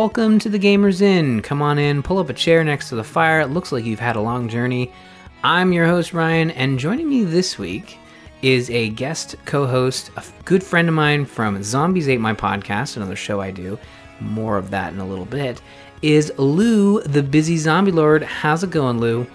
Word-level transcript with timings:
welcome 0.00 0.38
to 0.38 0.48
the 0.48 0.58
Gamers 0.58 1.02
Inn. 1.02 1.42
Come 1.42 1.60
on 1.60 1.78
in, 1.78 2.02
pull 2.02 2.16
up 2.16 2.30
a 2.30 2.32
chair 2.32 2.64
next 2.64 2.88
to 2.88 2.94
the 2.94 3.04
fire. 3.04 3.40
It 3.40 3.48
looks 3.48 3.70
like 3.70 3.84
you've 3.84 4.00
had 4.00 4.16
a 4.16 4.20
long 4.22 4.48
journey. 4.48 4.90
I'm 5.44 5.74
your 5.74 5.86
host, 5.86 6.14
Ryan, 6.14 6.52
and 6.52 6.78
joining 6.78 7.06
me 7.06 7.22
this 7.22 7.58
week 7.58 7.98
is 8.40 8.70
a 8.70 8.88
guest 8.88 9.36
co 9.44 9.66
host, 9.66 10.10
a 10.16 10.24
good 10.46 10.64
friend 10.64 10.88
of 10.88 10.94
mine 10.94 11.26
from 11.26 11.62
Zombies 11.62 12.08
Ate 12.08 12.18
My 12.18 12.32
Podcast, 12.32 12.96
another 12.96 13.14
show 13.14 13.42
I 13.42 13.50
do. 13.50 13.78
More 14.20 14.56
of 14.56 14.70
that 14.70 14.94
in 14.94 15.00
a 15.00 15.06
little 15.06 15.26
bit. 15.26 15.60
Is 16.00 16.32
Lou, 16.38 17.02
the 17.02 17.22
busy 17.22 17.58
zombie 17.58 17.92
lord. 17.92 18.22
How's 18.22 18.64
it 18.64 18.70
going, 18.70 19.00
Lou? 19.00 19.26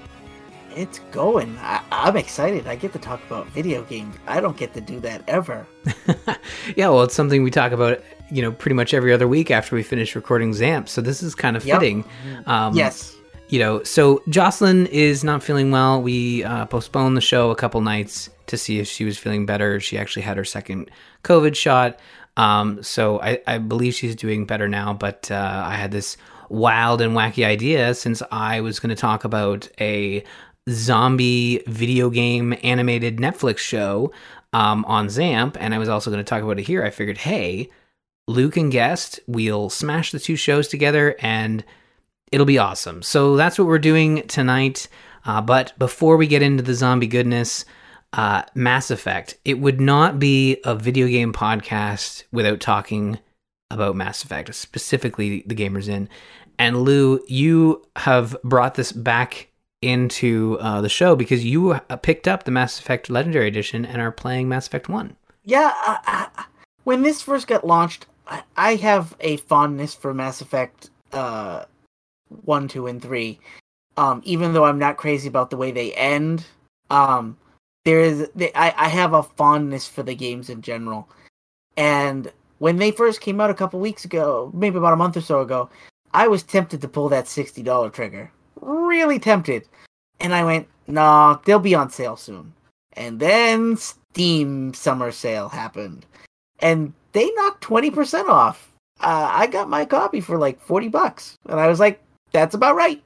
It's 0.76 0.98
going. 1.12 1.55
I, 1.60 1.84
I'm 1.91 2.18
excited. 2.18 2.66
I 2.66 2.76
get 2.76 2.91
to 2.94 3.00
talk 3.00 3.24
about 3.27 3.46
video 3.50 3.84
games. 3.84 4.16
I 4.26 4.41
don't 4.41 4.58
get 4.58 4.74
to 4.74 4.82
do 4.82 5.00
that 5.02 5.22
ever. 5.27 5.68
yeah, 6.76 6.90
well, 6.90 7.04
it's 7.04 7.13
something 7.13 7.44
we 7.44 7.52
talk 7.52 7.72
about, 7.72 8.02
you 8.31 8.41
know, 8.41 8.52
pretty 8.52 8.75
much 8.75 8.93
every 8.93 9.13
other 9.13 9.27
week 9.27 9.52
after 9.52 9.75
we 9.75 9.84
finish 9.84 10.15
recording 10.15 10.52
Zamp. 10.52 10.88
So 10.89 11.02
this 11.02 11.21
is 11.21 11.35
kind 11.35 11.55
of 11.55 11.65
Yep. 11.65 11.79
fitting. 11.79 12.05
Um, 12.45 12.76
yes. 12.76 13.15
you 13.49 13.59
know, 13.59 13.84
so 13.84 14.23
Jocelyn 14.29 14.87
is 14.87 15.23
not 15.23 15.43
feeling 15.43 15.71
well. 15.71 16.01
We 16.01 16.43
uh, 16.43 16.65
postponed 16.65 17.15
the 17.15 17.21
show 17.21 17.51
a 17.51 17.55
couple 17.55 17.82
nights 17.82 18.29
to 18.48 18.57
see 18.57 18.79
if 18.79 18.87
she 18.87 19.05
was 19.05 19.17
feeling 19.17 19.45
better. 19.45 19.79
She 19.79 19.98
actually 19.98 20.23
had 20.23 20.37
her 20.37 20.45
second 20.45 20.90
COVID 21.23 21.55
shot. 21.55 21.99
Um, 22.37 22.82
so 22.84 23.21
I, 23.21 23.41
I 23.48 23.57
believe 23.59 23.93
she's 23.93 24.15
doing 24.15 24.45
better 24.45 24.67
now. 24.67 24.93
But 24.93 25.29
uh, 25.32 25.63
I 25.65 25.76
had 25.76 25.91
this 25.91 26.17
wild 26.49 27.01
and 27.01 27.13
wacky 27.15 27.45
idea 27.45 27.93
since 27.95 28.21
I 28.32 28.62
was 28.62 28.79
going 28.79 28.89
to 28.89 28.95
talk 28.99 29.23
about 29.23 29.67
a 29.79 30.23
zombie 30.70 31.62
video 31.67 32.10
game 32.10 32.55
animated 32.63 33.17
Netflix 33.17 33.60
show 33.60 34.12
um, 34.54 34.84
on 34.85 35.07
Zamp. 35.07 35.57
And 35.60 35.73
I 35.73 35.77
was 35.77 35.89
also 35.89 36.10
going 36.12 36.23
to 36.23 36.27
talk 36.29 36.43
about 36.43 36.60
it 36.60 36.63
here. 36.63 36.84
I 36.84 36.89
figured, 36.89 37.17
hey, 37.20 37.70
Luke 38.27 38.57
and 38.57 38.71
guest, 38.71 39.20
we'll 39.27 39.70
smash 39.70 40.12
the 40.12 40.20
two 40.20 40.35
shows 40.35 40.68
together 40.68 41.15
and 41.20 41.63
it'll 42.32 42.45
be 42.45 42.57
awesome. 42.57 43.01
So 43.01 43.35
that's 43.35 43.59
what 43.59 43.67
we're 43.67 43.79
doing 43.79 44.27
tonight. 44.27 44.87
Uh, 45.26 45.41
but 45.41 45.77
before 45.77 46.17
we 46.17 46.27
get 46.27 46.41
into 46.41 46.63
the 46.63 46.73
zombie 46.73 47.07
goodness, 47.07 47.65
uh, 48.13 48.43
Mass 48.54 48.91
Effect, 48.91 49.37
it 49.45 49.59
would 49.59 49.79
not 49.79 50.20
be 50.20 50.57
a 50.63 50.76
video 50.76 51.07
game 51.07 51.34
podcast 51.34 52.23
without 52.32 52.59
talking 52.59 53.20
about 53.70 53.95
Mass 53.95 54.23
Effect, 54.23 54.54
specifically 54.55 55.43
the 55.45 55.55
Gamers 55.55 55.87
Inn. 55.87 56.10
And 56.57 56.84
Lou, 56.84 57.20
you 57.27 57.84
have 57.98 58.35
brought 58.43 58.76
this 58.76 58.91
back 58.91 59.49
into 59.82 60.57
uh, 60.62 60.82
the 60.82 60.89
show 60.89 61.15
because 61.15 61.43
you 61.43 61.73
uh, 61.73 61.95
picked 61.98 62.27
up 62.27 62.43
the 62.43 62.51
Mass 62.51 62.79
Effect 62.79 63.10
Legendary 63.10 63.48
Edition 63.48 63.85
and 63.85 64.01
are 64.01 64.12
playing 64.12 64.47
Mass 64.47 64.67
Effect 64.67 64.89
1. 64.89 65.16
Yeah. 65.44 65.73
I, 65.75 66.29
I, 66.35 66.45
when 66.85 67.01
this 67.01 67.22
first 67.22 67.47
got 67.47 67.67
launched, 67.67 68.06
I, 68.28 68.75
have 68.75 69.16
a 69.19 69.38
fondness 69.38 69.94
for 69.94 70.13
Mass 70.13 70.41
Effect 70.41 70.90
uh, 71.12 71.66
1, 72.44 72.67
2, 72.67 72.88
and 72.88 73.01
3. 73.01 73.40
Um, 73.97 74.22
even 74.25 74.53
though 74.53 74.66
I'm 74.66 74.79
not 74.79 74.97
crazy 74.97 75.28
about 75.28 75.50
the 75.50 75.57
way 75.57 75.72
they 75.72 75.94
end, 75.94 76.45
um, 76.89 77.38
there 77.85 78.01
is 78.01 78.27
they, 78.35 78.51
I, 78.53 78.85
I 78.85 78.88
have 78.89 79.13
a 79.13 79.23
fondness 79.23 79.88
for 79.88 80.03
the 80.03 80.16
games 80.16 80.50
in 80.50 80.61
general. 80.61 81.07
And 81.77 82.31
when 82.59 82.77
they 82.77 82.91
first 82.91 83.22
came 83.22 83.39
out 83.39 83.50
a 83.50 83.55
couple 83.55 83.79
weeks 83.79 84.05
ago, 84.05 84.51
maybe 84.53 84.77
about 84.77 84.94
a 84.94 84.97
month 84.97 85.17
or 85.17 85.21
so 85.21 85.41
ago, 85.41 85.69
I 86.13 86.27
was 86.27 86.44
tempted 86.44 86.81
to 86.81 86.88
pull 86.88 87.09
that 87.09 87.25
$60 87.25 87.94
trigger. 87.94 88.31
Really 88.59 89.19
tempted. 89.19 89.67
And 90.19 90.33
I 90.33 90.44
went, 90.44 90.67
nah, 90.88 91.38
they'll 91.45 91.59
be 91.59 91.75
on 91.75 91.89
sale 91.89 92.17
soon. 92.17 92.53
And 92.94 93.19
then 93.19 93.77
Steam 93.77 94.73
summer 94.73 95.11
sale 95.11 95.50
happened. 95.50 96.05
And 96.59 96.94
they 97.15 97.31
knocked 97.31 97.63
20% 97.63 98.27
off. 98.27 98.73
Uh, 98.99 99.29
I 99.31 99.47
got 99.47 99.69
my 99.69 99.85
copy 99.85 100.19
for 100.19 100.37
like 100.37 100.59
40 100.59 100.89
bucks. 100.89 101.35
And 101.47 101.59
I 101.59 101.67
was 101.67 101.79
like, 101.79 102.01
that's 102.33 102.55
about 102.55 102.75
right. 102.75 103.01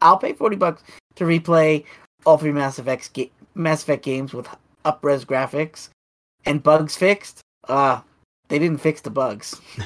I'll 0.00 0.18
pay 0.18 0.32
40 0.32 0.56
bucks 0.56 0.82
to 1.14 1.24
replay 1.24 1.84
all 2.26 2.38
three 2.38 2.50
Mass 2.50 2.80
Effect, 2.80 3.12
ga- 3.14 3.30
Mass 3.54 3.82
Effect 3.82 4.04
games 4.04 4.34
with 4.34 4.48
up-res 4.84 5.24
graphics 5.24 5.90
and 6.44 6.62
bugs 6.62 6.96
fixed. 6.96 7.40
Uh, 7.68 8.00
they 8.48 8.58
didn't 8.58 8.80
fix 8.80 9.00
the 9.00 9.10
bugs. 9.10 9.60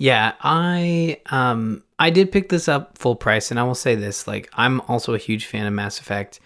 Yeah, 0.00 0.34
I 0.42 1.20
um 1.26 1.82
I 1.98 2.10
did 2.10 2.30
pick 2.30 2.48
this 2.50 2.68
up 2.68 2.96
full 2.96 3.16
price 3.16 3.50
and 3.50 3.58
I 3.58 3.64
will 3.64 3.74
say 3.74 3.96
this, 3.96 4.28
like 4.28 4.48
I'm 4.54 4.80
also 4.82 5.12
a 5.12 5.18
huge 5.18 5.46
fan 5.46 5.66
of 5.66 5.72
Mass 5.72 5.98
Effect. 5.98 6.38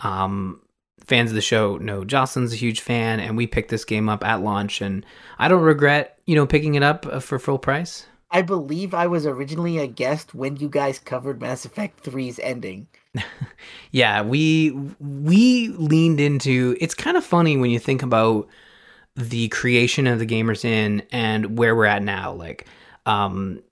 Um 0.00 0.60
fans 1.08 1.30
of 1.30 1.34
the 1.34 1.40
show 1.40 1.78
know 1.78 2.04
Jocelyn's 2.04 2.52
a 2.52 2.56
huge 2.56 2.80
fan 2.80 3.18
and 3.18 3.36
we 3.36 3.46
picked 3.46 3.70
this 3.70 3.84
game 3.84 4.08
up 4.08 4.24
at 4.24 4.42
launch 4.42 4.80
and 4.80 5.04
I 5.38 5.48
don't 5.48 5.62
regret, 5.62 6.18
you 6.26 6.34
know, 6.34 6.46
picking 6.46 6.74
it 6.74 6.82
up 6.82 7.06
uh, 7.06 7.20
for 7.20 7.38
full 7.38 7.58
price. 7.58 8.06
I 8.30 8.42
believe 8.42 8.92
I 8.92 9.06
was 9.06 9.26
originally 9.26 9.78
a 9.78 9.86
guest 9.86 10.34
when 10.34 10.56
you 10.56 10.68
guys 10.68 10.98
covered 10.98 11.40
Mass 11.40 11.64
Effect 11.64 12.04
3's 12.04 12.38
ending. 12.38 12.86
Yeah, 13.90 14.20
we 14.20 14.72
we 15.00 15.68
leaned 15.68 16.20
into 16.20 16.76
it's 16.78 16.94
kind 16.94 17.16
of 17.16 17.24
funny 17.24 17.56
when 17.56 17.70
you 17.70 17.78
think 17.78 18.02
about 18.02 18.48
the 19.16 19.48
creation 19.48 20.06
of 20.06 20.18
the 20.18 20.26
Gamers 20.26 20.62
Inn 20.62 21.02
and 21.10 21.58
where 21.58 21.74
we're 21.74 21.86
at 21.86 22.02
now. 22.02 22.32
Like 22.32 22.66
um 23.06 23.62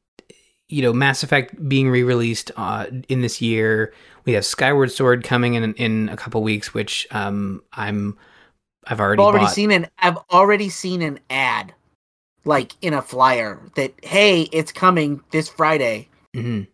you 0.69 0.83
know, 0.83 0.93
Mass 0.93 1.23
Effect 1.23 1.69
being 1.69 1.89
re-released 1.89 2.51
uh, 2.57 2.87
in 3.09 3.21
this 3.21 3.41
year. 3.41 3.95
We 4.27 4.33
have 4.35 4.45
Skyward 4.45 4.91
Sword 4.93 5.25
coming 5.25 5.55
in 5.55 5.73
in 5.75 6.09
a 6.11 6.17
couple 6.17 6.43
weeks, 6.43 6.75
which 6.75 7.07
um, 7.13 7.63
I'm 7.73 8.19
I've 8.87 9.01
already, 9.01 9.23
I've 9.23 9.27
already 9.29 9.45
bought. 9.47 9.55
seen 9.55 9.71
an 9.71 9.89
I've 9.99 10.19
already 10.31 10.69
seen 10.69 11.01
an 11.03 11.21
ad 11.31 11.73
like 12.45 12.73
in 12.83 12.93
a 12.93 13.03
flyer 13.03 13.61
that 13.77 13.93
hey, 14.03 14.43
it's 14.53 14.73
coming 14.73 15.21
this 15.31 15.49
Friday. 15.49 16.09
Mhm. 16.35 16.67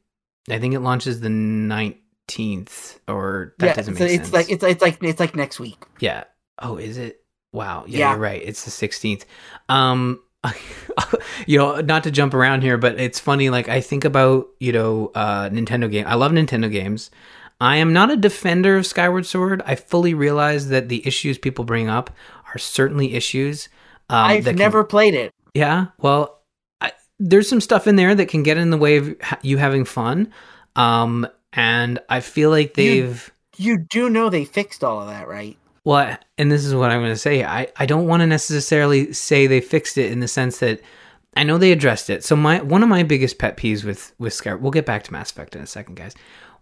I 0.50 0.58
think 0.58 0.74
it 0.74 0.80
launches 0.80 1.20
the 1.20 1.28
nineteenth, 1.30 2.98
or 3.08 3.54
that 3.58 3.66
yeah, 3.66 3.74
doesn't 3.74 3.96
so 3.96 4.04
make 4.04 4.12
it's 4.14 4.22
sense. 4.24 4.32
like 4.32 4.50
it's 4.50 4.64
it's 4.64 4.82
like 4.82 5.02
it's 5.02 5.20
like 5.20 5.36
next 5.36 5.60
week. 5.60 5.84
yeah. 6.00 6.24
Oh, 6.58 6.76
is 6.76 6.96
it? 6.98 7.22
Wow. 7.52 7.84
Yeah, 7.86 7.98
Yeah. 7.98 8.10
you're 8.12 8.20
right. 8.20 8.42
It's 8.44 8.64
the 8.64 8.70
sixteenth. 8.70 9.24
Um, 9.68 10.20
you 11.46 11.58
know, 11.58 11.80
not 11.80 12.04
to 12.04 12.10
jump 12.10 12.34
around 12.34 12.62
here, 12.62 12.76
but 12.78 12.98
it's 13.00 13.18
funny. 13.20 13.50
Like 13.50 13.68
I 13.68 13.80
think 13.80 14.04
about 14.04 14.48
you 14.60 14.72
know 14.72 15.10
uh, 15.14 15.48
Nintendo 15.50 15.90
game. 15.90 16.06
I 16.06 16.14
love 16.14 16.32
Nintendo 16.32 16.70
games. 16.70 17.10
I 17.62 17.76
am 17.76 17.92
not 17.92 18.10
a 18.10 18.16
defender 18.16 18.76
of 18.76 18.86
Skyward 18.86 19.24
Sword. 19.24 19.62
I 19.64 19.76
fully 19.76 20.14
realize 20.14 20.68
that 20.70 20.88
the 20.88 21.06
issues 21.06 21.38
people 21.38 21.64
bring 21.64 21.88
up 21.88 22.10
are 22.52 22.58
certainly 22.58 23.14
issues. 23.14 23.68
Um, 24.10 24.26
I've 24.26 24.44
can- 24.44 24.56
never 24.56 24.82
played 24.82 25.14
it. 25.14 25.32
Yeah. 25.54 25.86
Well, 25.98 26.40
I, 26.80 26.90
there's 27.20 27.48
some 27.48 27.60
stuff 27.60 27.86
in 27.86 27.94
there 27.94 28.16
that 28.16 28.26
can 28.28 28.42
get 28.42 28.58
in 28.58 28.70
the 28.70 28.76
way 28.76 28.96
of 28.96 29.14
ha- 29.22 29.38
you 29.42 29.58
having 29.58 29.84
fun. 29.84 30.32
Um, 30.74 31.24
and 31.52 32.00
I 32.08 32.18
feel 32.18 32.50
like 32.50 32.74
they've. 32.74 33.32
You 33.56 33.78
do 33.78 34.10
know 34.10 34.28
they 34.28 34.44
fixed 34.44 34.82
all 34.82 35.00
of 35.00 35.06
that, 35.06 35.28
right? 35.28 35.56
Well, 35.84 36.18
and 36.38 36.50
this 36.50 36.64
is 36.64 36.74
what 36.74 36.90
I'm 36.90 37.00
going 37.00 37.12
to 37.12 37.16
say. 37.16 37.44
I, 37.44 37.68
I 37.76 37.86
don't 37.86 38.08
want 38.08 38.22
to 38.22 38.26
necessarily 38.26 39.12
say 39.12 39.46
they 39.46 39.60
fixed 39.60 39.98
it 39.98 40.10
in 40.10 40.18
the 40.18 40.26
sense 40.26 40.58
that 40.58 40.80
I 41.36 41.44
know 41.44 41.58
they 41.58 41.70
addressed 41.70 42.10
it. 42.10 42.24
So 42.24 42.34
my 42.34 42.60
one 42.60 42.82
of 42.82 42.88
my 42.88 43.04
biggest 43.04 43.38
pet 43.38 43.56
peeves 43.56 43.84
with 43.84 44.12
with 44.18 44.34
Sky, 44.34 44.54
we'll 44.54 44.72
get 44.72 44.86
back 44.86 45.04
to 45.04 45.12
Mass 45.12 45.30
Effect 45.30 45.54
in 45.54 45.62
a 45.62 45.66
second, 45.66 45.94
guys. 45.94 46.14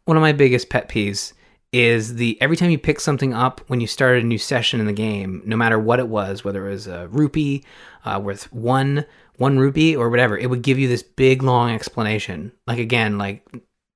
One 0.04 0.16
of 0.16 0.20
my 0.20 0.32
biggest 0.32 0.70
pet 0.70 0.88
peeves 0.88 1.32
is 1.72 2.16
the 2.16 2.40
every 2.40 2.56
time 2.56 2.70
you 2.70 2.78
pick 2.78 2.98
something 2.98 3.32
up 3.32 3.60
when 3.68 3.80
you 3.80 3.86
started 3.86 4.24
a 4.24 4.26
new 4.26 4.38
session 4.38 4.80
in 4.80 4.86
the 4.86 4.92
game, 4.92 5.42
no 5.44 5.56
matter 5.56 5.78
what 5.78 6.00
it 6.00 6.08
was, 6.08 6.44
whether 6.44 6.66
it 6.66 6.72
was 6.72 6.86
a 6.86 7.08
rupee 7.08 7.64
uh, 8.04 8.20
worth 8.22 8.52
one 8.52 9.04
one 9.36 9.58
rupee 9.58 9.96
or 9.96 10.10
whatever, 10.10 10.36
it 10.36 10.50
would 10.50 10.62
give 10.62 10.78
you 10.78 10.88
this 10.88 11.02
big 11.02 11.42
long 11.42 11.70
explanation. 11.70 12.52
Like 12.66 12.78
again, 12.78 13.18
like 13.18 13.46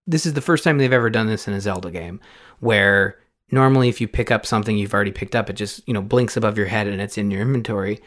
this 0.07 0.25
is 0.25 0.35
the 0.35 0.41
first 0.41 0.63
time 0.63 0.79
they've 0.79 0.93
ever 0.93 1.11
done 1.11 1.27
this 1.27 1.49
in 1.49 1.55
a 1.55 1.61
Zelda 1.61 1.91
game, 1.91 2.21
where 2.61 3.19
normally 3.51 3.89
if 3.89 4.01
you 4.01 4.07
pick 4.07 4.31
up 4.31 4.47
something 4.47 4.77
you've 4.77 4.95
already 4.95 5.13
picked 5.13 5.35
up, 5.35 5.51
it 5.51 5.55
just 5.55 5.87
you 5.89 5.95
know 5.95 6.03
blinks 6.03 6.37
above 6.37 6.57
your 6.57 6.67
head 6.67 6.87
and 6.87 7.01
it's 7.01 7.19
in 7.19 7.31
your 7.31 7.43
inventory. 7.43 8.01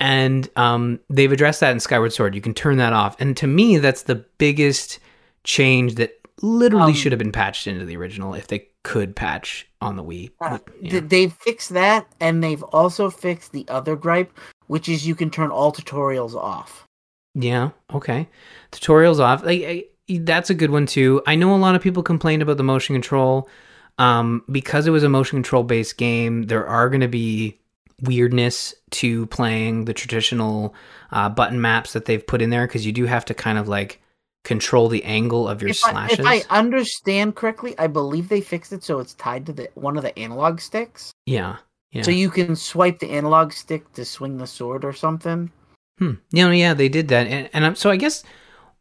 And 0.00 0.48
um, 0.54 1.00
they've 1.10 1.32
addressed 1.32 1.60
that 1.60 1.72
in 1.72 1.80
Skyward 1.80 2.12
Sword. 2.12 2.34
You 2.34 2.40
can 2.40 2.54
turn 2.54 2.76
that 2.76 2.92
off, 2.92 3.18
and 3.20 3.36
to 3.38 3.46
me, 3.46 3.78
that's 3.78 4.02
the 4.02 4.26
biggest 4.36 5.00
change 5.44 5.94
that 5.94 6.17
literally 6.42 6.92
Um, 6.92 6.94
should 6.94 7.12
have 7.12 7.18
been 7.18 7.32
patched 7.32 7.66
into 7.66 7.84
the 7.84 7.96
original 7.96 8.34
if 8.34 8.46
they 8.46 8.68
could 8.84 9.16
patch 9.16 9.68
on 9.80 9.96
the 9.96 10.04
Wii. 10.04 10.30
Uh, 10.40 10.58
yeah. 10.80 11.00
They've 11.00 11.32
fixed 11.32 11.70
that, 11.70 12.06
and 12.20 12.42
they've 12.42 12.62
also 12.62 13.10
fixed 13.10 13.52
the 13.52 13.66
other 13.68 13.96
gripe, 13.96 14.32
which 14.66 14.88
is 14.88 15.06
you 15.06 15.14
can 15.14 15.30
turn 15.30 15.50
all 15.50 15.72
tutorials 15.72 16.34
off. 16.34 16.86
Yeah. 17.34 17.70
Okay. 17.92 18.28
Tutorials 18.72 19.20
off. 19.20 19.44
Like 19.44 19.62
I, 19.62 19.84
that's 20.20 20.50
a 20.50 20.54
good 20.54 20.70
one 20.70 20.86
too. 20.86 21.22
I 21.26 21.34
know 21.34 21.54
a 21.54 21.56
lot 21.56 21.74
of 21.74 21.82
people 21.82 22.02
complained 22.02 22.42
about 22.42 22.56
the 22.56 22.64
motion 22.64 22.94
control. 22.94 23.48
Um, 23.98 24.44
because 24.48 24.86
it 24.86 24.90
was 24.90 25.02
a 25.02 25.08
motion 25.08 25.38
control 25.38 25.64
based 25.64 25.98
game, 25.98 26.44
there 26.44 26.64
are 26.64 26.88
going 26.88 27.00
to 27.00 27.08
be 27.08 27.58
weirdness 28.02 28.72
to 28.92 29.26
playing 29.26 29.86
the 29.86 29.92
traditional 29.92 30.72
uh, 31.10 31.28
button 31.28 31.60
maps 31.60 31.94
that 31.94 32.04
they've 32.04 32.24
put 32.24 32.40
in 32.40 32.50
there 32.50 32.66
because 32.66 32.86
you 32.86 32.92
do 32.92 33.06
have 33.06 33.24
to 33.24 33.34
kind 33.34 33.58
of 33.58 33.66
like 33.66 34.00
control 34.44 34.88
the 34.88 35.04
angle 35.04 35.48
of 35.48 35.60
your 35.60 35.70
If 35.70 35.84
I, 35.84 35.90
slashes. 35.90 36.18
if 36.20 36.26
I 36.26 36.42
understand 36.50 37.34
correctly, 37.34 37.74
I 37.78 37.86
believe 37.86 38.28
they 38.28 38.40
fixed 38.40 38.72
it 38.72 38.82
so 38.84 38.98
it's 38.98 39.14
tied 39.14 39.46
to 39.46 39.52
the 39.52 39.68
one 39.74 39.96
of 39.96 40.02
the 40.02 40.18
analog 40.18 40.60
sticks, 40.60 41.12
yeah. 41.26 41.56
Yeah. 41.92 42.02
so 42.02 42.10
you 42.10 42.30
can 42.30 42.54
swipe 42.54 42.98
the 42.98 43.10
analog 43.10 43.52
stick 43.52 43.92
to 43.94 44.04
swing 44.04 44.36
the 44.38 44.46
sword 44.46 44.84
or 44.84 44.92
something. 44.92 45.50
Hmm. 45.98 46.14
Yeah, 46.30 46.46
no, 46.46 46.52
yeah, 46.52 46.74
they 46.74 46.88
did 46.88 47.08
that, 47.08 47.26
and, 47.26 47.50
and 47.52 47.64
I'm, 47.64 47.74
so 47.74 47.90
I 47.90 47.96
guess 47.96 48.22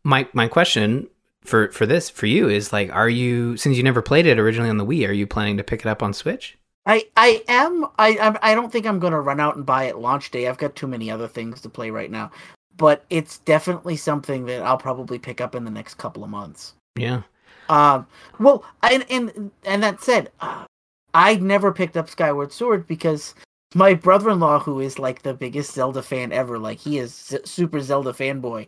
my 0.04 0.28
my 0.34 0.48
question 0.48 1.08
for 1.44 1.72
for 1.72 1.86
this 1.86 2.10
for 2.10 2.26
you 2.28 2.50
is 2.50 2.72
like, 2.72 2.92
are 2.94 3.10
you 3.10 3.58
since 3.58 3.78
you 3.78 3.84
never 3.84 4.02
played 4.02 4.26
it 4.26 4.40
originally 4.40 4.70
on 4.70 4.78
the 4.78 4.86
Wii, 4.86 5.08
are 5.08 5.14
you 5.14 5.26
planning 5.26 5.58
to 5.58 5.64
pick 5.64 5.82
it 5.82 5.88
up 5.88 6.04
on 6.04 6.14
Switch? 6.14 6.58
I 6.86 7.06
I 7.18 7.44
am 7.48 7.86
I 7.98 8.38
I 8.42 8.56
don't 8.56 8.72
think 8.72 8.86
I'm 8.86 9.00
gonna 9.00 9.20
run 9.20 9.40
out 9.40 9.56
and 9.56 9.66
buy 9.66 9.86
it 9.86 9.98
launch 9.98 10.32
day. 10.32 10.48
I've 10.48 10.58
got 10.58 10.76
too 10.76 10.88
many 10.88 11.12
other 11.12 11.28
things 11.28 11.62
to 11.62 11.70
play 11.70 11.90
right 11.90 12.12
now, 12.12 12.32
but 12.78 13.04
it's 13.10 13.40
definitely 13.40 13.98
something 13.98 14.46
that 14.46 14.62
I'll 14.62 14.78
probably 14.78 15.20
pick 15.20 15.42
up 15.42 15.56
in 15.56 15.66
the 15.66 15.72
next 15.72 15.96
couple 15.96 16.24
of 16.24 16.30
months. 16.30 16.76
Yeah. 16.96 17.24
Um. 17.70 18.08
Well, 18.40 18.64
and 18.84 19.06
and 19.10 19.52
and 19.66 19.84
that 19.84 20.02
said, 20.02 20.32
uh, 20.40 20.66
I 21.14 21.36
never 21.36 21.74
picked 21.74 21.98
up 21.98 22.10
Skyward 22.10 22.52
Sword 22.54 22.88
because 22.88 23.36
my 23.76 23.94
brother-in-law, 23.94 24.60
who 24.60 24.80
is 24.80 24.98
like 24.98 25.22
the 25.22 25.34
biggest 25.34 25.74
Zelda 25.74 26.02
fan 26.02 26.32
ever, 26.32 26.58
like 26.58 26.80
he 26.80 26.98
is 26.98 27.14
Z- 27.14 27.40
super 27.44 27.82
Zelda 27.82 28.14
fanboy, 28.14 28.68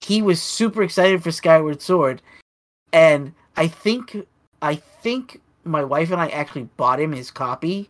he 0.00 0.22
was 0.22 0.42
super 0.42 0.82
excited 0.82 1.22
for 1.22 1.30
Skyward 1.30 1.80
Sword, 1.80 2.22
and 2.92 3.32
I 3.56 3.68
think 3.68 4.26
I 4.62 4.76
think 4.76 5.40
my 5.64 5.84
wife 5.84 6.10
and 6.10 6.20
I 6.20 6.28
actually 6.28 6.68
bought 6.76 7.00
him 7.00 7.12
his 7.12 7.30
copy, 7.30 7.88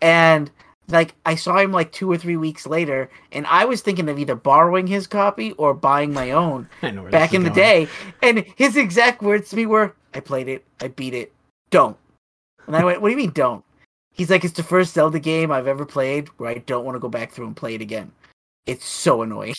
and 0.00 0.50
like 0.88 1.14
I 1.24 1.34
saw 1.34 1.58
him 1.58 1.72
like 1.72 1.92
two 1.92 2.10
or 2.10 2.16
three 2.16 2.36
weeks 2.36 2.66
later, 2.66 3.10
and 3.32 3.46
I 3.46 3.64
was 3.64 3.80
thinking 3.80 4.08
of 4.08 4.18
either 4.18 4.34
borrowing 4.34 4.86
his 4.86 5.06
copy 5.06 5.52
or 5.52 5.74
buying 5.74 6.12
my 6.12 6.30
own 6.30 6.68
back 7.10 7.34
in 7.34 7.42
the 7.42 7.50
day. 7.50 7.88
And 8.22 8.44
his 8.56 8.76
exact 8.76 9.22
words 9.22 9.50
to 9.50 9.56
me 9.56 9.66
were, 9.66 9.94
"I 10.14 10.20
played 10.20 10.48
it, 10.48 10.64
I 10.80 10.88
beat 10.88 11.14
it, 11.14 11.32
don't." 11.70 11.96
And 12.66 12.76
I 12.76 12.84
went, 12.84 13.00
"What 13.00 13.08
do 13.08 13.12
you 13.12 13.18
mean 13.18 13.30
don't?" 13.30 13.64
He's 14.12 14.30
like, 14.30 14.44
"It's 14.44 14.54
the 14.54 14.62
first 14.62 14.94
Zelda 14.94 15.18
game 15.18 15.50
I've 15.50 15.66
ever 15.66 15.84
played 15.84 16.28
where 16.38 16.50
I 16.50 16.58
don't 16.58 16.84
want 16.84 16.96
to 16.96 17.00
go 17.00 17.08
back 17.08 17.32
through 17.32 17.46
and 17.46 17.56
play 17.56 17.74
it 17.74 17.82
again. 17.82 18.12
It's 18.66 18.86
so 18.86 19.22
annoying." 19.22 19.54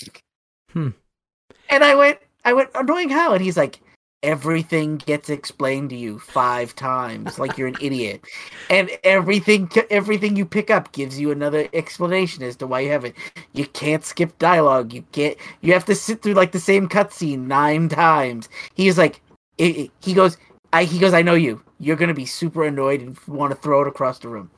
Hmm. 0.72 0.90
And 1.70 1.84
I 1.84 1.96
went, 1.96 2.20
"I 2.46 2.54
went 2.54 2.70
annoying 2.74 3.10
how?" 3.10 3.34
And 3.34 3.44
he's 3.44 3.58
like, 3.58 3.80
everything 4.24 4.98
gets 4.98 5.30
explained 5.30 5.90
to 5.92 5.96
you 5.96 6.18
five 6.20 6.76
times 6.76 7.38
like 7.38 7.58
you're 7.58 7.68
an 7.68 7.78
idiot. 7.82 8.22
And 8.70 8.90
everything 9.04 9.70
everything 9.90 10.36
you 10.36 10.46
pick 10.46 10.72
up 10.72 10.92
gives 10.92 11.20
you 11.20 11.32
another 11.32 11.68
explanation 11.74 12.44
as 12.44 12.56
to 12.58 12.68
why 12.68 12.82
you 12.82 12.90
have 12.90 13.06
it 13.06 13.16
you 13.54 13.66
can't 13.68 14.04
skip 14.04 14.38
dialogue. 14.40 14.94
You 14.94 15.04
can't 15.12 15.38
you 15.62 15.74
have 15.74 15.86
to 15.86 15.96
sit 15.96 16.22
through 16.22 16.34
like 16.34 16.52
the 16.52 16.60
same 16.60 16.90
cutscene 16.90 17.48
nine 17.48 17.90
times. 17.90 18.50
He's 18.74 18.98
like 18.98 19.22
it, 19.58 19.78
it, 19.78 19.92
he 20.02 20.14
goes 20.14 20.38
i 20.74 20.84
he 20.84 21.00
goes 21.00 21.14
i 21.14 21.22
know 21.22 21.36
you. 21.36 21.62
You're 21.80 21.96
gonna 21.96 22.14
be 22.14 22.26
super 22.26 22.64
annoyed 22.66 23.02
and 23.02 23.18
want 23.28 23.52
to 23.52 23.60
throw 23.60 23.82
it 23.82 23.88
across 23.88 24.20
the 24.20 24.30
room. 24.30 24.50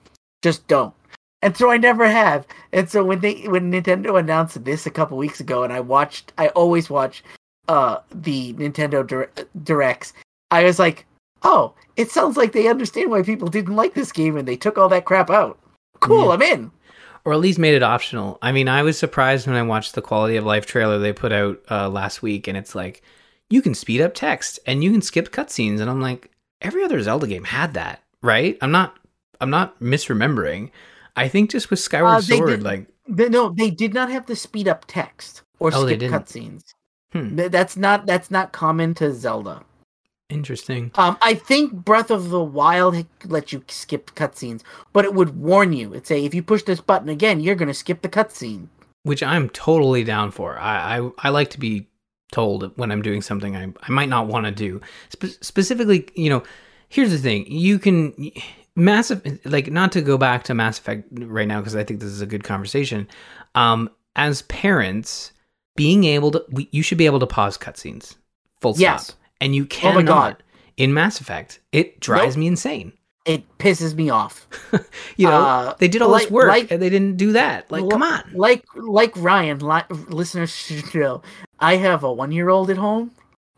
Just 0.42 0.68
don't. 0.68 0.94
And 1.42 1.56
so 1.56 1.72
I 1.72 1.78
never 1.78 2.08
have. 2.08 2.46
And 2.74 2.90
so 2.90 3.04
when 3.04 3.20
they 3.20 3.48
when 3.48 3.72
Nintendo 3.72 4.20
announced 4.20 4.64
this 4.66 4.86
a 4.86 4.92
couple 4.92 5.18
weeks 5.18 5.40
ago, 5.40 5.64
and 5.64 5.72
I 5.72 5.80
watched, 5.80 6.34
I 6.38 6.50
always 6.50 6.90
watch 6.90 7.24
uh 7.70 8.00
the 8.12 8.54
Nintendo 8.56 9.00
Directs, 9.64 10.14
I 10.52 10.64
was 10.64 10.80
like, 10.80 11.06
oh, 11.44 11.74
it 11.96 12.12
sounds 12.12 12.36
like 12.36 12.52
they 12.52 12.68
understand 12.68 13.12
why 13.12 13.22
people 13.22 13.48
didn't 13.48 13.76
like 13.76 13.94
this 13.94 14.12
game 14.12 14.36
and 14.36 14.48
they 14.48 14.58
took 14.58 14.78
all 14.78 14.90
that 14.90 15.06
crap 15.06 15.30
out. 15.30 15.58
Cool, 16.00 16.26
yeah. 16.26 16.32
I'm 16.32 16.42
in. 16.42 16.72
Or 17.26 17.34
at 17.34 17.40
least 17.40 17.60
made 17.60 17.76
it 17.76 17.84
optional. 17.84 18.40
I 18.42 18.52
mean, 18.52 18.68
I 18.68 18.84
was 18.84 18.98
surprised 18.98 19.46
when 19.46 19.56
I 19.56 19.62
watched 19.62 19.94
the 19.94 20.02
quality 20.02 20.38
of 20.38 20.46
life 20.46 20.66
trailer 20.66 20.98
they 20.98 21.14
put 21.14 21.32
out 21.32 21.60
uh, 21.70 21.90
last 21.90 22.22
week, 22.22 22.48
and 22.48 22.58
it's 22.58 22.74
like 22.74 23.04
you 23.50 23.62
can 23.62 23.76
speed 23.76 24.02
up 24.02 24.14
text 24.14 24.60
and 24.66 24.84
you 24.84 24.92
can 24.92 25.02
skip 25.02 25.30
cutscenes, 25.30 25.80
and 25.80 25.90
I'm 25.90 26.02
like, 26.02 26.32
every 26.62 26.84
other 26.84 27.02
Zelda 27.02 27.28
game 27.28 27.44
had 27.44 27.74
that, 27.74 28.02
right? 28.24 28.58
I'm 28.62 28.72
not, 28.72 28.98
I'm 29.42 29.50
not 29.50 29.80
misremembering. 29.80 30.72
I 31.16 31.28
think 31.28 31.52
just 31.52 31.70
with 31.70 31.80
Skyward 31.80 32.20
uh, 32.20 32.22
Sword, 32.22 32.50
did, 32.50 32.64
like 32.64 32.88
they, 33.08 33.28
no, 33.28 33.50
they 33.50 33.70
did 33.70 33.94
not 33.94 34.10
have 34.10 34.26
the 34.26 34.36
speed 34.36 34.68
up 34.68 34.86
text 34.88 35.44
or 35.60 35.72
oh, 35.74 35.86
skip 35.86 36.00
cutscenes. 36.00 36.64
Hmm. 37.12 37.36
That's 37.36 37.76
not 37.76 38.06
that's 38.06 38.30
not 38.30 38.52
common 38.52 38.94
to 38.96 39.14
Zelda. 39.14 39.64
Interesting. 40.30 40.92
Um, 40.94 41.18
I 41.24 41.34
think 41.34 41.74
Breath 41.74 42.12
of 42.12 42.30
the 42.30 42.44
Wild 42.44 43.04
let 43.26 43.52
you 43.52 43.64
skip 43.68 44.12
cutscenes, 44.14 44.62
but 44.94 45.04
it 45.04 45.16
would 45.16 45.36
warn 45.36 45.74
you. 45.74 45.92
It'd 45.92 46.06
say 46.06 46.24
if 46.24 46.36
you 46.36 46.44
push 46.44 46.62
this 46.62 46.82
button 46.82 47.10
again, 47.10 47.40
you're 47.40 47.56
going 47.56 47.68
to 47.68 47.74
skip 47.74 48.04
the 48.04 48.10
cutscene. 48.10 48.68
Which 49.04 49.24
I'm 49.24 49.50
totally 49.50 50.04
down 50.04 50.30
for. 50.30 50.60
I, 50.60 51.00
I 51.00 51.10
I 51.18 51.30
like 51.30 51.50
to 51.52 51.60
be 51.60 51.88
told 52.32 52.78
when 52.78 52.92
I'm 52.92 53.02
doing 53.02 53.24
something 53.24 53.56
I 53.56 53.74
I 53.82 53.92
might 53.92 54.10
not 54.10 54.28
want 54.28 54.46
to 54.46 54.52
do. 54.52 54.82
Spe- 55.10 55.42
specifically, 55.42 56.08
you 56.14 56.30
know, 56.30 56.44
here's 56.90 57.12
the 57.12 57.18
thing: 57.18 57.52
you 57.52 57.80
can 57.80 58.32
massive 58.76 59.40
like 59.46 59.72
not 59.72 59.92
to 59.94 60.02
go 60.02 60.18
back 60.18 60.44
to 60.44 60.54
Mass 60.54 60.78
Effect 60.78 61.08
right 61.12 61.48
now 61.48 61.60
because 61.60 61.76
I 61.76 61.84
think 61.84 62.02
this 62.02 62.10
is 62.10 62.22
a 62.22 62.28
good 62.28 62.44
conversation. 62.44 63.08
Um, 63.56 63.90
as 64.16 64.44
parents, 64.44 65.32
being 65.80 66.04
able 66.04 66.30
to, 66.32 66.44
we, 66.50 66.68
you 66.74 66.84
should 66.84 66.98
be 66.98 67.06
able 67.06 67.22
to 67.22 67.26
pause 67.26 67.58
cutscenes, 67.58 68.18
full 68.60 68.74
yes. 68.76 69.06
stop, 69.06 69.18
and 69.40 69.56
you 69.56 69.66
cannot 69.66 70.42
oh 70.42 70.44
in 70.76 70.94
Mass 70.94 71.22
Effect. 71.22 71.62
It 71.72 72.02
drives 72.02 72.36
nope. 72.36 72.42
me 72.42 72.48
insane. 72.48 72.92
It 73.24 73.46
pisses 73.60 73.96
me 73.96 74.10
off. 74.10 74.46
you 75.16 75.28
know, 75.28 75.42
uh, 75.42 75.76
they 75.80 75.88
did 75.88 76.02
all 76.02 76.10
like, 76.10 76.24
this 76.24 76.32
work 76.32 76.50
like, 76.50 76.70
and 76.70 76.82
they 76.82 76.90
didn't 76.90 77.16
do 77.16 77.32
that. 77.32 77.72
Like, 77.72 77.90
come 77.90 78.04
on. 78.04 78.30
Like, 78.34 78.66
like 78.76 79.14
Ryan, 79.16 79.60
li- 79.60 79.96
listeners 80.10 80.54
should 80.54 80.94
know, 80.94 81.22
I 81.62 81.78
have 81.78 82.04
a 82.04 82.12
one-year-old 82.12 82.70
at 82.70 82.78
home, 82.78 83.12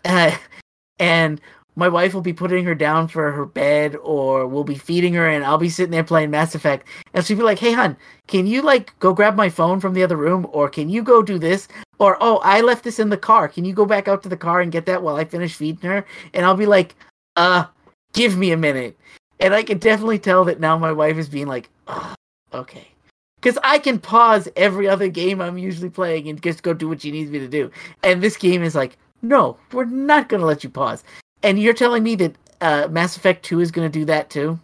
uh, 0.06 0.38
and 1.00 1.41
my 1.75 1.88
wife 1.88 2.13
will 2.13 2.21
be 2.21 2.33
putting 2.33 2.65
her 2.65 2.75
down 2.75 3.07
for 3.07 3.31
her 3.31 3.45
bed 3.45 3.95
or 3.97 4.45
we'll 4.45 4.63
be 4.63 4.75
feeding 4.75 5.13
her 5.13 5.27
and 5.27 5.44
I'll 5.44 5.57
be 5.57 5.69
sitting 5.69 5.91
there 5.91 6.03
playing 6.03 6.31
Mass 6.31 6.53
Effect 6.53 6.88
and 7.13 7.25
she'll 7.25 7.38
be 7.38 7.44
like, 7.44 7.59
Hey 7.59 7.71
hun, 7.71 7.95
can 8.27 8.45
you 8.45 8.62
like 8.62 8.97
go 9.00 9.13
grab 9.13 9.35
my 9.35 9.50
phone 9.50 9.79
from 9.79 9.94
the 9.94 10.03
other 10.03 10.18
room 10.18 10.47
or 10.51 10.69
can 10.69 10.89
you 10.89 11.01
go 11.01 11.21
do 11.21 11.39
this? 11.39 11.68
Or 12.00 12.18
oh, 12.19 12.38
I 12.44 12.62
left 12.62 12.83
this 12.83 13.00
in 13.00 13.09
the 13.09 13.18
car. 13.18 13.47
Can 13.47 13.63
you 13.63 13.73
go 13.73 13.85
back 13.85 14.07
out 14.07 14.23
to 14.23 14.29
the 14.29 14.38
car 14.38 14.62
and 14.62 14.71
get 14.71 14.85
that 14.87 15.04
while 15.04 15.16
I 15.16 15.23
finish 15.23 15.56
feeding 15.56 15.90
her? 15.90 16.06
And 16.33 16.45
I'll 16.45 16.56
be 16.56 16.66
like, 16.66 16.95
uh, 17.35 17.66
give 18.13 18.37
me 18.37 18.51
a 18.51 18.57
minute. 18.57 18.97
And 19.40 19.54
I 19.54 19.63
can 19.63 19.78
definitely 19.78 20.19
tell 20.19 20.45
that 20.45 20.59
now 20.59 20.78
my 20.78 20.92
wife 20.92 21.18
is 21.18 21.30
being 21.30 21.47
like, 21.47 21.69
oh, 21.87 22.16
okay. 22.54 22.87
Because 23.35 23.57
I 23.63 23.80
can 23.80 23.97
pause 23.97 24.47
every 24.56 24.87
other 24.87 25.07
game 25.07 25.42
I'm 25.42 25.57
usually 25.57 25.90
playing 25.90 26.28
and 26.28 26.42
just 26.42 26.61
go 26.61 26.73
do 26.73 26.87
what 26.87 27.01
she 27.01 27.11
needs 27.11 27.31
me 27.31 27.40
to 27.40 27.47
do. 27.47 27.71
And 28.04 28.21
this 28.21 28.37
game 28.37 28.61
is 28.61 28.75
like, 28.75 28.97
no, 29.23 29.57
we're 29.71 29.85
not 29.85 30.30
going 30.30 30.42
to 30.42 30.45
let 30.45 30.63
you 30.63 30.69
pause. 30.69 31.04
And 31.44 31.60
you're 31.60 31.74
telling 31.74 32.04
me 32.04 32.16
that 32.16 32.36
uh, 32.62 32.88
Mass 32.90 33.18
Effect 33.18 33.44
2 33.44 33.60
is 33.60 33.71
going 33.71 33.90
to 33.90 34.00
do 34.00 34.06
that 34.06 34.30
too? 34.30 34.60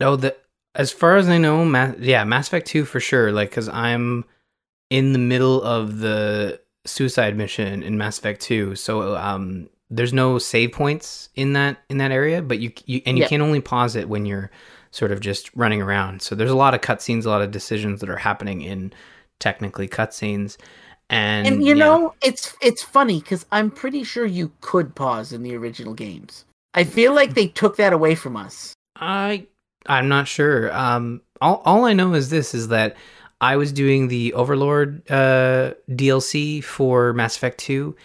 No, 0.00 0.16
the 0.16 0.36
as 0.74 0.90
far 0.90 1.16
as 1.16 1.28
I 1.28 1.38
know, 1.38 1.64
Ma- 1.64 1.92
yeah, 1.98 2.24
Mass 2.24 2.48
Effect 2.48 2.66
2 2.66 2.84
for 2.84 2.98
sure. 3.00 3.30
Like, 3.30 3.50
because 3.50 3.68
I'm 3.68 4.24
in 4.90 5.12
the 5.12 5.18
middle 5.18 5.62
of 5.62 5.98
the 5.98 6.60
suicide 6.84 7.36
mission 7.36 7.82
in 7.82 7.96
Mass 7.96 8.18
Effect 8.18 8.40
2, 8.40 8.74
so 8.74 9.16
um, 9.16 9.68
there's 9.90 10.12
no 10.12 10.38
save 10.38 10.72
points 10.72 11.28
in 11.34 11.52
that 11.52 11.78
in 11.88 11.98
that 11.98 12.10
area, 12.10 12.42
but 12.42 12.58
you, 12.58 12.72
you 12.86 13.02
and 13.06 13.16
you 13.16 13.22
yeah. 13.22 13.28
can 13.28 13.40
only 13.40 13.60
pause 13.60 13.94
it 13.94 14.08
when 14.08 14.26
you're 14.26 14.50
sort 14.90 15.12
of 15.12 15.20
just 15.20 15.54
running 15.54 15.82
around. 15.82 16.22
So 16.22 16.34
there's 16.34 16.50
a 16.50 16.56
lot 16.56 16.74
of 16.74 16.80
cutscenes, 16.80 17.24
a 17.24 17.28
lot 17.28 17.42
of 17.42 17.50
decisions 17.50 18.00
that 18.00 18.08
are 18.08 18.16
happening 18.16 18.62
in 18.62 18.92
technically 19.40 19.88
cutscenes. 19.88 20.56
And, 21.10 21.46
and 21.46 21.64
you 21.64 21.74
yeah. 21.76 21.84
know, 21.84 22.14
it's 22.22 22.56
it's 22.62 22.82
funny 22.82 23.20
because 23.20 23.46
I'm 23.52 23.70
pretty 23.70 24.04
sure 24.04 24.24
you 24.24 24.52
could 24.60 24.94
pause 24.94 25.32
in 25.32 25.42
the 25.42 25.54
original 25.56 25.94
games. 25.94 26.44
I 26.72 26.84
feel 26.84 27.14
like 27.14 27.34
they 27.34 27.46
took 27.46 27.76
that 27.76 27.92
away 27.92 28.14
from 28.14 28.36
us. 28.36 28.74
I 28.96 29.46
I'm 29.86 30.08
not 30.08 30.28
sure. 30.28 30.74
Um, 30.74 31.20
all 31.40 31.62
all 31.64 31.84
I 31.84 31.92
know 31.92 32.14
is 32.14 32.30
this: 32.30 32.54
is 32.54 32.68
that 32.68 32.96
I 33.40 33.56
was 33.56 33.72
doing 33.72 34.08
the 34.08 34.32
Overlord 34.32 35.02
uh, 35.10 35.74
DLC 35.90 36.64
for 36.64 37.12
Mass 37.12 37.36
Effect 37.36 37.58
Two, 37.58 37.96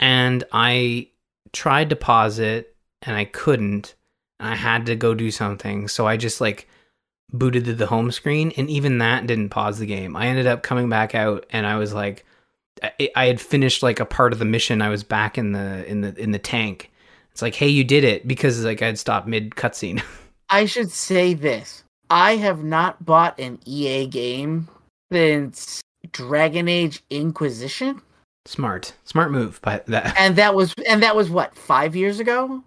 and 0.00 0.44
I 0.52 1.08
tried 1.52 1.90
to 1.90 1.96
pause 1.96 2.38
it 2.38 2.74
and 3.02 3.16
I 3.16 3.24
couldn't. 3.24 3.94
And 4.40 4.48
I 4.48 4.54
had 4.54 4.86
to 4.86 4.96
go 4.96 5.14
do 5.14 5.30
something, 5.30 5.88
so 5.88 6.06
I 6.06 6.16
just 6.16 6.40
like 6.40 6.68
booted 7.32 7.64
to 7.66 7.74
the 7.74 7.86
home 7.86 8.10
screen, 8.10 8.52
and 8.56 8.70
even 8.70 8.98
that 8.98 9.26
didn't 9.26 9.50
pause 9.50 9.78
the 9.78 9.86
game. 9.86 10.16
I 10.16 10.26
ended 10.26 10.46
up 10.46 10.62
coming 10.62 10.88
back 10.88 11.14
out, 11.14 11.46
and 11.50 11.66
I 11.66 11.76
was 11.76 11.92
like, 11.92 12.24
I, 12.82 13.10
I 13.16 13.26
had 13.26 13.40
finished 13.40 13.82
like 13.82 14.00
a 14.00 14.04
part 14.04 14.32
of 14.32 14.38
the 14.38 14.44
mission. 14.44 14.82
I 14.82 14.88
was 14.88 15.02
back 15.02 15.38
in 15.38 15.52
the 15.52 15.86
in 15.86 16.00
the 16.00 16.14
in 16.20 16.32
the 16.32 16.38
tank. 16.38 16.90
It's 17.32 17.42
like, 17.42 17.54
hey, 17.54 17.68
you 17.68 17.84
did 17.84 18.04
it 18.04 18.26
because 18.26 18.64
like 18.64 18.82
I'd 18.82 18.98
stopped 18.98 19.28
mid 19.28 19.50
cutscene. 19.50 20.02
I 20.50 20.64
should 20.64 20.90
say 20.90 21.34
this: 21.34 21.84
I 22.10 22.36
have 22.36 22.64
not 22.64 23.04
bought 23.04 23.38
an 23.38 23.58
EA 23.64 24.06
game 24.06 24.68
since 25.12 25.80
Dragon 26.12 26.68
Age 26.68 27.02
Inquisition. 27.10 28.02
Smart, 28.46 28.94
smart 29.04 29.30
move, 29.30 29.60
but 29.62 29.86
that 29.86 30.16
and 30.18 30.36
that 30.36 30.54
was 30.54 30.74
and 30.88 31.02
that 31.02 31.16
was 31.16 31.30
what 31.30 31.54
five 31.54 31.94
years 31.94 32.18
ago. 32.20 32.62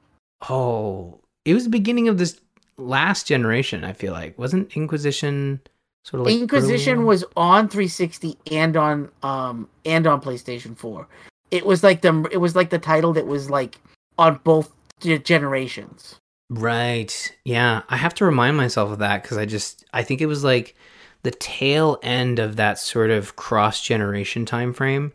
Oh, 0.50 1.20
it 1.46 1.54
was 1.54 1.64
the 1.64 1.70
beginning 1.70 2.08
of 2.08 2.18
this 2.18 2.40
last 2.78 3.28
generation. 3.28 3.84
I 3.84 3.94
feel 3.94 4.14
like 4.14 4.38
wasn't 4.38 4.76
Inquisition 4.76 5.62
Sort 6.04 6.22
of 6.22 6.26
like 6.28 6.36
Inquisition 6.36 7.06
was 7.06 7.24
on 7.38 7.70
360 7.70 8.38
and 8.52 8.76
on 8.76 9.10
um 9.24 9.68
and 9.86 10.08
on 10.08 10.22
PlayStation 10.22 10.76
4. 10.76 11.08
It 11.52 11.66
was 11.66 11.84
like 11.84 12.02
the 12.02 12.28
it 12.32 12.38
was 12.38 12.56
like 12.56 12.70
the 12.70 12.80
title 12.80 13.14
that 13.14 13.28
was 13.28 13.50
like 13.50 13.80
on 14.18 14.40
both 14.44 14.74
generations. 15.00 16.16
Right. 16.50 17.36
Yeah, 17.46 17.84
I 17.90 17.98
have 17.98 18.14
to 18.16 18.26
remind 18.26 18.58
myself 18.58 18.92
of 18.92 19.00
that 19.00 19.24
cuz 19.24 19.38
I 19.38 19.46
just 19.46 19.86
I 19.94 20.04
think 20.04 20.22
it 20.22 20.26
was 20.26 20.44
like 20.44 20.76
the 21.24 21.32
tail 21.32 22.00
end 22.02 22.40
of 22.40 22.56
that 22.56 22.80
sort 22.80 23.12
of 23.12 23.36
cross 23.36 23.80
generation 23.82 24.46
time 24.46 24.74
frame 24.74 25.14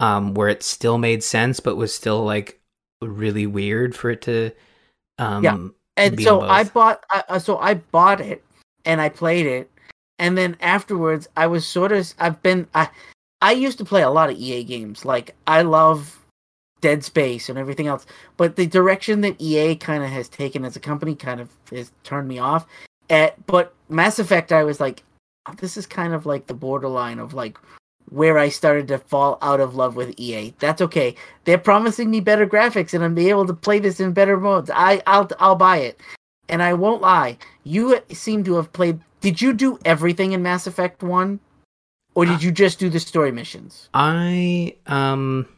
um 0.00 0.34
where 0.34 0.48
it 0.48 0.62
still 0.62 0.98
made 0.98 1.24
sense 1.24 1.60
but 1.60 1.76
was 1.76 1.94
still 1.94 2.22
like 2.22 2.60
really 3.00 3.46
weird 3.46 3.96
for 3.96 4.10
it 4.10 4.20
to 4.22 4.50
um 5.18 5.42
Yeah. 5.42 5.68
and 5.96 6.20
so 6.20 6.42
I 6.42 6.64
bought 6.64 7.04
I, 7.10 7.24
uh, 7.30 7.38
so 7.38 7.56
I 7.58 7.74
bought 7.74 8.20
it 8.20 8.44
and 8.84 9.00
I 9.00 9.08
played 9.08 9.46
it 9.46 9.70
and 10.18 10.36
then 10.36 10.56
afterwards 10.60 11.28
I 11.36 11.46
was 11.46 11.66
sort 11.66 11.92
of 11.92 12.12
I've 12.18 12.42
been 12.42 12.66
I 12.74 12.88
I 13.40 13.52
used 13.52 13.78
to 13.78 13.84
play 13.84 14.02
a 14.02 14.10
lot 14.10 14.30
of 14.30 14.36
EA 14.36 14.64
games 14.64 15.04
like 15.04 15.34
I 15.46 15.62
love 15.62 16.24
Dead 16.80 17.04
Space 17.04 17.48
and 17.48 17.58
everything 17.58 17.86
else 17.86 18.06
but 18.36 18.56
the 18.56 18.66
direction 18.66 19.20
that 19.22 19.40
EA 19.40 19.76
kind 19.76 20.02
of 20.02 20.10
has 20.10 20.28
taken 20.28 20.64
as 20.64 20.76
a 20.76 20.80
company 20.80 21.14
kind 21.14 21.40
of 21.40 21.50
has 21.70 21.92
turned 22.04 22.28
me 22.28 22.38
off 22.38 22.66
at 23.10 23.46
but 23.46 23.74
Mass 23.88 24.18
Effect 24.18 24.52
I 24.52 24.64
was 24.64 24.80
like 24.80 25.02
oh, 25.46 25.54
this 25.58 25.76
is 25.76 25.86
kind 25.86 26.14
of 26.14 26.26
like 26.26 26.46
the 26.46 26.54
borderline 26.54 27.18
of 27.18 27.34
like 27.34 27.58
where 28.10 28.38
I 28.38 28.48
started 28.48 28.88
to 28.88 28.98
fall 28.98 29.38
out 29.42 29.60
of 29.60 29.74
love 29.74 29.96
with 29.96 30.18
EA. 30.18 30.54
That's 30.58 30.80
okay. 30.82 31.14
They're 31.44 31.58
promising 31.58 32.10
me 32.10 32.20
better 32.20 32.46
graphics 32.46 32.94
and 32.94 33.02
I'm 33.02 33.14
be 33.14 33.28
able 33.28 33.46
to 33.46 33.54
play 33.54 33.78
this 33.78 34.00
in 34.00 34.12
better 34.12 34.38
modes. 34.38 34.70
I 34.72 35.02
I'll 35.06 35.28
I'll 35.38 35.56
buy 35.56 35.78
it. 35.78 36.00
And 36.48 36.62
I 36.62 36.74
won't 36.74 37.02
lie. 37.02 37.38
You 37.64 37.98
seem 38.12 38.44
to 38.44 38.54
have 38.54 38.72
played 38.72 39.00
Did 39.26 39.42
you 39.42 39.54
do 39.54 39.76
everything 39.84 40.30
in 40.30 40.42
Mass 40.44 40.68
Effect 40.68 41.02
1 41.02 41.40
or 42.14 42.26
did 42.26 42.44
you 42.44 42.52
just 42.52 42.78
do 42.78 42.88
the 42.88 43.00
story 43.00 43.32
missions? 43.32 43.88
I 43.92 44.76
um 44.86 45.48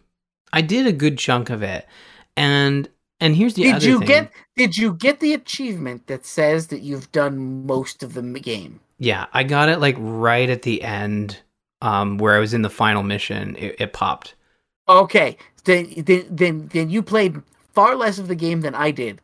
I 0.55 0.63
did 0.63 0.87
a 0.87 0.93
good 0.93 1.19
chunk 1.19 1.51
of 1.51 1.63
it. 1.63 1.87
And 2.35 2.89
and 3.21 3.37
here's 3.37 3.53
the 3.53 3.65
did 3.65 3.75
other 3.75 3.87
you 3.87 3.99
thing. 3.99 4.09
get 4.09 4.33
did 4.57 4.79
you 4.79 4.95
get 4.95 5.21
the 5.21 5.35
achievement 5.35 6.07
that 6.07 6.25
says 6.25 6.69
that 6.69 6.81
you've 6.81 7.13
done 7.13 7.67
most 7.67 8.03
of 8.03 8.15
the 8.15 8.23
game? 8.41 8.81
Yeah, 8.99 9.27
I 9.35 9.43
got 9.43 9.69
it 9.69 9.81
like 9.81 9.97
right 9.99 10.49
at 10.49 10.63
the 10.63 10.83
end 10.83 11.37
um 11.83 12.17
where 12.17 12.35
I 12.35 12.39
was 12.39 12.55
in 12.55 12.63
the 12.63 12.71
final 12.71 13.03
mission. 13.03 13.55
It, 13.59 13.77
it 13.79 13.93
popped. 13.93 14.35
Okay, 14.89 15.37
then, 15.65 15.93
then 15.95 16.25
then 16.31 16.69
then 16.73 16.89
you 16.89 17.03
played 17.03 17.43
far 17.75 17.97
less 17.97 18.19
of 18.19 18.29
the 18.29 18.35
game 18.35 18.63
than 18.63 18.75
I 18.75 18.93
did. 18.93 19.21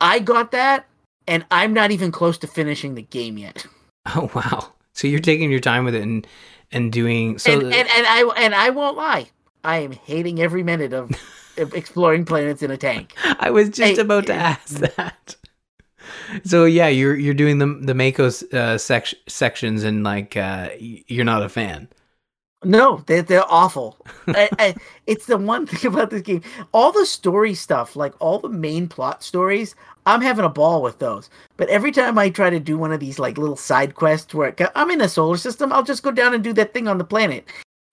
I 0.00 0.18
got 0.18 0.50
that, 0.50 0.88
and 1.28 1.46
I'm 1.52 1.72
not 1.72 1.92
even 1.92 2.10
close 2.10 2.36
to 2.38 2.48
finishing 2.48 2.96
the 2.96 3.02
game 3.02 3.38
yet. 3.38 3.64
Oh 4.14 4.30
wow. 4.34 4.72
So 4.92 5.08
you're 5.08 5.20
taking 5.20 5.50
your 5.50 5.60
time 5.60 5.84
with 5.84 5.94
it 5.94 6.02
and 6.02 6.26
and 6.72 6.92
doing 6.92 7.38
so 7.38 7.52
and, 7.52 7.62
and 7.62 7.88
and 7.88 8.06
I 8.06 8.32
and 8.36 8.54
I 8.54 8.70
won't 8.70 8.96
lie, 8.96 9.30
I 9.62 9.78
am 9.78 9.92
hating 9.92 10.40
every 10.40 10.62
minute 10.62 10.92
of, 10.92 11.10
exploring 11.56 12.24
planets 12.24 12.62
in 12.62 12.70
a 12.70 12.76
tank. 12.76 13.14
I 13.38 13.50
was 13.50 13.68
just 13.70 13.98
Hey, 13.98 13.98
about 13.98 14.26
to 14.26 14.34
ask 14.34 14.78
that. 14.96 15.36
So 16.44 16.64
yeah, 16.64 16.88
you're 16.88 17.16
you're 17.16 17.34
doing 17.34 17.58
the 17.58 17.66
the 17.66 17.94
Mako 17.94 18.30
uh, 18.52 18.78
sec- 18.78 19.14
sections 19.28 19.84
and 19.84 20.04
like 20.04 20.36
uh, 20.36 20.70
you're 20.78 21.24
not 21.24 21.42
a 21.42 21.48
fan. 21.48 21.88
No, 22.64 23.02
they're 23.06 23.22
they're 23.22 23.44
awful. 23.52 23.98
I, 24.32 24.50
I, 24.58 24.74
it's 25.06 25.26
the 25.26 25.36
one 25.36 25.66
thing 25.66 25.92
about 25.92 26.10
this 26.10 26.22
game. 26.22 26.42
All 26.72 26.92
the 26.92 27.04
story 27.06 27.54
stuff, 27.54 27.94
like 27.94 28.14
all 28.20 28.38
the 28.38 28.48
main 28.48 28.88
plot 28.88 29.22
stories, 29.22 29.74
I'm 30.06 30.20
having 30.20 30.44
a 30.44 30.50
ball 30.50 30.82
with 30.82 30.98
those. 30.98 31.30
But 31.56 31.68
every 31.68 31.92
time 31.92 32.18
I 32.18 32.30
try 32.30 32.50
to 32.50 32.60
do 32.60 32.76
one 32.76 32.92
of 32.92 33.00
these 33.00 33.18
like 33.18 33.38
little 33.38 33.56
side 33.56 33.94
quests 33.94 34.34
where 34.34 34.54
I'm 34.74 34.90
in 34.90 35.00
a 35.00 35.08
solar 35.08 35.36
system, 35.36 35.72
I'll 35.72 35.82
just 35.82 36.02
go 36.02 36.10
down 36.10 36.34
and 36.34 36.44
do 36.44 36.52
that 36.54 36.74
thing 36.74 36.88
on 36.88 36.98
the 36.98 37.04
planet. 37.04 37.44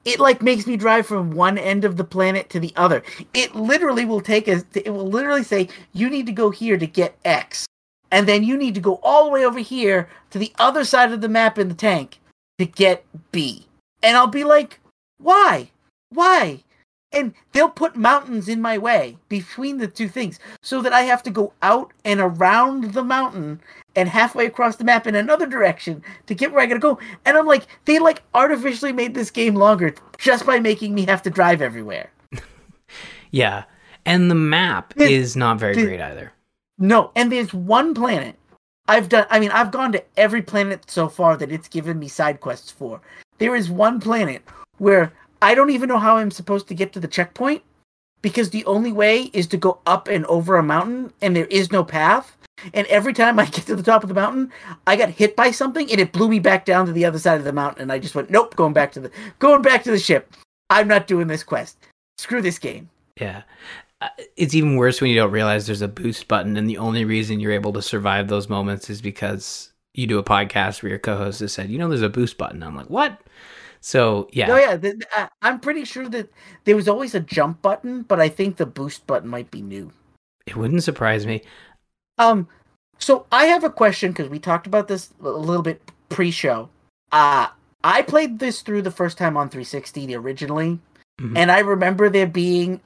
It 0.03 0.19
like 0.19 0.41
makes 0.41 0.65
me 0.65 0.77
drive 0.77 1.05
from 1.05 1.31
one 1.31 1.57
end 1.57 1.85
of 1.85 1.95
the 1.95 2.03
planet 2.03 2.49
to 2.49 2.59
the 2.59 2.73
other. 2.75 3.03
It 3.33 3.55
literally 3.55 4.03
will 4.03 4.21
take 4.21 4.47
us. 4.47 4.63
It 4.73 4.89
will 4.89 5.07
literally 5.07 5.43
say 5.43 5.69
you 5.93 6.09
need 6.09 6.25
to 6.25 6.31
go 6.31 6.49
here 6.49 6.77
to 6.77 6.87
get 6.87 7.17
X, 7.23 7.67
and 8.09 8.27
then 8.27 8.43
you 8.43 8.57
need 8.57 8.73
to 8.75 8.81
go 8.81 8.99
all 9.03 9.25
the 9.25 9.31
way 9.31 9.45
over 9.45 9.59
here 9.59 10.09
to 10.31 10.39
the 10.39 10.51
other 10.57 10.83
side 10.83 11.11
of 11.11 11.21
the 11.21 11.29
map 11.29 11.59
in 11.59 11.69
the 11.69 11.75
tank 11.75 12.19
to 12.57 12.65
get 12.65 13.05
B. 13.31 13.67
And 14.01 14.17
I'll 14.17 14.25
be 14.25 14.43
like, 14.43 14.79
why? 15.19 15.69
Why? 16.09 16.63
And 17.13 17.33
they'll 17.51 17.69
put 17.69 17.95
mountains 17.97 18.47
in 18.47 18.61
my 18.61 18.77
way 18.77 19.17
between 19.27 19.77
the 19.77 19.87
two 19.87 20.07
things 20.07 20.39
so 20.61 20.81
that 20.81 20.93
I 20.93 21.01
have 21.01 21.21
to 21.23 21.29
go 21.29 21.53
out 21.61 21.91
and 22.05 22.19
around 22.21 22.93
the 22.93 23.03
mountain 23.03 23.59
and 23.97 24.07
halfway 24.07 24.45
across 24.45 24.77
the 24.77 24.85
map 24.85 25.05
in 25.05 25.15
another 25.15 25.45
direction 25.45 26.01
to 26.27 26.33
get 26.35 26.51
where 26.53 26.61
I 26.61 26.65
gotta 26.67 26.79
go. 26.79 26.97
And 27.25 27.35
I'm 27.37 27.45
like, 27.45 27.67
they 27.85 27.99
like 27.99 28.23
artificially 28.33 28.93
made 28.93 29.13
this 29.13 29.29
game 29.29 29.55
longer 29.55 29.93
just 30.17 30.45
by 30.45 30.59
making 30.59 30.95
me 30.95 31.05
have 31.05 31.21
to 31.23 31.29
drive 31.29 31.61
everywhere. 31.61 32.09
Yeah, 33.31 33.63
and 34.05 34.29
the 34.29 34.35
map 34.35 34.93
Did- 34.95 35.09
is 35.11 35.35
not 35.35 35.57
very 35.59 35.73
did- 35.73 35.85
great 35.85 36.01
either. 36.01 36.33
No, 36.77 37.11
and 37.15 37.31
there's 37.31 37.53
one 37.53 37.93
planet. 37.93 38.35
I've 38.87 39.07
done 39.07 39.25
I 39.29 39.39
mean, 39.39 39.51
I've 39.51 39.71
gone 39.71 39.91
to 39.93 40.03
every 40.17 40.41
planet 40.41 40.89
so 40.89 41.07
far 41.07 41.37
that 41.37 41.51
it's 41.51 41.67
given 41.67 41.99
me 41.99 42.07
side 42.07 42.41
quests 42.41 42.71
for. 42.71 42.99
There 43.37 43.55
is 43.55 43.69
one 43.69 43.99
planet 44.01 44.41
where 44.79 45.13
I 45.41 45.55
don't 45.55 45.71
even 45.71 45.89
know 45.89 45.97
how 45.99 46.17
I'm 46.17 46.31
supposed 46.31 46.67
to 46.67 46.75
get 46.75 46.93
to 46.93 46.99
the 46.99 47.07
checkpoint 47.07 47.63
because 48.21 48.51
the 48.51 48.65
only 48.65 48.91
way 48.91 49.23
is 49.33 49.47
to 49.47 49.57
go 49.57 49.79
up 49.85 50.07
and 50.07 50.25
over 50.25 50.57
a 50.57 50.63
mountain 50.63 51.13
and 51.21 51.35
there 51.35 51.45
is 51.45 51.71
no 51.71 51.83
path. 51.83 52.37
And 52.73 52.85
every 52.87 53.13
time 53.13 53.39
I 53.39 53.45
get 53.55 53.65
to 53.65 53.75
the 53.75 53.83
top 53.83 54.03
of 54.03 54.09
the 54.09 54.15
mountain, 54.15 54.51
I 54.85 54.95
got 54.95 55.09
hit 55.09 55.35
by 55.35 55.51
something 55.51 55.89
and 55.91 55.99
it 55.99 56.11
blew 56.11 56.29
me 56.29 56.39
back 56.39 56.65
down 56.65 56.85
to 56.85 56.91
the 56.91 57.05
other 57.05 57.19
side 57.19 57.39
of 57.39 57.43
the 57.43 57.53
mountain 57.53 57.81
and 57.81 57.91
I 57.91 57.99
just 57.99 58.15
went, 58.15 58.29
"Nope, 58.29 58.55
going 58.55 58.73
back 58.73 58.91
to 58.93 58.99
the 58.99 59.11
going 59.39 59.61
back 59.61 59.83
to 59.83 59.91
the 59.91 59.99
ship. 59.99 60.33
I'm 60.69 60.87
not 60.87 61.07
doing 61.07 61.27
this 61.27 61.43
quest. 61.43 61.77
Screw 62.17 62.41
this 62.41 62.59
game." 62.59 62.89
Yeah. 63.19 63.43
Uh, 63.99 64.09
It's 64.37 64.55
even 64.55 64.75
worse 64.75 65.01
when 65.01 65.09
you 65.09 65.15
don't 65.15 65.31
realize 65.31 65.65
there's 65.65 65.81
a 65.81 65.87
boost 65.87 66.27
button, 66.27 66.57
and 66.57 66.69
the 66.69 66.77
only 66.77 67.05
reason 67.05 67.39
you're 67.39 67.51
able 67.51 67.73
to 67.73 67.81
survive 67.81 68.27
those 68.27 68.49
moments 68.49 68.89
is 68.89 69.01
because 69.01 69.71
you 69.93 70.07
do 70.07 70.19
a 70.19 70.23
podcast 70.23 70.81
where 70.81 70.91
your 70.91 70.99
co-host 70.99 71.39
has 71.39 71.53
said, 71.53 71.69
"You 71.69 71.77
know, 71.77 71.89
there's 71.89 72.01
a 72.01 72.09
boost 72.09 72.37
button." 72.37 72.63
I'm 72.63 72.75
like, 72.75 72.89
"What?" 72.89 73.19
So 73.81 74.29
yeah, 74.31 74.51
Oh 74.51 74.57
yeah, 74.57 74.75
the, 74.77 75.01
I- 75.15 75.29
I'm 75.41 75.59
pretty 75.59 75.85
sure 75.85 76.07
that 76.09 76.29
there 76.65 76.75
was 76.75 76.87
always 76.87 77.15
a 77.15 77.19
jump 77.19 77.61
button, 77.61 78.03
but 78.03 78.19
I 78.19 78.29
think 78.29 78.57
the 78.57 78.65
boost 78.65 79.05
button 79.07 79.27
might 79.29 79.49
be 79.51 79.61
new. 79.61 79.91
it 80.47 80.55
wouldn't 80.55 80.83
surprise 80.83 81.25
me. 81.25 81.41
Um, 82.17 82.47
so 82.99 83.25
I 83.31 83.45
have 83.45 83.63
a 83.63 83.69
question 83.69 84.11
because 84.11 84.29
we 84.29 84.37
talked 84.39 84.67
about 84.67 84.87
this 84.87 85.09
a 85.21 85.29
little 85.29 85.63
bit 85.63 85.81
pre-show. 86.09 86.69
Uh 87.11 87.47
I 87.83 88.03
played 88.03 88.37
this 88.37 88.61
through 88.61 88.83
the 88.83 88.91
first 88.91 89.17
time 89.17 89.35
on 89.35 89.49
360 89.49 90.13
originally, 90.15 90.79
Mhm. 91.19 91.35
and 91.37 91.51
I 91.51 91.59
remember 91.59 92.09
there 92.09 92.27
being 92.27 92.79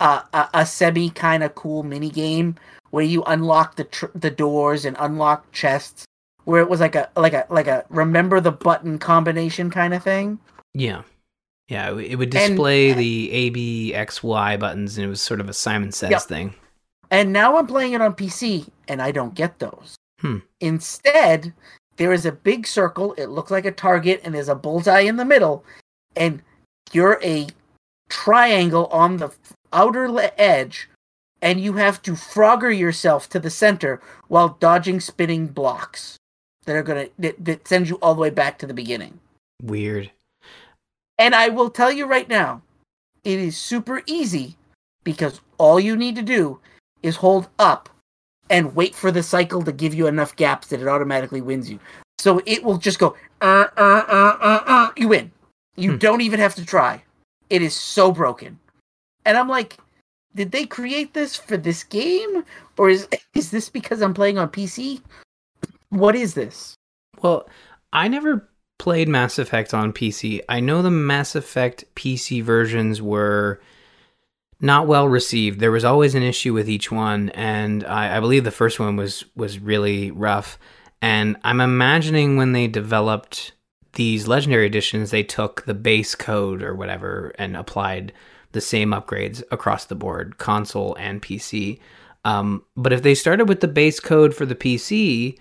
a 0.00 0.22
a, 0.34 0.48
a 0.54 0.66
semi 0.66 1.08
kind 1.10 1.42
of 1.42 1.54
cool 1.54 1.82
mini 1.82 2.10
game 2.10 2.56
where 2.90 3.04
you 3.04 3.22
unlock 3.24 3.76
the 3.76 3.84
tr- 3.84 4.12
the 4.14 4.30
doors 4.30 4.84
and 4.84 4.96
unlock 5.00 5.50
chests, 5.52 6.04
where 6.44 6.60
it 6.60 6.68
was 6.68 6.80
like 6.80 6.94
a 6.94 7.08
like 7.16 7.32
a 7.34 7.46
like 7.50 7.66
a 7.66 7.84
remember 7.88 8.40
the 8.40 8.52
button 8.52 8.98
combination 8.98 9.70
kind 9.70 9.94
of 9.94 10.02
thing. 10.02 10.38
Yeah, 10.74 11.02
yeah, 11.68 11.96
it- 11.96 12.16
would 12.16 12.34
And- 12.34 12.50
display 12.54 12.92
the 12.92 13.30
A, 13.32 13.50
B, 13.50 13.94
X, 13.94 14.22
Y 14.22 14.56
buttons, 14.56 14.96
and 14.98 15.06
it 15.06 15.08
was 15.08 15.22
sort 15.22 15.40
of 15.40 15.48
a 15.48 15.52
Simon 15.54 15.92
Says 15.92 16.10
Yep. 16.10 16.22
thing. 16.22 16.54
And 17.10 17.32
now 17.32 17.56
I'm 17.56 17.66
playing 17.66 17.92
it 17.92 18.00
on 18.00 18.14
PC 18.14 18.68
and 18.88 19.00
I 19.00 19.12
don't 19.12 19.34
get 19.34 19.58
those. 19.60 19.94
Hmm. 20.20 20.38
Instead, 20.60 21.52
there 21.96 22.12
is 22.12 22.26
a 22.26 22.32
big 22.32 22.66
circle. 22.66 23.12
It 23.14 23.26
looks 23.26 23.50
like 23.52 23.64
a 23.66 23.70
target 23.70 24.20
and 24.24 24.34
there's 24.34 24.48
a 24.48 24.54
bullseye 24.56 25.00
in 25.00 25.16
the 25.16 25.24
middle. 25.24 25.64
And 26.16 26.42
you're 26.92 27.20
a 27.22 27.46
triangle 28.08 28.86
on 28.86 29.18
the 29.18 29.30
outer 29.72 30.30
edge. 30.38 30.88
And 31.42 31.60
you 31.60 31.74
have 31.74 32.00
to 32.02 32.12
frogger 32.12 32.76
yourself 32.76 33.28
to 33.28 33.38
the 33.38 33.50
center 33.50 34.00
while 34.28 34.56
dodging 34.60 34.98
spinning 34.98 35.46
blocks 35.46 36.16
that 36.64 36.76
are 36.76 36.82
to, 36.82 37.10
that, 37.18 37.44
that 37.44 37.68
sends 37.68 37.88
you 37.88 37.96
all 37.96 38.14
the 38.14 38.20
way 38.20 38.30
back 38.30 38.58
to 38.58 38.66
the 38.66 38.74
beginning. 38.74 39.18
Weird. 39.62 40.10
And 41.18 41.34
I 41.34 41.48
will 41.48 41.70
tell 41.70 41.92
you 41.92 42.06
right 42.06 42.28
now, 42.28 42.62
it 43.22 43.38
is 43.38 43.56
super 43.56 44.02
easy 44.06 44.56
because 45.04 45.40
all 45.58 45.78
you 45.78 45.96
need 45.96 46.16
to 46.16 46.22
do 46.22 46.60
is 47.02 47.16
hold 47.16 47.48
up 47.58 47.88
and 48.50 48.74
wait 48.74 48.94
for 48.94 49.10
the 49.10 49.22
cycle 49.22 49.62
to 49.62 49.72
give 49.72 49.94
you 49.94 50.06
enough 50.06 50.36
gaps 50.36 50.68
that 50.68 50.80
it 50.80 50.88
automatically 50.88 51.40
wins 51.40 51.70
you. 51.70 51.78
So 52.18 52.40
it 52.46 52.62
will 52.62 52.78
just 52.78 52.98
go, 52.98 53.16
uh, 53.40 53.66
uh, 53.76 54.04
uh, 54.08 54.36
uh, 54.40 54.62
uh, 54.66 54.90
you 54.96 55.08
win. 55.08 55.30
You 55.76 55.92
Hmm. 55.92 55.98
don't 55.98 56.20
even 56.20 56.40
have 56.40 56.54
to 56.56 56.64
try. 56.64 57.02
It 57.50 57.62
is 57.62 57.74
so 57.74 58.12
broken. 58.12 58.58
And 59.24 59.36
I'm 59.36 59.48
like, 59.48 59.78
did 60.34 60.52
they 60.52 60.66
create 60.66 61.14
this 61.14 61.36
for 61.36 61.56
this 61.56 61.84
game? 61.84 62.44
Or 62.76 62.90
is 62.90 63.08
is 63.34 63.50
this 63.50 63.68
because 63.68 64.02
I'm 64.02 64.14
playing 64.14 64.38
on 64.38 64.48
PC? 64.48 65.00
What 65.90 66.14
is 66.14 66.34
this? 66.34 66.74
Well, 67.22 67.48
I 67.92 68.08
never 68.08 68.48
played 68.78 69.08
Mass 69.08 69.38
Effect 69.38 69.72
on 69.72 69.92
PC. 69.92 70.40
I 70.48 70.60
know 70.60 70.82
the 70.82 70.90
Mass 70.90 71.34
Effect 71.34 71.84
PC 71.94 72.42
versions 72.42 73.00
were 73.00 73.60
not 74.60 74.86
well 74.86 75.08
received. 75.08 75.60
There 75.60 75.70
was 75.70 75.84
always 75.84 76.14
an 76.14 76.22
issue 76.22 76.52
with 76.52 76.68
each 76.68 76.90
one, 76.90 77.30
and 77.30 77.84
I, 77.84 78.16
I 78.16 78.20
believe 78.20 78.44
the 78.44 78.50
first 78.50 78.80
one 78.80 78.96
was 78.96 79.24
was 79.36 79.58
really 79.58 80.10
rough. 80.10 80.58
And 81.02 81.36
I'm 81.44 81.60
imagining 81.60 82.36
when 82.36 82.52
they 82.52 82.66
developed 82.66 83.52
these 83.92 84.26
legendary 84.26 84.66
editions, 84.66 85.10
they 85.10 85.22
took 85.22 85.64
the 85.64 85.74
base 85.74 86.14
code 86.14 86.62
or 86.62 86.74
whatever 86.74 87.32
and 87.38 87.56
applied 87.56 88.12
the 88.52 88.60
same 88.60 88.90
upgrades 88.90 89.42
across 89.50 89.84
the 89.84 89.94
board, 89.94 90.38
console 90.38 90.96
and 90.98 91.20
PC. 91.20 91.78
Um, 92.24 92.64
but 92.76 92.92
if 92.92 93.02
they 93.02 93.14
started 93.14 93.48
with 93.48 93.60
the 93.60 93.68
base 93.68 94.00
code 94.00 94.34
for 94.34 94.46
the 94.46 94.54
PC, 94.54 95.38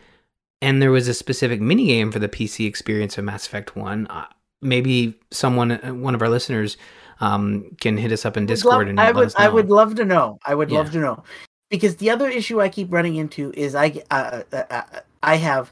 and 0.63 0.82
there 0.82 0.91
was 0.91 1.10
a 1.10 1.13
specific 1.13 1.60
mini 1.60 1.88
game 1.88 2.10
for 2.10 2.20
the 2.20 2.29
PC 2.29 2.65
experience 2.65 3.17
of 3.17 3.25
Mass 3.25 3.46
Effect 3.46 3.75
1, 3.75 4.08
uh, 4.08 4.25
maybe 4.62 5.13
someone, 5.29 5.74
uh, 5.74 5.93
one 5.93 6.15
of 6.15 6.22
our 6.22 6.29
listeners, 6.29 6.77
um, 7.20 7.75
can 7.82 7.98
hit 7.98 8.13
us 8.13 8.25
up 8.25 8.38
in 8.38 8.46
Discord 8.46 8.88
love, 8.88 8.88
and 8.88 9.00
I 9.00 9.12
would. 9.12 9.34
I 9.38 9.50
would 9.50 9.70
love 9.70 9.96
to 9.96 10.05
know. 10.05 10.39
I 10.46 10.55
would 10.55 10.72
love 10.72 10.91
to 10.93 11.00
know 11.00 11.24
because 11.70 11.98
the 11.98 12.10
other 12.10 12.29
issue 12.29 12.62
I 12.62 12.70
keep 12.70 12.91
running 12.91 13.17
into 13.17 13.51
is 13.55 13.75
I 13.75 14.01
uh, 14.10 14.43
uh, 14.51 14.63
uh, 14.70 14.84
I 15.22 15.36
have 15.36 15.72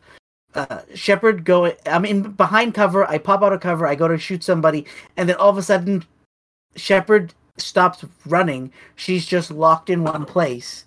uh, 0.56 0.82
Shepard 0.94 1.46
go. 1.46 1.74
I'm 1.86 2.06
in 2.06 2.32
behind 2.34 2.74
cover. 2.74 3.10
I 3.10 3.18
pop 3.18 3.44
out 3.44 3.54
of 3.54 3.62
cover. 3.62 3.88
I 3.88 3.96
go 3.96 4.08
to 4.08 4.18
shoot 4.18 4.44
somebody, 4.44 4.86
and 5.16 5.28
then 5.28 5.38
all 5.38 5.50
of 5.50 5.58
a 5.58 5.64
sudden, 5.64 6.06
Shepard 6.76 7.34
stops 7.58 8.04
running. 8.26 8.72
She's 8.96 9.26
just 9.26 9.52
locked 9.52 9.90
in 9.90 10.04
one 10.04 10.26
place, 10.26 10.86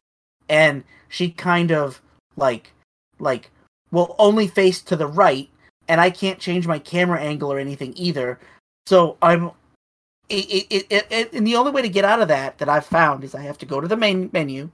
and 0.48 0.84
she 1.08 1.30
kind 1.30 1.72
of 1.72 2.00
like 2.36 2.72
like 3.18 3.50
will 3.90 4.14
only 4.18 4.48
face 4.48 4.80
to 4.82 4.96
the 4.96 5.06
right, 5.06 5.48
and 5.88 6.00
I 6.00 6.10
can't 6.10 6.38
change 6.38 6.66
my 6.66 6.78
camera 6.78 7.20
angle 7.20 7.52
or 7.52 7.58
anything 7.58 7.94
either. 7.96 8.38
So 8.86 9.16
I'm 9.22 9.50
it, 10.28 10.46
it, 10.70 10.86
it, 10.90 11.06
it, 11.10 11.32
and 11.32 11.46
the 11.46 11.56
only 11.56 11.70
way 11.70 11.82
to 11.82 11.88
get 11.88 12.04
out 12.04 12.20
of 12.20 12.28
that 12.28 12.58
that 12.58 12.68
I've 12.68 12.86
found 12.86 13.24
is 13.24 13.34
I 13.34 13.42
have 13.42 13.58
to 13.58 13.66
go 13.66 13.80
to 13.80 13.88
the 13.88 13.96
main 13.96 14.30
menu, 14.32 14.70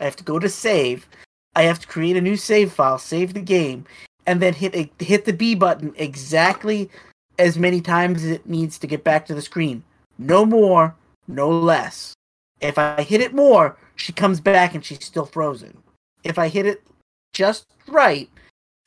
I 0.00 0.04
have 0.04 0.16
to 0.16 0.24
go 0.24 0.38
to 0.38 0.48
save, 0.48 1.08
I 1.54 1.62
have 1.62 1.78
to 1.80 1.86
create 1.86 2.16
a 2.16 2.20
new 2.20 2.36
save 2.36 2.72
file, 2.72 2.98
save 2.98 3.34
the 3.34 3.40
game, 3.40 3.84
and 4.26 4.40
then 4.40 4.54
hit 4.54 4.90
hit 4.98 5.24
the 5.24 5.32
B 5.32 5.54
button 5.54 5.94
exactly 5.96 6.90
as 7.38 7.58
many 7.58 7.80
times 7.80 8.24
as 8.24 8.30
it 8.30 8.48
needs 8.48 8.78
to 8.78 8.86
get 8.86 9.04
back 9.04 9.26
to 9.26 9.34
the 9.34 9.42
screen. 9.42 9.82
No 10.18 10.44
more, 10.44 10.94
no 11.26 11.48
less. 11.48 12.14
If 12.60 12.78
I 12.78 13.02
hit 13.02 13.20
it 13.20 13.34
more, 13.34 13.76
she 13.94 14.12
comes 14.12 14.40
back 14.40 14.74
and 14.74 14.84
she's 14.84 15.04
still 15.04 15.26
frozen. 15.26 15.76
If 16.24 16.38
I 16.38 16.48
hit 16.48 16.66
it 16.66 16.82
just 17.32 17.66
right, 17.86 18.28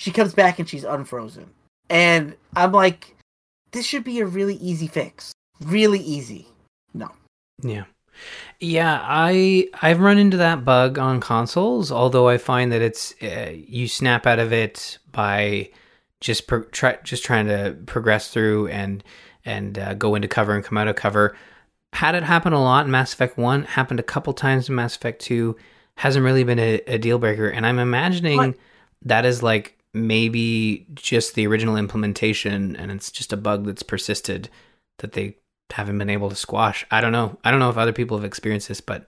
she 0.02 0.10
comes 0.10 0.34
back 0.34 0.58
and 0.58 0.68
she's 0.68 0.84
unfrozen. 0.84 1.52
And 1.88 2.36
I'm 2.56 2.72
like, 2.72 3.16
this 3.72 3.86
should 3.86 4.04
be 4.04 4.20
a 4.20 4.26
really 4.26 4.56
easy 4.56 4.88
fix. 4.88 5.32
Really 5.64 6.00
easy. 6.00 6.48
No. 6.92 7.12
Yeah. 7.62 7.84
Yeah, 8.60 9.00
I 9.04 9.68
I've 9.84 10.00
run 10.00 10.18
into 10.18 10.38
that 10.38 10.66
bug 10.66 10.98
on 10.98 11.20
consoles, 11.20 11.92
although 11.92 12.28
I 12.28 12.40
find 12.40 12.72
that 12.72 12.82
it's 12.82 13.14
uh, 13.22 13.52
you 13.54 13.88
snap 13.88 14.26
out 14.26 14.40
of 14.40 14.52
it 14.52 14.98
by 15.12 15.70
just 16.20 16.48
pro- 16.48 16.64
try 16.64 16.98
just 17.04 17.24
trying 17.24 17.46
to 17.46 17.78
progress 17.86 18.30
through 18.30 18.70
and 18.70 19.04
and 19.46 19.78
uh, 19.78 19.94
go 19.94 20.16
into 20.16 20.28
cover 20.28 20.56
and 20.56 20.64
come 20.66 20.80
out 20.80 20.88
of 20.88 20.96
cover. 20.96 21.38
Had 21.94 22.16
it 22.16 22.24
happen 22.24 22.54
a 22.54 22.62
lot 22.62 22.86
in 22.86 22.92
Mass 22.92 23.14
Effect 23.14 23.38
1, 23.38 23.64
happened 23.64 24.00
a 24.00 24.04
couple 24.04 24.34
times 24.34 24.68
in 24.68 24.74
Mass 24.76 24.96
Effect 24.96 25.22
2, 25.22 25.56
hasn't 25.98 26.26
really 26.26 26.44
been 26.44 26.60
a, 26.60 26.82
a 26.88 26.98
deal 26.98 27.20
breaker 27.20 27.50
and 27.50 27.66
I'm 27.68 27.80
imagining 27.80 28.38
What? 28.38 28.56
that 29.04 29.26
is 29.26 29.44
like 29.44 29.78
maybe 29.94 30.88
just 30.94 31.36
the 31.36 31.46
original 31.48 31.76
implementation 31.76 32.76
and 32.76 32.92
it's 32.92 33.12
just 33.12 33.34
a 33.34 33.38
bug 33.38 33.66
that's 33.66 33.84
persisted 33.84 34.50
that 35.00 35.14
they 35.14 35.36
haven't 35.72 35.98
been 35.98 36.10
able 36.10 36.30
to 36.30 36.36
squash. 36.36 36.86
I 36.92 37.02
don't 37.02 37.12
know. 37.12 37.38
I 37.44 37.52
don't 37.52 37.60
know 37.60 37.70
if 37.70 37.78
other 37.78 37.94
people 37.94 38.18
have 38.18 38.26
experienced 38.26 38.68
this, 38.68 38.82
but 38.82 39.08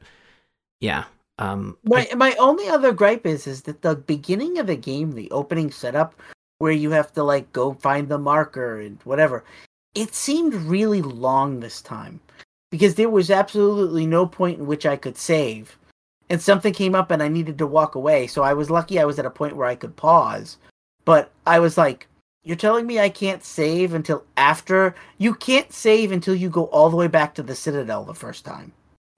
yeah. 0.79 1.05
Um 1.39 1.77
My 1.83 2.07
my 2.15 2.35
only 2.39 2.67
other 2.67 2.91
gripe 2.91 3.25
is 3.25 3.47
is 3.47 3.63
that 3.63 3.81
the 3.81 3.95
beginning 3.95 4.60
of 4.60 4.67
the 4.67 4.75
game, 4.75 5.13
the 5.13 5.31
opening 5.31 5.71
setup, 5.71 6.15
where 6.60 6.71
you 6.71 6.91
have 6.91 7.12
to 7.13 7.23
like 7.23 7.51
go 7.53 7.73
find 7.73 8.08
the 8.08 8.17
marker 8.17 8.79
and 8.79 8.99
whatever, 9.03 9.43
it 9.95 10.13
seemed 10.13 10.53
really 10.53 11.01
long 11.01 11.60
this 11.60 11.81
time 11.81 12.19
because 12.71 12.95
there 12.95 13.10
was 13.10 13.29
absolutely 13.29 14.05
no 14.05 14.25
point 14.25 14.60
in 14.60 14.65
which 14.65 14.86
I 14.86 14.95
could 14.95 15.17
save, 15.17 15.77
and 16.29 16.41
something 16.41 16.73
came 16.73 16.95
up 16.95 17.12
and 17.12 17.21
I 17.21 17.27
needed 17.27 17.58
to 17.60 17.67
walk 17.67 17.95
away. 17.95 18.27
So 18.27 18.43
I 18.43 18.53
was 18.53 18.69
lucky 18.69 18.99
I 18.99 19.05
was 19.05 19.19
at 19.19 19.25
a 19.25 19.29
point 19.29 19.55
where 19.55 19.67
I 19.67 19.75
could 19.75 19.95
pause, 19.95 20.58
but 21.05 21.31
I 21.45 21.59
was 21.59 21.77
like. 21.77 22.07
You're 22.45 22.57
telling 22.57 22.85
me 22.85 22.99
I 22.99 23.07
can't 23.07 23.41
save 23.41 23.93
until 23.93 24.25
after? 24.35 24.95
You 25.17 25.33
can't 25.33 25.71
save 25.71 26.11
until 26.11 26.35
you 26.35 26.49
go 26.49 26.65
all 26.65 26.89
the 26.89 26.97
way 26.97 27.07
back 27.07 27.35
to 27.35 27.41
the 27.41 27.55
Citadel 27.55 28.03
the 28.03 28.13
first 28.13 28.43
time. 28.43 28.73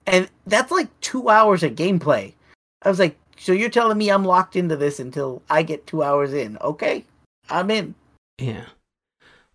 And 0.06 0.30
that's 0.46 0.70
like 0.70 0.88
two 1.00 1.28
hours 1.28 1.64
of 1.64 1.74
gameplay. 1.74 2.34
I 2.82 2.88
was 2.88 3.00
like, 3.00 3.18
so 3.36 3.52
you're 3.52 3.68
telling 3.68 3.98
me 3.98 4.10
I'm 4.10 4.24
locked 4.24 4.54
into 4.54 4.76
this 4.76 5.00
until 5.00 5.42
I 5.50 5.62
get 5.62 5.88
two 5.88 6.04
hours 6.04 6.32
in? 6.32 6.56
Okay, 6.58 7.04
I'm 7.50 7.68
in. 7.70 7.96
Yeah. 8.38 8.66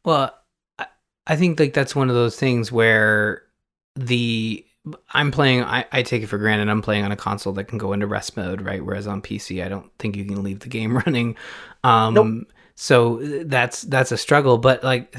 Well, 0.03 0.37
I, 0.77 0.87
I 1.27 1.37
think 1.37 1.57
like 1.57 1.73
that's 1.73 1.95
one 1.95 2.09
of 2.09 2.15
those 2.15 2.35
things 2.35 2.73
where 2.73 3.43
the 3.95 4.65
I'm 5.11 5.31
playing 5.31 5.63
I, 5.63 5.85
I 5.91 6.03
take 6.03 6.23
it 6.23 6.27
for 6.27 6.37
granted 6.37 6.69
I'm 6.69 6.81
playing 6.81 7.05
on 7.05 7.11
a 7.11 7.15
console 7.15 7.53
that 7.53 7.65
can 7.65 7.77
go 7.77 7.93
into 7.93 8.07
rest 8.07 8.35
mode, 8.35 8.61
right? 8.61 8.83
Whereas 8.83 9.07
on 9.07 9.21
PC 9.21 9.63
I 9.63 9.69
don't 9.69 9.91
think 9.99 10.15
you 10.15 10.25
can 10.25 10.43
leave 10.43 10.59
the 10.61 10.69
game 10.69 10.97
running. 11.05 11.35
Um 11.83 12.13
Nope. 12.13 12.47
so 12.75 13.17
that's 13.45 13.83
that's 13.83 14.11
a 14.11 14.17
struggle, 14.17 14.57
but 14.57 14.83
like 14.83 15.15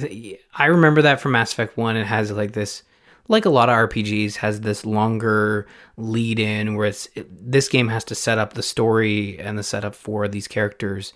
I 0.54 0.66
remember 0.66 1.02
that 1.02 1.20
from 1.20 1.32
Mass 1.32 1.52
Effect 1.52 1.76
1 1.76 1.96
it 1.96 2.06
has 2.06 2.30
like 2.32 2.52
this 2.52 2.82
like 3.28 3.44
a 3.44 3.50
lot 3.50 3.68
of 3.68 3.88
RPGs 3.88 4.36
has 4.36 4.60
this 4.62 4.84
longer 4.84 5.66
lead 5.96 6.38
in 6.40 6.74
where 6.74 6.88
it's 6.88 7.08
it, 7.14 7.28
this 7.50 7.68
game 7.68 7.88
has 7.88 8.04
to 8.04 8.14
set 8.14 8.38
up 8.38 8.54
the 8.54 8.62
story 8.62 9.38
and 9.38 9.56
the 9.56 9.62
setup 9.62 9.94
for 9.94 10.26
these 10.28 10.48
characters 10.48 11.12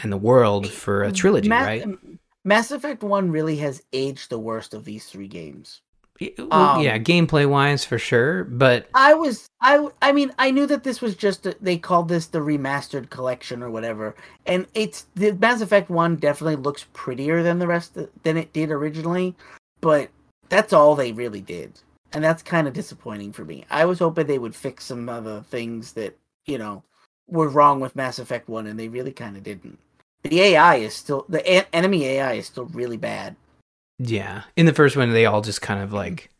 and 0.00 0.12
the 0.12 0.18
world 0.18 0.70
for 0.70 1.02
a 1.02 1.12
trilogy, 1.12 1.48
right? 1.48 1.86
Mass 2.44 2.70
Effect 2.70 3.02
1 3.02 3.30
really 3.30 3.56
has 3.56 3.82
aged 3.92 4.30
the 4.30 4.38
worst 4.38 4.74
of 4.74 4.84
these 4.84 5.06
three 5.06 5.26
games. 5.26 5.80
Um, 6.50 6.80
yeah, 6.80 6.98
gameplay 6.98 7.48
wise 7.48 7.84
for 7.84 7.98
sure, 7.98 8.44
but 8.44 8.88
I 8.94 9.12
was 9.14 9.46
I 9.60 9.86
I 10.00 10.12
mean 10.12 10.32
I 10.38 10.50
knew 10.50 10.66
that 10.66 10.82
this 10.82 11.00
was 11.00 11.14
just 11.14 11.44
a, 11.44 11.56
they 11.60 11.76
called 11.76 12.08
this 12.08 12.26
the 12.26 12.38
remastered 12.38 13.10
collection 13.10 13.62
or 13.62 13.70
whatever, 13.70 14.14
and 14.46 14.66
it's 14.74 15.06
the 15.14 15.32
Mass 15.32 15.60
Effect 15.60 15.90
One 15.90 16.16
definitely 16.16 16.56
looks 16.56 16.86
prettier 16.94 17.42
than 17.42 17.58
the 17.58 17.66
rest 17.66 17.96
of, 17.96 18.08
than 18.22 18.36
it 18.36 18.52
did 18.52 18.70
originally, 18.70 19.34
but 19.80 20.08
that's 20.48 20.72
all 20.72 20.94
they 20.94 21.12
really 21.12 21.42
did, 21.42 21.80
and 22.12 22.24
that's 22.24 22.42
kind 22.42 22.66
of 22.66 22.72
disappointing 22.72 23.32
for 23.32 23.44
me. 23.44 23.66
I 23.70 23.84
was 23.84 23.98
hoping 23.98 24.26
they 24.26 24.38
would 24.38 24.54
fix 24.54 24.86
some 24.86 25.08
other 25.08 25.42
things 25.50 25.92
that 25.92 26.16
you 26.46 26.56
know 26.56 26.82
were 27.28 27.48
wrong 27.48 27.78
with 27.80 27.96
Mass 27.96 28.18
Effect 28.18 28.48
One, 28.48 28.66
and 28.66 28.78
they 28.78 28.88
really 28.88 29.12
kind 29.12 29.36
of 29.36 29.42
didn't. 29.42 29.78
The 30.22 30.40
AI 30.40 30.76
is 30.76 30.94
still 30.94 31.26
the 31.28 31.42
a- 31.50 31.74
enemy 31.74 32.06
AI 32.06 32.34
is 32.34 32.46
still 32.46 32.66
really 32.66 32.96
bad. 32.96 33.36
Yeah, 33.98 34.42
in 34.56 34.66
the 34.66 34.74
first 34.74 34.96
one 34.96 35.12
they 35.12 35.26
all 35.26 35.40
just 35.40 35.62
kind 35.62 35.82
of 35.82 35.92
like 35.92 36.30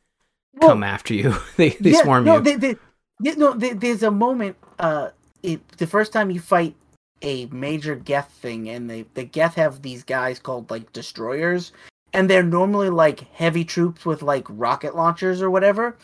Well, 0.55 0.71
come 0.71 0.83
after 0.83 1.15
you. 1.15 1.35
they 1.57 1.71
they 1.71 1.93
yeah, 1.93 2.03
swarm 2.03 2.25
no, 2.25 2.37
you. 2.37 2.43
They, 2.43 2.57
they, 2.57 2.77
yeah, 3.21 3.35
no, 3.35 3.53
they, 3.53 3.73
there's 3.73 4.03
a 4.03 4.11
moment. 4.11 4.57
Uh, 4.79 5.11
it, 5.43 5.67
the 5.79 5.87
first 5.87 6.13
time 6.13 6.31
you 6.31 6.41
fight 6.41 6.75
a 7.23 7.47
major 7.47 7.97
Geth 7.97 8.31
thing, 8.31 8.69
and 8.69 8.89
they 8.91 9.07
the 9.15 9.25
Geth 9.25 9.55
have 9.55 9.83
these 9.83 10.05
guys 10.05 10.39
called 10.39 10.71
like 10.71 10.93
destroyers, 10.93 11.73
and 12.13 12.29
they're 12.29 12.43
normally 12.43 12.91
like 12.91 13.21
heavy 13.33 13.65
troops 13.65 14.05
with 14.05 14.23
like 14.23 14.47
rocket 14.49 14.95
launchers 14.95 15.41
or 15.41 15.51
whatever. 15.51 15.97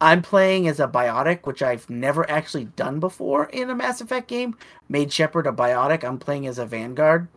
I'm 0.00 0.20
playing 0.20 0.68
as 0.68 0.78
a 0.78 0.88
biotic, 0.88 1.46
which 1.46 1.62
I've 1.62 1.88
never 1.88 2.28
actually 2.30 2.64
done 2.64 3.00
before 3.00 3.46
in 3.46 3.70
a 3.70 3.74
Mass 3.74 4.02
Effect 4.02 4.28
game. 4.28 4.56
Made 4.88 5.10
Shepard 5.12 5.46
a 5.46 5.52
biotic. 5.52 6.04
I'm 6.04 6.18
playing 6.18 6.46
as 6.46 6.58
a 6.58 6.66
Vanguard. 6.66 7.28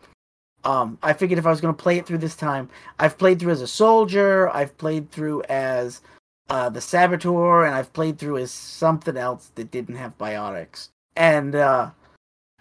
Um, 0.64 0.98
I 1.02 1.14
figured 1.14 1.40
if 1.40 1.46
I 1.46 1.50
was 1.50 1.62
going 1.62 1.74
to 1.74 1.82
play 1.82 1.98
it 1.98 2.06
through 2.06 2.18
this 2.18 2.36
time, 2.36 2.70
I've 3.00 3.18
played 3.18 3.40
through 3.40 3.52
as 3.52 3.62
a 3.62 3.68
soldier. 3.68 4.50
I've 4.50 4.78
played 4.78 5.10
through 5.12 5.44
as 5.44 6.02
uh, 6.50 6.70
the 6.70 6.82
Saboteur, 6.82 7.66
and 7.66 7.76
I've 7.76 7.94
played 7.94 8.18
through 8.18 8.38
as 8.38 8.52
something 8.52 9.16
else 9.16 9.52
that 9.56 9.72
didn't 9.72 9.96
have 9.96 10.18
biotics. 10.18 10.90
And 11.16 11.56
uh, 11.56 11.92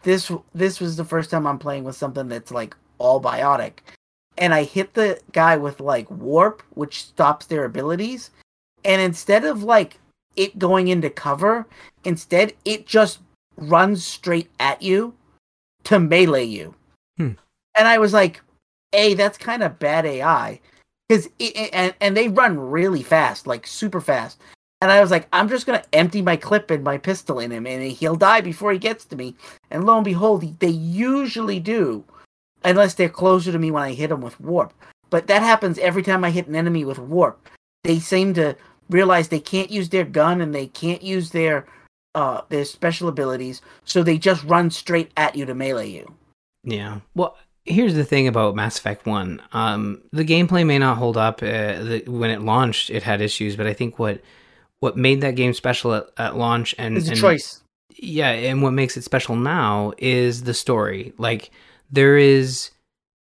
this 0.02 0.30
this 0.54 0.80
was 0.80 0.96
the 0.96 1.04
first 1.04 1.30
time 1.30 1.46
I'm 1.46 1.58
playing 1.58 1.84
with 1.84 1.96
something 1.96 2.28
that's 2.28 2.50
like 2.50 2.76
all 2.98 3.20
biotic. 3.20 3.78
And 4.37 4.54
I 4.54 4.62
hit 4.64 4.94
the 4.94 5.20
guy 5.32 5.56
with 5.56 5.80
like 5.80 6.08
warp, 6.11 6.62
which 6.74 7.04
stops 7.04 7.46
their 7.46 7.64
abilities. 7.64 8.30
And 8.84 9.02
instead 9.02 9.44
of 9.44 9.64
like 9.64 9.98
it 10.37 10.58
going 10.58 10.88
into 10.88 11.11
cover, 11.11 11.66
instead 12.04 12.54
it 12.64 12.87
just 12.87 13.18
runs 13.56 14.04
straight 14.04 14.48
at 14.61 14.82
you 14.82 15.14
to 15.84 15.98
melee 15.98 16.44
you. 16.44 16.74
Hmm. 17.16 17.32
And 17.74 17.87
I 17.88 17.98
was 17.98 18.12
like, 18.12 18.40
"Hey, 18.92 19.14
that's 19.14 19.38
kind 19.38 19.62
of 19.62 19.78
bad 19.78 20.07
AI." 20.07 20.61
because 21.09 21.28
and 21.40 21.94
and 22.00 22.16
they 22.16 22.28
run 22.28 22.59
really 22.59 23.02
fast, 23.02 23.46
like 23.46 23.66
super 23.66 24.00
fast. 24.00 24.38
And 24.81 24.92
I 24.92 25.00
was 25.00 25.11
like, 25.11 25.26
I'm 25.33 25.48
just 25.48 25.66
gonna 25.66 25.83
empty 25.92 26.22
my 26.22 26.37
clip 26.37 26.70
and 26.70 26.85
my 26.85 26.98
pistol 26.98 27.40
in 27.40 27.50
him, 27.50 27.66
and 27.66 27.83
he'll 27.90 28.16
die 28.16 28.40
before 28.40 28.72
he 28.72 28.78
gets 28.78 29.04
to 29.07 29.16
me. 29.16 29.35
And 29.70 29.85
lo 29.85 29.96
and 29.96 30.04
behold, 30.04 30.42
he- 30.42 30.54
they 30.61 30.68
usually 30.68 31.59
do, 31.59 32.04
unless 32.64 32.94
they're 32.94 33.09
closer 33.09 33.50
to 33.50 33.59
me 33.59 33.70
when 33.70 33.83
I 33.83 33.92
hit 33.94 34.11
them 34.11 34.20
with 34.20 34.40
warp. 34.40 34.72
But 35.11 35.26
that 35.26 35.42
happens 35.42 35.78
every 35.78 36.02
time 36.02 36.22
I 36.24 36.31
hit 36.31 36.46
an 36.46 36.54
enemy 36.54 36.85
with 36.85 36.98
warp. 36.98 37.48
They 37.83 37.98
seem 37.98 38.35
to 38.35 38.54
realize 38.90 39.28
they 39.28 39.40
can't 39.40 39.70
use 39.70 39.88
their 39.88 40.04
gun 40.04 40.40
and 40.40 40.54
they 40.54 40.66
can't 40.66 41.02
use 41.02 41.31
their 41.31 41.66
uh 42.14 42.42
their 42.48 42.64
special 42.64 43.09
abilities, 43.09 43.62
so 43.85 44.02
they 44.02 44.18
just 44.18 44.44
run 44.44 44.70
straight 44.70 45.11
at 45.16 45.35
you 45.35 45.44
to 45.46 45.54
melee 45.54 45.88
you. 45.88 46.14
Yeah. 46.62 47.00
Well, 47.14 47.37
here's 47.68 47.94
the 47.94 48.04
thing 48.04 48.26
about 48.28 48.54
Mass 48.57 48.78
Effect 48.78 49.07
1. 49.07 49.42
Um, 49.52 50.02
the 50.12 50.24
gameplay 50.24 50.66
may 50.66 50.78
not 50.78 50.96
hold 50.98 51.16
up. 51.16 51.42
Uh, 51.42 51.83
the, 51.83 52.04
when 52.07 52.31
it 52.31 52.42
launched, 52.42 52.90
it 52.90 53.02
had 53.02 53.20
issues, 53.20 53.57
but 53.57 53.66
I 53.66 53.72
think 53.74 53.98
what 53.98 54.20
what 54.81 54.96
made 54.96 55.20
that 55.22 55.35
game 55.35 55.52
special 55.54 55.92
at, 55.94 56.07
at 56.16 56.37
launch 56.37 56.74
and, 56.78 56.96
It's 56.96 57.09
a 57.09 57.12
and 57.12 57.20
choice. 57.20 57.62
yeah, 57.96 58.31
and 58.31 58.62
what 58.62 58.70
makes 58.72 58.96
it 58.96 59.02
special 59.02 59.35
now 59.37 59.92
is 59.98 60.44
the 60.44 60.54
story. 60.54 61.12
Like 61.18 61.50
there 61.90 62.16
is 62.16 62.70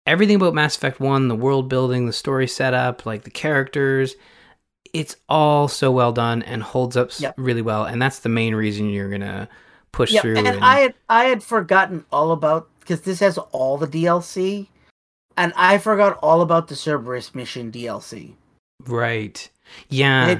everything 0.05 0.35
about 0.35 0.53
Mass 0.53 0.75
Effect 0.75 0.99
1, 0.99 1.29
the 1.29 1.35
world 1.35 1.69
building, 1.69 2.05
the 2.07 2.13
story 2.13 2.47
setup, 2.47 3.05
like 3.05 3.23
the 3.23 3.29
characters. 3.31 4.15
it's 4.93 5.15
all 5.27 5.67
so 5.67 5.91
well 5.91 6.11
done 6.13 6.41
and 6.43 6.61
holds 6.63 6.95
up 6.97 7.09
Yep. 7.19 7.35
really 7.37 7.61
well, 7.61 7.85
and 7.85 8.01
that's 8.01 8.19
the 8.19 8.29
main 8.29 8.53
reason 8.55 8.89
you're 8.89 9.09
gonna 9.09 9.47
push 9.91 10.11
Yeah, 10.11 10.21
through. 10.21 10.37
and 10.37 10.47
I 10.63 10.79
had 10.79 10.93
I 11.09 11.23
had 11.25 11.41
forgotten 11.43 12.05
all 12.11 12.31
about 12.31 12.67
because 12.85 13.01
this 13.01 13.19
has 13.19 13.37
all 13.51 13.77
the 13.77 13.87
DLC, 13.87 14.67
and 15.37 15.51
I 15.55 15.79
forgot 15.79 16.19
all 16.21 16.41
about 16.41 16.67
the 16.67 16.75
Cerberus 16.75 17.33
mission 17.33 17.71
DLC. 17.71 18.33
right, 18.85 19.49
yeah, 19.89 20.39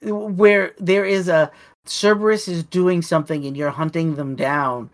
It- 0.00 0.12
where 0.12 0.72
there 0.78 1.04
is 1.04 1.28
a 1.28 1.50
Cerberus 1.84 2.48
is 2.48 2.64
doing 2.64 3.02
something 3.02 3.44
and 3.44 3.56
you're 3.56 3.70
hunting 3.70 4.14
them 4.16 4.34
down, 4.34 4.88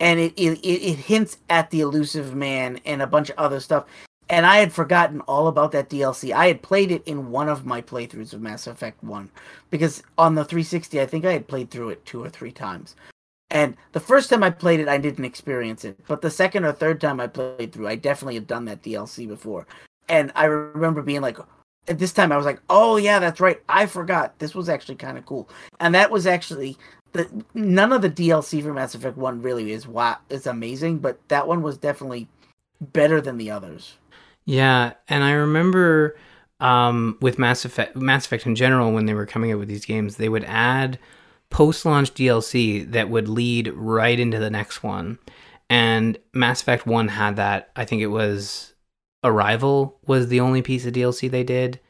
and 0.00 0.18
it 0.18 0.32
it, 0.36 0.58
it 0.64 0.82
it 0.82 0.96
hints 0.96 1.38
at 1.50 1.70
the 1.70 1.80
Illusive 1.82 2.34
Man 2.34 2.80
and 2.84 3.00
a 3.02 3.06
bunch 3.06 3.30
of 3.30 3.38
other 3.38 3.60
stuff. 3.60 3.84
And 4.30 4.44
I 4.44 4.58
had 4.58 4.72
forgotten 4.74 5.22
all 5.22 5.46
about 5.46 5.72
that 5.72 5.88
DLC. 5.88 6.32
I 6.34 6.48
had 6.48 6.60
played 6.60 6.90
it 6.90 7.02
in 7.06 7.30
one 7.30 7.48
of 7.48 7.64
my 7.64 7.80
playthroughs 7.80 8.34
of 8.34 8.42
Mass 8.42 8.66
Effect 8.66 9.02
1 9.02 9.30
because 9.70 10.02
on 10.18 10.34
the 10.34 10.44
360 10.44 11.00
I 11.00 11.06
think 11.06 11.24
I 11.24 11.32
had 11.32 11.48
played 11.48 11.70
through 11.70 11.90
it 11.90 12.04
two 12.04 12.22
or 12.22 12.28
three 12.28 12.52
times. 12.52 12.94
And 13.50 13.76
the 13.92 14.00
first 14.00 14.28
time 14.30 14.42
I 14.42 14.50
played 14.50 14.80
it 14.80 14.88
I 14.88 14.98
didn't 14.98 15.24
experience 15.24 15.84
it, 15.84 15.98
but 16.06 16.22
the 16.22 16.30
second 16.30 16.64
or 16.64 16.72
third 16.72 17.00
time 17.00 17.20
I 17.20 17.26
played 17.26 17.72
through 17.72 17.88
I 17.88 17.96
definitely 17.96 18.34
had 18.34 18.46
done 18.46 18.66
that 18.66 18.82
DLC 18.82 19.26
before. 19.26 19.66
And 20.08 20.32
I 20.34 20.44
remember 20.44 21.02
being 21.02 21.22
like 21.22 21.38
at 21.88 21.98
this 21.98 22.12
time 22.12 22.32
I 22.32 22.36
was 22.36 22.46
like, 22.46 22.60
"Oh 22.70 22.96
yeah, 22.96 23.18
that's 23.18 23.40
right. 23.40 23.60
I 23.68 23.86
forgot. 23.86 24.38
This 24.38 24.54
was 24.54 24.68
actually 24.68 24.96
kind 24.96 25.18
of 25.18 25.26
cool." 25.26 25.48
And 25.80 25.94
that 25.94 26.10
was 26.10 26.26
actually 26.26 26.76
the 27.12 27.44
none 27.54 27.92
of 27.92 28.02
the 28.02 28.10
DLC 28.10 28.62
for 28.62 28.72
Mass 28.74 28.94
Effect 28.94 29.16
1 29.16 29.42
really 29.42 29.72
is 29.72 29.86
wow, 29.86 30.18
is 30.28 30.46
amazing, 30.46 30.98
but 30.98 31.18
that 31.28 31.46
one 31.48 31.62
was 31.62 31.78
definitely 31.78 32.28
better 32.80 33.20
than 33.20 33.38
the 33.38 33.50
others. 33.50 33.96
yeah. 34.44 34.92
And 35.08 35.24
I 35.24 35.32
remember 35.32 36.16
um, 36.60 37.18
with 37.20 37.38
Mass 37.38 37.64
Effect, 37.64 37.96
Mass 37.96 38.26
Effect 38.26 38.46
in 38.46 38.54
general, 38.54 38.92
when 38.92 39.06
they 39.06 39.14
were 39.14 39.26
coming 39.26 39.52
out 39.52 39.58
with 39.58 39.68
these 39.68 39.84
games, 39.84 40.16
they 40.16 40.28
would 40.28 40.44
add 40.44 40.98
post-launch 41.50 42.14
DLC 42.14 42.90
that 42.92 43.08
would 43.10 43.28
lead 43.28 43.68
right 43.74 44.18
into 44.18 44.38
the 44.38 44.50
next 44.50 44.82
one. 44.82 45.18
And 45.70 46.18
Mass 46.32 46.62
Effect 46.62 46.86
One 46.86 47.08
had 47.08 47.36
that. 47.36 47.70
I 47.76 47.84
think 47.84 48.02
it 48.02 48.06
was 48.08 48.74
Arrival 49.24 49.98
was 50.06 50.28
the 50.28 50.40
only 50.40 50.62
piece 50.62 50.86
of 50.86 50.92
DLC 50.94 51.30
they 51.30 51.44
did 51.44 51.80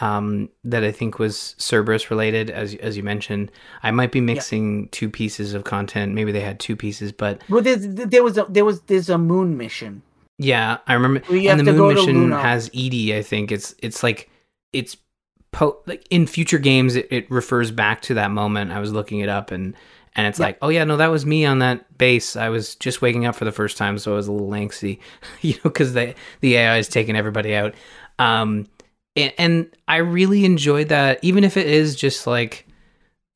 um, 0.00 0.48
that 0.64 0.82
I 0.84 0.90
think 0.92 1.18
was 1.18 1.54
Cerberus 1.58 2.10
related, 2.10 2.50
as 2.50 2.74
as 2.76 2.96
you 2.96 3.02
mentioned. 3.02 3.50
I 3.82 3.90
might 3.90 4.12
be 4.12 4.20
mixing 4.20 4.88
two 4.88 5.08
pieces 5.08 5.54
of 5.54 5.64
content. 5.64 6.12
Maybe 6.14 6.32
they 6.32 6.40
had 6.40 6.58
two 6.60 6.76
pieces, 6.76 7.12
but 7.12 7.40
Well, 7.48 7.62
there, 7.62 7.76
there 7.76 8.22
was 8.22 8.36
a 8.38 8.46
there 8.48 8.64
was 8.64 8.80
there's 8.82 9.08
a 9.08 9.18
moon 9.18 9.56
mission. 9.56 10.02
yeah, 10.38 10.78
I 10.86 10.94
remember. 10.94 11.22
Well, 11.28 11.48
and 11.48 11.66
the 11.66 11.72
moon 11.72 11.94
mission 11.94 12.32
has 12.32 12.68
EDI. 12.72 13.16
I 13.16 13.22
think 13.22 13.52
it's 13.52 13.74
it's 13.78 14.02
like 14.02 14.28
it's 14.72 14.96
po- 15.52 15.78
like 15.86 16.06
in 16.10 16.26
future 16.26 16.58
games 16.58 16.96
it, 16.96 17.06
it 17.10 17.30
refers 17.30 17.70
back 17.70 18.02
to 18.02 18.14
that 18.14 18.30
moment. 18.30 18.72
I 18.72 18.80
was 18.80 18.92
looking 18.92 19.20
it 19.20 19.28
up 19.28 19.50
and 19.50 19.74
and 20.14 20.26
it's 20.26 20.38
Yeah. 20.38 20.46
like, 20.46 20.58
oh 20.60 20.68
yeah, 20.68 20.84
no, 20.84 20.96
that 20.98 21.10
was 21.10 21.24
me 21.24 21.44
on 21.46 21.60
that 21.60 21.96
base. 21.96 22.36
I 22.36 22.48
was 22.50 22.74
just 22.74 23.00
waking 23.00 23.24
up 23.24 23.34
for 23.34 23.44
the 23.46 23.52
first 23.52 23.78
time, 23.78 23.96
so 23.98 24.12
I 24.12 24.16
was 24.16 24.28
a 24.28 24.32
little 24.32 24.50
angsty, 24.50 24.98
you 25.40 25.54
know, 25.54 25.60
because 25.64 25.94
the 25.94 26.14
the 26.40 26.56
AI 26.56 26.76
is 26.78 26.88
taking 26.88 27.16
everybody 27.16 27.54
out. 27.54 27.74
Um, 28.18 28.66
and, 29.16 29.32
and 29.38 29.76
I 29.88 29.96
really 29.98 30.44
enjoyed 30.44 30.88
that, 30.88 31.18
even 31.22 31.44
if 31.44 31.56
it 31.56 31.66
is 31.66 31.96
just 31.96 32.26
like 32.26 32.66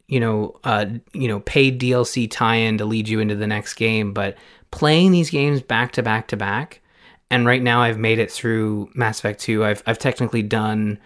you 0.09 0.20
know, 0.20 0.55
uh, 0.62 0.87
you 1.14 1.26
know, 1.26 1.40
paid 1.40 1.81
DLC 1.81 2.31
tie-in 2.31 2.79
to 2.79 2.85
lead 2.85 3.09
you 3.09 3.18
into 3.18 3.35
the 3.35 3.46
next 3.46 3.74
game, 3.74 4.12
but 4.12 4.37
playing 4.70 5.11
these 5.11 5.31
games 5.31 5.61
back 5.61 5.90
to 5.92 6.02
back 6.02 6.29
to 6.29 6.37
back, 6.37 6.81
and 7.29 7.44
right 7.44 7.61
now 7.62 7.83
I've 7.83 7.98
made 7.98 8.20
it 8.20 8.31
through 8.31 8.88
Mass 8.94 9.18
Effect 9.18 9.40
2. 9.40 9.64
I've 9.64 9.83
I've 9.87 9.98
technically 9.98 10.42
done 10.42 10.98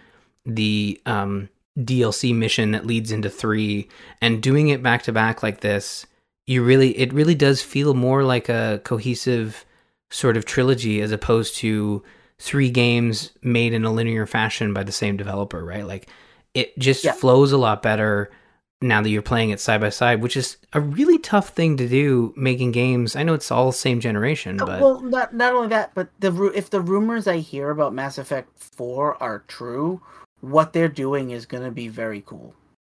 the 0.45 0.99
um, 1.05 1.49
DLC 1.79 2.35
mission 2.35 2.71
that 2.71 2.85
leads 2.85 3.11
into 3.11 3.29
3 3.29 3.87
and 4.21 4.41
doing 4.41 4.69
it 4.69 4.83
back 4.83 5.03
to 5.03 5.11
back 5.11 5.41
like 5.43 5.61
this, 5.61 6.05
you 6.47 6.63
really 6.63 6.97
it 6.97 7.13
really 7.13 7.35
does 7.35 7.61
feel 7.61 7.93
more 7.93 8.23
like 8.23 8.49
a 8.49 8.81
cohesive 8.83 9.65
sort 10.09 10.35
of 10.37 10.45
trilogy 10.45 11.01
as 11.01 11.11
opposed 11.11 11.55
to 11.57 12.03
three 12.39 12.69
games 12.69 13.31
made 13.43 13.71
in 13.73 13.85
a 13.85 13.91
linear 13.93 14.25
fashion 14.25 14.73
by 14.73 14.83
the 14.83 14.91
same 14.91 15.15
developer, 15.15 15.63
right? 15.63 15.85
Like 15.85 16.09
it 16.53 16.77
just 16.77 17.03
Yeah. 17.05 17.13
flows 17.13 17.51
a 17.51 17.57
lot 17.57 17.81
better 17.83 18.29
now 18.81 18.99
that 19.01 19.09
you're 19.09 19.21
playing 19.21 19.51
it 19.51 19.59
side 19.59 19.79
by 19.79 19.89
side, 19.89 20.21
which 20.23 20.35
is 20.35 20.57
a 20.73 20.81
really 20.81 21.19
tough 21.19 21.49
thing 21.49 21.77
to 21.77 21.87
do 21.87 22.33
making 22.35 22.71
games. 22.71 23.15
I 23.15 23.21
know 23.23 23.35
it's 23.35 23.51
all 23.51 23.71
same 23.71 23.99
generation, 23.99 24.59
Uh, 24.59 24.65
but 24.65 24.81
well, 24.81 24.99
not 25.01 25.33
not 25.35 25.53
only 25.53 25.67
that, 25.69 25.91
but 25.93 26.09
the 26.19 26.51
if 26.55 26.71
the 26.71 26.81
rumors 26.81 27.27
I 27.27 27.37
hear 27.37 27.69
about 27.69 27.93
Mass 27.93 28.17
Effect 28.17 28.49
4 28.57 29.21
are 29.21 29.43
true, 29.47 30.01
what 30.41 30.73
they're 30.73 30.87
doing 30.87 31.31
is 31.31 31.45
going 31.45 31.63
to 31.63 31.71
be 31.71 31.87
very 31.87 32.21
cool. 32.25 32.53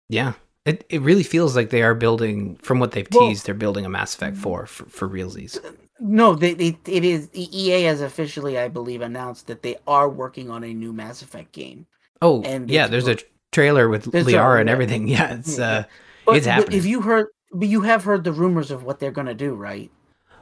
yeah. 0.10 0.34
It, 0.66 0.84
it 0.90 1.02
really 1.02 1.24
feels 1.24 1.56
like 1.56 1.70
they 1.70 1.82
are 1.82 1.96
building 1.96 2.58
from 2.62 2.80
what 2.82 2.92
they've 2.92 3.08
Well- 3.10 3.30
teased, 3.30 3.46
they're 3.46 3.56
building 3.56 3.86
a 3.86 3.90
Mass 3.90 4.14
Effect 4.14 4.36
4 4.36 4.66
for, 4.66 4.84
for 4.90 5.08
realsies. 5.08 5.58
No, 6.02 6.36
they, 6.36 6.54
they 6.56 6.78
it 6.86 7.06
is 7.06 7.30
EA 7.34 7.84
has 7.84 8.02
officially, 8.02 8.60
I 8.60 8.68
believe, 8.68 9.00
announced 9.02 9.48
that 9.48 9.62
they 9.62 9.78
are 9.88 10.10
working 10.10 10.52
on 10.52 10.66
a 10.66 10.74
new 10.74 10.92
Mass 10.92 11.22
Effect 11.22 11.54
game. 11.54 11.86
Oh, 12.22 12.44
And 12.44 12.70
yeah, 12.70 12.88
there's 12.88 13.08
a 13.08 13.18
trailer 13.54 13.88
with 13.88 14.12
There's 14.12 14.28
a- 14.28 14.32
Liara 14.34 14.60
and 14.60 14.70
everything. 14.70 15.08
Yeah, 15.16 15.36
it's 15.36 15.58
Yeah, 15.58 15.66
uh 15.70 15.84
But, 16.26 16.36
It's 16.36 16.46
happening. 16.46 16.78
if 16.80 16.86
you 16.86 17.00
heard, 17.00 17.28
but 17.54 17.70
you 17.70 17.82
have 17.84 18.04
heard 18.04 18.26
the 18.26 18.34
rumors 18.34 18.70
of 18.70 18.84
what 18.84 19.00
they're 19.00 19.12
going 19.12 19.28
to 19.28 19.34
do, 19.34 19.56
right? 19.56 19.90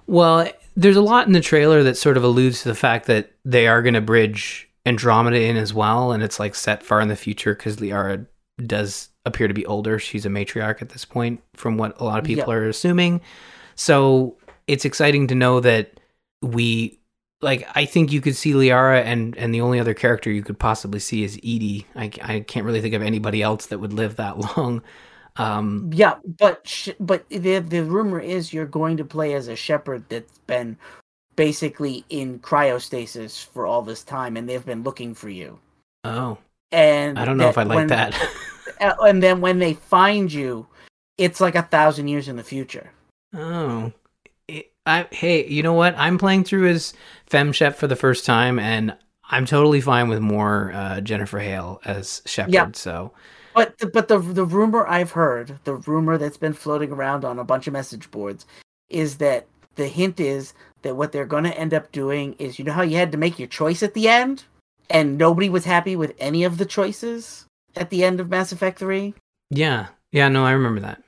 Well, 0.07 0.49
there's 0.75 0.97
a 0.97 1.01
lot 1.03 1.27
in 1.27 1.33
the 1.33 1.39
trailer 1.41 1.83
that 1.83 1.97
sort 1.97 2.17
of 2.17 2.23
alludes 2.23 2.63
to 2.63 2.69
the 2.69 2.75
fact 2.75 3.05
that 3.05 3.31
they 3.45 3.67
are 3.67 3.83
going 3.83 3.93
to 3.93 4.01
bridge 4.01 4.69
Andromeda 4.86 5.41
in 5.41 5.58
as 5.58 5.74
well, 5.74 6.12
and 6.12 6.21
it's 6.24 6.39
like 6.39 6.56
set 6.56 6.84
far 6.84 7.02
in 7.02 7.08
the 7.08 7.15
future 7.15 7.56
because 7.56 7.78
Liara 7.78 8.26
does 8.65 9.10
appear 9.26 9.48
to 9.48 9.54
be 9.54 9.65
older. 9.65 9.98
She's 10.00 10.26
a 10.26 10.30
matriarch 10.30 10.82
at 10.82 10.89
this 10.89 11.06
point, 11.06 11.41
from 11.56 11.78
what 11.78 12.00
a 12.00 12.04
lot 12.04 12.19
of 12.19 12.26
people 12.26 12.54
Yeah. 12.54 12.60
are 12.60 12.69
assuming. 12.69 13.21
So 13.76 14.38
it's 14.67 14.86
exciting 14.86 15.28
to 15.28 15.36
know 15.36 15.60
that 15.60 16.00
we 16.41 17.00
like. 17.41 17.67
I 17.76 17.86
think 17.86 18.12
you 18.12 18.21
could 18.21 18.36
see 18.36 18.54
Liara, 18.54 19.02
and 19.04 19.36
and 19.38 19.54
the 19.54 19.62
only 19.62 19.80
other 19.80 19.93
character 19.93 20.32
you 20.32 20.43
could 20.43 20.60
possibly 20.60 21.00
see 21.00 21.24
is 21.24 21.39
EDI. 21.43 21.86
I 21.95 22.12
I 22.21 22.39
can't 22.41 22.65
really 22.65 22.82
think 22.82 22.93
of 22.93 23.02
anybody 23.02 23.41
else 23.41 23.65
that 23.67 23.80
would 23.80 23.93
live 23.93 24.15
that 24.17 24.38
long. 24.58 24.82
Um, 25.38 25.89
Yeah, 25.93 26.15
but 26.39 26.65
sh- 26.67 26.89
but 27.00 27.28
the 27.30 27.60
the 27.60 27.84
rumor 27.84 28.19
is 28.19 28.54
you're 28.54 28.65
going 28.65 28.98
to 28.98 29.06
play 29.06 29.34
as 29.34 29.48
a 29.50 29.56
shepherd 29.56 30.06
that's 30.10 30.38
been 30.48 30.78
basically 31.36 32.06
in 32.10 32.39
cryostasis 32.39 33.43
for 33.45 33.65
all 33.65 33.82
this 33.82 34.04
time, 34.04 34.38
and 34.38 34.48
they've 34.48 34.65
been 34.65 34.84
looking 34.84 35.13
for 35.13 35.30
you. 35.30 35.60
oh, 36.04 36.38
And 36.71 37.17
I 37.19 37.26
don't 37.26 37.38
know 37.38 37.50
if 37.50 37.58
I 37.58 37.63
like 37.63 37.76
when- 37.76 37.88
that. 37.88 38.13
uh, 38.82 38.93
And 39.06 39.21
then 39.21 39.41
when 39.41 39.60
they 39.60 39.74
find 39.74 40.32
you, 40.32 40.67
it's 41.17 41.39
like 41.41 41.56
a 41.56 41.62
thousand 41.63 42.08
years 42.08 42.28
in 42.28 42.36
the 42.36 42.43
future. 42.43 42.91
Oh, 43.34 43.91
It- 44.48 44.71
I 44.86 45.08
hey, 45.12 45.48
you 45.48 45.63
know 45.63 45.74
what? 45.74 45.95
I'm 45.98 46.17
playing 46.19 46.43
through 46.43 46.67
as 46.69 46.93
Fem 47.26 47.52
Shep 47.52 47.76
for 47.76 47.88
the 47.88 47.95
first 47.95 48.24
time, 48.26 48.60
and 48.60 48.95
I'm 49.32 49.45
totally 49.48 49.82
fine 49.82 50.10
with 50.10 50.19
more 50.19 50.71
uh, 50.76 51.02
Jennifer 51.02 51.39
Hale 51.39 51.82
as 51.86 52.21
Shepard. 52.28 52.54
Yeah. 52.54 52.69
So 52.74 53.12
But 53.56 53.78
the, 53.80 53.88
but 53.88 54.08
the 54.10 54.19
the 54.19 54.45
rumor 54.45 54.86
I've 54.88 55.12
heard, 55.12 55.58
the 55.63 55.76
rumor 55.76 56.19
that's 56.19 56.38
been 56.38 56.54
floating 56.54 56.91
around 56.91 57.26
on 57.26 57.39
a 57.39 57.43
bunch 57.43 57.65
of 57.65 57.74
message 57.74 58.12
boards, 58.12 58.45
is 58.89 59.17
that 59.17 59.48
the 59.76 59.88
hint 59.88 60.19
is 60.19 60.54
that 60.86 60.95
what 60.95 61.12
they're 61.12 61.26
going 61.26 61.43
to 61.43 61.58
end 61.58 61.74
up 61.74 61.91
doing 61.91 62.36
is 62.39 62.58
you 62.58 62.63
know 62.63 62.71
how 62.71 62.84
you 62.84 62.95
had 62.95 63.12
to 63.12 63.17
make 63.17 63.39
your 63.39 63.48
choice 63.48 63.84
at 63.84 63.95
the 63.95 64.08
end, 64.08 64.45
and 64.89 65.17
nobody 65.17 65.50
was 65.50 65.65
happy 65.65 65.95
with 65.95 66.13
any 66.19 66.43
of 66.43 66.60
the 66.60 66.65
choices 66.65 67.45
at 67.76 67.89
the 67.89 68.04
end 68.04 68.19
of 68.19 68.30
Mass 68.30 68.52
Effect 68.52 68.80
Three. 68.80 69.15
yeah, 69.50 69.88
yeah, 70.12 70.30
no, 70.30 70.45
I 70.45 70.52
remember 70.52 70.80
that. 70.82 71.04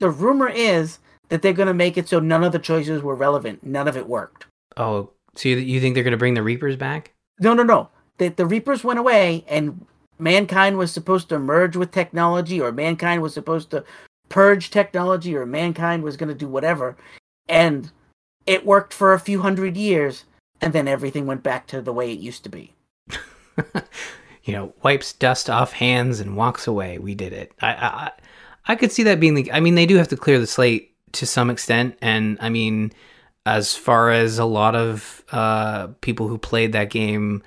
The 0.00 0.10
rumor 0.10 0.48
is 0.48 0.98
that 1.28 1.42
they're 1.42 1.52
going 1.52 1.68
to 1.68 1.74
make 1.74 1.96
it 1.96 2.08
so 2.08 2.18
none 2.18 2.42
of 2.42 2.52
the 2.52 2.58
choices 2.58 3.02
were 3.02 3.14
relevant. 3.14 3.64
None 3.64 3.86
of 3.86 3.96
it 3.96 4.08
worked. 4.08 4.46
Oh, 4.76 5.10
so 5.36 5.48
you, 5.48 5.56
you 5.56 5.80
think 5.80 5.94
they're 5.94 6.04
going 6.04 6.10
to 6.10 6.18
bring 6.18 6.34
the 6.34 6.42
Reapers 6.42 6.76
back? 6.76 7.12
No, 7.38 7.54
no, 7.54 7.62
no. 7.62 7.88
That 8.18 8.36
the 8.36 8.46
Reapers 8.46 8.82
went 8.82 8.98
away, 8.98 9.44
and 9.48 9.86
mankind 10.18 10.76
was 10.76 10.92
supposed 10.92 11.28
to 11.28 11.38
merge 11.38 11.76
with 11.76 11.92
technology, 11.92 12.60
or 12.60 12.72
mankind 12.72 13.22
was 13.22 13.32
supposed 13.32 13.70
to 13.70 13.84
purge 14.28 14.70
technology, 14.70 15.36
or 15.36 15.46
mankind 15.46 16.02
was 16.02 16.16
going 16.16 16.28
to 16.28 16.34
do 16.34 16.48
whatever. 16.48 16.96
And 17.48 17.90
it 18.46 18.66
worked 18.66 18.92
for 18.92 19.12
a 19.12 19.20
few 19.20 19.42
hundred 19.42 19.76
years, 19.76 20.24
and 20.60 20.72
then 20.72 20.88
everything 20.88 21.26
went 21.26 21.42
back 21.42 21.66
to 21.68 21.80
the 21.80 21.92
way 21.92 22.12
it 22.12 22.18
used 22.18 22.42
to 22.44 22.48
be. 22.48 22.74
you 24.44 24.52
know, 24.52 24.72
wipes 24.82 25.12
dust 25.12 25.50
off 25.50 25.72
hands 25.72 26.20
and 26.20 26.36
walks 26.36 26.66
away. 26.66 26.98
We 26.98 27.14
did 27.14 27.32
it. 27.32 27.52
I, 27.60 27.68
I, 27.72 28.10
I- 28.66 28.76
could 28.76 28.92
see 28.92 29.02
that 29.04 29.20
being 29.20 29.34
the. 29.34 29.52
I 29.52 29.60
mean, 29.60 29.74
they 29.74 29.86
do 29.86 29.96
have 29.96 30.08
to 30.08 30.16
clear 30.16 30.38
the 30.38 30.46
slate 30.46 30.94
to 31.12 31.26
some 31.26 31.50
extent, 31.50 31.98
and 32.00 32.38
I 32.40 32.48
mean, 32.50 32.92
as 33.46 33.74
far 33.74 34.10
as 34.10 34.38
a 34.38 34.44
lot 34.44 34.74
of 34.76 35.24
uh, 35.32 35.88
people 36.00 36.28
who 36.28 36.38
played 36.38 36.72
that 36.72 36.90
game, 36.90 37.42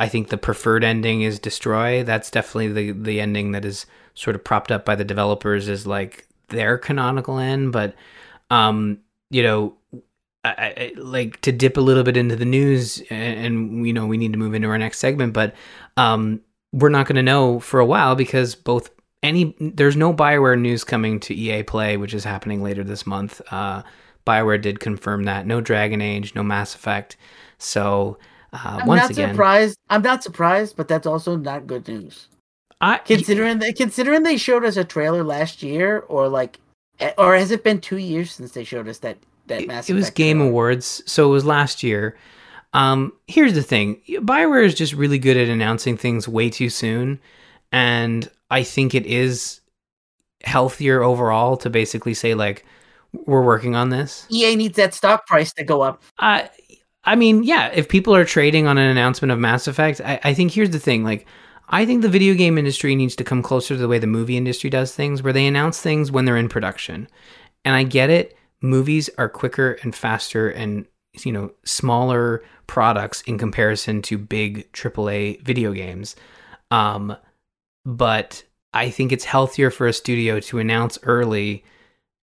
I 0.00 0.08
think 0.08 0.28
the 0.28 0.38
preferred 0.38 0.84
ending 0.84 1.22
is 1.22 1.38
destroy. 1.38 2.04
That's 2.04 2.30
definitely 2.30 2.68
the 2.68 2.92
the 2.92 3.20
ending 3.20 3.52
that 3.52 3.64
is 3.64 3.86
sort 4.14 4.36
of 4.36 4.44
propped 4.44 4.70
up 4.70 4.84
by 4.84 4.94
the 4.94 5.04
developers 5.04 5.68
as 5.68 5.86
like 5.86 6.26
their 6.48 6.78
canonical 6.78 7.38
end. 7.38 7.72
But 7.72 7.94
um, 8.50 8.98
you 9.30 9.42
know, 9.42 9.74
I, 10.56 10.74
I, 10.76 10.92
like 10.96 11.40
to 11.42 11.52
dip 11.52 11.76
a 11.76 11.80
little 11.80 12.02
bit 12.02 12.16
into 12.16 12.36
the 12.36 12.44
news, 12.44 13.02
and, 13.10 13.46
and 13.46 13.86
you 13.86 13.92
know, 13.92 14.06
we 14.06 14.16
need 14.16 14.32
to 14.32 14.38
move 14.38 14.54
into 14.54 14.68
our 14.68 14.78
next 14.78 14.98
segment. 14.98 15.32
But 15.32 15.54
um, 15.96 16.40
we're 16.72 16.88
not 16.88 17.06
going 17.06 17.16
to 17.16 17.22
know 17.22 17.60
for 17.60 17.80
a 17.80 17.86
while 17.86 18.14
because 18.14 18.54
both 18.54 18.90
any 19.22 19.54
there's 19.60 19.96
no 19.96 20.12
Bioware 20.14 20.58
news 20.58 20.84
coming 20.84 21.20
to 21.20 21.34
EA 21.34 21.62
Play, 21.62 21.96
which 21.96 22.14
is 22.14 22.24
happening 22.24 22.62
later 22.62 22.84
this 22.84 23.06
month. 23.06 23.40
Uh, 23.50 23.82
Bioware 24.26 24.60
did 24.60 24.80
confirm 24.80 25.24
that 25.24 25.46
no 25.46 25.60
Dragon 25.60 26.00
Age, 26.00 26.34
no 26.34 26.42
Mass 26.42 26.74
Effect. 26.74 27.16
So 27.58 28.18
uh, 28.52 28.78
I'm 28.80 28.86
once 28.86 29.02
not 29.02 29.10
again, 29.10 29.30
surprised. 29.30 29.78
I'm 29.90 30.02
not 30.02 30.22
surprised, 30.22 30.76
but 30.76 30.88
that's 30.88 31.06
also 31.06 31.36
not 31.36 31.66
good 31.66 31.88
news. 31.88 32.28
I 32.80 32.98
Considering 32.98 33.58
they 33.58 33.72
considering 33.72 34.22
they 34.22 34.36
showed 34.36 34.64
us 34.64 34.76
a 34.76 34.84
trailer 34.84 35.24
last 35.24 35.62
year, 35.62 36.00
or 36.08 36.28
like, 36.28 36.60
eh, 37.00 37.12
or 37.18 37.34
has 37.36 37.50
it 37.50 37.64
been 37.64 37.80
two 37.80 37.96
years 37.96 38.30
since 38.32 38.52
they 38.52 38.64
showed 38.64 38.88
us 38.88 38.98
that 38.98 39.18
that 39.48 39.62
it, 39.62 39.68
Mass 39.68 39.90
it 39.90 39.94
was 39.94 40.10
Game 40.10 40.38
trailer? 40.38 40.50
Awards, 40.50 41.02
so 41.06 41.28
it 41.28 41.32
was 41.32 41.44
last 41.44 41.82
year. 41.82 42.16
Um, 42.72 43.12
here's 43.26 43.54
the 43.54 43.62
thing: 43.62 44.00
Bioware 44.08 44.64
is 44.64 44.74
just 44.74 44.92
really 44.92 45.18
good 45.18 45.36
at 45.36 45.48
announcing 45.48 45.96
things 45.96 46.28
way 46.28 46.50
too 46.50 46.70
soon, 46.70 47.20
and 47.72 48.30
I 48.50 48.62
think 48.62 48.94
it 48.94 49.06
is 49.06 49.60
healthier 50.44 51.02
overall 51.02 51.56
to 51.58 51.68
basically 51.68 52.14
say 52.14 52.34
like 52.34 52.64
we're 53.26 53.42
working 53.42 53.74
on 53.74 53.90
this. 53.90 54.26
EA 54.30 54.56
needs 54.56 54.76
that 54.76 54.94
stock 54.94 55.26
price 55.26 55.52
to 55.54 55.64
go 55.64 55.82
up. 55.82 56.02
I 56.18 56.50
I 57.04 57.16
mean, 57.16 57.42
yeah, 57.42 57.68
if 57.68 57.88
people 57.88 58.14
are 58.14 58.24
trading 58.24 58.66
on 58.66 58.76
an 58.78 58.90
announcement 58.90 59.32
of 59.32 59.38
Mass 59.38 59.66
Effect, 59.66 60.00
I, 60.04 60.20
I 60.24 60.34
think 60.34 60.52
here's 60.52 60.70
the 60.70 60.78
thing, 60.78 61.04
like 61.04 61.26
I 61.70 61.84
think 61.84 62.02
the 62.02 62.08
video 62.08 62.34
game 62.34 62.56
industry 62.56 62.94
needs 62.94 63.16
to 63.16 63.24
come 63.24 63.42
closer 63.42 63.74
to 63.74 63.80
the 63.80 63.88
way 63.88 63.98
the 63.98 64.06
movie 64.06 64.36
industry 64.36 64.70
does 64.70 64.94
things, 64.94 65.22
where 65.22 65.32
they 65.32 65.46
announce 65.46 65.80
things 65.80 66.10
when 66.10 66.24
they're 66.24 66.36
in 66.36 66.48
production. 66.48 67.08
And 67.64 67.74
I 67.74 67.82
get 67.82 68.10
it, 68.10 68.37
movies 68.60 69.08
are 69.18 69.28
quicker 69.28 69.78
and 69.82 69.94
faster 69.94 70.48
and 70.48 70.86
you 71.24 71.32
know, 71.32 71.50
smaller 71.64 72.42
products 72.66 73.22
in 73.22 73.38
comparison 73.38 74.02
to 74.02 74.18
big 74.18 74.70
AAA 74.72 75.40
video 75.42 75.72
games. 75.72 76.16
Um, 76.70 77.16
but 77.84 78.44
I 78.74 78.90
think 78.90 79.12
it's 79.12 79.24
healthier 79.24 79.70
for 79.70 79.86
a 79.86 79.92
studio 79.92 80.40
to 80.40 80.58
announce 80.58 80.98
early 81.02 81.64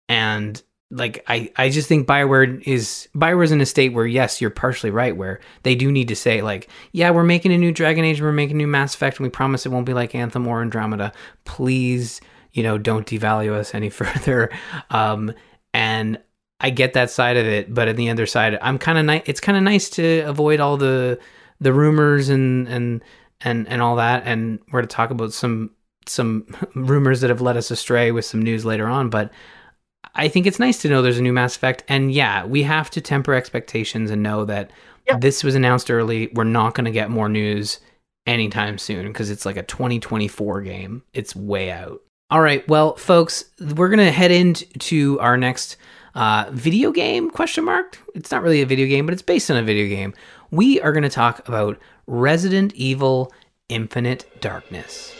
and 0.09 0.61
like 0.91 1.25
I, 1.27 1.51
I 1.57 1.71
just 1.71 1.89
think 1.89 2.07
Bioware 2.07 2.63
is 2.67 3.09
Bioware's 3.15 3.51
in 3.51 3.63
a 3.63 3.67
state 3.67 3.95
where 3.95 4.07
yes, 4.07 4.43
you're 4.43 4.51
partially 4.51 4.91
right, 4.91 5.17
where 5.17 5.41
they 5.63 5.75
do 5.75 5.91
need 5.91 6.09
to 6.09 6.17
say 6.17 6.43
like, 6.43 6.69
yeah, 6.93 7.11
we're 7.11 7.25
making 7.25 7.53
a 7.53 7.59
new 7.59 7.73
Dragon 7.73 8.05
Age, 8.05 8.21
we're 8.21 8.31
making 8.31 8.57
a 8.57 8.59
new 8.59 8.67
Mass 8.67 8.95
Effect, 8.95 9.17
and 9.17 9.25
we 9.25 9.31
promise 9.31 9.65
it 9.65 9.71
won't 9.71 9.87
be 9.87 9.95
like 9.95 10.15
Anthem 10.15 10.47
or 10.47 10.61
Andromeda. 10.61 11.13
Please, 11.45 12.21
you 12.53 12.63
know, 12.63 12.77
don't 12.77 13.07
devalue 13.07 13.53
us 13.53 13.75
any 13.75 13.89
further. 13.91 14.51
Um, 14.91 15.33
and 15.75 16.19
I 16.61 16.71
get 16.71 16.93
that 16.95 17.11
side 17.11 17.37
of 17.37 17.47
it, 17.47 17.73
but 17.73 17.89
on 17.89 17.97
the 17.97 18.11
other 18.11 18.27
side, 18.27 18.59
I'm 18.63 18.79
kind 18.79 18.99
of 18.99 19.05
nice. 19.05 19.23
It's 19.27 19.41
kind 19.41 19.57
of 19.59 19.65
nice 19.65 19.91
to 19.91 20.21
avoid 20.21 20.61
all 20.61 20.77
the 20.77 21.19
the 21.61 21.73
rumors 21.73 22.29
and 22.29 22.69
and 22.69 23.03
and 23.41 23.69
and 23.69 23.83
all 23.83 23.97
that. 23.97 24.23
And 24.27 24.61
we're 24.71 24.83
to 24.83 24.87
talk 24.87 25.11
about 25.11 25.33
some 25.33 25.71
some 26.07 26.47
rumors 26.75 27.21
that 27.21 27.31
have 27.31 27.41
led 27.41 27.57
us 27.57 27.71
astray 27.71 28.13
with 28.13 28.25
some 28.25 28.43
news 28.43 28.65
later 28.65 28.87
on, 28.87 29.11
but. 29.11 29.33
I 30.15 30.29
think 30.29 30.47
it's 30.47 30.59
nice 30.59 30.83
to 30.83 30.89
know 30.89 31.01
there's 31.01 31.17
a 31.17 31.23
new 31.23 31.33
Mass 31.33 31.57
Effect, 31.57 31.85
and 31.89 32.13
yeah, 32.13 32.45
we 32.45 32.65
have 32.65 32.91
to 32.91 33.01
temper 33.01 33.33
expectations 33.33 34.11
and 34.11 34.23
know 34.23 34.45
that 34.45 34.71
Yep. 35.09 35.21
this 35.21 35.43
was 35.43 35.55
announced 35.55 35.91
early. 35.91 36.29
We're 36.35 36.45
not 36.45 36.75
going 36.75 36.85
to 36.85 36.91
get 36.91 37.11
more 37.11 37.29
news 37.29 37.81
anytime 38.27 38.79
soon 38.79 39.09
because 39.09 39.31
it's 39.31 39.45
like 39.45 39.57
a 39.57 39.63
2024 39.63 40.63
game. 40.63 41.03
It's 41.13 41.35
way 41.35 41.71
out. 41.71 42.01
All 42.33 42.41
right, 42.41 42.67
well, 42.67 42.97
folks, 42.97 43.45
we're 43.61 43.89
to 43.99 44.11
head 44.11 44.31
into 44.31 45.21
our 45.21 45.37
next 45.37 45.77
uh, 46.15 46.47
video 46.51 46.91
game 46.91 47.29
question 47.29 47.63
mark. 47.63 47.99
It's 48.15 48.31
not 48.31 48.43
really 48.43 48.63
a 48.63 48.67
video 48.67 48.87
game, 48.87 49.05
but 49.05 49.13
it's 49.13 49.21
based 49.21 49.51
on 49.51 49.59
a 49.59 49.63
video 49.63 49.87
game. 49.87 50.15
We 50.51 50.81
are 50.81 50.93
to 51.03 51.11
talk 51.11 51.47
about 51.47 51.79
Resident 52.07 52.73
Evil 52.73 53.31
Infinite 53.69 54.41
Darkness. 54.41 55.13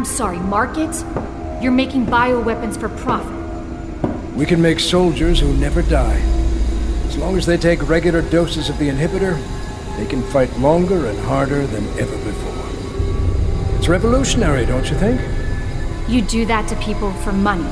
I'm 0.00 0.06
sorry, 0.06 0.38
market? 0.38 1.04
You're 1.62 1.72
making 1.72 2.06
bioweapons 2.06 2.80
for 2.80 2.88
profit. 2.88 3.36
We 4.34 4.46
can 4.46 4.62
make 4.62 4.80
soldiers 4.80 5.38
who 5.38 5.52
never 5.52 5.82
die. 5.82 6.18
As 7.04 7.18
long 7.18 7.36
as 7.36 7.44
they 7.44 7.58
take 7.58 7.86
regular 7.86 8.22
doses 8.22 8.70
of 8.70 8.78
the 8.78 8.88
inhibitor, 8.88 9.38
they 9.98 10.06
can 10.06 10.22
fight 10.30 10.50
longer 10.58 11.04
and 11.04 11.18
harder 11.18 11.66
than 11.66 11.86
ever 11.98 12.16
before. 12.24 13.76
It's 13.76 13.88
revolutionary, 13.88 14.64
don't 14.64 14.88
you 14.88 14.96
think? 14.96 15.20
You 16.08 16.22
do 16.22 16.46
that 16.46 16.66
to 16.68 16.76
people 16.76 17.12
for 17.22 17.32
money. 17.32 17.70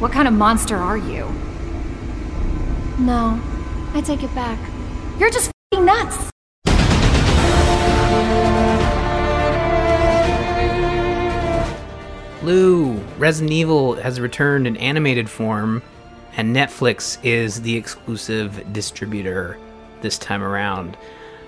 What 0.00 0.10
kind 0.10 0.26
of 0.26 0.34
monster 0.34 0.74
are 0.74 0.98
you? 0.98 1.26
No, 2.98 3.40
I 3.92 4.02
take 4.04 4.24
it 4.24 4.34
back. 4.34 4.58
You're 5.20 5.30
just 5.30 5.52
fing 5.70 5.84
nuts! 5.84 6.33
Lou, 12.44 12.98
Resident 13.16 13.52
Evil 13.52 13.94
has 13.94 14.20
returned 14.20 14.66
in 14.66 14.76
animated 14.76 15.30
form, 15.30 15.82
and 16.36 16.54
Netflix 16.54 17.16
is 17.22 17.62
the 17.62 17.74
exclusive 17.74 18.70
distributor 18.70 19.56
this 20.02 20.18
time 20.18 20.42
around. 20.42 20.98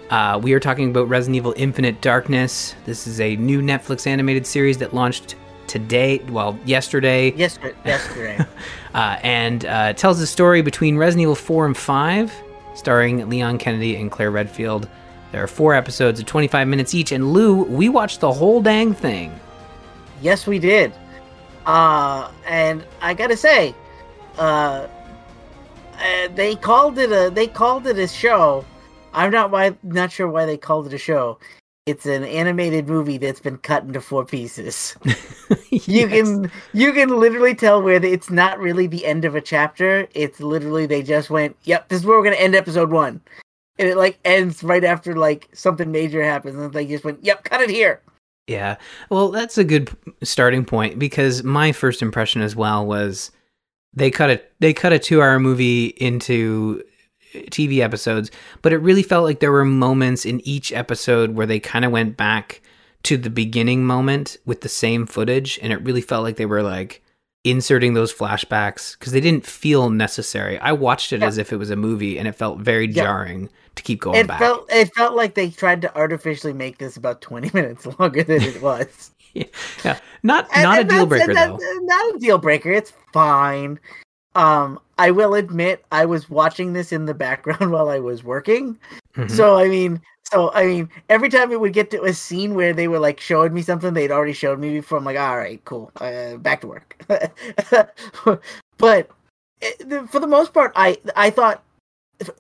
Uh, 0.09 0.41
we 0.43 0.55
are 0.55 0.61
talking 0.61 0.89
about 0.89 1.07
Resident 1.07 1.37
Evil 1.37 1.53
Infinite 1.59 2.01
Darkness. 2.01 2.75
This 2.87 3.07
is 3.07 3.21
a 3.21 3.37
new 3.37 3.61
Netflix 3.61 4.07
animated 4.07 4.47
series 4.47 4.79
that 4.79 4.95
launched 4.95 5.35
today, 5.67 6.21
well, 6.31 6.59
yesterday, 6.65 7.31
Yesterday, 7.33 7.77
yesterday. 7.85 8.47
uh, 8.95 9.19
and 9.23 9.67
uh, 9.67 9.93
tells 9.93 10.19
the 10.19 10.27
story 10.27 10.63
between 10.63 10.97
Resident 10.97 11.25
Evil 11.25 11.35
4 11.35 11.67
and 11.67 11.77
5, 11.77 12.33
starring 12.75 13.29
Leon 13.29 13.59
Kennedy 13.59 13.97
and 13.97 14.11
Claire 14.11 14.31
Redfield. 14.31 14.89
There 15.31 15.43
are 15.43 15.49
four 15.49 15.75
episodes 15.75 16.21
of 16.21 16.25
25 16.25 16.67
minutes 16.67 16.95
each, 16.95 17.13
and 17.13 17.35
Lou, 17.35 17.65
we 17.65 17.91
watched 17.91 18.21
the 18.21 18.33
whole 18.33 18.63
dang 18.63 18.95
thing. 18.95 19.39
Yes, 20.21 20.47
we 20.47 20.59
did. 20.59 20.93
Uh, 21.67 22.31
and 22.47 22.85
I 23.01 23.15
gotta 23.15 23.37
say, 23.37 23.75
uh, 24.39 24.87
uh, 25.99 26.29
they 26.35 26.55
called 26.57 26.99
it 26.99 27.11
a 27.11 27.31
they 27.31 27.47
called 27.47 27.87
it 27.87 27.99
a 27.99 28.07
show. 28.07 28.65
I'm 29.13 29.31
not 29.31 29.51
why 29.51 29.77
not 29.83 30.13
sure 30.13 30.29
why 30.29 30.47
they 30.47 30.57
called 30.57 30.87
it 30.87 30.93
a 30.93 30.99
show. 30.99 31.39
It's 31.87 32.05
an 32.07 32.25
animated 32.25 32.89
movie 32.89 33.17
that's 33.17 33.41
been 33.41 33.59
cut 33.59 33.85
into 33.85 34.01
four 34.01 34.25
pieces. 34.25 34.97
You 35.71 36.09
can 36.09 36.51
you 36.73 36.93
can 36.93 37.09
literally 37.11 37.55
tell 37.55 37.81
where 37.83 37.99
the, 38.01 38.11
it's 38.11 38.31
not 38.31 38.59
really 38.59 38.87
the 38.89 39.07
end 39.07 39.25
of 39.25 39.35
a 39.37 39.41
chapter. 39.41 40.09
It's 40.15 40.41
literally 40.41 40.87
they 40.87 41.03
just 41.03 41.31
went, 41.31 41.57
"Yep, 41.65 41.89
this 41.89 42.01
is 42.01 42.07
where 42.07 42.19
we're 42.19 42.25
gonna 42.25 42.37
end 42.37 42.55
episode 42.57 42.91
one," 42.91 43.21
and 43.79 43.89
it 43.89 43.97
like 43.97 44.19
ends 44.25 44.65
right 44.65 44.83
after 44.83 45.15
like 45.15 45.49
something 45.53 45.93
major 45.93 46.25
happens, 46.25 46.57
and 46.57 46.73
they 46.73 46.87
just 46.87 47.05
went, 47.05 47.23
"Yep, 47.25 47.45
cut 47.45 47.61
it 47.61 47.71
here." 47.71 48.01
Yeah. 48.47 48.77
Well, 49.11 49.31
that's 49.31 49.59
a 49.59 49.65
good 49.65 49.91
starting 50.23 50.65
point 50.65 50.99
because 50.99 51.43
my 51.43 51.73
first 51.73 52.01
impression 52.01 52.43
as 52.43 52.55
well 52.55 52.87
was 52.87 53.33
they 53.93 54.11
cut 54.11 54.31
a 54.31 54.43
they 54.61 54.73
cut 54.73 54.93
a 54.93 54.99
2-hour 54.99 55.41
movie 55.41 55.87
into 55.87 56.83
TV 57.35 57.81
episodes, 57.81 58.31
but 58.63 58.73
it 58.73 58.79
really 58.79 59.03
felt 59.03 59.25
like 59.25 59.41
there 59.41 59.53
were 59.53 59.65
moments 59.65 60.25
in 60.25 60.47
each 60.47 60.73
episode 60.73 61.35
where 61.35 61.47
they 61.47 61.59
kind 61.59 61.85
of 61.85 61.91
went 61.91 62.17
back 62.17 62.63
to 63.03 63.17
the 63.17 63.31
beginning 63.31 63.85
moment 63.85 64.37
with 64.47 64.61
the 64.61 64.69
same 64.69 65.07
footage 65.07 65.59
and 65.63 65.73
it 65.73 65.83
really 65.83 66.01
felt 66.01 66.25
like 66.25 66.37
they 66.37 66.47
were 66.47 66.63
like 66.63 67.03
inserting 67.49 67.95
those 67.95 68.13
flashbacks 68.13 68.99
because 68.99 69.13
they 69.13 69.21
didn't 69.21 69.47
feel 69.47 69.91
necessary. 69.91 70.59
I 70.59 70.73
watched 70.73 71.13
it 71.13 71.21
Yeah. 71.21 71.27
as 71.27 71.39
if 71.39 71.53
it 71.53 71.57
was 71.57 71.71
a 71.71 71.77
movie 71.77 72.19
and 72.19 72.27
it 72.29 72.33
felt 72.33 72.59
very 72.59 72.87
Yeah. 72.87 73.05
jarring 73.05 73.49
to 73.77 73.83
keep 73.83 74.01
going 74.01 74.17
it 74.17 74.27
back. 74.27 74.39
felt 74.39 74.71
it 74.73 74.95
felt 74.95 75.15
like 75.15 75.35
they 75.35 75.51
tried 75.51 75.83
to 75.83 75.97
artificially 75.97 76.53
make 76.53 76.79
this 76.79 76.97
about 76.97 77.21
20 77.21 77.51
minutes 77.55 77.87
longer 77.99 78.23
than 78.23 78.43
it 78.43 78.61
was. 78.63 79.11
yeah. 79.35 79.99
Not 80.23 80.49
And- 80.55 80.63
not 80.65 80.79
and 80.81 80.91
a 80.91 80.95
deal 80.95 81.07
breaker 81.07 81.35
though. 81.35 81.59
Not 81.83 82.15
a 82.15 82.19
deal 82.19 82.39
breaker. 82.39 82.71
It's 82.73 82.93
fine. 83.13 83.79
Um, 84.35 84.79
I 84.99 85.11
will 85.13 85.35
admit 85.35 85.85
I 85.93 86.05
was 86.07 86.29
watching 86.29 86.73
this 86.75 86.93
in 86.93 87.07
the 87.07 87.15
background 87.15 87.71
while 87.73 87.89
I 87.89 87.99
was 88.01 88.23
working. 88.25 88.79
Mhm. 89.17 89.31
So 89.31 89.57
I 89.57 89.69
mean, 89.69 90.01
so 90.31 90.53
I 90.53 90.67
mean, 90.67 90.89
every 91.09 91.29
time 91.29 91.53
it 91.53 91.61
would 91.61 91.73
get 91.73 91.91
to 91.93 92.03
a 92.05 92.13
scene 92.13 92.55
where 92.55 92.73
they 92.73 92.89
were 92.89 92.99
like 92.99 93.21
showing 93.21 93.55
me 93.55 93.63
something 93.63 93.95
they'd 93.95 94.11
already 94.11 94.33
showed 94.33 94.59
me 94.59 94.71
before, 94.75 94.99
I'm 94.99 95.05
like, 95.05 95.19
all 95.19 95.37
right, 95.37 95.65
cool, 95.65 95.91
uh, 95.97 96.37
back 96.37 96.61
to 96.61 96.67
work. 96.67 97.03
but 98.79 99.11
it, 99.61 100.09
for 100.11 100.21
the 100.21 100.27
most 100.27 100.53
part, 100.53 100.73
I 100.77 100.99
I 101.15 101.31
thought 101.31 101.63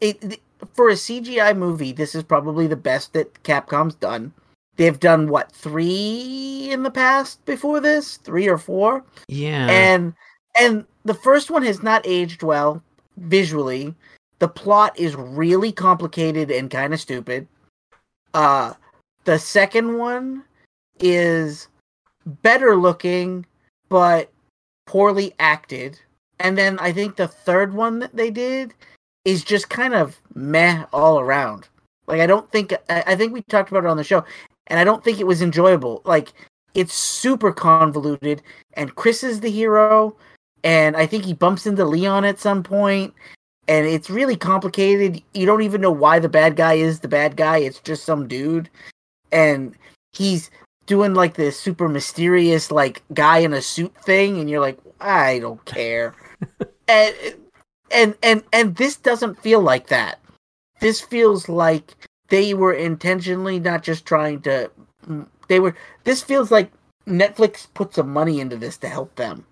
it, 0.00 0.40
for 0.74 0.88
a 0.88 0.94
CGI 0.94 1.56
movie, 1.56 1.92
this 1.92 2.14
is 2.14 2.22
probably 2.22 2.66
the 2.66 2.76
best 2.76 3.12
that 3.14 3.42
Capcom's 3.42 3.94
done. 3.94 4.32
They've 4.76 5.00
done 5.00 5.28
what 5.28 5.52
three 5.52 6.68
in 6.70 6.82
the 6.82 6.90
past 6.90 7.42
before 7.46 7.80
this, 7.80 8.18
three 8.18 8.46
or 8.46 8.58
four, 8.58 9.04
yeah. 9.28 9.68
and 9.70 10.12
and 10.58 10.84
the 11.04 11.14
first 11.14 11.50
one 11.50 11.62
has 11.62 11.82
not 11.82 12.06
aged 12.06 12.42
well 12.42 12.82
visually 13.16 13.94
the 14.38 14.48
plot 14.48 14.98
is 14.98 15.14
really 15.16 15.72
complicated 15.72 16.50
and 16.50 16.70
kind 16.70 16.92
of 16.94 17.00
stupid. 17.00 17.46
Uh 18.34 18.74
the 19.24 19.38
second 19.38 19.98
one 19.98 20.44
is 21.00 21.68
better 22.42 22.76
looking 22.76 23.46
but 23.88 24.30
poorly 24.86 25.34
acted. 25.38 25.98
And 26.38 26.56
then 26.56 26.78
I 26.78 26.92
think 26.92 27.16
the 27.16 27.28
third 27.28 27.74
one 27.74 27.98
that 28.00 28.16
they 28.16 28.30
did 28.30 28.74
is 29.24 29.42
just 29.44 29.68
kind 29.68 29.94
of 29.94 30.20
meh 30.34 30.84
all 30.92 31.18
around. 31.18 31.68
Like 32.06 32.20
I 32.20 32.26
don't 32.26 32.50
think 32.50 32.72
I 32.88 33.02
I 33.06 33.16
think 33.16 33.32
we 33.32 33.42
talked 33.42 33.70
about 33.70 33.84
it 33.84 33.90
on 33.90 33.96
the 33.96 34.04
show, 34.04 34.24
and 34.68 34.78
I 34.78 34.84
don't 34.84 35.02
think 35.02 35.18
it 35.18 35.26
was 35.26 35.42
enjoyable. 35.42 36.02
Like 36.04 36.32
it's 36.74 36.94
super 36.94 37.52
convoluted, 37.52 38.42
and 38.74 38.94
Chris 38.94 39.24
is 39.24 39.40
the 39.40 39.50
hero, 39.50 40.16
and 40.62 40.96
I 40.96 41.06
think 41.06 41.24
he 41.24 41.32
bumps 41.32 41.66
into 41.66 41.84
Leon 41.84 42.24
at 42.24 42.38
some 42.38 42.62
point, 42.62 43.14
and 43.68 43.86
it's 43.86 44.10
really 44.10 44.36
complicated. 44.36 45.22
You 45.34 45.46
don't 45.46 45.62
even 45.62 45.80
know 45.80 45.90
why 45.90 46.18
the 46.18 46.28
bad 46.28 46.56
guy 46.56 46.74
is 46.74 47.00
the 47.00 47.08
bad 47.08 47.36
guy. 47.36 47.58
It's 47.58 47.80
just 47.80 48.04
some 48.04 48.28
dude, 48.28 48.70
and 49.32 49.74
he's 50.12 50.50
doing 50.86 51.14
like 51.14 51.34
this 51.34 51.58
super 51.58 51.88
mysterious 51.88 52.70
like 52.70 53.02
guy 53.12 53.38
in 53.38 53.52
a 53.52 53.62
suit 53.62 53.94
thing, 54.04 54.38
and 54.38 54.48
you're 54.48 54.60
like, 54.60 54.78
I 55.00 55.38
don't 55.40 55.64
care. 55.64 56.14
and 56.88 57.14
and 57.90 58.14
and 58.22 58.44
and 58.52 58.76
this 58.76 58.96
doesn't 58.96 59.40
feel 59.40 59.60
like 59.60 59.88
that. 59.88 60.20
This 60.80 61.00
feels 61.00 61.48
like 61.48 61.94
they 62.28 62.54
were 62.54 62.72
intentionally 62.72 63.58
not 63.58 63.82
just 63.82 64.06
trying 64.06 64.42
to. 64.42 64.70
They 65.48 65.60
were. 65.60 65.76
This 66.04 66.22
feels 66.22 66.50
like 66.50 66.70
Netflix 67.06 67.66
put 67.74 67.94
some 67.94 68.12
money 68.12 68.40
into 68.40 68.56
this 68.56 68.76
to 68.78 68.88
help 68.88 69.14
them. 69.16 69.46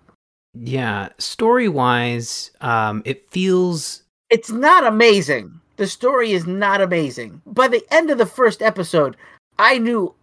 Yeah, 0.57 1.09
story 1.17 1.67
wise, 1.67 2.51
um, 2.61 3.01
it 3.05 3.29
feels 3.29 4.03
It's 4.29 4.51
not 4.51 4.85
amazing. 4.85 5.59
The 5.77 5.87
story 5.87 6.31
is 6.31 6.47
not 6.47 6.81
amazing. 6.81 7.41
By 7.45 7.67
the 7.67 7.83
end 7.91 8.09
of 8.09 8.17
the 8.17 8.25
first 8.25 8.61
episode, 8.61 9.17
I 9.59 9.77
knew 9.77 10.13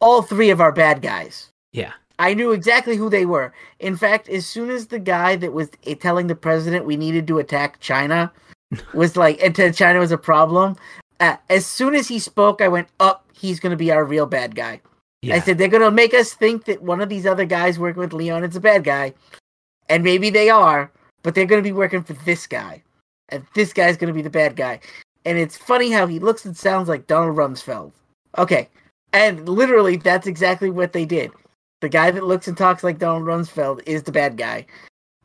all 0.00 0.22
three 0.22 0.50
of 0.50 0.60
our 0.60 0.72
bad 0.72 1.02
guys. 1.02 1.50
yeah. 1.72 1.92
I 2.20 2.34
knew 2.34 2.50
exactly 2.50 2.96
who 2.96 3.08
they 3.08 3.26
were. 3.26 3.52
In 3.78 3.96
fact, 3.96 4.28
as 4.28 4.44
soon 4.44 4.70
as 4.70 4.88
the 4.88 4.98
guy 4.98 5.36
that 5.36 5.52
was 5.52 5.70
eh, 5.86 5.94
telling 5.94 6.26
the 6.26 6.34
president 6.34 6.84
we 6.84 6.96
needed 6.96 7.28
to 7.28 7.38
attack 7.38 7.78
China 7.78 8.32
was 8.92 9.16
like, 9.16 9.40
and 9.40 9.54
to 9.54 9.72
China 9.72 10.00
was 10.00 10.10
a 10.10 10.18
problem, 10.18 10.76
uh, 11.20 11.36
as 11.48 11.64
soon 11.64 11.94
as 11.94 12.08
he 12.08 12.18
spoke, 12.18 12.60
I 12.60 12.66
went, 12.66 12.88
up, 12.98 13.24
he's 13.32 13.60
going 13.60 13.70
to 13.70 13.76
be 13.76 13.92
our 13.92 14.04
real 14.04 14.26
bad 14.26 14.56
guy. 14.56 14.80
Yeah. 15.22 15.36
I 15.36 15.40
said, 15.40 15.58
they're 15.58 15.68
going 15.68 15.82
to 15.82 15.90
make 15.90 16.14
us 16.14 16.34
think 16.34 16.64
that 16.64 16.82
one 16.82 17.00
of 17.00 17.08
these 17.08 17.26
other 17.26 17.44
guys 17.44 17.78
working 17.78 18.00
with 18.00 18.12
Leon 18.12 18.42
is 18.42 18.56
a 18.56 18.60
bad 18.60 18.82
guy. 18.84 19.14
And 19.88 20.04
maybe 20.04 20.28
they 20.28 20.50
are, 20.50 20.90
but 21.22 21.34
they're 21.34 21.46
going 21.46 21.62
to 21.62 21.68
be 21.68 21.72
working 21.72 22.02
for 22.02 22.12
this 22.12 22.46
guy. 22.46 22.82
And 23.30 23.44
this 23.54 23.72
guy's 23.72 23.96
going 23.96 24.08
to 24.08 24.14
be 24.14 24.22
the 24.22 24.30
bad 24.30 24.56
guy. 24.56 24.80
And 25.24 25.38
it's 25.38 25.56
funny 25.56 25.90
how 25.90 26.06
he 26.06 26.18
looks 26.18 26.44
and 26.44 26.56
sounds 26.56 26.88
like 26.88 27.06
Donald 27.06 27.36
Rumsfeld. 27.36 27.92
Okay. 28.36 28.68
And 29.12 29.48
literally, 29.48 29.96
that's 29.96 30.26
exactly 30.26 30.70
what 30.70 30.92
they 30.92 31.04
did. 31.04 31.30
The 31.80 31.88
guy 31.88 32.10
that 32.10 32.24
looks 32.24 32.48
and 32.48 32.56
talks 32.56 32.82
like 32.82 32.98
Donald 32.98 33.24
Rumsfeld 33.24 33.82
is 33.86 34.02
the 34.02 34.12
bad 34.12 34.36
guy. 34.36 34.66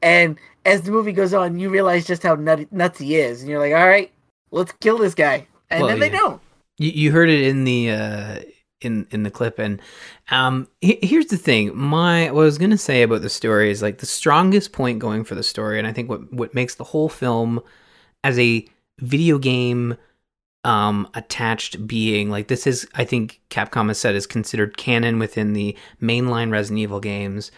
And 0.02 0.38
as 0.66 0.82
the 0.82 0.92
movie 0.92 1.14
goes 1.14 1.34
on, 1.34 1.58
you 1.58 1.70
realize 1.70 2.06
just 2.06 2.24
how 2.24 2.36
nutty, 2.36 2.68
nuts 2.72 3.00
he 3.00 3.16
is. 3.16 3.42
And 3.42 3.50
you're 3.50 3.60
like, 3.60 3.74
all 3.74 3.88
right, 3.88 4.12
let's 4.52 4.74
kill 4.82 4.98
this 4.98 5.16
guy. 5.16 5.48
And 5.70 5.82
Well, 5.82 5.90
then 5.90 6.00
they 6.00 6.10
don't. 6.10 6.42
You, 6.78 6.92
you 6.92 7.12
heard 7.12 7.30
it 7.30 7.42
in 7.44 7.64
the 7.64 7.92
uh, 7.92 8.40
in 8.82 9.08
in 9.12 9.24
the 9.24 9.32
clip, 9.32 9.60
and 9.60 9.82
um, 10.32 10.68
he- 10.82 11.00
here's 11.02 11.28
the 11.28 11.38
thing. 11.38 11.76
My 11.78 12.32
what 12.32 12.42
I 12.42 12.46
was 12.46 12.58
gonna 12.58 12.78
say 12.78 13.04
about 13.04 13.22
the 13.22 13.30
story 13.30 13.72
is 13.72 13.82
like 13.82 14.00
the 14.00 14.06
strongest 14.06 14.72
point 14.74 15.00
going 15.00 15.24
for 15.24 15.36
the 15.36 15.44
story, 15.44 15.78
and 15.80 15.88
I 15.88 15.94
think 15.94 16.10
what 16.10 16.32
what 16.34 16.54
makes 16.54 16.76
the 16.76 16.84
whole 16.84 17.10
film 17.10 17.62
as 18.24 18.38
a 18.40 18.66
video 19.00 19.38
game 19.38 19.96
um 20.64 21.10
attached 21.14 21.86
being 21.86 22.30
like 22.30 22.48
this 22.48 22.66
is 22.66 22.88
i 22.96 23.04
think 23.04 23.42
capcom 23.50 23.88
has 23.90 23.98
said 23.98 24.16
is 24.16 24.26
considered 24.26 24.78
canon 24.78 25.20
within 25.20 25.54
the 25.54 25.76
mainline 26.02 26.52
resident 26.52 26.80
evil 26.80 27.00
games 27.00 27.52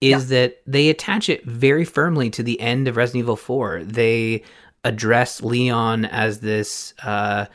is 0.00 0.28
that 0.28 0.60
they 0.66 0.88
attach 0.88 1.28
it 1.28 1.44
very 1.44 1.84
firmly 1.84 2.28
to 2.28 2.42
the 2.42 2.60
end 2.60 2.86
of 2.86 2.96
resident 2.96 3.24
evil 3.24 3.36
4 3.36 3.82
they 3.84 4.42
address 4.84 5.42
leon 5.42 6.04
as 6.04 6.40
this 6.40 6.94
uh 7.02 7.46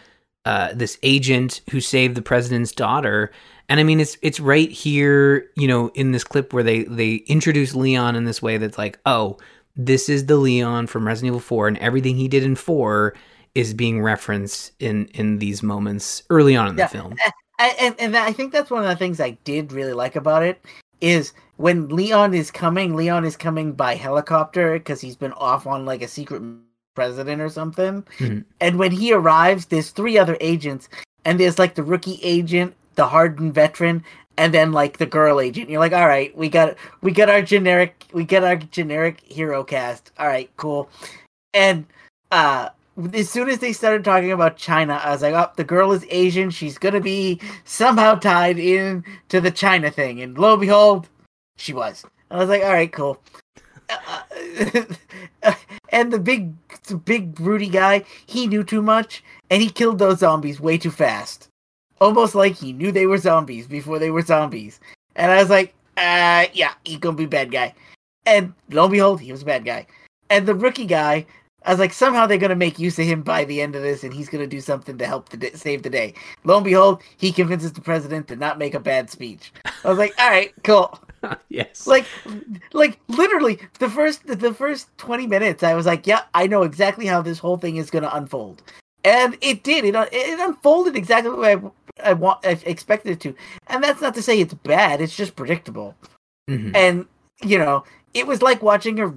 uh, 0.48 0.72
this 0.74 0.98
agent 1.04 1.60
who 1.72 1.82
saved 1.82 2.16
the 2.16 2.22
president's 2.22 2.72
daughter. 2.72 3.32
And 3.68 3.82
I 3.82 3.84
mean, 3.84 4.00
it's 4.00 4.18
it's 4.22 4.40
right 4.40 4.72
here, 4.72 5.52
you 5.58 5.68
know, 5.68 5.90
in 5.90 6.14
this 6.14 6.24
clip 6.24 6.54
where 6.54 6.64
they 6.64 6.84
they 6.84 7.16
introduce 7.28 7.76
Leon 7.76 8.16
in 8.16 8.24
this 8.24 8.42
way 8.42 8.58
that's 8.58 8.78
like, 8.78 8.98
oh, 9.06 9.38
this 9.78 10.10
is 10.10 10.26
the 10.26 10.38
Leon 10.38 10.88
from 10.88 11.08
Resident 11.08 11.28
Evil 11.32 11.40
4, 11.40 11.68
and 11.70 11.78
everything 11.78 12.16
he 12.16 12.28
did 12.28 12.44
in 12.44 12.56
4 12.56 13.14
is 13.56 13.74
being 13.74 14.02
referenced 14.02 14.72
in 14.80 15.06
in 15.14 15.40
these 15.40 15.64
moments 15.64 16.24
early 16.30 16.56
on 16.56 16.68
in 16.68 16.76
the 16.76 16.82
Yeah. 16.84 16.88
film. 16.88 17.16
I, 17.60 17.76
and 17.80 17.96
and 18.00 18.16
I 18.16 18.32
think 18.34 18.52
that's 18.52 18.70
one 18.70 18.84
of 18.84 18.90
the 18.90 18.96
things 18.96 19.20
I 19.20 19.32
did 19.44 19.72
really 19.72 19.94
like 19.94 20.16
about 20.16 20.44
it 20.44 20.64
is 21.02 21.34
when 21.56 21.90
Leon 21.90 22.34
is 22.36 22.52
coming. 22.52 22.96
Leon 22.96 23.26
is 23.26 23.36
coming 23.36 23.72
by 23.74 23.96
helicopter 23.96 24.74
because 24.74 25.02
he's 25.02 25.16
been 25.16 25.34
off 25.34 25.66
on 25.66 25.86
like 25.86 26.04
a 26.04 26.08
secret 26.08 26.44
president 26.94 27.42
or 27.42 27.50
something. 27.50 28.04
Mhm. 28.20 28.44
And 28.62 28.78
when 28.78 28.92
he 28.92 29.12
arrives, 29.12 29.66
there's 29.68 29.90
three 29.90 30.18
other 30.20 30.38
agents, 30.40 30.88
and 31.26 31.40
there's 31.40 31.58
like 31.58 31.74
the 31.76 31.84
rookie 31.84 32.20
agent, 32.22 32.76
the 32.96 33.08
hardened 33.08 33.54
veteran, 33.56 34.04
and 34.38 34.54
then 34.54 34.72
like 34.72 34.98
the 34.98 35.06
girl 35.06 35.40
agent. 35.42 35.70
You're 35.70 35.80
like, 35.80 35.94
all 35.94 36.08
right, 36.08 36.36
we 36.38 36.50
got 36.50 36.76
we 37.02 37.12
got 37.12 37.30
our 37.30 37.42
generic 37.42 38.06
we 38.14 38.24
get 38.24 38.44
our 38.44 38.56
generic 38.56 39.22
hero 39.22 39.64
cast. 39.64 40.12
All 40.18 40.28
right, 40.28 40.50
cool. 40.58 40.90
And 41.54 41.86
uh 42.32 42.70
as 43.14 43.30
soon 43.30 43.50
as 43.50 43.60
they 43.60 43.74
started 43.74 44.04
talking 44.04 44.32
about 44.32 44.58
China, 44.58 45.00
I 45.04 45.12
was 45.12 45.22
like, 45.22 45.34
oh, 45.34 45.52
the 45.56 45.64
girl 45.64 45.92
is 45.92 46.06
Asian. 46.10 46.50
She's 46.50 46.80
to 46.80 47.00
be 47.00 47.40
somehow 47.64 48.16
tied 48.16 48.58
in 48.58 49.04
to 49.30 49.40
the 49.40 49.52
China 49.52 49.92
thing. 49.92 50.22
And 50.22 50.38
lo 50.38 50.54
and 50.54 50.62
behold, 50.62 51.08
she 51.58 51.74
was. 51.74 52.04
I 52.32 52.38
was 52.38 52.50
like, 52.50 52.64
all 52.64 52.74
right, 52.74 52.92
cool. 52.92 53.22
Uh, 53.90 54.84
and 55.90 56.12
the 56.12 56.20
big, 56.20 56.54
the 56.88 56.98
big 56.98 57.36
broody 57.36 57.70
guy, 57.70 58.04
he 58.26 58.48
knew 58.48 58.64
too 58.64 58.82
much, 58.82 59.24
and 59.50 59.62
he 59.62 59.70
killed 59.70 60.00
those 60.00 60.20
zombies 60.20 60.60
way 60.60 60.78
too 60.78 60.92
fast. 60.92 61.50
Almost 62.00 62.36
like 62.36 62.56
he 62.56 62.74
knew 62.74 62.92
they 62.92 63.08
were 63.08 63.18
zombies 63.18 63.68
before 63.68 64.00
they 64.00 64.12
were 64.12 64.22
zombies. 64.22 64.80
And 65.16 65.32
I 65.32 65.40
was 65.40 65.50
like, 65.50 65.74
uh, 65.98 66.46
yeah, 66.54 66.74
he's 66.86 67.00
gonna 67.00 67.18
be 67.18 67.26
bad 67.26 67.52
guy. 67.52 67.74
And 68.26 68.54
lo 68.70 68.84
and 68.84 68.92
behold, 68.92 69.20
he 69.20 69.32
was 69.32 69.42
a 69.42 69.46
bad 69.46 69.66
guy. 69.66 69.88
And 70.30 70.48
the 70.48 70.54
rookie 70.54 70.86
guy, 70.86 71.26
I 71.66 71.72
was 71.72 71.80
like, 71.80 71.94
somehow 71.94 72.28
they're 72.28 72.38
gonna 72.38 72.56
make 72.56 72.78
use 72.78 73.00
of 73.00 73.06
him 73.06 73.24
by 73.24 73.44
the 73.44 73.62
end 73.62 73.76
of 73.76 73.82
this, 73.82 74.04
and 74.04 74.14
he's 74.14 74.30
gonna 74.30 74.48
do 74.48 74.62
something 74.62 74.98
to 74.98 75.08
help 75.08 75.30
the 75.30 75.38
d- 75.38 75.56
save 75.56 75.84
the 75.84 75.90
day. 75.90 76.14
Lo 76.44 76.58
and 76.58 76.64
behold, 76.64 77.02
he 77.18 77.32
convinces 77.32 77.74
the 77.74 77.82
president 77.82 78.28
to 78.28 78.36
not 78.36 78.60
make 78.60 78.74
a 78.74 78.80
bad 78.80 79.10
speech. 79.10 79.52
I 79.84 79.90
was 79.90 79.98
like, 79.98 80.14
all 80.20 80.30
right, 80.30 80.54
cool. 80.64 81.00
yes. 81.50 81.88
Like, 81.88 82.06
like 82.74 83.00
literally, 83.08 83.60
the 83.80 83.90
first 83.90 84.26
the 84.28 84.54
first 84.54 84.96
twenty 84.98 85.26
minutes, 85.26 85.64
I 85.64 85.74
was 85.74 85.86
like, 85.86 86.06
yeah, 86.06 86.22
I 86.34 86.48
know 86.48 86.64
exactly 86.64 87.06
how 87.06 87.22
this 87.22 87.40
whole 87.40 87.58
thing 87.58 87.78
is 87.78 87.90
gonna 87.90 88.12
unfold, 88.14 88.62
and 89.04 89.36
it 89.42 89.64
did. 89.64 89.84
It 89.84 89.96
it 90.12 90.40
unfolded 90.40 90.96
exactly 90.96 91.32
the 91.32 91.38
way 91.38 91.56
I, 91.56 91.72
I 92.04 92.14
want 92.14 92.46
I 92.46 92.60
expected 92.66 93.12
it 93.12 93.20
to, 93.22 93.36
and 93.68 93.84
that's 93.84 94.02
not 94.02 94.14
to 94.16 94.22
say 94.22 94.40
it's 94.40 94.54
bad. 94.54 95.02
It's 95.02 95.16
just 95.16 95.36
predictable 95.36 95.96
Mhm. 96.50 96.76
and 96.76 97.06
you 97.44 97.58
know 97.60 97.84
it 98.14 98.26
was 98.26 98.42
like 98.42 98.62
watching 98.62 99.00
a 99.00 99.08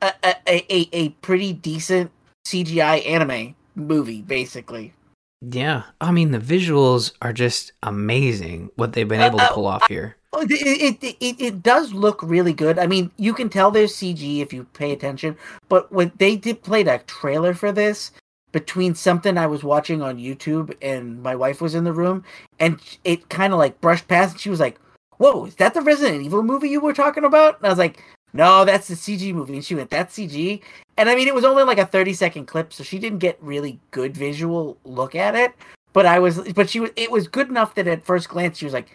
a, 0.00 0.12
a, 0.24 0.74
a, 0.74 0.88
a 0.92 1.08
pretty 1.20 1.52
decent 1.52 2.10
cgi 2.46 3.06
anime 3.06 3.54
movie 3.74 4.22
basically 4.22 4.94
Yeah. 5.42 5.82
I 6.00 6.10
mean, 6.12 6.30
the 6.32 6.38
visuals 6.38 7.12
are 7.22 7.32
just 7.32 7.72
amazing 7.82 8.70
what 8.76 8.92
they've 8.94 9.06
been 9.06 9.20
able 9.20 9.38
to 9.38 9.44
Uh, 9.44 9.52
pull 9.52 9.66
off 9.66 9.86
here. 9.86 10.16
Oh, 10.32 10.42
it, 10.42 10.50
it, 10.50 11.04
it, 11.04 11.16
it, 11.20 11.36
it 11.40 11.62
does 11.62 11.92
look 11.92 12.22
really 12.22 12.52
good 12.52 12.78
i 12.78 12.86
mean 12.86 13.10
you 13.16 13.32
can 13.34 13.48
tell 13.48 13.70
there's 13.70 13.94
cg 13.96 14.40
if 14.40 14.52
you 14.52 14.64
pay 14.72 14.92
attention 14.92 15.36
but 15.68 15.90
when 15.92 16.12
they 16.18 16.36
did 16.36 16.62
play 16.62 16.82
a 16.82 16.98
trailer 17.00 17.54
for 17.54 17.70
this 17.72 18.12
between 18.52 18.94
something 18.94 19.36
i 19.36 19.46
was 19.46 19.62
watching 19.62 20.02
on 20.02 20.18
youtube 20.18 20.74
and 20.82 21.22
my 21.22 21.34
wife 21.34 21.60
was 21.60 21.74
in 21.74 21.84
the 21.84 21.92
room 21.92 22.24
and 22.58 22.80
it 23.04 23.28
kind 23.28 23.52
of 23.52 23.58
like 23.58 23.80
brushed 23.80 24.08
past 24.08 24.32
and 24.32 24.40
she 24.40 24.50
was 24.50 24.60
like 24.60 24.78
whoa 25.18 25.44
is 25.46 25.54
that 25.56 25.74
the 25.74 25.82
resident 25.82 26.22
evil 26.22 26.42
movie 26.42 26.68
you 26.68 26.80
were 26.80 26.92
talking 26.92 27.24
about? 27.24 27.58
And 27.58 27.66
i 27.66 27.70
was 27.70 27.78
like 27.78 28.02
no 28.32 28.64
that's 28.64 28.88
the 28.88 28.94
cg 28.94 29.34
movie. 29.34 29.54
And 29.54 29.64
she 29.64 29.74
went 29.74 29.90
that's 29.90 30.16
cg 30.16 30.60
and 30.96 31.08
i 31.08 31.14
mean 31.14 31.28
it 31.28 31.34
was 31.34 31.44
only 31.44 31.64
like 31.64 31.78
a 31.78 31.86
30 31.86 32.14
second 32.14 32.46
clip 32.46 32.72
so 32.72 32.82
she 32.82 32.98
didn't 32.98 33.18
get 33.18 33.38
really 33.42 33.78
good 33.90 34.16
visual 34.16 34.78
look 34.84 35.14
at 35.14 35.34
it 35.34 35.52
but 35.92 36.06
i 36.06 36.18
was 36.18 36.40
but 36.52 36.70
she 36.70 36.80
was 36.80 36.90
it 36.96 37.10
was 37.10 37.28
good 37.28 37.48
enough 37.48 37.74
that 37.74 37.86
at 37.86 38.04
first 38.04 38.28
glance 38.28 38.58
she 38.58 38.64
was 38.64 38.74
like 38.74 38.90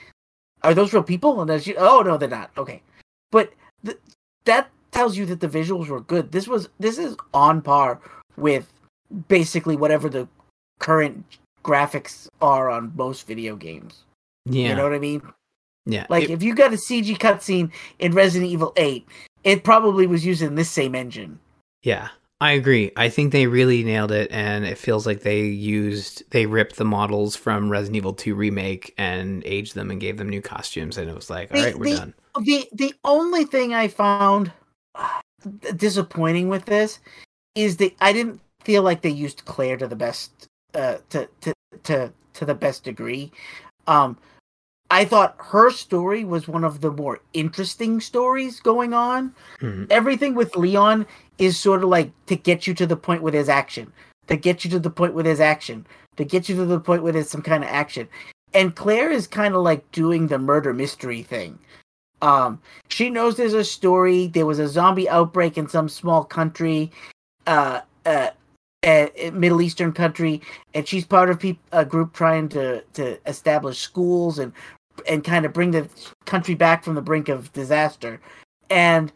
are 0.63 0.73
those 0.73 0.93
real 0.93 1.03
people? 1.03 1.41
And 1.41 1.49
then 1.49 1.59
she 1.59 1.75
oh 1.75 2.01
no 2.01 2.17
they're 2.17 2.29
not. 2.29 2.51
Okay. 2.57 2.81
But 3.31 3.53
th- 3.85 3.99
that 4.45 4.69
tells 4.91 5.17
you 5.17 5.25
that 5.27 5.39
the 5.39 5.47
visuals 5.47 5.87
were 5.87 6.01
good. 6.01 6.31
This 6.31 6.47
was 6.47 6.69
this 6.79 6.97
is 6.97 7.15
on 7.33 7.61
par 7.61 7.99
with 8.37 8.72
basically 9.27 9.75
whatever 9.75 10.09
the 10.09 10.27
current 10.79 11.23
graphics 11.63 12.27
are 12.41 12.69
on 12.69 12.91
most 12.95 13.25
video 13.27 13.55
games 13.55 14.03
Yeah. 14.45 14.69
you 14.69 14.75
know 14.75 14.83
what 14.83 14.93
i 14.93 14.99
mean 14.99 15.21
yeah. 15.85 16.05
like 16.09 16.23
It- 16.25 16.31
if 16.31 16.43
you 16.43 16.55
got 16.55 16.73
a 16.73 16.77
CG 16.77 17.17
cutscene 17.17 17.69
in 17.99 18.13
Resident 18.13 18.49
Evil 18.49 18.71
8, 18.77 19.05
it 19.43 19.65
probably 19.65 20.07
was 20.07 20.25
using 20.25 20.55
this 20.55 20.69
same 20.71 20.95
engine. 20.95 21.37
Yeah. 21.81 22.07
I 22.39 22.53
agree. 22.53 22.91
I 22.95 23.09
think 23.09 23.33
they 23.33 23.47
really 23.47 23.83
nailed 23.83 24.11
it, 24.13 24.31
and 24.31 24.63
it 24.63 24.77
feels 24.77 25.05
like 25.05 25.23
they 25.23 25.41
used 25.41 26.23
they 26.31 26.45
ripped 26.45 26.77
the 26.77 26.85
models 26.85 27.35
from 27.35 27.69
Resident 27.69 27.97
Evil 27.97 28.13
2 28.13 28.33
remake 28.33 28.93
and 28.97 29.43
aged 29.45 29.75
them 29.75 29.91
and 29.91 29.99
gave 29.99 30.17
them 30.17 30.29
new 30.29 30.41
costumes, 30.41 30.97
and 30.97 31.09
it 31.09 31.15
was 31.15 31.29
like, 31.29 31.51
all 31.51 31.57
The- 31.59 31.63
right, 31.65 31.77
we're 31.77 31.91
the- 31.91 31.97
done. 31.97 32.13
The 32.41 32.69
the 32.71 32.93
only 33.03 33.43
thing 33.43 33.73
I 33.73 33.89
found 33.89 34.53
uh, 34.95 35.19
disappointing 35.75 36.47
with 36.47 36.63
this 36.65 36.99
is 37.55 37.75
that 37.77 37.93
I 37.99 38.13
didn't 38.13 38.39
feel 38.63 38.83
like 38.83 39.01
they 39.01 39.09
used 39.09 39.45
Claire 39.45 39.77
to 39.77 39.87
the 39.87 39.95
best 39.95 40.47
uh 40.73 40.97
to 41.09 41.27
to 41.41 41.53
to 41.83 42.13
to 42.33 42.45
the 42.45 42.55
best 42.55 42.83
degree. 42.83 43.31
Um 43.87 44.17
I 44.89 45.05
thought 45.05 45.35
her 45.39 45.71
story 45.71 46.23
was 46.23 46.47
one 46.47 46.63
of 46.63 46.81
the 46.81 46.91
more 46.91 47.19
interesting 47.33 47.99
stories 47.99 48.59
going 48.59 48.93
on. 48.93 49.33
Mhm. 49.59 49.87
Everything 49.89 50.35
with 50.35 50.55
Leon 50.55 51.07
is 51.39 51.57
sort 51.59 51.83
of 51.83 51.89
like 51.89 52.11
to 52.27 52.35
get 52.35 52.67
you 52.67 52.73
to 52.75 52.85
the 52.85 52.95
point 52.95 53.23
where 53.23 53.31
there's 53.31 53.49
action, 53.49 53.91
to 54.27 54.35
get 54.35 54.63
you 54.63 54.69
to 54.71 54.79
the 54.79 54.91
point 54.91 55.13
where 55.15 55.23
there's 55.23 55.39
action, 55.39 55.87
to 56.17 56.23
get 56.23 56.47
you 56.47 56.55
to 56.55 56.65
the 56.65 56.79
point 56.79 57.01
where 57.01 57.11
there's 57.11 57.29
some 57.29 57.41
kind 57.41 57.63
of 57.63 57.69
action. 57.71 58.07
And 58.53 58.75
Claire 58.75 59.09
is 59.09 59.25
kind 59.25 59.55
of 59.55 59.63
like 59.63 59.89
doing 59.91 60.27
the 60.27 60.37
murder 60.37 60.73
mystery 60.73 61.23
thing. 61.23 61.57
Um, 62.21 62.61
she 62.87 63.09
knows 63.09 63.35
there's 63.35 63.53
a 63.55 63.63
story. 63.63 64.27
There 64.27 64.45
was 64.45 64.59
a 64.59 64.67
zombie 64.67 65.09
outbreak 65.09 65.57
in 65.57 65.67
some 65.67 65.89
small 65.89 66.23
country, 66.23 66.91
uh, 67.47 67.81
uh, 68.05 68.29
uh 68.83 69.07
Middle 69.31 69.61
Eastern 69.61 69.93
country, 69.93 70.41
and 70.73 70.87
she's 70.87 71.05
part 71.05 71.29
of 71.29 71.39
peop- 71.39 71.59
a 71.71 71.85
group 71.85 72.13
trying 72.13 72.49
to 72.49 72.81
to 72.93 73.17
establish 73.27 73.79
schools 73.79 74.39
and 74.39 74.53
and 75.07 75.23
kind 75.23 75.45
of 75.45 75.53
bring 75.53 75.71
the 75.71 75.87
country 76.25 76.55
back 76.55 76.83
from 76.83 76.95
the 76.95 77.01
brink 77.01 77.29
of 77.29 77.51
disaster. 77.53 78.19
And 78.69 79.11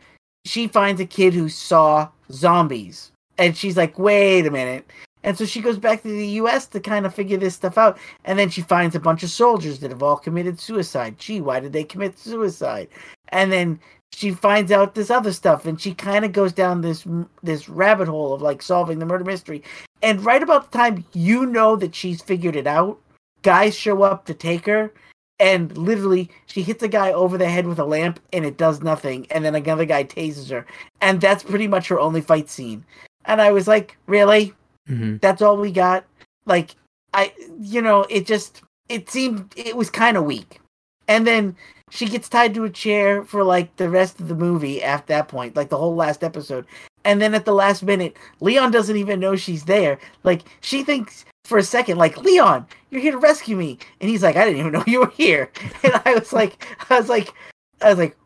she 0.46 0.68
finds 0.68 1.02
a 1.02 1.06
kid 1.06 1.34
who 1.34 1.50
saw 1.50 2.10
zombies, 2.32 3.12
and 3.38 3.56
she's 3.56 3.78
like, 3.78 4.00
"Wait 4.00 4.46
a 4.46 4.52
minute." 4.52 4.90
And 5.24 5.38
so 5.38 5.46
she 5.46 5.62
goes 5.62 5.78
back 5.78 6.04
to 6.04 6.08
the 6.08 6.28
U.S. 6.42 6.68
to 6.68 6.80
kind 6.80 7.06
of 7.06 7.14
figure 7.14 7.38
this 7.38 7.56
stuff 7.56 7.78
out. 7.78 7.98
And 8.24 8.40
then 8.40 8.50
she 8.50 8.62
finds 8.62 8.96
a 8.96 9.00
bunch 9.00 9.24
of 9.24 9.30
soldiers 9.30 9.80
that 9.80 9.92
have 9.92 10.04
all 10.04 10.16
committed 10.16 10.60
suicide. 10.60 11.18
Gee, 11.20 11.42
why 11.42 11.60
did 11.60 11.74
they 11.74 11.84
commit 11.84 12.18
suicide? 12.18 12.88
And 13.30 13.52
then 13.52 13.80
she 14.14 14.32
finds 14.32 14.72
out 14.72 14.96
this 14.96 15.12
other 15.12 15.32
stuff, 15.34 15.66
and 15.66 15.80
she 15.80 15.94
kind 15.94 16.26
of 16.26 16.32
goes 16.32 16.54
down 16.54 16.82
this 16.82 17.06
this 17.44 17.70
rabbit 17.70 18.08
hole 18.08 18.34
of 18.34 18.42
like 18.42 18.62
solving 18.62 19.00
the 19.00 19.06
murder 19.06 19.24
mystery. 19.24 19.64
And 20.02 20.24
right 20.24 20.42
about 20.44 20.72
the 20.72 20.78
time 20.78 21.06
you 21.14 21.46
know 21.46 21.76
that 21.76 21.96
she's 21.96 22.22
figured 22.22 22.56
it 22.56 22.68
out, 22.68 23.00
guys 23.42 23.76
show 23.76 24.04
up 24.04 24.26
to 24.26 24.34
take 24.34 24.66
her, 24.66 24.92
and 25.40 25.76
literally 25.78 26.30
she 26.46 26.62
hits 26.64 26.84
a 26.84 26.88
guy 26.88 27.12
over 27.12 27.38
the 27.38 27.50
head 27.50 27.68
with 27.68 27.80
a 27.80 27.86
lamp, 27.86 28.20
and 28.34 28.46
it 28.46 28.58
does 28.58 28.82
nothing. 28.82 29.28
And 29.32 29.44
then 29.46 29.56
another 29.56 29.86
guy 29.86 30.04
tases 30.04 30.50
her, 30.52 30.66
and 31.02 31.20
that's 31.22 31.44
pretty 31.44 31.68
much 31.68 31.88
her 31.90 32.00
only 32.00 32.22
fight 32.22 32.50
scene. 32.50 32.86
And 33.26 33.42
I 33.42 33.52
was 33.52 33.68
like, 33.68 33.98
really? 34.08 34.54
Mhm. 34.90 35.20
that's 35.20 35.42
all 35.42 35.58
we 35.58 35.70
got 35.70 36.06
like 36.46 36.76
i 37.14 37.34
you 37.60 37.82
know 37.82 38.06
it 38.10 38.26
just 38.26 38.62
it 38.88 39.10
seemed 39.10 39.54
it 39.58 39.76
was 39.76 39.90
kind 39.90 40.16
of 40.16 40.24
weak 40.24 40.62
and 41.08 41.26
then 41.26 41.56
she 41.90 42.06
gets 42.06 42.28
tied 42.28 42.54
to 42.54 42.66
a 42.66 42.70
chair 42.70 43.24
for 43.24 43.44
like 43.44 43.76
the 43.78 43.90
rest 43.90 44.20
of 44.20 44.28
the 44.28 44.36
movie 44.36 44.84
at 44.84 45.08
that 45.08 45.28
point 45.28 45.56
like 45.56 45.70
the 45.70 45.78
whole 45.78 45.96
last 45.96 46.24
episode. 46.24 46.66
And 47.06 47.22
then 47.22 47.34
at 47.34 47.46
the 47.46 47.54
last 47.54 47.84
minute 47.84 48.18
leon 48.42 48.72
doesn't 48.72 48.98
even 48.98 49.20
know 49.20 49.36
she's 49.36 49.64
there. 49.66 49.98
Like 50.24 50.44
she 50.62 50.84
thinks 50.84 51.26
for 51.46 51.58
a 51.58 51.64
second 51.64 51.98
like 51.98 52.18
leon 52.18 52.68
you're 52.90 53.02
here 53.02 53.14
to 53.14 53.18
rescue 53.18 53.56
me. 53.56 53.78
And 54.02 54.10
he's 54.10 54.24
like 54.24 54.36
i 54.36 54.44
didn't 54.46 54.60
even 54.60 54.74
know 54.74 54.84
you 54.88 55.00
were 55.02 55.12
here. 55.12 55.52
And 55.84 55.94
i 56.06 56.14
was 56.14 56.34
like 56.34 56.66
i 56.90 57.00
was 57.00 57.10
like 57.10 57.34
i 57.82 57.90
was 57.90 57.98
like 57.98 58.18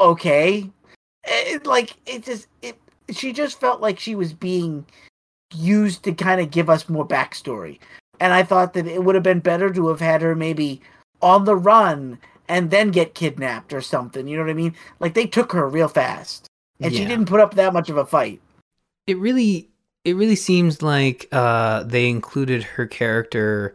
okay. 0.00 0.70
It, 1.24 1.66
like 1.66 1.96
it 2.06 2.24
just 2.24 2.46
it 2.62 2.78
she 3.10 3.32
just 3.32 3.60
felt 3.60 3.80
like 3.80 3.98
she 3.98 4.14
was 4.14 4.32
being 4.32 4.86
used 5.54 6.02
to 6.04 6.12
kind 6.12 6.40
of 6.40 6.50
give 6.50 6.70
us 6.70 6.88
more 6.88 7.06
backstory. 7.06 7.78
And 8.20 8.32
I 8.32 8.42
thought 8.42 8.72
that 8.74 8.86
it 8.86 9.04
would 9.04 9.14
have 9.14 9.24
been 9.24 9.40
better 9.40 9.70
to 9.72 9.88
have 9.88 10.00
had 10.00 10.22
her 10.22 10.34
maybe 10.34 10.80
on 11.22 11.44
the 11.44 11.56
run 11.56 12.18
and 12.48 12.70
then 12.70 12.90
get 12.90 13.14
kidnapped 13.14 13.72
or 13.72 13.80
something. 13.80 14.26
You 14.26 14.36
know 14.36 14.44
what 14.44 14.50
I 14.50 14.54
mean? 14.54 14.74
Like 15.00 15.14
they 15.14 15.26
took 15.26 15.52
her 15.52 15.68
real 15.68 15.88
fast. 15.88 16.46
And 16.80 16.94
she 16.94 17.04
didn't 17.04 17.26
put 17.26 17.40
up 17.40 17.54
that 17.54 17.72
much 17.72 17.90
of 17.90 17.96
a 17.96 18.06
fight. 18.06 18.40
it 19.06 19.18
really 19.18 19.68
it 20.04 20.14
really 20.16 20.36
seems 20.36 20.80
like 20.80 21.26
uh 21.32 21.82
they 21.82 22.08
included 22.08 22.62
her 22.62 22.86
character 22.86 23.74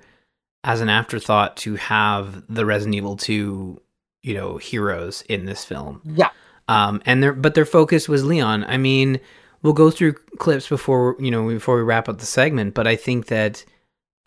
as 0.64 0.80
an 0.80 0.88
afterthought 0.90 1.58
to 1.58 1.76
have 1.76 2.44
the 2.48 2.66
Resident 2.66 2.96
Evil 2.96 3.18
2 3.18 3.80
you 4.24 4.34
know 4.34 4.56
heroes 4.58 5.22
in 5.28 5.46
this 5.46 5.66
film 5.66 6.02
Yeah. 6.06 6.30
um 6.70 7.02
and 7.06 7.22
their 7.22 7.34
but 7.34 7.56
their 7.56 7.66
focus 7.66 8.08
was 8.08 8.24
Leon 8.24 8.64
I 8.64 8.78
mean 8.78 9.20
we'll 9.64 9.74
go 9.74 9.92
through 9.92 10.14
clips 10.40 10.70
before 10.70 11.18
you 11.20 11.30
know 11.30 11.46
before 11.50 11.76
we 11.76 11.84
wrap 11.84 12.08
up 12.08 12.20
the 12.20 12.26
segment 12.26 12.74
but 12.74 12.88
I 12.88 12.96
think 12.96 13.26
that 13.28 13.66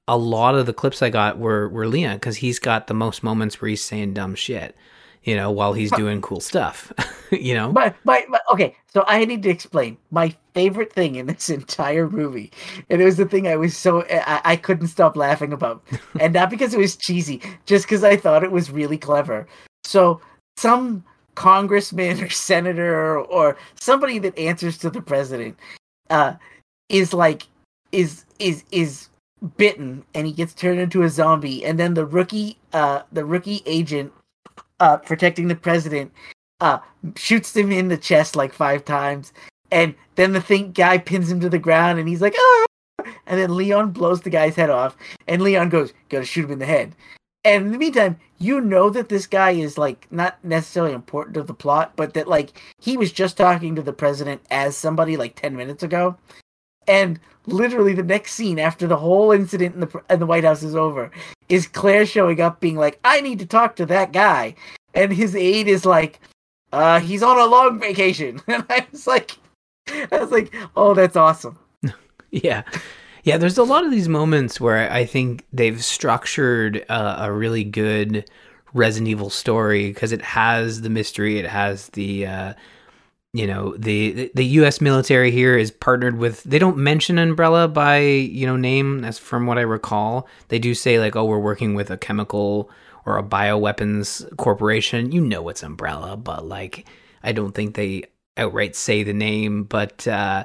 a 0.08 0.16
lot 0.16 0.54
of 0.54 0.66
the 0.66 0.72
clips 0.72 1.02
I 1.02 1.10
got 1.10 1.38
were 1.38 1.68
were 1.68 1.86
Leon 1.86 2.16
because 2.16 2.36
he's 2.36 2.58
got 2.58 2.86
the 2.86 2.94
most 2.94 3.22
moments 3.22 3.60
where 3.60 3.68
he's 3.68 3.82
saying 3.82 4.14
dumb 4.14 4.34
shit 4.34 4.76
you 5.24 5.34
know 5.34 5.50
while 5.50 5.72
he's 5.72 5.90
But- 5.90 5.98
doing 5.98 6.22
cool 6.22 6.40
stuff 6.40 6.92
you 7.30 7.54
know 7.54 7.72
But, 7.72 7.96
but 8.04 8.24
but 8.30 8.42
okay, 8.52 8.76
so 8.86 9.04
I 9.06 9.24
need 9.24 9.42
to 9.42 9.50
explain 9.50 9.98
my 10.10 10.34
favorite 10.54 10.92
thing 10.92 11.16
in 11.16 11.26
this 11.26 11.50
entire 11.60 12.08
movie, 12.08 12.50
and 12.88 13.02
it 13.02 13.04
was 13.04 13.16
the 13.16 13.26
thing 13.26 13.46
I 13.46 13.56
was 13.56 13.76
so 13.76 14.04
I, 14.08 14.40
I 14.44 14.56
couldn't 14.56 14.88
stop 14.88 15.16
laughing 15.16 15.52
about, 15.52 15.84
and 16.20 16.32
not 16.32 16.50
because 16.50 16.72
it 16.72 16.78
was 16.78 16.96
cheesy, 16.96 17.42
just 17.66 17.84
because 17.84 18.04
I 18.04 18.16
thought 18.16 18.44
it 18.44 18.52
was 18.52 18.70
really 18.70 18.96
clever. 18.96 19.46
So 19.84 20.20
some 20.56 21.04
congressman 21.34 22.22
or 22.22 22.30
senator 22.30 22.94
or, 22.94 23.18
or 23.26 23.56
somebody 23.78 24.18
that 24.20 24.38
answers 24.38 24.78
to 24.78 24.88
the 24.88 25.02
president 25.02 25.58
uh, 26.10 26.34
is 26.88 27.12
like 27.12 27.42
is 27.92 28.24
is 28.38 28.64
is 28.70 29.08
bitten 29.56 30.04
and 30.14 30.26
he 30.26 30.32
gets 30.32 30.54
turned 30.54 30.80
into 30.80 31.02
a 31.02 31.08
zombie, 31.08 31.64
and 31.64 31.78
then 31.78 31.94
the 31.94 32.06
rookie 32.06 32.58
uh 32.72 33.02
the 33.12 33.24
rookie 33.24 33.62
agent 33.66 34.12
uh 34.80 34.96
protecting 34.96 35.48
the 35.48 35.54
president 35.54 36.12
uh 36.60 36.78
shoots 37.16 37.54
him 37.54 37.70
in 37.72 37.88
the 37.88 37.96
chest 37.96 38.36
like 38.36 38.52
five 38.52 38.84
times. 38.84 39.32
And 39.70 39.94
then 40.14 40.32
the 40.32 40.40
thing 40.40 40.72
guy 40.72 40.98
pins 40.98 41.30
him 41.30 41.40
to 41.40 41.48
the 41.48 41.58
ground 41.58 41.98
and 41.98 42.08
he's 42.08 42.22
like 42.22 42.34
ah! 42.38 42.66
and 43.26 43.38
then 43.38 43.56
leon 43.56 43.90
blows 43.90 44.22
the 44.22 44.30
guy's 44.30 44.56
head 44.56 44.70
off 44.70 44.96
and 45.28 45.42
leon 45.42 45.68
goes 45.68 45.92
gotta 46.08 46.24
shoot 46.24 46.46
him 46.46 46.52
in 46.52 46.58
the 46.58 46.66
head. 46.66 46.94
And 47.44 47.66
in 47.66 47.72
the 47.72 47.78
meantime 47.78 48.18
you 48.38 48.60
know 48.60 48.90
that 48.90 49.08
this 49.08 49.26
guy 49.26 49.52
is 49.52 49.78
like 49.78 50.06
not 50.10 50.42
necessarily 50.44 50.92
important 50.92 51.34
to 51.34 51.42
the 51.42 51.54
plot 51.54 51.92
but 51.96 52.14
that 52.14 52.28
like 52.28 52.60
he 52.80 52.96
was 52.96 53.12
just 53.12 53.36
talking 53.36 53.74
to 53.74 53.82
the 53.82 53.92
president 53.92 54.42
as 54.50 54.76
somebody 54.76 55.16
like 55.16 55.36
10 55.36 55.56
minutes 55.56 55.82
ago 55.82 56.16
and 56.88 57.18
literally 57.46 57.92
the 57.92 58.02
next 58.02 58.32
scene 58.32 58.58
after 58.58 58.86
the 58.86 58.96
whole 58.96 59.32
incident 59.32 59.74
in 59.74 59.80
the 59.80 60.02
in 60.10 60.20
the 60.20 60.26
white 60.26 60.44
house 60.44 60.62
is 60.62 60.74
over 60.74 61.10
is 61.48 61.66
claire 61.66 62.04
showing 62.04 62.40
up 62.40 62.60
being 62.60 62.76
like 62.76 62.98
i 63.04 63.20
need 63.20 63.38
to 63.38 63.46
talk 63.46 63.76
to 63.76 63.86
that 63.86 64.12
guy. 64.12 64.54
And 64.94 65.12
his 65.12 65.36
aide 65.36 65.68
is 65.68 65.84
like 65.84 66.20
uh 66.72 67.00
he's 67.00 67.22
on 67.22 67.38
a 67.38 67.46
long 67.46 67.78
vacation. 67.78 68.40
And 68.48 68.64
i 68.68 68.86
was 68.90 69.06
like 69.06 69.32
i 69.88 70.18
was 70.18 70.30
like 70.30 70.54
oh 70.76 70.94
that's 70.94 71.16
awesome. 71.16 71.58
Yeah. 72.30 72.64
Yeah, 73.22 73.38
there's 73.38 73.58
a 73.58 73.64
lot 73.64 73.84
of 73.84 73.90
these 73.90 74.08
moments 74.08 74.60
where 74.60 74.90
I 74.92 75.04
think 75.04 75.44
they've 75.52 75.82
structured 75.82 76.84
uh, 76.88 77.16
a 77.18 77.32
really 77.32 77.64
good 77.64 78.28
Resident 78.72 79.08
Evil 79.08 79.30
story 79.30 79.88
because 79.88 80.12
it 80.12 80.22
has 80.22 80.82
the 80.82 80.90
mystery, 80.90 81.38
it 81.38 81.46
has 81.46 81.88
the 81.88 82.26
uh, 82.26 82.54
you 83.36 83.46
know, 83.46 83.76
the 83.78 84.30
the 84.34 84.44
US 84.60 84.80
military 84.80 85.30
here 85.30 85.56
is 85.58 85.70
partnered 85.70 86.18
with 86.18 86.42
they 86.44 86.58
don't 86.58 86.78
mention 86.78 87.18
Umbrella 87.18 87.68
by, 87.68 87.98
you 88.00 88.46
know, 88.46 88.56
name 88.56 89.04
as 89.04 89.18
from 89.18 89.46
what 89.46 89.58
I 89.58 89.62
recall. 89.62 90.28
They 90.48 90.58
do 90.58 90.74
say 90.74 91.00
like, 91.00 91.16
"Oh, 91.16 91.24
we're 91.26 91.38
working 91.40 91.74
with 91.74 91.90
a 91.90 91.98
chemical 91.98 92.70
or 93.06 93.18
a 93.18 93.22
bioweapons 93.24 94.36
corporation." 94.38 95.12
You 95.12 95.20
know 95.22 95.48
it's 95.48 95.62
Umbrella, 95.62 96.16
but 96.16 96.46
like 96.46 96.86
I 97.24 97.32
don't 97.32 97.52
think 97.54 97.74
they 97.76 98.04
outright 98.38 98.76
say 98.76 99.02
the 99.04 99.14
name, 99.14 99.64
but 99.64 100.06
uh 100.08 100.44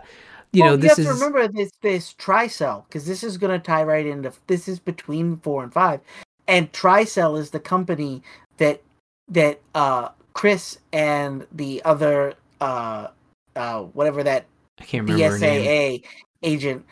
you 0.53 0.63
Well, 0.63 0.63
know, 0.63 0.75
this 0.77 0.83
you 0.83 0.89
is 0.99 0.99
have 0.99 0.99
to 1.01 1.07
remember 1.07 1.47
this 1.47 1.71
this 1.81 2.13
tricell 2.13 2.85
because 2.87 3.05
this 3.05 3.23
is 3.23 3.37
going 3.37 3.51
to 3.59 3.65
tie 3.65 3.83
right 3.83 4.05
into 4.05 4.33
this 4.47 4.67
is 4.67 4.79
between 4.79 5.37
four 5.37 5.63
and 5.63 5.73
five 5.73 6.01
and 6.47 6.71
tricell 6.73 7.39
is 7.39 7.51
the 7.51 7.59
company 7.59 8.21
that 8.57 8.81
that 9.29 9.61
uh 9.75 10.09
chris 10.33 10.79
and 10.93 11.47
the 11.51 11.81
other 11.85 12.33
uh 12.61 13.07
uh 13.55 13.81
whatever 13.81 14.23
that 14.23 14.45
I 14.79 14.85
can't 14.85 15.09
remember. 15.09 15.37
BSAA 15.37 16.03
agent 16.43 16.85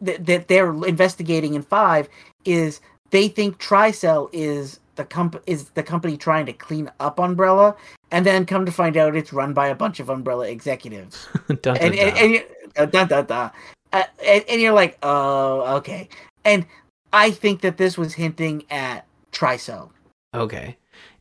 that, 0.00 0.26
that 0.26 0.48
they're 0.48 0.72
investigating 0.84 1.54
in 1.54 1.62
five 1.62 2.08
is 2.44 2.80
they 3.10 3.28
think 3.28 3.58
Tricell 3.58 4.28
is 4.32 4.80
the 4.96 5.04
comp 5.04 5.40
is 5.46 5.70
the 5.70 5.82
company 5.82 6.16
trying 6.16 6.46
to 6.46 6.52
clean 6.52 6.90
up 7.00 7.20
Umbrella, 7.20 7.76
and 8.10 8.26
then 8.26 8.46
come 8.46 8.66
to 8.66 8.72
find 8.72 8.96
out 8.96 9.14
it's 9.14 9.32
run 9.32 9.52
by 9.52 9.68
a 9.68 9.74
bunch 9.74 10.00
of 10.00 10.08
Umbrella 10.08 10.48
executives. 10.48 11.28
Dun, 11.48 11.58
dun, 11.62 11.76
and, 11.76 11.94
and, 11.94 12.14
dun. 12.14 12.24
and 12.24 12.32
you, 12.32 12.42
uh, 12.76 12.86
dun, 12.86 13.08
dun, 13.08 13.26
dun. 13.26 13.50
Uh, 13.92 14.02
and, 14.24 14.44
and 14.48 14.60
you're 14.60 14.72
like, 14.72 14.98
oh, 15.02 15.76
okay. 15.76 16.08
And 16.44 16.66
I 17.12 17.30
think 17.30 17.60
that 17.60 17.76
this 17.76 17.96
was 17.96 18.14
hinting 18.14 18.64
at 18.70 19.06
Tricell. 19.32 19.90
okay. 20.34 20.76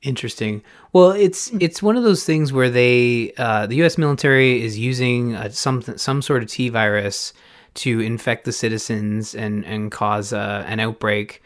Interesting. 0.05 0.61
Well, 0.93 1.11
it's 1.11 1.51
it's 1.59 1.81
one 1.81 1.97
of 1.97 2.03
those 2.03 2.23
things 2.23 2.53
where 2.53 2.69
they 2.69 3.33
uh, 3.37 3.65
the 3.65 3.77
U.S. 3.77 3.97
military 3.97 4.63
is 4.63 4.77
using 4.77 5.35
uh, 5.35 5.49
some 5.49 5.81
some 5.81 6.21
sort 6.21 6.43
of 6.43 6.49
T 6.49 6.69
virus 6.69 7.33
to 7.75 7.99
infect 8.01 8.45
the 8.45 8.51
citizens 8.51 9.33
and 9.33 9.65
and 9.65 9.91
cause 9.91 10.31
uh, 10.31 10.63
an 10.67 10.79
outbreak 10.79 11.41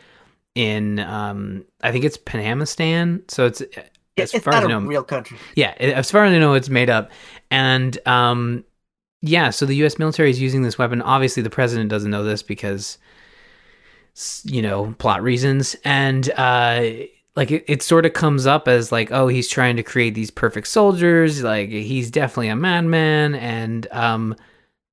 in 0.55 0.99
um, 0.99 1.63
I 1.81 1.93
think 1.93 2.03
it's 2.03 2.17
Panamistan. 2.17 3.31
So 3.31 3.45
it's 3.45 3.61
as 4.17 4.33
it's 4.33 4.43
far 4.43 4.55
as 4.55 4.65
I 4.65 4.67
know, 4.67 4.81
real 4.81 5.05
country. 5.05 5.37
yeah, 5.55 5.73
as 5.79 6.11
far 6.11 6.25
as 6.25 6.33
I 6.33 6.37
know, 6.37 6.53
it's 6.53 6.67
made 6.67 6.89
up. 6.89 7.11
And 7.49 7.97
um, 8.05 8.65
yeah, 9.21 9.51
so 9.51 9.65
the 9.65 9.75
U.S. 9.77 9.97
military 9.97 10.31
is 10.31 10.41
using 10.41 10.63
this 10.63 10.77
weapon. 10.77 11.01
Obviously, 11.01 11.43
the 11.43 11.49
president 11.49 11.89
doesn't 11.89 12.11
know 12.11 12.25
this 12.25 12.43
because, 12.43 12.97
you 14.43 14.61
know, 14.61 14.93
plot 14.97 15.23
reasons. 15.23 15.77
And 15.85 16.29
uh, 16.31 16.89
like 17.39 17.51
it, 17.51 17.63
it 17.69 17.81
sort 17.81 18.05
of 18.05 18.11
comes 18.11 18.45
up 18.45 18.67
as 18.67 18.91
like, 18.91 19.13
oh, 19.13 19.29
he's 19.29 19.47
trying 19.47 19.77
to 19.77 19.83
create 19.83 20.13
these 20.13 20.29
perfect 20.29 20.67
soldiers. 20.67 21.41
Like 21.41 21.69
he's 21.69 22.11
definitely 22.11 22.49
a 22.49 22.55
madman. 22.57 23.33
And 23.35 23.87
um, 23.91 24.35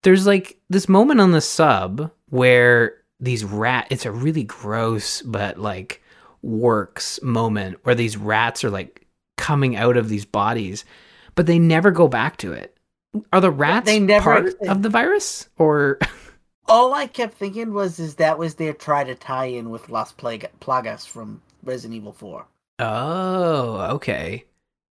there's 0.05 0.29
like 0.29 0.57
this 0.71 0.89
moment 0.89 1.21
on 1.21 1.33
the 1.33 1.41
sub 1.41 2.09
where 2.29 2.99
these 3.19 3.43
rat. 3.43 3.89
It's 3.91 4.07
a 4.07 4.13
really 4.13 4.45
gross 4.45 5.23
but 5.23 5.59
like 5.59 6.01
works 6.43 7.21
moment 7.21 7.79
where 7.83 7.97
these 7.97 8.17
rats 8.17 8.63
are 8.63 8.71
like 8.71 9.05
coming 9.37 9.75
out 9.75 9.97
of 9.97 10.09
these 10.09 10.25
bodies, 10.25 10.85
but 11.35 11.47
they 11.47 11.59
never 11.59 11.91
go 11.91 12.07
back 12.07 12.37
to 12.37 12.53
it. 12.53 12.77
Are 13.33 13.41
the 13.41 13.51
rats 13.51 13.87
They 13.87 13.99
never- 13.99 14.23
part 14.23 14.55
of 14.69 14.83
the 14.83 14.89
virus, 14.89 15.49
or 15.59 15.99
All 16.69 16.95
I 16.95 17.09
kept 17.09 17.35
thinking 17.35 17.73
was 17.73 17.99
is 17.99 18.15
that 18.17 18.39
was 18.39 18.55
their 18.55 18.73
try 18.73 19.03
to 19.03 19.17
tie 19.17 19.47
in 19.47 19.71
with 19.71 19.89
Las 19.89 20.13
Plagas 20.13 21.07
from 21.09 21.43
Resident 21.67 21.97
Evil 21.97 22.13
4. 22.13 22.47
oh, 22.79 23.89
okay, 23.97 24.45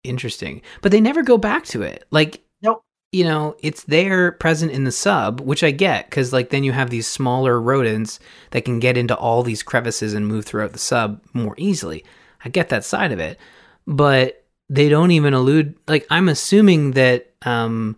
interesting. 0.05 0.62
But 0.83 0.93
they 0.93 1.01
never 1.01 1.23
go 1.23 1.37
back 1.39 1.64
to 1.66 1.83
it. 1.83 2.05
Like, 2.11 2.43
Nope. 2.62 2.83
you 3.12 3.25
know, 3.25 3.57
it's 3.62 3.85
there 3.85 4.33
present 4.33 4.73
in 4.73 4.85
the 4.85 4.93
sub, 4.93 5.41
which 5.41 5.62
I 5.64 5.71
get 5.71 6.09
because 6.09 6.33
like 6.33 6.51
then 6.51 6.64
you 6.64 6.73
have 6.73 6.91
these 6.91 7.07
smaller 7.07 7.61
rodents 7.61 8.21
that 8.51 8.64
can 8.64 8.79
get 8.81 8.97
into 8.97 9.16
all 9.16 9.43
these 9.43 9.62
crevices 9.62 10.14
and 10.14 10.27
move 10.27 10.45
throughout 10.45 10.73
the 10.73 10.79
sub 10.79 11.21
more 11.33 11.55
easily. 11.59 12.05
I 12.45 12.49
get 12.49 12.68
that 12.71 12.85
side 12.85 13.12
of 13.12 13.18
it, 13.21 13.39
but 13.87 14.45
they 14.68 14.89
don't 14.89 15.11
even 15.11 15.35
allude. 15.35 15.75
Like, 15.89 16.07
I'm 16.11 16.29
assuming 16.29 16.93
that 16.93 17.33
um, 17.43 17.97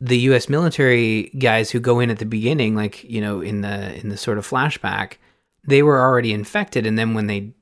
the 0.00 0.18
U.S. 0.20 0.48
military 0.48 1.24
guys 1.38 1.70
who 1.70 1.80
go 1.80 1.98
in 2.00 2.08
at 2.10 2.18
the 2.18 2.24
beginning, 2.26 2.74
like 2.76 3.02
you 3.04 3.20
know, 3.20 3.40
in 3.40 3.60
the 3.62 3.98
in 3.98 4.08
the 4.10 4.16
sort 4.16 4.38
of 4.38 4.48
flashback, 4.48 5.14
they 5.66 5.82
were 5.82 6.00
already 6.00 6.32
infected, 6.32 6.86
and 6.86 6.98
then 6.98 7.14
when 7.14 7.26
they, 7.26 7.52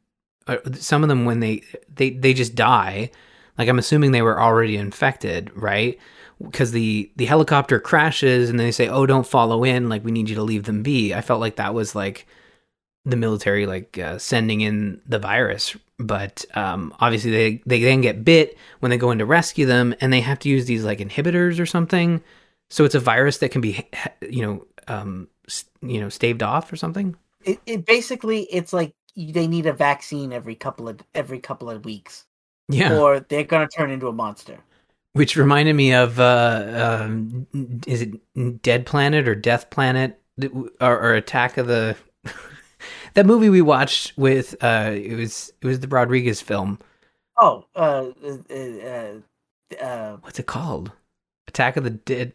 some 0.74 1.02
of 1.02 1.08
them 1.08 1.24
when 1.24 1.40
they 1.40 1.62
they 1.94 2.10
they 2.10 2.34
just 2.34 2.54
die. 2.54 3.10
Like 3.58 3.68
I'm 3.68 3.78
assuming 3.78 4.12
they 4.12 4.22
were 4.22 4.40
already 4.40 4.76
infected, 4.76 5.50
right? 5.54 5.98
Because 6.42 6.72
the 6.72 7.10
the 7.16 7.26
helicopter 7.26 7.78
crashes, 7.78 8.50
and 8.50 8.58
they 8.58 8.72
say, 8.72 8.88
"Oh, 8.88 9.06
don't 9.06 9.26
follow 9.26 9.64
in. 9.64 9.88
Like 9.88 10.04
we 10.04 10.12
need 10.12 10.28
you 10.28 10.34
to 10.36 10.42
leave 10.42 10.64
them 10.64 10.82
be." 10.82 11.14
I 11.14 11.20
felt 11.20 11.40
like 11.40 11.56
that 11.56 11.74
was 11.74 11.94
like 11.94 12.26
the 13.04 13.16
military 13.16 13.66
like 13.66 13.98
uh, 13.98 14.18
sending 14.18 14.60
in 14.60 15.00
the 15.06 15.18
virus 15.18 15.76
but 15.98 16.44
um, 16.54 16.94
obviously 17.00 17.30
they 17.30 17.62
they 17.66 17.82
then 17.82 18.00
get 18.00 18.24
bit 18.24 18.56
when 18.80 18.90
they 18.90 18.96
go 18.96 19.10
in 19.10 19.18
to 19.18 19.26
rescue 19.26 19.66
them 19.66 19.94
and 20.00 20.12
they 20.12 20.20
have 20.20 20.38
to 20.38 20.48
use 20.48 20.66
these 20.66 20.84
like 20.84 20.98
inhibitors 20.98 21.58
or 21.58 21.66
something 21.66 22.22
so 22.70 22.84
it's 22.84 22.94
a 22.94 23.00
virus 23.00 23.38
that 23.38 23.50
can 23.50 23.60
be 23.60 23.88
you 24.28 24.44
know 24.44 24.66
um 24.88 25.28
you 25.80 26.00
know 26.00 26.08
staved 26.08 26.42
off 26.42 26.72
or 26.72 26.76
something 26.76 27.16
It, 27.44 27.60
it 27.66 27.86
basically 27.86 28.42
it's 28.50 28.72
like 28.72 28.92
they 29.16 29.46
need 29.46 29.66
a 29.66 29.72
vaccine 29.72 30.32
every 30.32 30.54
couple 30.54 30.88
of 30.88 31.00
every 31.14 31.38
couple 31.38 31.70
of 31.70 31.84
weeks, 31.84 32.26
yeah. 32.68 32.96
or 32.98 33.20
they're 33.20 33.44
gonna 33.44 33.68
turn 33.68 33.90
into 33.90 34.08
a 34.08 34.12
monster. 34.12 34.58
which 35.14 35.36
reminded 35.36 35.74
me 35.74 35.92
of 35.92 36.18
uh 36.18 37.00
um 37.02 37.46
is 37.86 38.02
it 38.02 38.62
dead 38.62 38.86
planet 38.86 39.28
or 39.28 39.34
death 39.34 39.70
planet? 39.70 40.18
Or, 40.80 40.98
or 40.98 41.14
attack 41.14 41.58
of 41.58 41.66
the 41.66 41.94
that 43.14 43.26
movie 43.26 43.50
we 43.50 43.60
watched 43.60 44.16
with 44.16 44.54
uh 44.62 44.90
it 44.92 45.14
was 45.14 45.52
it 45.60 45.66
was 45.66 45.80
the 45.80 45.88
rodriguez 45.88 46.40
film. 46.40 46.78
Oh, 47.38 47.64
uh, 47.74 48.10
uh, 48.24 48.54
uh, 48.54 49.84
uh, 49.84 50.16
what's 50.22 50.38
it 50.38 50.46
called? 50.46 50.92
Attack 51.48 51.76
of 51.76 51.84
the 51.84 51.90
dead 51.90 52.32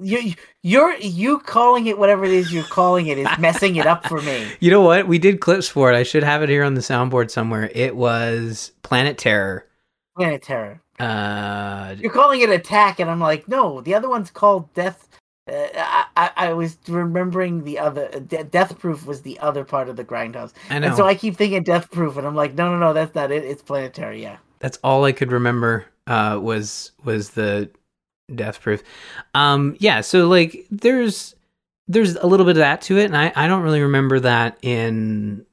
you 0.00 0.34
you're 0.62 0.94
you 0.96 1.38
calling 1.40 1.86
it 1.86 1.98
whatever 1.98 2.24
it 2.24 2.30
is 2.30 2.52
you're 2.52 2.64
calling 2.64 3.06
it 3.06 3.18
is 3.18 3.28
messing 3.38 3.76
it 3.76 3.86
up 3.86 4.06
for 4.06 4.20
me. 4.22 4.46
You 4.60 4.70
know 4.70 4.82
what? 4.82 5.06
We 5.08 5.18
did 5.18 5.40
clips 5.40 5.68
for 5.68 5.92
it. 5.92 5.96
I 5.96 6.02
should 6.02 6.22
have 6.22 6.42
it 6.42 6.48
here 6.48 6.64
on 6.64 6.74
the 6.74 6.80
soundboard 6.80 7.30
somewhere. 7.30 7.70
It 7.74 7.96
was 7.96 8.72
Planet 8.82 9.18
Terror. 9.18 9.66
Planet 10.16 10.42
Terror. 10.42 10.80
Uh, 10.98 11.94
You're 11.98 12.10
calling 12.12 12.40
it 12.40 12.50
attack, 12.50 12.98
and 12.98 13.08
I'm 13.08 13.20
like, 13.20 13.46
no, 13.48 13.80
the 13.80 13.94
other 13.94 14.08
one's 14.08 14.30
called 14.30 14.72
Death. 14.74 15.08
Uh, 15.48 15.54
I, 16.16 16.30
I 16.36 16.52
was 16.54 16.76
remembering 16.88 17.64
the 17.64 17.78
other 17.78 18.08
De- 18.20 18.44
Death 18.44 18.78
Proof 18.78 19.06
was 19.06 19.22
the 19.22 19.38
other 19.38 19.64
part 19.64 19.88
of 19.88 19.96
the 19.96 20.04
Grindhouse, 20.04 20.52
I 20.68 20.78
know. 20.80 20.88
and 20.88 20.96
so 20.96 21.06
I 21.06 21.14
keep 21.14 21.36
thinking 21.36 21.62
Death 21.62 21.90
Proof, 21.90 22.16
and 22.16 22.26
I'm 22.26 22.34
like, 22.34 22.54
no, 22.54 22.70
no, 22.72 22.78
no, 22.78 22.92
that's 22.92 23.14
not 23.14 23.30
it. 23.30 23.44
It's 23.44 23.62
Planet 23.62 23.94
Terror, 23.94 24.12
yeah. 24.12 24.38
That's 24.58 24.78
all 24.82 25.04
I 25.04 25.12
could 25.12 25.30
remember. 25.32 25.86
Uh, 26.06 26.38
was 26.42 26.92
was 27.04 27.30
the 27.30 27.70
Death 28.34 28.60
Proof. 28.60 28.82
Um, 29.34 29.76
yeah. 29.78 30.00
So 30.00 30.28
like, 30.28 30.66
there's 30.70 31.34
there's 31.86 32.16
a 32.16 32.26
little 32.26 32.44
bit 32.46 32.52
of 32.52 32.60
that 32.60 32.82
to 32.82 32.98
it, 32.98 33.06
and 33.06 33.16
I 33.16 33.32
I 33.34 33.46
don't 33.48 33.62
really 33.62 33.82
remember 33.82 34.20
that 34.20 34.58
in 34.62 35.46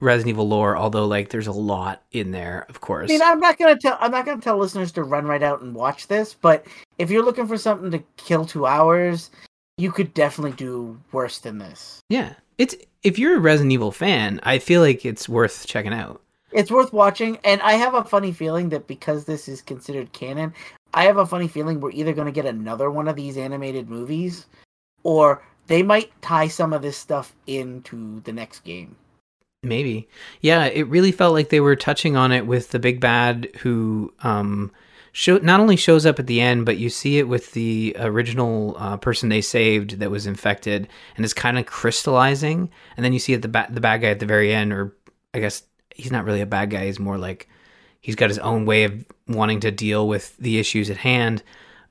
Resident 0.00 0.30
Evil 0.34 0.48
lore. 0.48 0.76
Although 0.76 1.06
like, 1.06 1.30
there's 1.30 1.46
a 1.46 1.52
lot 1.52 2.02
in 2.12 2.30
there, 2.30 2.66
of 2.68 2.80
course. 2.80 3.10
I 3.10 3.14
mean, 3.14 3.22
I'm 3.22 3.40
not 3.40 3.58
gonna 3.58 3.76
tell 3.76 3.96
I'm 4.00 4.10
not 4.10 4.26
gonna 4.26 4.40
tell 4.40 4.58
listeners 4.58 4.92
to 4.92 5.02
run 5.02 5.26
right 5.26 5.42
out 5.42 5.62
and 5.62 5.74
watch 5.74 6.06
this, 6.08 6.34
but 6.34 6.66
if 6.98 7.10
you're 7.10 7.24
looking 7.24 7.46
for 7.46 7.58
something 7.58 7.90
to 7.90 8.02
kill 8.16 8.44
two 8.44 8.66
hours, 8.66 9.30
you 9.76 9.90
could 9.92 10.12
definitely 10.14 10.52
do 10.56 11.00
worse 11.12 11.38
than 11.38 11.58
this. 11.58 12.00
yeah. 12.08 12.34
It's 12.58 12.74
if 13.04 13.20
you're 13.20 13.36
a 13.36 13.40
Resident 13.40 13.70
Evil 13.72 13.92
fan, 13.92 14.40
I 14.42 14.58
feel 14.58 14.80
like 14.80 15.06
it's 15.06 15.28
worth 15.28 15.64
checking 15.68 15.94
out. 15.94 16.20
It's 16.52 16.70
worth 16.70 16.92
watching, 16.92 17.38
and 17.44 17.60
I 17.60 17.72
have 17.72 17.94
a 17.94 18.04
funny 18.04 18.32
feeling 18.32 18.70
that 18.70 18.86
because 18.86 19.24
this 19.24 19.48
is 19.48 19.60
considered 19.60 20.12
canon, 20.12 20.54
I 20.94 21.04
have 21.04 21.18
a 21.18 21.26
funny 21.26 21.48
feeling 21.48 21.80
we're 21.80 21.90
either 21.90 22.14
going 22.14 22.26
to 22.26 22.32
get 22.32 22.46
another 22.46 22.90
one 22.90 23.08
of 23.08 23.16
these 23.16 23.36
animated 23.36 23.90
movies, 23.90 24.46
or 25.02 25.42
they 25.66 25.82
might 25.82 26.10
tie 26.22 26.48
some 26.48 26.72
of 26.72 26.82
this 26.82 26.96
stuff 26.96 27.34
into 27.46 28.20
the 28.20 28.32
next 28.32 28.60
game. 28.60 28.96
Maybe. 29.62 30.08
Yeah, 30.40 30.64
it 30.64 30.88
really 30.88 31.12
felt 31.12 31.34
like 31.34 31.48
they 31.50 31.60
were 31.60 31.76
touching 31.76 32.16
on 32.16 32.32
it 32.32 32.46
with 32.46 32.70
the 32.70 32.78
big 32.78 33.00
bad 33.00 33.48
who 33.60 34.14
um 34.22 34.70
show 35.12 35.38
not 35.38 35.60
only 35.60 35.76
shows 35.76 36.06
up 36.06 36.18
at 36.18 36.26
the 36.26 36.40
end, 36.40 36.64
but 36.64 36.78
you 36.78 36.88
see 36.88 37.18
it 37.18 37.28
with 37.28 37.52
the 37.52 37.94
original 37.98 38.76
uh, 38.78 38.96
person 38.96 39.28
they 39.28 39.40
saved 39.40 39.98
that 39.98 40.10
was 40.10 40.26
infected 40.26 40.88
and 41.16 41.24
it's 41.24 41.34
kind 41.34 41.58
of 41.58 41.66
crystallizing, 41.66 42.70
and 42.96 43.04
then 43.04 43.12
you 43.12 43.18
see 43.18 43.32
it 43.34 43.42
the 43.42 43.48
ba- 43.48 43.68
the 43.68 43.80
bad 43.80 44.00
guy 44.00 44.08
at 44.08 44.20
the 44.20 44.26
very 44.26 44.54
end 44.54 44.72
or 44.72 44.94
I 45.34 45.40
guess 45.40 45.62
he's 45.98 46.10
not 46.10 46.24
really 46.24 46.40
a 46.40 46.46
bad 46.46 46.70
guy, 46.70 46.86
he's 46.86 46.98
more 46.98 47.18
like 47.18 47.48
he's 48.00 48.14
got 48.16 48.30
his 48.30 48.38
own 48.38 48.64
way 48.64 48.84
of 48.84 49.04
wanting 49.26 49.60
to 49.60 49.70
deal 49.70 50.08
with 50.08 50.34
the 50.38 50.58
issues 50.58 50.88
at 50.88 50.96
hand 50.96 51.42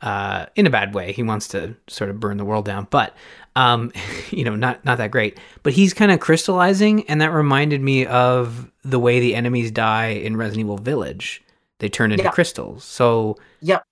uh, 0.02 0.48
in 0.56 0.66
a 0.66 0.70
bad 0.70 0.96
way. 0.96 1.12
He 1.12 1.22
wants 1.24 1.48
to 1.50 1.76
sort 1.88 2.10
of 2.10 2.20
burn 2.20 2.38
the 2.38 2.46
world 2.46 2.66
down, 2.66 2.88
but 2.90 3.16
um, 3.56 3.92
you 4.32 4.44
know, 4.44 4.56
not 4.56 4.84
not 4.86 4.98
that 4.98 5.12
great. 5.12 5.40
But 5.64 5.74
he's 5.74 5.94
kind 5.94 6.12
of 6.12 6.20
crystallizing, 6.20 7.08
and 7.10 7.22
that 7.22 7.32
reminded 7.32 7.82
me 7.82 8.06
of 8.06 8.72
the 8.84 9.00
way 9.00 9.20
the 9.20 9.36
enemies 9.36 9.70
die 9.70 10.08
in 10.08 10.38
Resident 10.38 10.62
Evil 10.66 10.78
Village. 10.78 11.44
They 11.80 11.90
turn 11.90 12.12
into 12.12 12.24
Yeah. 12.24 12.32
crystals. 12.32 12.84
So 12.84 13.38
Yep. 13.62 13.84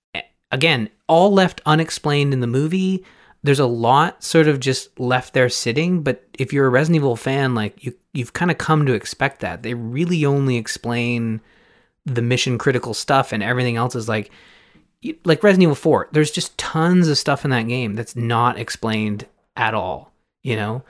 again, 0.50 0.88
all 1.06 1.32
left 1.32 1.60
unexplained 1.66 2.32
in 2.32 2.40
the 2.40 2.46
movie. 2.48 3.04
There's 3.46 3.60
a 3.60 3.66
lot 3.66 4.22
sort 4.22 4.48
of 4.48 4.60
just 4.60 4.98
left 4.98 5.32
there 5.32 5.48
sitting, 5.48 6.02
but 6.02 6.24
if 6.38 6.52
you're 6.52 6.66
a 6.66 6.70
Resident 6.70 6.96
Evil 6.96 7.16
fan, 7.16 7.54
like 7.54 7.84
you 7.84 7.94
you've 8.12 8.32
kind 8.32 8.50
of 8.50 8.58
come 8.58 8.86
to 8.86 8.92
expect 8.92 9.40
that. 9.40 9.62
They 9.62 9.74
really 9.74 10.24
only 10.24 10.56
explain 10.56 11.40
the 12.04 12.22
mission 12.22 12.58
critical 12.58 12.94
stuff 12.94 13.32
and 13.32 13.42
everything 13.42 13.76
else 13.76 13.94
is 13.94 14.08
like 14.08 14.30
like 15.24 15.42
Resident 15.42 15.64
Evil 15.64 15.74
4. 15.74 16.08
There's 16.12 16.30
just 16.30 16.56
tons 16.58 17.08
of 17.08 17.18
stuff 17.18 17.44
in 17.44 17.50
that 17.50 17.68
game 17.68 17.94
that's 17.94 18.16
not 18.16 18.58
explained 18.58 19.26
at 19.56 19.74
all, 19.74 20.12
you 20.42 20.56
know? 20.56 20.82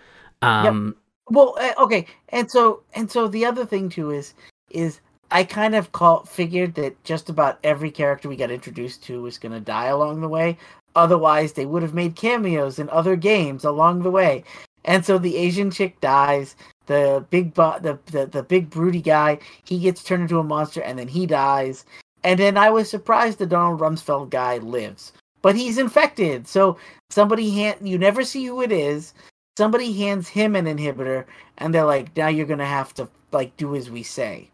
Um 0.42 0.96
Well, 1.28 1.56
uh, 1.60 1.82
okay, 1.84 2.06
and 2.30 2.50
so 2.50 2.82
and 2.94 3.10
so 3.10 3.28
the 3.28 3.44
other 3.44 3.66
thing 3.66 3.88
too 3.88 4.10
is 4.10 4.34
is 4.70 5.00
I 5.30 5.44
kind 5.44 5.74
of 5.74 5.92
call 5.92 6.24
figured 6.24 6.74
that 6.76 7.02
just 7.02 7.28
about 7.28 7.58
every 7.64 7.90
character 7.90 8.28
we 8.28 8.36
got 8.36 8.50
introduced 8.50 9.02
to 9.04 9.22
was 9.22 9.38
going 9.38 9.52
to 9.52 9.60
die 9.60 9.86
along 9.86 10.20
the 10.20 10.28
way. 10.28 10.56
Otherwise, 10.96 11.52
they 11.52 11.66
would 11.66 11.82
have 11.82 11.94
made 11.94 12.16
cameos 12.16 12.78
in 12.80 12.90
other 12.90 13.16
games 13.16 13.64
along 13.64 14.02
the 14.02 14.10
way. 14.10 14.44
And 14.84 15.04
so 15.04 15.18
the 15.18 15.36
Asian 15.36 15.70
chick 15.70 16.00
dies. 16.00 16.56
The 16.86 17.24
big 17.30 17.54
bu- 17.54 17.80
the, 17.80 17.98
the 18.06 18.26
the 18.26 18.42
big 18.44 18.70
broody 18.70 19.02
guy 19.02 19.38
he 19.64 19.78
gets 19.80 20.04
turned 20.04 20.22
into 20.22 20.40
a 20.40 20.44
monster 20.44 20.82
and 20.82 20.98
then 20.98 21.08
he 21.08 21.26
dies. 21.26 21.84
And 22.24 22.40
then 22.40 22.56
I 22.56 22.70
was 22.70 22.90
surprised 22.90 23.38
the 23.38 23.46
Donald 23.46 23.80
Rumsfeld 23.80 24.30
guy 24.30 24.58
lives, 24.58 25.12
but 25.42 25.56
he's 25.56 25.78
infected. 25.78 26.48
So 26.48 26.78
somebody 27.10 27.50
hand 27.50 27.88
you 27.88 27.98
never 27.98 28.24
see 28.24 28.46
who 28.46 28.62
it 28.62 28.72
is 28.72 29.14
somebody 29.58 29.92
hands 29.92 30.28
him 30.28 30.56
an 30.56 30.66
inhibitor 30.66 31.24
and 31.58 31.74
they're 31.74 31.84
like 31.84 32.16
now 32.16 32.28
you're 32.28 32.46
gonna 32.46 32.66
have 32.66 32.92
to 32.94 33.08
like 33.32 33.56
do 33.56 33.74
as 33.76 33.90
we 33.90 34.02
say 34.02 34.50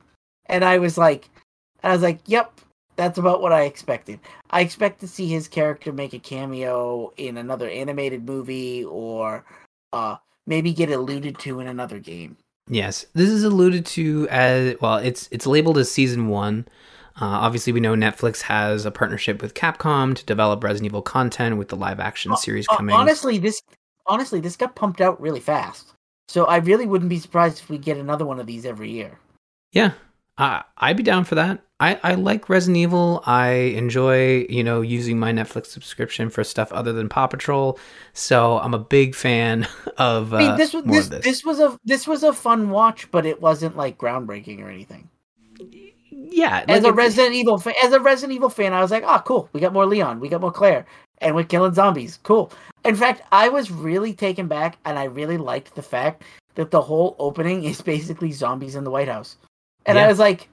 and 0.46 0.64
i 0.64 0.78
was 0.78 0.98
like 0.98 1.28
I 1.82 1.92
was 1.92 2.02
like, 2.02 2.20
yep, 2.26 2.60
that's 2.96 3.18
about 3.18 3.40
what 3.42 3.52
I 3.52 3.62
expected. 3.62 4.20
I 4.50 4.60
expect 4.60 5.00
to 5.00 5.08
see 5.08 5.26
his 5.26 5.48
character 5.48 5.92
make 5.92 6.12
a 6.12 6.18
cameo 6.18 7.12
in 7.16 7.36
another 7.36 7.68
animated 7.68 8.26
movie 8.26 8.84
or 8.84 9.44
uh, 9.92 10.16
maybe 10.46 10.72
get 10.72 10.90
alluded 10.90 11.38
to 11.40 11.60
in 11.60 11.66
another 11.66 11.98
game. 11.98 12.36
Yes, 12.68 13.06
this 13.14 13.28
is 13.28 13.44
alluded 13.44 13.84
to 13.86 14.28
as 14.30 14.76
well. 14.80 14.96
It's 14.98 15.28
it's 15.32 15.46
labeled 15.46 15.78
as 15.78 15.90
season 15.90 16.28
one. 16.28 16.66
Uh, 17.20 17.26
obviously, 17.26 17.72
we 17.72 17.80
know 17.80 17.94
Netflix 17.94 18.40
has 18.42 18.86
a 18.86 18.90
partnership 18.90 19.42
with 19.42 19.52
Capcom 19.52 20.14
to 20.16 20.24
develop 20.24 20.64
Resident 20.64 20.86
Evil 20.86 21.02
content 21.02 21.58
with 21.58 21.68
the 21.68 21.76
live 21.76 22.00
action 22.00 22.34
series 22.36 22.66
Uh, 22.70 22.76
coming. 22.76 22.94
honestly, 22.94 23.36
this 23.38 23.60
honestly 24.06 24.40
this 24.40 24.56
got 24.56 24.74
pumped 24.74 25.00
out 25.00 25.20
really 25.20 25.40
fast. 25.40 25.92
So 26.28 26.44
I 26.46 26.56
really 26.58 26.86
wouldn't 26.86 27.10
be 27.10 27.18
surprised 27.18 27.58
if 27.58 27.68
we 27.68 27.76
get 27.78 27.98
another 27.98 28.24
one 28.24 28.38
of 28.40 28.46
these 28.46 28.64
every 28.64 28.90
year. 28.90 29.18
Yeah, 29.72 29.92
uh, 30.38 30.62
I'd 30.78 30.96
be 30.96 31.02
down 31.02 31.24
for 31.24 31.34
that. 31.34 31.62
I, 31.82 31.98
I 32.04 32.14
like 32.14 32.48
Resident 32.48 32.76
Evil. 32.76 33.24
I 33.26 33.48
enjoy, 33.50 34.46
you 34.48 34.62
know, 34.62 34.82
using 34.82 35.18
my 35.18 35.32
Netflix 35.32 35.66
subscription 35.66 36.30
for 36.30 36.44
stuff 36.44 36.70
other 36.72 36.92
than 36.92 37.08
Paw 37.08 37.26
Patrol. 37.26 37.76
So 38.12 38.60
I'm 38.60 38.72
a 38.72 38.78
big 38.78 39.16
fan 39.16 39.66
of 39.98 40.32
uh, 40.32 40.36
I 40.36 40.38
mean, 40.46 40.56
this 40.56 40.72
was 40.72 40.84
this, 40.84 41.08
this. 41.08 41.24
this 41.24 41.44
was 41.44 41.58
a 41.58 41.76
this 41.84 42.06
was 42.06 42.22
a 42.22 42.32
fun 42.32 42.70
watch, 42.70 43.10
but 43.10 43.26
it 43.26 43.40
wasn't 43.42 43.76
like 43.76 43.98
groundbreaking 43.98 44.60
or 44.60 44.70
anything. 44.70 45.08
yeah, 46.10 46.64
As 46.68 46.84
a 46.84 46.88
it- 46.88 46.94
Resident 46.94 47.34
Evil 47.34 47.58
fan, 47.58 47.74
as 47.82 47.92
a 47.92 47.98
Resident 47.98 48.36
Evil 48.36 48.48
fan, 48.48 48.72
I 48.72 48.80
was 48.80 48.92
like, 48.92 49.02
"Oh, 49.04 49.20
cool! 49.24 49.48
We 49.52 49.58
got 49.60 49.72
more 49.72 49.86
Leon, 49.86 50.20
we 50.20 50.28
got 50.28 50.40
more 50.40 50.52
Claire, 50.52 50.86
and 51.18 51.34
we're 51.34 51.42
killing 51.42 51.74
zombies. 51.74 52.20
Cool." 52.22 52.52
In 52.84 52.94
fact, 52.94 53.22
I 53.32 53.48
was 53.48 53.72
really 53.72 54.14
taken 54.14 54.46
back, 54.46 54.78
and 54.84 55.00
I 55.00 55.04
really 55.04 55.36
liked 55.36 55.74
the 55.74 55.82
fact 55.82 56.22
that 56.54 56.70
the 56.70 56.80
whole 56.80 57.16
opening 57.18 57.64
is 57.64 57.80
basically 57.80 58.30
zombies 58.30 58.76
in 58.76 58.84
the 58.84 58.90
White 58.90 59.08
House, 59.08 59.36
and 59.84 59.98
I 59.98 60.06
was 60.06 60.20
like, 60.20 60.48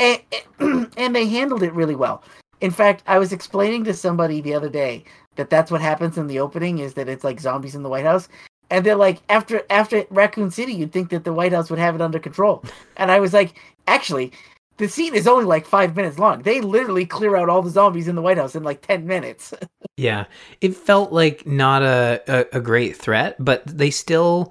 and, 0.00 0.92
and 0.96 1.14
they 1.14 1.26
handled 1.26 1.62
it 1.62 1.72
really 1.74 1.94
well. 1.94 2.22
In 2.60 2.70
fact, 2.70 3.02
I 3.06 3.18
was 3.18 3.32
explaining 3.32 3.84
to 3.84 3.94
somebody 3.94 4.40
the 4.40 4.54
other 4.54 4.68
day 4.68 5.04
that 5.36 5.50
that's 5.50 5.70
what 5.70 5.80
happens 5.80 6.18
in 6.18 6.26
the 6.26 6.40
opening 6.40 6.78
is 6.78 6.94
that 6.94 7.08
it's 7.08 7.24
like 7.24 7.40
zombies 7.40 7.74
in 7.74 7.82
the 7.82 7.88
White 7.88 8.04
House. 8.04 8.28
And 8.70 8.84
they're 8.84 8.96
like, 8.96 9.20
after 9.28 9.62
after 9.70 10.04
Raccoon 10.10 10.50
City, 10.50 10.72
you'd 10.72 10.92
think 10.92 11.10
that 11.10 11.24
the 11.24 11.32
White 11.32 11.52
House 11.52 11.70
would 11.70 11.78
have 11.78 11.94
it 11.94 12.00
under 12.00 12.18
control. 12.18 12.62
And 12.96 13.10
I 13.10 13.18
was 13.18 13.32
like, 13.32 13.58
actually, 13.86 14.32
the 14.76 14.88
scene 14.88 15.14
is 15.14 15.26
only 15.26 15.44
like 15.44 15.66
five 15.66 15.96
minutes 15.96 16.18
long. 16.18 16.42
They 16.42 16.60
literally 16.60 17.04
clear 17.04 17.36
out 17.36 17.48
all 17.48 17.62
the 17.62 17.70
zombies 17.70 18.08
in 18.08 18.14
the 18.14 18.22
White 18.22 18.38
House 18.38 18.54
in 18.54 18.62
like 18.62 18.82
ten 18.82 19.06
minutes. 19.06 19.54
Yeah, 19.96 20.24
it 20.62 20.74
felt 20.74 21.12
like 21.12 21.46
not 21.46 21.82
a, 21.82 22.22
a, 22.26 22.56
a 22.56 22.60
great 22.60 22.96
threat, 22.96 23.36
but 23.38 23.66
they 23.66 23.90
still 23.90 24.50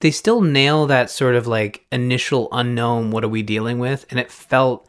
they 0.00 0.10
still 0.10 0.42
nail 0.42 0.86
that 0.86 1.10
sort 1.10 1.34
of 1.34 1.46
like 1.46 1.86
initial 1.90 2.48
unknown. 2.52 3.10
What 3.10 3.24
are 3.24 3.28
we 3.28 3.42
dealing 3.42 3.78
with? 3.78 4.06
And 4.10 4.20
it 4.20 4.30
felt 4.30 4.88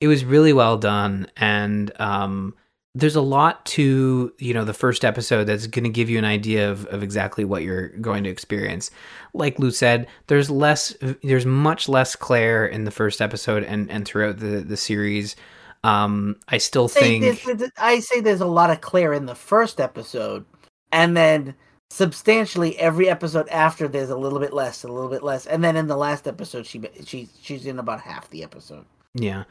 it 0.00 0.08
was 0.08 0.24
really 0.24 0.52
well 0.52 0.76
done. 0.76 1.28
And 1.36 1.92
um, 2.00 2.54
there's 2.94 3.16
a 3.16 3.22
lot 3.22 3.64
to 3.64 4.32
you 4.38 4.52
know 4.52 4.64
the 4.64 4.74
first 4.74 5.04
episode 5.04 5.44
that's 5.44 5.66
going 5.66 5.84
to 5.84 5.90
give 5.90 6.10
you 6.10 6.18
an 6.18 6.24
idea 6.24 6.70
of, 6.70 6.86
of 6.86 7.02
exactly 7.02 7.44
what 7.44 7.62
you're 7.62 7.88
going 7.88 8.24
to 8.24 8.30
experience. 8.30 8.90
Like 9.32 9.58
Lou 9.58 9.70
said, 9.70 10.06
there's 10.26 10.50
less, 10.50 10.94
there's 11.22 11.46
much 11.46 11.88
less 11.88 12.14
Claire 12.14 12.66
in 12.66 12.84
the 12.84 12.90
first 12.90 13.22
episode 13.22 13.64
and 13.64 13.90
and 13.90 14.06
throughout 14.06 14.38
the 14.38 14.60
the 14.60 14.76
series. 14.76 15.36
Um, 15.84 16.36
I 16.48 16.58
still 16.58 16.86
Say 16.86 17.20
think. 17.20 17.72
I 17.78 18.00
say 18.00 18.20
there's 18.20 18.40
a 18.40 18.46
lot 18.46 18.70
of 18.70 18.80
Claire 18.82 19.14
in 19.14 19.26
the 19.26 19.34
first 19.34 19.80
episode, 19.80 20.44
and 20.92 21.16
then 21.16 21.54
substantially 21.92 22.78
every 22.78 23.06
episode 23.06 23.46
after 23.50 23.86
there's 23.86 24.08
a 24.08 24.16
little 24.16 24.38
bit 24.38 24.54
less, 24.54 24.82
a 24.82 24.88
little 24.88 25.10
bit 25.10 25.22
less, 25.22 25.46
and 25.46 25.62
then 25.62 25.76
in 25.76 25.88
the 25.88 25.96
last 25.96 26.26
episode 26.26 26.64
she 26.64 26.80
she 27.04 27.28
she's 27.42 27.66
in 27.66 27.78
about 27.78 28.00
half 28.00 28.30
the 28.30 28.42
episode. 28.42 28.86
Yeah. 29.14 29.44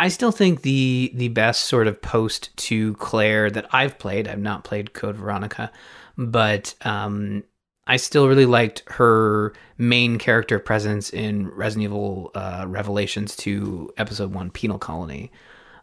I 0.00 0.08
still 0.08 0.32
think 0.32 0.62
the 0.62 1.12
the 1.14 1.28
best 1.28 1.66
sort 1.66 1.86
of 1.86 2.02
post 2.02 2.56
to 2.68 2.94
Claire 2.94 3.48
that 3.50 3.72
I've 3.72 3.96
played, 3.98 4.26
I've 4.26 4.40
not 4.40 4.64
played 4.64 4.92
Code 4.92 5.16
Veronica, 5.16 5.70
but 6.16 6.74
um 6.84 7.44
I 7.86 7.96
still 7.96 8.28
really 8.28 8.44
liked 8.44 8.82
her 8.88 9.54
main 9.78 10.18
character 10.18 10.58
presence 10.58 11.10
in 11.10 11.48
Resident 11.48 11.84
Evil 11.84 12.32
uh, 12.34 12.66
Revelations 12.68 13.34
2 13.36 13.94
episode 13.96 14.34
1 14.34 14.50
Penal 14.50 14.78
Colony. 14.78 15.30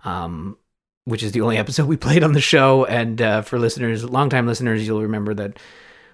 Um 0.03 0.57
which 1.05 1.23
is 1.23 1.31
the 1.31 1.41
only 1.41 1.55
episode 1.63 1.87
we 1.87 1.95
played 1.95 2.23
on 2.23 2.33
the 2.33 2.41
show 2.41 2.83
and 2.83 3.21
uh, 3.21 3.41
for 3.43 3.59
listeners, 3.59 4.03
longtime 4.03 4.45
listeners, 4.45 4.85
you'll 4.85 5.03
remember 5.03 5.33
that 5.33 5.57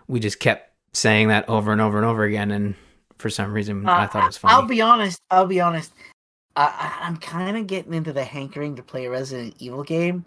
we 0.08 0.20
just 0.20 0.40
kept 0.40 0.72
saying 0.94 1.28
that 1.30 1.48
over 1.50 1.72
and 1.72 1.80
over 1.82 1.98
and 1.98 2.06
over 2.06 2.24
again 2.24 2.52
and 2.52 2.76
for 3.18 3.30
some 3.30 3.54
reason 3.54 3.88
I 3.88 4.06
Uh, 4.06 4.08
thought 4.08 4.24
it 4.24 4.28
was 4.28 4.38
funny. 4.38 4.54
I'll 4.54 4.66
be 4.66 4.82
honest. 4.82 5.22
I'll 5.30 5.46
be 5.46 5.62
honest. 5.62 5.94
I, 6.56 6.64
I- 6.66 7.06
I'm 7.08 7.18
kind 7.18 7.56
of 7.58 7.68
getting 7.68 7.94
into 7.94 8.12
the 8.14 8.24
hankering 8.24 8.76
to 8.76 8.84
play 8.84 9.06
a 9.06 9.10
Resident 9.10 9.56
Evil 9.60 9.84
game, 9.84 10.26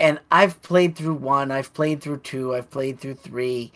and 0.00 0.18
I've 0.30 0.60
played 0.62 0.96
through 0.96 1.14
one. 1.14 1.50
I've 1.50 1.72
played 1.72 2.02
through 2.02 2.18
two. 2.18 2.54
I've 2.54 2.70
played 2.70 3.00
through 3.00 3.14
three. 3.14 3.72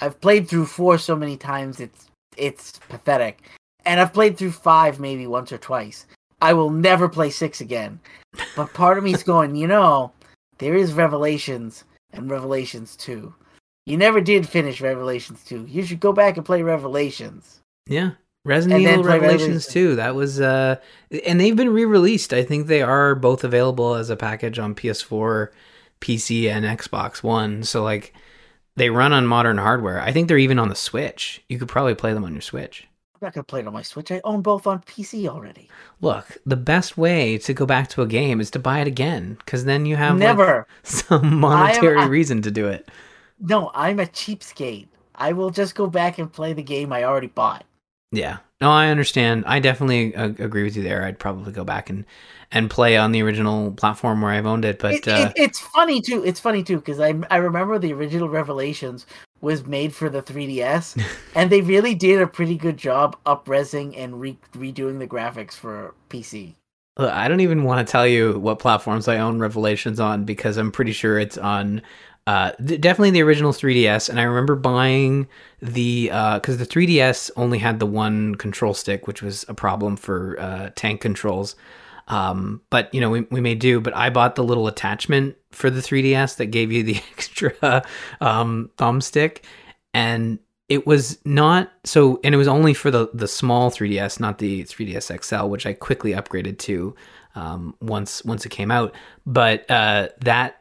I've 0.00 0.20
played 0.20 0.48
through 0.48 0.66
four 0.66 0.98
so 0.98 1.14
many 1.14 1.36
times 1.36 1.78
it's 1.78 2.06
it's 2.36 2.80
pathetic, 2.88 3.42
and 3.84 4.00
I've 4.00 4.12
played 4.12 4.36
through 4.38 4.52
five 4.52 4.98
maybe 4.98 5.26
once 5.26 5.52
or 5.52 5.58
twice. 5.58 6.06
I 6.42 6.52
will 6.54 6.70
never 6.70 7.08
play 7.08 7.28
six 7.30 7.60
again. 7.60 8.00
But 8.56 8.72
part 8.72 8.96
of 8.98 9.04
me's 9.04 9.22
going, 9.32 9.54
you 9.54 9.66
know, 9.68 10.10
there 10.58 10.74
is 10.74 10.94
Revelations 10.94 11.84
and 12.12 12.30
Revelations 12.30 12.96
two. 12.96 13.34
You 13.86 13.96
never 13.96 14.20
did 14.20 14.48
finish 14.48 14.80
Revelations 14.80 15.42
two. 15.44 15.66
You 15.68 15.84
should 15.84 16.00
go 16.00 16.12
back 16.12 16.36
and 16.36 16.46
play 16.46 16.62
Revelations. 16.62 17.60
Yeah. 17.86 18.12
Resident 18.44 18.80
Evil 18.80 19.04
Revelations 19.04 19.66
Revelation. 19.66 19.72
2. 19.72 19.96
That 19.96 20.14
was 20.14 20.40
uh 20.40 20.76
and 21.26 21.40
they've 21.40 21.56
been 21.56 21.72
re-released. 21.72 22.32
I 22.32 22.42
think 22.42 22.66
they 22.66 22.82
are 22.82 23.14
both 23.14 23.44
available 23.44 23.94
as 23.94 24.08
a 24.08 24.16
package 24.16 24.58
on 24.58 24.74
PS4, 24.74 25.48
PC 26.00 26.48
and 26.50 26.64
Xbox 26.64 27.22
One. 27.22 27.62
So 27.64 27.82
like 27.82 28.14
they 28.76 28.88
run 28.88 29.12
on 29.12 29.26
modern 29.26 29.58
hardware. 29.58 30.00
I 30.00 30.12
think 30.12 30.28
they're 30.28 30.38
even 30.38 30.58
on 30.58 30.68
the 30.70 30.74
Switch. 30.74 31.42
You 31.48 31.58
could 31.58 31.68
probably 31.68 31.94
play 31.94 32.14
them 32.14 32.24
on 32.24 32.32
your 32.32 32.40
Switch. 32.40 32.86
I'm 33.14 33.26
not 33.26 33.34
gonna 33.34 33.44
play 33.44 33.60
it 33.60 33.66
on 33.66 33.74
my 33.74 33.82
Switch. 33.82 34.10
I 34.10 34.22
own 34.24 34.40
both 34.40 34.66
on 34.66 34.80
PC 34.82 35.28
already. 35.28 35.68
Look, 36.00 36.38
the 36.46 36.56
best 36.56 36.96
way 36.96 37.36
to 37.38 37.52
go 37.52 37.66
back 37.66 37.88
to 37.88 38.00
a 38.02 38.06
game 38.06 38.40
is 38.40 38.50
to 38.52 38.58
buy 38.58 38.80
it 38.80 38.86
again 38.86 39.36
cuz 39.44 39.64
then 39.64 39.84
you 39.84 39.96
have 39.96 40.12
like, 40.14 40.20
Never. 40.20 40.66
some 40.82 41.40
monetary 41.40 41.98
I- 41.98 42.06
reason 42.06 42.40
to 42.42 42.50
do 42.50 42.68
it. 42.68 42.88
No, 43.40 43.70
I'm 43.74 44.00
a 44.00 44.06
cheapskate. 44.06 44.88
I 45.14 45.32
will 45.32 45.50
just 45.50 45.74
go 45.74 45.86
back 45.86 46.18
and 46.18 46.32
play 46.32 46.52
the 46.52 46.62
game 46.62 46.92
I 46.92 47.04
already 47.04 47.26
bought. 47.26 47.64
Yeah. 48.12 48.38
No, 48.60 48.70
I 48.70 48.88
understand. 48.88 49.44
I 49.46 49.60
definitely 49.60 50.14
uh, 50.14 50.28
agree 50.38 50.64
with 50.64 50.76
you 50.76 50.82
there. 50.82 51.04
I'd 51.04 51.18
probably 51.18 51.52
go 51.52 51.64
back 51.64 51.88
and 51.88 52.04
and 52.52 52.68
play 52.68 52.96
on 52.96 53.12
the 53.12 53.22
original 53.22 53.70
platform 53.72 54.20
where 54.20 54.32
I've 54.32 54.44
owned 54.46 54.64
it, 54.64 54.80
but 54.80 54.94
It- 54.94 55.08
uh, 55.08 55.30
it, 55.36 55.42
it's 55.42 55.60
funny 55.60 56.00
too. 56.00 56.24
It's 56.24 56.40
funny 56.40 56.62
too 56.62 56.76
because 56.76 57.00
I 57.00 57.14
I 57.30 57.36
remember 57.36 57.78
the 57.78 57.92
original 57.92 58.28
Revelations 58.28 59.06
was 59.40 59.64
made 59.64 59.94
for 59.94 60.10
the 60.10 60.20
3DS, 60.20 61.02
and 61.34 61.48
they 61.50 61.62
really 61.62 61.94
did 61.94 62.20
a 62.20 62.26
pretty 62.26 62.56
good 62.56 62.76
job 62.76 63.16
upresing 63.24 63.94
and 63.96 64.20
re- 64.20 64.38
redoing 64.54 64.98
the 64.98 65.06
graphics 65.06 65.52
for 65.54 65.94
PC. 66.10 66.54
I 66.98 67.28
don't 67.28 67.40
even 67.40 67.62
want 67.64 67.86
to 67.86 67.90
tell 67.90 68.06
you 68.06 68.38
what 68.38 68.58
platforms 68.58 69.08
I 69.08 69.18
own 69.18 69.38
Revelations 69.38 70.00
on 70.00 70.24
because 70.24 70.58
I'm 70.58 70.70
pretty 70.72 70.92
sure 70.92 71.18
it's 71.18 71.38
on 71.38 71.80
uh, 72.26 72.52
th- 72.52 72.80
definitely 72.80 73.10
the 73.10 73.22
original 73.22 73.52
3DS. 73.52 74.08
And 74.08 74.20
I 74.20 74.24
remember 74.24 74.54
buying 74.54 75.28
the 75.60 76.06
because 76.06 76.58
the 76.58 76.66
3DS 76.66 77.30
only 77.36 77.58
had 77.58 77.80
the 77.80 77.86
one 77.86 78.34
control 78.34 78.74
stick, 78.74 79.06
which 79.06 79.22
was 79.22 79.44
a 79.48 79.54
problem 79.54 79.96
for 79.96 80.38
uh, 80.38 80.70
tank 80.74 81.00
controls. 81.00 81.56
Um, 82.08 82.60
but 82.70 82.92
you 82.92 83.00
know 83.00 83.10
we 83.10 83.20
we 83.30 83.40
may 83.40 83.54
do. 83.54 83.80
But 83.80 83.94
I 83.94 84.10
bought 84.10 84.34
the 84.34 84.44
little 84.44 84.66
attachment 84.66 85.36
for 85.52 85.70
the 85.70 85.80
3DS 85.80 86.36
that 86.36 86.46
gave 86.46 86.72
you 86.72 86.82
the 86.82 86.96
extra 87.12 87.84
um, 88.20 88.70
thumbstick, 88.76 89.42
and 89.94 90.38
it 90.70 90.86
was 90.86 91.18
not 91.24 91.70
so 91.84 92.20
and 92.24 92.34
it 92.34 92.38
was 92.38 92.48
only 92.48 92.72
for 92.72 92.90
the 92.90 93.10
the 93.12 93.28
small 93.28 93.70
3ds 93.70 94.20
not 94.20 94.38
the 94.38 94.62
3ds 94.62 95.22
xl 95.22 95.48
which 95.48 95.66
i 95.66 95.72
quickly 95.72 96.12
upgraded 96.12 96.56
to 96.58 96.94
um, 97.34 97.74
once 97.80 98.24
once 98.24 98.46
it 98.46 98.50
came 98.50 98.70
out 98.70 98.94
but 99.26 99.68
uh, 99.68 100.08
that 100.20 100.59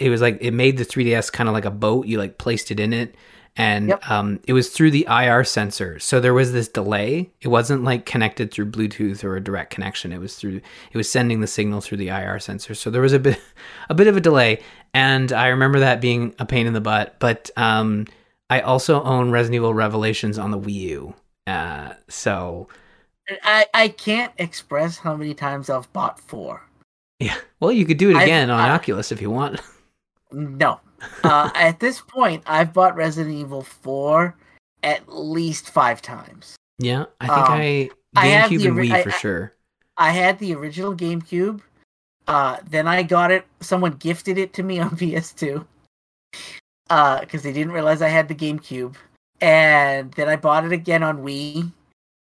it 0.00 0.10
was 0.10 0.20
like 0.20 0.38
it 0.40 0.52
made 0.52 0.76
the 0.78 0.84
3ds 0.84 1.32
kind 1.32 1.48
of 1.48 1.52
like 1.54 1.64
a 1.64 1.70
boat. 1.70 2.06
You 2.06 2.18
like 2.18 2.38
placed 2.38 2.70
it 2.70 2.80
in 2.80 2.92
it. 2.92 3.14
And 3.56 3.90
Yep. 3.90 4.10
um, 4.10 4.40
it 4.48 4.52
was 4.52 4.70
through 4.70 4.90
the 4.90 5.06
ir 5.08 5.44
sensor. 5.44 6.00
So 6.00 6.18
there 6.18 6.34
was 6.34 6.52
this 6.52 6.66
delay. 6.66 7.30
It 7.40 7.48
wasn't 7.48 7.84
like 7.84 8.04
connected 8.04 8.50
through 8.50 8.72
bluetooth 8.72 9.22
or 9.22 9.36
a 9.36 9.40
direct 9.40 9.70
connection. 9.72 10.12
It 10.12 10.18
was 10.18 10.34
through 10.36 10.56
it 10.90 10.96
was 10.96 11.08
sending 11.08 11.40
the 11.40 11.46
signal 11.46 11.80
through 11.80 11.98
the 11.98 12.08
ir 12.10 12.40
sensor. 12.40 12.74
So 12.74 12.90
there 12.90 13.02
was 13.02 13.12
a 13.12 13.20
bit 13.20 13.38
a 13.88 13.94
bit 13.94 14.08
of 14.08 14.16
a 14.16 14.20
delay. 14.20 14.60
And 14.92 15.32
i 15.32 15.48
remember 15.48 15.78
that 15.80 16.00
being 16.00 16.34
a 16.38 16.46
pain 16.46 16.66
in 16.66 16.72
the 16.72 16.80
butt. 16.80 17.16
But 17.20 17.50
um, 17.56 18.06
I 18.50 18.60
also 18.60 19.02
own 19.02 19.30
Resident 19.30 19.56
Evil 19.56 19.74
Revelations 19.74 20.38
on 20.38 20.50
the 20.50 20.58
Wii 20.58 20.72
U. 20.72 21.14
Uh, 21.46 21.92
so 22.08 22.66
I 23.44 23.66
I 23.72 23.88
can't 23.88 24.32
express 24.38 24.98
how 24.98 25.14
many 25.16 25.32
times 25.34 25.70
I've 25.70 25.92
bought 25.92 26.18
four. 26.18 26.62
yeah, 27.20 27.36
well, 27.60 27.70
you 27.72 27.86
could 27.86 27.98
do 27.98 28.10
it 28.10 28.20
again 28.20 28.50
on 28.50 28.58
I- 28.60 28.70
Oculus 28.70 29.12
if 29.12 29.20
you 29.22 29.30
want. 29.30 29.60
No. 30.34 30.80
Uh, 31.22 31.50
at 31.54 31.80
this 31.80 32.00
point, 32.00 32.42
I've 32.46 32.72
bought 32.72 32.96
Resident 32.96 33.34
Evil 33.34 33.62
4 33.62 34.34
at 34.82 35.02
least 35.08 35.70
five 35.70 36.02
times. 36.02 36.56
yeah, 36.78 37.04
I 37.20 37.26
think 37.26 37.38
Um, 37.48 37.52
I 37.52 37.90
I 38.16 38.28
GameCube 38.28 38.58
the 38.58 38.66
and 38.68 38.76
ori- 38.76 38.88
Wii 38.88 39.02
for 39.04 39.10
I- 39.10 39.18
sure. 39.18 39.52
I 39.96 40.10
had 40.10 40.38
the 40.38 40.54
original 40.54 40.94
GameCube, 40.94 41.60
Uh, 42.26 42.56
then 42.68 42.88
I 42.88 43.02
got 43.02 43.30
it. 43.30 43.46
Someone 43.60 43.92
gifted 43.92 44.38
it 44.38 44.52
to 44.54 44.62
me 44.62 44.78
on 44.84 44.90
PS2. 44.96 45.64
Uh, 46.90 47.20
because 47.20 47.42
they 47.42 47.52
didn't 47.52 47.72
realize 47.72 48.02
I 48.02 48.08
had 48.08 48.28
the 48.28 48.34
GameCube. 48.34 48.94
And 49.40 50.12
then 50.12 50.28
I 50.28 50.36
bought 50.36 50.64
it 50.64 50.72
again 50.72 51.02
on 51.02 51.18
Wii. 51.22 51.70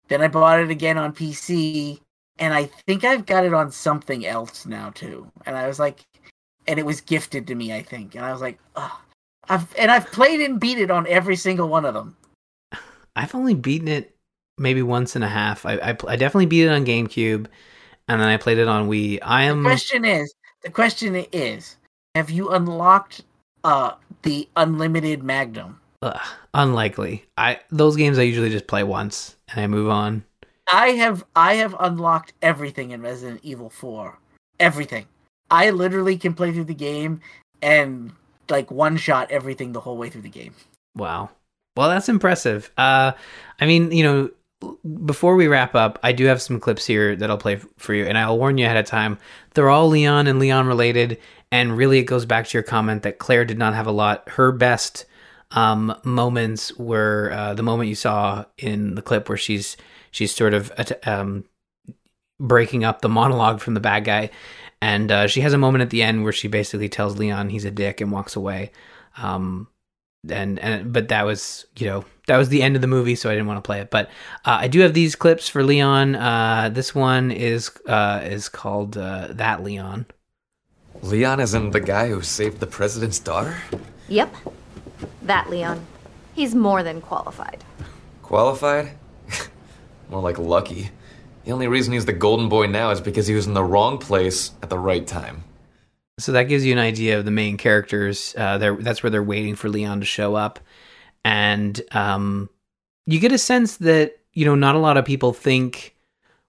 Then 0.10 0.22
I 0.22 0.28
bought 0.28 0.60
it 0.60 0.70
again 0.70 0.97
on 0.97 1.14
PC. 1.14 1.99
And 2.39 2.54
I 2.54 2.66
think 2.88 3.04
I've 3.04 3.26
got 3.26 3.45
it 3.45 3.54
on 3.54 3.72
something 3.72 4.26
else 4.26 4.66
now 4.66 4.89
too. 4.91 5.32
And 5.45 5.56
I 5.56 5.68
was 5.68 5.80
like, 5.80 6.01
and 6.68 6.80
it 6.80 6.86
was 6.86 7.01
gifted 7.01 7.47
to 7.47 7.55
me, 7.55 7.74
I 7.74 7.82
think. 7.82 8.16
And 8.16 8.26
I 8.26 8.32
was 8.32 8.41
like, 8.41 8.59
Ugh. 8.76 8.91
I've 9.49 9.76
and 9.78 9.91
I've 9.91 10.11
played 10.11 10.41
and 10.41 10.59
beat 10.59 10.80
it 10.80 10.91
on 10.91 11.07
every 11.07 11.36
single 11.36 11.68
one 11.68 11.86
of 11.86 11.93
them. 11.93 12.16
I've 13.16 13.36
only 13.36 13.53
beaten 13.53 13.88
it 13.88 14.16
maybe 14.57 14.82
once 14.82 15.16
and 15.16 15.24
a 15.24 15.30
half. 15.30 15.66
I, 15.66 15.74
I, 15.76 15.89
I 16.07 16.16
definitely 16.16 16.45
beat 16.45 16.66
it 16.66 16.72
on 16.72 16.86
GameCube, 16.86 17.47
and 18.07 18.22
then 18.22 18.28
I 18.28 18.38
played 18.38 18.57
it 18.57 18.68
on 18.68 18.89
Wii. 18.89 19.20
I 19.22 19.43
am 19.43 19.64
The 19.64 19.70
question 19.70 20.05
is, 20.05 20.34
the 20.61 20.70
question 20.70 21.16
is, 21.32 21.78
have 22.16 22.30
you 22.30 22.49
unlocked 22.49 23.22
uh 23.64 23.93
the 24.24 24.47
unlimited 24.55 25.24
Magnum? 25.24 25.80
ugh, 26.01 26.20
unlikely. 26.53 27.26
I 27.38 27.59
those 27.70 27.95
games 27.95 28.20
I 28.20 28.24
usually 28.24 28.49
just 28.49 28.68
play 28.68 28.84
once 28.84 29.36
and 29.49 29.61
I 29.61 29.68
move 29.68 29.89
on. 29.89 30.24
I 30.72 30.89
have 30.89 31.26
I 31.36 31.55
have 31.55 31.76
unlocked 31.80 32.34
everything 32.41 32.91
in 32.91 33.01
Resident 33.01 33.41
Evil 33.43 33.70
4. 33.70 34.18
Everything. 34.59 35.05
I 35.54 35.70
literally 35.70 36.18
can 36.18 36.34
play 36.34 36.51
through 36.51 36.64
the 36.64 36.74
game 36.74 37.22
and 37.62 38.12
like 38.49 38.72
one 38.72 38.97
shot 38.97 39.30
everything 39.30 39.72
the 39.72 39.80
whole 39.80 39.97
way 39.97 40.10
through 40.10 40.24
the 40.24 40.30
game. 40.30 40.56
Wow. 40.95 41.30
Well, 41.78 41.89
that's 41.89 42.10
impressive. 42.10 42.72
Uh, 42.76 43.12
I 43.62 43.66
mean, 43.68 43.91
you 43.91 44.04
know, 44.04 44.76
before 45.06 45.36
we 45.36 45.47
wrap 45.47 45.76
up, 45.76 45.99
I 46.01 46.12
do 46.12 46.26
have 46.26 46.41
some 46.41 46.60
clips 46.60 46.88
here 46.88 47.16
that 47.16 47.30
I'll 47.30 47.38
play 47.38 47.58
for 47.78 47.93
you, 47.93 48.06
and 48.06 48.18
I'll 48.18 48.38
warn 48.38 48.58
you 48.58 48.66
ahead 48.66 48.78
of 48.78 48.86
time. 48.86 49.20
They're 49.54 49.70
all 49.70 49.89
Leon 49.89 50.26
and 50.26 50.39
Leon 50.39 50.68
related, 50.68 51.20
and 51.51 51.78
really 51.78 51.99
it 51.99 52.06
goes 52.06 52.26
back 52.26 52.47
to 52.47 52.58
your 52.58 52.64
comment 52.64 53.04
that 53.04 53.20
Claire 53.20 53.45
did 53.45 53.60
not 53.60 53.76
have 53.76 53.88
a 53.88 53.91
lot. 53.91 54.28
Her 54.30 54.51
best 54.51 55.06
um, 55.51 55.95
moments 56.04 56.76
were 56.78 57.32
uh, 57.34 57.54
the 57.54 57.64
moment 57.64 57.89
you 57.89 57.95
saw 57.95 58.45
in 58.58 58.95
the 58.95 59.01
clip 59.01 59.30
where 59.30 59.38
she's 59.38 59.78
she's 60.12 60.34
sort 60.34 60.54
of 60.54 60.72
um, 61.06 61.43
breaking 62.39 62.84
up 62.84 63.01
the 63.01 63.10
monologue 63.10 63.60
from 63.60 63.74
the 63.74 63.80
bad 63.80 64.06
guy, 64.06 64.30
and 64.84 65.11
uh, 65.11 65.27
she 65.27 65.41
has 65.41 65.53
a 65.53 65.57
moment 65.57 65.81
at 65.81 65.89
the 65.89 66.03
end 66.03 66.23
where 66.23 66.34
she 66.34 66.47
basically 66.47 66.89
tells 66.89 67.17
Leon 67.17 67.49
he's 67.49 67.65
a 67.65 67.71
dick 67.71 68.01
and 68.01 68.11
walks 68.11 68.36
away. 68.36 68.71
Um, 69.17 69.67
and 70.29 70.57
and 70.59 70.93
but 70.93 71.09
that 71.09 71.25
was 71.25 71.65
you 71.77 71.86
know 71.86 72.05
that 72.27 72.38
was 72.38 72.49
the 72.49 72.63
end 72.63 72.77
of 72.77 72.81
the 72.81 72.88
movie 72.88 73.13
so 73.13 73.29
i 73.29 73.34
didn't 73.34 73.45
want 73.45 73.61
to 73.61 73.67
play 73.67 73.81
it 73.81 73.91
but 73.91 74.07
uh, 74.45 74.57
i 74.61 74.69
do 74.69 74.79
have 74.79 74.93
these 74.93 75.17
clips 75.17 75.49
for 75.49 75.65
leon 75.65 76.15
uh, 76.15 76.69
this 76.71 76.95
one 76.95 77.29
is 77.29 77.69
uh, 77.88 78.21
is 78.23 78.47
called 78.47 78.97
uh, 78.97 79.27
that 79.31 79.61
leon 79.61 80.05
Leon 81.01 81.41
isn't 81.41 81.71
the 81.71 81.81
guy 81.81 82.07
who 82.07 82.21
saved 82.21 82.59
the 82.59 82.67
president's 82.67 83.19
daughter? 83.19 83.57
Yep. 84.07 84.34
That 85.23 85.49
Leon. 85.49 85.86
He's 86.34 86.55
more 86.55 86.81
than 86.81 87.01
qualified. 87.01 87.63
Qualified? 88.21 88.91
More 90.09 90.21
like 90.21 90.38
lucky. 90.38 90.91
The 91.46 91.52
only 91.52 91.68
reason 91.68 91.94
he's 91.94 92.06
the 92.06 92.14
golden 92.14 92.48
boy 92.50 92.68
now 92.68 92.91
is 92.91 93.02
because 93.02 93.28
he 93.28 93.36
was 93.36 93.48
in 93.48 93.54
the 93.54 93.64
wrong 93.64 93.98
place 93.98 94.52
at 94.62 94.70
the 94.70 94.80
right 94.80 95.06
time. 95.06 95.44
so 96.20 96.32
that 96.32 96.44
gives 96.44 96.66
you 96.66 96.72
an 96.74 96.80
idea 96.80 97.18
of 97.20 97.26
the 97.26 97.32
main 97.32 97.58
characters 97.58 98.34
uh, 98.38 98.58
that's 98.80 99.02
where 99.04 99.10
they're 99.10 99.24
waiting 99.24 99.56
for 99.56 99.68
leon 99.70 100.00
to 100.00 100.06
show 100.06 100.36
up 100.36 100.60
and 101.26 101.82
um, 101.91 102.50
you 103.08 103.20
get 103.20 103.32
a 103.32 103.38
sense 103.38 103.78
that 103.78 104.18
you 104.34 104.46
know 104.46 104.56
not 104.56 104.76
a 104.76 104.80
lot 104.80 104.96
of 104.98 105.06
people 105.06 105.34
think 105.34 105.96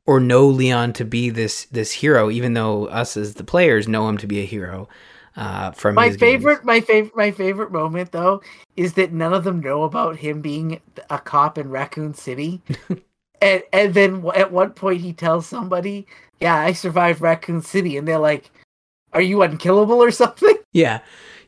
or 0.06 0.20
know 0.20 0.46
leon 0.46 0.92
to 0.92 1.04
be 1.04 1.30
this 1.30 1.64
this 1.66 1.90
hero 1.92 2.30
even 2.30 2.52
though 2.54 2.86
us 2.86 3.16
as 3.16 3.34
the 3.34 3.44
players 3.44 3.88
know 3.88 4.06
him 4.08 4.18
to 4.18 4.26
be 4.26 4.40
a 4.40 4.44
hero 4.46 4.86
uh, 5.36 5.70
from 5.72 5.94
My 5.94 6.08
his 6.08 6.16
games. 6.18 6.44
favorite 6.44 6.64
my 6.64 6.80
favorite 6.80 7.16
my 7.16 7.30
favorite 7.30 7.72
moment 7.72 8.12
though 8.12 8.42
is 8.76 8.92
that 8.94 9.12
none 9.12 9.32
of 9.32 9.44
them 9.44 9.60
know 9.60 9.84
about 9.84 10.16
him 10.18 10.40
being 10.42 10.80
a 11.10 11.18
cop 11.18 11.56
in 11.58 11.70
Raccoon 11.70 12.12
City. 12.14 12.60
and 13.44 13.62
and 13.72 13.94
then 13.94 14.24
at 14.34 14.50
one 14.52 14.70
point 14.70 15.02
he 15.02 15.12
tells 15.12 15.46
somebody, 15.46 16.06
"Yeah, 16.40 16.56
I 16.56 16.72
survived 16.72 17.20
Raccoon 17.20 17.60
City." 17.60 17.96
And 17.96 18.08
they're 18.08 18.18
like, 18.18 18.50
"Are 19.12 19.20
you 19.20 19.42
unkillable 19.42 20.02
or 20.02 20.10
something?" 20.22 20.56
Yeah, 20.72 21.00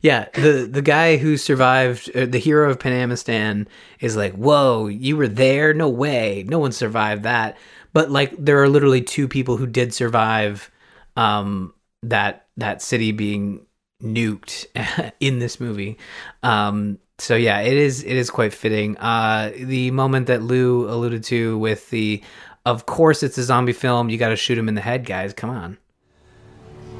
yeah. 0.02 0.26
The 0.34 0.68
the 0.70 0.82
guy 0.82 1.16
who 1.16 1.38
survived, 1.38 2.14
uh, 2.14 2.26
the 2.26 2.38
hero 2.38 2.70
of 2.70 2.78
Panamistan, 2.78 3.66
is 4.00 4.14
like, 4.14 4.34
"Whoa, 4.34 4.88
you 4.88 5.16
were 5.16 5.28
there? 5.28 5.72
No 5.72 5.88
way! 5.88 6.44
No 6.46 6.58
one 6.58 6.72
survived 6.72 7.22
that." 7.22 7.56
But 7.94 8.10
like, 8.10 8.34
there 8.38 8.62
are 8.62 8.68
literally 8.68 9.00
two 9.00 9.26
people 9.26 9.56
who 9.56 9.66
did 9.66 9.94
survive 9.94 10.70
um, 11.16 11.72
that 12.02 12.46
that 12.58 12.82
city 12.82 13.12
being 13.12 13.64
nuked 14.02 14.66
in 15.20 15.38
this 15.38 15.58
movie. 15.58 15.96
Um, 16.42 16.98
so 17.18 17.34
yeah, 17.34 17.60
it 17.60 17.76
is 17.76 18.02
it 18.02 18.16
is 18.16 18.30
quite 18.30 18.52
fitting. 18.52 18.96
Uh, 18.98 19.52
the 19.56 19.90
moment 19.90 20.26
that 20.26 20.42
Lou 20.42 20.88
alluded 20.88 21.24
to 21.24 21.58
with 21.58 21.88
the, 21.90 22.22
of 22.64 22.86
course, 22.86 23.22
it's 23.22 23.38
a 23.38 23.42
zombie 23.42 23.72
film. 23.72 24.10
You 24.10 24.18
got 24.18 24.28
to 24.28 24.36
shoot 24.36 24.58
him 24.58 24.68
in 24.68 24.74
the 24.74 24.80
head, 24.80 25.06
guys. 25.06 25.32
Come 25.32 25.50
on. 25.50 25.78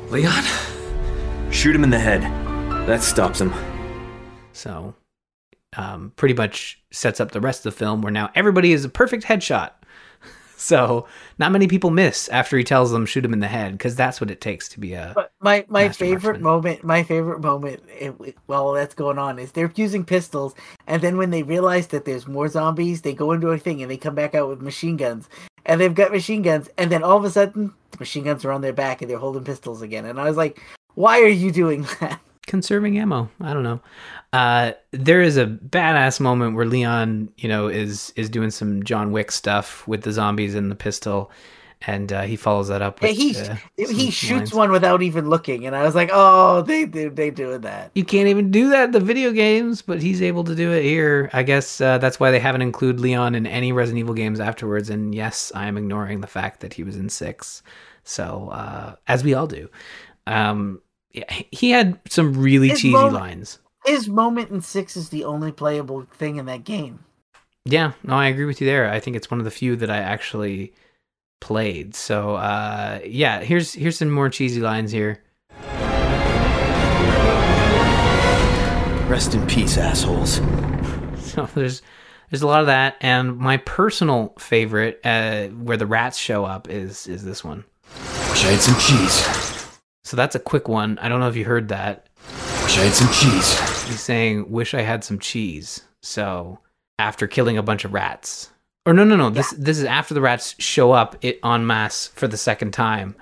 Leon? 0.09 0.45
Shoot 1.51 1.75
him 1.75 1.85
in 1.85 1.91
the 1.91 1.99
head. 1.99 2.23
That 2.87 3.03
stops 3.03 3.41
him. 3.41 3.53
So, 4.53 4.95
um, 5.77 6.12
pretty 6.17 6.35
much 6.35 6.81
sets 6.91 7.21
up 7.21 7.33
the 7.33 7.41
rest 7.41 7.67
of 7.67 7.75
the 7.75 7.79
film 7.79 8.01
where 8.01 8.12
now 8.12 8.31
everybody 8.35 8.73
is 8.73 8.85
a 8.85 8.89
perfect 8.89 9.25
headshot. 9.25 9.73
so, 10.59 11.07
not 11.39 11.53
many 11.53 11.69
people 11.69 11.91
miss 11.91 12.29
after 12.29 12.57
he 12.57 12.65
tells 12.65 12.91
them 12.91 13.07
shoot 13.07 13.25
him 13.25 13.33
in 13.33 13.41
the 13.41 13.49
head 13.49 13.73
because 13.73 13.95
that's 13.95 14.21
what 14.21 14.31
it 14.31 14.41
takes 14.41 14.69
to 14.71 14.81
be 14.81 14.95
a. 14.95 15.13
But 15.15 15.33
my 15.41 15.65
my 15.69 15.89
favorite 15.89 16.41
marksman. 16.41 16.43
moment, 16.43 16.85
my 16.85 17.03
favorite 17.03 17.41
moment, 17.41 17.83
while 18.47 18.73
that's 18.73 18.95
going 18.95 19.19
on, 19.19 19.39
is 19.39 19.53
they're 19.53 19.73
using 19.77 20.05
pistols, 20.05 20.55
and 20.87 21.03
then 21.03 21.17
when 21.17 21.31
they 21.31 21.43
realize 21.43 21.89
that 21.89 22.05
there's 22.05 22.27
more 22.27 22.49
zombies, 22.49 23.03
they 23.03 23.15
go 23.15 23.33
into 23.33 23.49
a 23.49 23.59
thing 23.59 23.83
and 23.83 23.91
they 23.91 23.97
come 23.97 24.15
back 24.15 24.35
out 24.35 24.49
with 24.49 24.63
machine 24.63 24.97
guns, 24.97 25.29
and 25.67 25.81
they've 25.81 25.95
got 25.95 26.13
machine 26.13 26.43
guns, 26.43 26.69
and 26.79 26.91
then 26.91 27.03
all 27.03 27.17
of 27.17 27.25
a 27.25 27.31
sudden, 27.31 27.73
the 27.91 27.99
machine 27.99 28.25
guns 28.25 28.45
are 28.45 28.53
on 28.53 28.63
their 28.63 28.73
back 28.73 29.03
and 29.03 29.11
they're 29.11 29.19
holding 29.19 29.45
pistols 29.45 29.83
again, 29.83 30.05
and 30.05 30.21
I 30.21 30.25
was 30.25 30.37
like, 30.37 30.61
why 30.95 31.21
are 31.21 31.29
you 31.29 31.53
doing 31.53 31.87
that? 32.01 32.21
conserving 32.47 32.99
ammo. 32.99 33.29
I 33.41 33.53
don't 33.53 33.65
know. 33.65 33.81
Uh, 34.37 34.72
there 34.91 35.22
is 35.22 35.39
a 35.39 35.47
badass 35.47 36.20
moment 36.20 36.57
where 36.57 36.66
Leon, 36.66 37.30
you 37.39 37.49
know, 37.49 37.68
is 37.68 38.12
is 38.16 38.28
doing 38.28 38.51
some 38.51 38.82
John 38.82 39.11
Wick 39.11 39.32
stuff 39.32 39.87
with 39.89 40.03
the 40.03 40.12
zombies 40.12 40.55
and 40.55 40.70
the 40.70 40.74
pistol, 40.74 41.30
and 41.87 42.12
uh, 42.12 42.22
he 42.22 42.37
follows 42.37 42.68
that 42.68 42.82
up. 42.82 43.03
Yeah, 43.03 43.09
he 43.11 43.34
uh, 43.34 43.57
he 43.76 44.11
shoots 44.11 44.53
lines. 44.53 44.55
one 44.55 44.70
without 44.72 45.01
even 45.03 45.30
looking, 45.30 45.66
and 45.66 45.74
I 45.74 45.82
was 45.84 45.95
like, 45.95 46.11
oh, 46.12 46.61
they 46.61 46.84
they 46.84 47.09
they 47.09 47.30
doing 47.30 47.62
that. 47.62 47.93
You 47.95 48.05
can't 48.05 48.28
even 48.28 48.51
do 48.51 48.68
that 48.70 48.84
in 48.84 48.91
the 48.91 49.01
video 49.01 49.32
games, 49.32 49.80
but 49.80 50.03
he's 50.03 50.20
able 50.20 50.45
to 50.45 50.55
do 50.55 50.70
it 50.70 50.82
here. 50.82 51.30
I 51.32 51.43
guess 51.43 51.80
uh, 51.80 51.97
that's 51.97 52.20
why 52.20 52.30
they 52.30 52.39
haven't 52.41 52.62
included 52.62 53.01
Leon 53.01 53.34
in 53.34 53.47
any 53.47 53.72
Resident 53.72 54.01
Evil 54.01 54.14
games 54.14 54.39
afterwards. 54.39 54.91
And 54.91 55.14
yes, 55.14 55.51
I 55.55 55.66
am 55.66 55.78
ignoring 55.78 56.20
the 56.20 56.26
fact 56.26 56.61
that 56.61 56.74
he 56.74 56.82
was 56.82 56.97
in 56.97 57.09
six. 57.09 57.62
So, 58.05 58.51
uh, 58.53 58.97
as 59.09 59.24
we 59.24 59.32
all 59.32 59.47
do, 59.47 59.70
um, 60.26 60.82
yeah, 61.12 61.24
he 61.51 61.70
had 61.70 61.99
some 62.11 62.34
really 62.34 62.68
His 62.68 62.80
cheesy 62.80 62.93
moment- 62.93 63.14
lines. 63.14 63.59
His 63.87 64.09
moment 64.09 64.51
in 64.51 64.61
six 64.61 64.97
is 64.97 65.11
the 65.11 65.24
only 65.24 65.53
playable 65.53 66.07
thing 66.12 66.37
in 66.37 66.47
that 66.47 66.64
game. 66.64 67.05
Yeah, 67.64 67.93
no, 68.03 68.14
I 68.14 68.26
agree 68.26 68.45
with 68.45 68.61
you 68.61 68.66
there. 68.66 68.91
I 68.91 68.99
think 68.99 69.16
it's 69.16 69.30
one 69.30 69.39
of 69.39 69.45
the 69.45 69.51
few 69.51 69.76
that 69.76 69.91
I 69.91 69.99
actually 69.99 70.72
played. 71.41 71.95
So, 71.95 72.34
uh, 72.34 73.01
yeah, 73.05 73.41
here's 73.41 73.74
here's 73.74 73.99
some 73.99 74.11
more 74.11 74.28
cheesy 74.28 74.61
lines 74.61 74.91
here. 74.91 75.22
Rest 79.09 79.34
in 79.34 79.47
peace, 79.47 79.78
assholes. 79.78 80.41
So 81.26 81.45
there's 81.55 81.82
there's 82.30 82.43
a 82.43 82.47
lot 82.47 82.61
of 82.61 82.66
that, 82.66 82.97
and 83.03 83.37
my 83.37 83.59
personal 83.59 84.32
favorite, 84.39 85.01
uh, 85.05 85.49
where 85.49 85.76
the 85.76 85.87
rats 85.87 86.16
show 86.16 86.47
up, 86.47 86.70
is 86.70 87.07
is 87.07 87.24
this 87.24 87.45
one. 87.45 87.64
Wish 88.30 88.45
I 88.45 88.53
had 88.53 88.61
some 88.61 88.78
cheese. 88.80 89.68
So 90.05 90.16
that's 90.16 90.34
a 90.34 90.41
quick 90.41 90.66
one. 90.66 90.99
I 90.99 91.11
don't 91.11 91.20
know 91.20 91.28
if 91.28 91.37
you 91.37 91.45
heard 91.45 91.68
that. 91.68 92.07
Wish 92.62 92.78
I 92.78 92.84
had 92.84 92.95
some 92.95 93.12
cheese. 93.12 93.76
He's 93.87 94.01
saying, 94.01 94.51
"Wish 94.51 94.74
I 94.74 94.82
had 94.82 95.05
some 95.05 95.18
cheese." 95.18 95.82
So 96.03 96.59
after 96.99 97.26
killing 97.26 97.57
a 97.59 97.62
bunch 97.62 97.84
of 97.84 97.93
rats, 97.93 98.51
or 98.84 98.93
no, 98.93 99.05
no, 99.05 99.16
no. 99.16 99.30
This 99.30 99.51
this 99.53 99.78
is 99.78 99.84
after 99.84 100.14
the 100.14 100.20
rats 100.20 100.55
show 100.59 100.93
up 100.93 101.16
it 101.22 101.39
en 101.45 101.66
masse 101.66 102.09
for 102.09 102.28
the 102.28 102.37
second 102.37 102.72
time. 102.72 103.14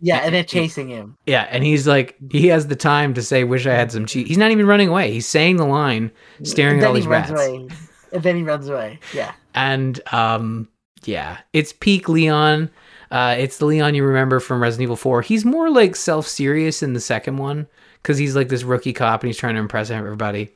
Yeah, 0.00 0.18
and 0.18 0.32
they're 0.32 0.44
chasing 0.44 0.88
him. 0.88 1.16
Yeah, 1.26 1.48
and 1.50 1.64
he's 1.64 1.88
like, 1.88 2.14
he 2.30 2.46
has 2.48 2.68
the 2.68 2.76
time 2.76 3.14
to 3.14 3.22
say, 3.22 3.42
"Wish 3.44 3.66
I 3.66 3.72
had 3.74 3.90
some 3.90 4.06
cheese." 4.06 4.28
He's 4.28 4.38
not 4.38 4.50
even 4.52 4.66
running 4.66 4.88
away. 4.88 5.10
He's 5.12 5.26
saying 5.26 5.56
the 5.56 5.66
line, 5.66 6.12
staring 6.44 6.78
at 6.80 6.86
all 6.86 6.92
then 6.92 6.94
these 6.94 7.04
he 7.04 7.10
runs 7.10 7.30
rats. 7.30 7.42
away. 7.48 7.68
And 8.12 8.22
then 8.22 8.36
he 8.36 8.42
runs 8.42 8.68
away. 8.68 9.00
Yeah. 9.12 9.32
and 9.54 10.00
um 10.12 10.68
yeah 11.04 11.38
it's 11.52 11.72
peak 11.72 12.08
leon 12.08 12.70
uh 13.10 13.34
it's 13.38 13.58
the 13.58 13.66
leon 13.66 13.94
you 13.94 14.02
remember 14.04 14.40
from 14.40 14.60
resident 14.62 14.82
evil 14.82 14.96
4 14.96 15.22
he's 15.22 15.44
more 15.44 15.70
like 15.70 15.94
self-serious 15.94 16.82
in 16.82 16.92
the 16.92 17.00
second 17.00 17.36
one 17.36 17.66
because 18.08 18.18
he's 18.18 18.34
like 18.34 18.48
this 18.48 18.64
rookie 18.64 18.94
cop 18.94 19.22
and 19.22 19.28
he's 19.28 19.36
trying 19.36 19.54
to 19.54 19.60
impress 19.60 19.90
everybody 19.90 20.50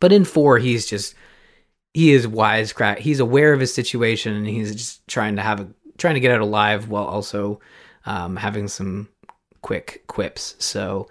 but 0.00 0.12
in 0.12 0.24
4 0.24 0.58
he's 0.58 0.86
just 0.86 1.14
he 1.92 2.12
is 2.12 2.26
wisecrack 2.26 2.98
he's 2.98 3.20
aware 3.20 3.52
of 3.52 3.60
his 3.60 3.74
situation 3.74 4.34
and 4.34 4.46
he's 4.46 4.74
just 4.74 5.06
trying 5.06 5.36
to 5.36 5.42
have 5.42 5.60
a 5.60 5.68
trying 5.98 6.14
to 6.14 6.20
get 6.20 6.32
out 6.32 6.40
alive 6.40 6.88
while 6.88 7.04
also 7.04 7.60
um 8.06 8.36
having 8.36 8.66
some 8.68 9.08
quick 9.64 10.04
quips. 10.06 10.54
So 10.58 11.08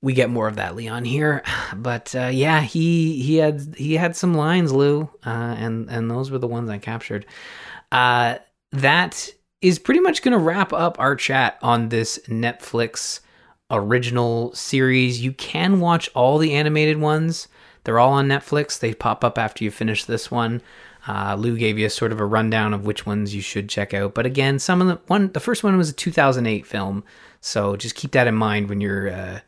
we 0.00 0.14
get 0.14 0.30
more 0.30 0.46
of 0.46 0.56
that 0.56 0.76
Leon 0.76 1.04
here, 1.04 1.42
but 1.76 2.14
uh, 2.14 2.30
yeah, 2.32 2.62
he 2.62 3.20
he 3.20 3.36
had 3.36 3.74
he 3.76 3.94
had 3.94 4.16
some 4.16 4.32
lines, 4.32 4.72
Lou, 4.72 5.02
uh, 5.26 5.56
and 5.58 5.90
and 5.90 6.10
those 6.10 6.30
were 6.30 6.38
the 6.38 6.46
ones 6.46 6.70
I 6.70 6.78
captured. 6.78 7.26
Uh, 7.92 8.36
that 8.72 9.28
is 9.60 9.78
pretty 9.78 10.00
much 10.00 10.22
going 10.22 10.32
to 10.32 10.38
wrap 10.38 10.72
up 10.72 10.98
our 10.98 11.16
chat 11.16 11.58
on 11.60 11.90
this 11.90 12.18
Netflix 12.28 13.20
original 13.70 14.54
series. 14.54 15.20
You 15.20 15.32
can 15.32 15.80
watch 15.80 16.08
all 16.14 16.38
the 16.38 16.54
animated 16.54 16.98
ones. 16.98 17.48
They're 17.84 17.98
all 17.98 18.12
on 18.12 18.28
Netflix. 18.28 18.78
They 18.78 18.94
pop 18.94 19.24
up 19.24 19.38
after 19.38 19.64
you 19.64 19.70
finish 19.70 20.04
this 20.04 20.30
one. 20.30 20.62
Uh, 21.08 21.34
Lou 21.38 21.56
gave 21.56 21.78
you 21.78 21.86
a 21.86 21.90
sort 21.90 22.12
of 22.12 22.20
a 22.20 22.26
rundown 22.26 22.74
of 22.74 22.84
which 22.84 23.06
ones 23.06 23.34
you 23.34 23.40
should 23.40 23.68
check 23.68 23.94
out. 23.94 24.14
But 24.14 24.26
again, 24.26 24.58
some 24.58 24.82
of 24.82 24.88
the 24.88 25.00
one, 25.06 25.32
the 25.32 25.40
first 25.40 25.64
one 25.64 25.76
was 25.76 25.88
a 25.88 25.94
2008 25.94 26.66
film, 26.66 27.04
so 27.40 27.76
just 27.76 27.94
keep 27.94 28.12
that 28.12 28.26
in 28.26 28.34
mind 28.34 28.68
when 28.68 28.80
you're 28.80 29.10
uh, 29.10 29.40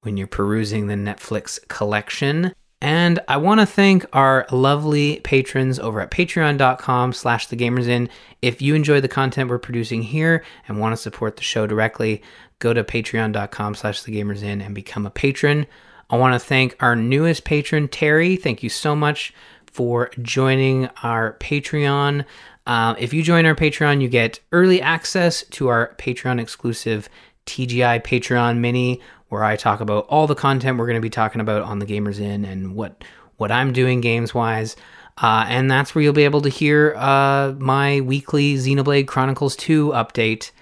when 0.00 0.16
you're 0.16 0.26
perusing 0.26 0.88
the 0.88 0.94
Netflix 0.94 1.60
collection. 1.68 2.52
And 2.80 3.20
I 3.28 3.36
want 3.36 3.60
to 3.60 3.66
thank 3.66 4.04
our 4.12 4.44
lovely 4.50 5.20
patrons 5.20 5.78
over 5.78 6.00
at 6.00 6.10
patreon.com 6.10 7.12
slash 7.12 7.46
thegamersinn. 7.46 8.08
If 8.42 8.60
you 8.60 8.74
enjoy 8.74 9.00
the 9.00 9.06
content 9.06 9.48
we're 9.48 9.58
producing 9.58 10.02
here 10.02 10.42
and 10.66 10.80
want 10.80 10.92
to 10.92 10.96
support 10.96 11.36
the 11.36 11.44
show 11.44 11.68
directly, 11.68 12.22
go 12.62 12.72
to 12.72 12.84
patreon.com 12.84 13.74
slash 13.74 14.02
thegamersinn 14.02 14.64
and 14.64 14.74
become 14.74 15.04
a 15.04 15.10
patron. 15.10 15.66
I 16.08 16.16
want 16.16 16.34
to 16.34 16.38
thank 16.38 16.76
our 16.80 16.94
newest 16.94 17.44
patron, 17.44 17.88
Terry. 17.88 18.36
Thank 18.36 18.62
you 18.62 18.68
so 18.68 18.94
much 18.94 19.34
for 19.66 20.10
joining 20.20 20.88
our 21.02 21.34
Patreon. 21.40 22.24
Uh, 22.66 22.94
if 22.98 23.12
you 23.12 23.22
join 23.22 23.46
our 23.46 23.54
Patreon, 23.56 24.00
you 24.00 24.08
get 24.08 24.38
early 24.52 24.80
access 24.80 25.42
to 25.44 25.68
our 25.68 25.94
Patreon 25.98 26.40
exclusive 26.40 27.08
TGI 27.46 28.04
Patreon 28.04 28.58
mini, 28.58 29.00
where 29.30 29.42
I 29.42 29.56
talk 29.56 29.80
about 29.80 30.06
all 30.08 30.26
the 30.26 30.34
content 30.34 30.78
we're 30.78 30.86
going 30.86 30.96
to 30.96 31.00
be 31.00 31.10
talking 31.10 31.40
about 31.40 31.62
on 31.62 31.78
the 31.78 31.86
Gamers 31.86 32.20
Inn 32.20 32.44
and 32.44 32.74
what 32.74 33.02
what 33.38 33.50
I'm 33.50 33.72
doing 33.72 34.00
games 34.00 34.34
wise. 34.34 34.76
Uh, 35.18 35.46
and 35.48 35.70
that's 35.70 35.94
where 35.94 36.02
you'll 36.02 36.12
be 36.12 36.24
able 36.24 36.42
to 36.42 36.48
hear 36.48 36.94
uh, 36.96 37.54
my 37.58 38.00
weekly 38.02 38.54
Xenoblade 38.54 39.08
Chronicles 39.08 39.56
2 39.56 39.88
update. 39.88 40.52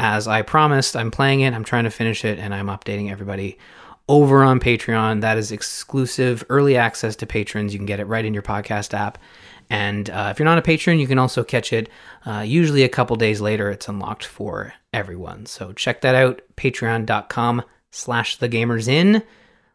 As 0.00 0.28
I 0.28 0.42
promised, 0.42 0.96
I'm 0.96 1.10
playing 1.10 1.40
it, 1.40 1.54
I'm 1.54 1.64
trying 1.64 1.84
to 1.84 1.90
finish 1.90 2.24
it, 2.24 2.38
and 2.38 2.54
I'm 2.54 2.68
updating 2.68 3.10
everybody 3.10 3.58
over 4.08 4.42
on 4.42 4.60
Patreon. 4.60 5.20
That 5.20 5.38
is 5.38 5.52
exclusive 5.52 6.44
early 6.48 6.76
access 6.76 7.16
to 7.16 7.26
patrons. 7.26 7.72
You 7.72 7.78
can 7.78 7.86
get 7.86 8.00
it 8.00 8.06
right 8.06 8.24
in 8.24 8.32
your 8.32 8.42
podcast 8.42 8.94
app. 8.94 9.18
And 9.70 10.08
uh, 10.08 10.28
if 10.30 10.38
you're 10.38 10.44
not 10.44 10.58
a 10.58 10.62
patron, 10.62 10.98
you 10.98 11.06
can 11.06 11.18
also 11.18 11.44
catch 11.44 11.72
it 11.72 11.90
uh, 12.24 12.40
usually 12.40 12.84
a 12.84 12.88
couple 12.88 13.16
days 13.16 13.40
later. 13.40 13.70
It's 13.70 13.88
unlocked 13.88 14.24
for 14.24 14.72
everyone. 14.92 15.46
So 15.46 15.72
check 15.72 16.00
that 16.00 16.14
out, 16.14 16.40
patreon.com 16.56 17.62
slash 17.92 18.36
the 18.36 18.48
Gamers 18.48 18.88
Inn. 18.88 19.22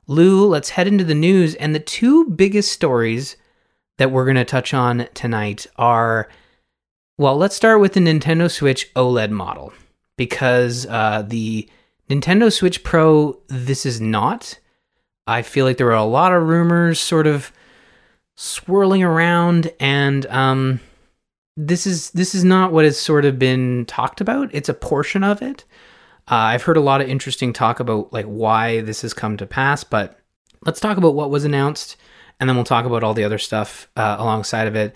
Lou, 0.07 0.47
let's 0.47 0.71
head 0.71 0.88
into 0.88 1.03
the 1.03 1.13
news. 1.13 1.53
And 1.55 1.76
the 1.76 1.80
two 1.80 2.26
biggest 2.30 2.71
stories 2.71 3.38
that 3.97 4.09
we're 4.09 4.26
going 4.26 4.36
to 4.36 4.45
touch 4.45 4.74
on 4.74 5.07
tonight 5.13 5.67
are 5.76 6.28
well, 7.15 7.38
let's 7.38 7.55
start 7.55 7.80
with 7.80 7.93
the 7.93 7.99
Nintendo 7.99 8.49
Switch 8.49 8.91
OLED 8.95 9.30
model 9.30 9.71
because 10.18 10.86
uh, 10.88 11.24
the 11.28 11.70
Nintendo 12.09 12.51
Switch 12.51 12.84
Pro, 12.84 13.39
this 13.47 13.86
is 13.86 13.99
not. 14.01 14.59
I 15.26 15.41
feel 15.41 15.66
like 15.66 15.78
there 15.78 15.88
were 15.88 15.93
a 15.93 16.03
lot 16.03 16.34
of 16.34 16.43
rumors 16.43 16.99
sort 16.99 17.28
of 17.28 17.51
swirling 18.36 19.03
around, 19.03 19.72
and 19.80 20.26
um, 20.28 20.80
this 21.55 21.88
is 21.88 22.11
this 22.11 22.36
is 22.36 22.43
not 22.43 22.72
what 22.72 22.86
has 22.86 22.99
sort 22.99 23.26
of 23.26 23.39
been 23.39 23.86
talked 23.86 24.22
about. 24.22 24.49
It's 24.53 24.70
a 24.70 24.74
portion 24.74 25.24
of 25.24 25.41
it. 25.41 25.64
Uh, 26.30 26.36
I've 26.36 26.64
heard 26.64 26.78
a 26.78 26.82
lot 26.82 27.01
of 27.01 27.09
interesting 27.09 27.53
talk 27.53 27.80
about 27.80 28.11
like 28.11 28.26
why 28.26 28.82
this 28.82 29.01
has 29.01 29.14
come 29.14 29.38
to 29.38 29.45
pass, 29.45 29.84
but 29.84 30.20
let's 30.66 30.80
talk 30.80 30.97
about 30.97 31.16
what 31.16 31.30
was 31.30 31.45
announced, 31.45 31.95
and 32.39 32.49
then 32.49 32.55
we'll 32.55 32.66
talk 32.66 32.86
about 32.86 33.03
all 33.03 33.14
the 33.14 33.24
other 33.24 33.39
stuff 33.39 33.88
uh, 33.95 34.18
alongside 34.20 34.68
of 34.68 34.76
it. 34.76 34.95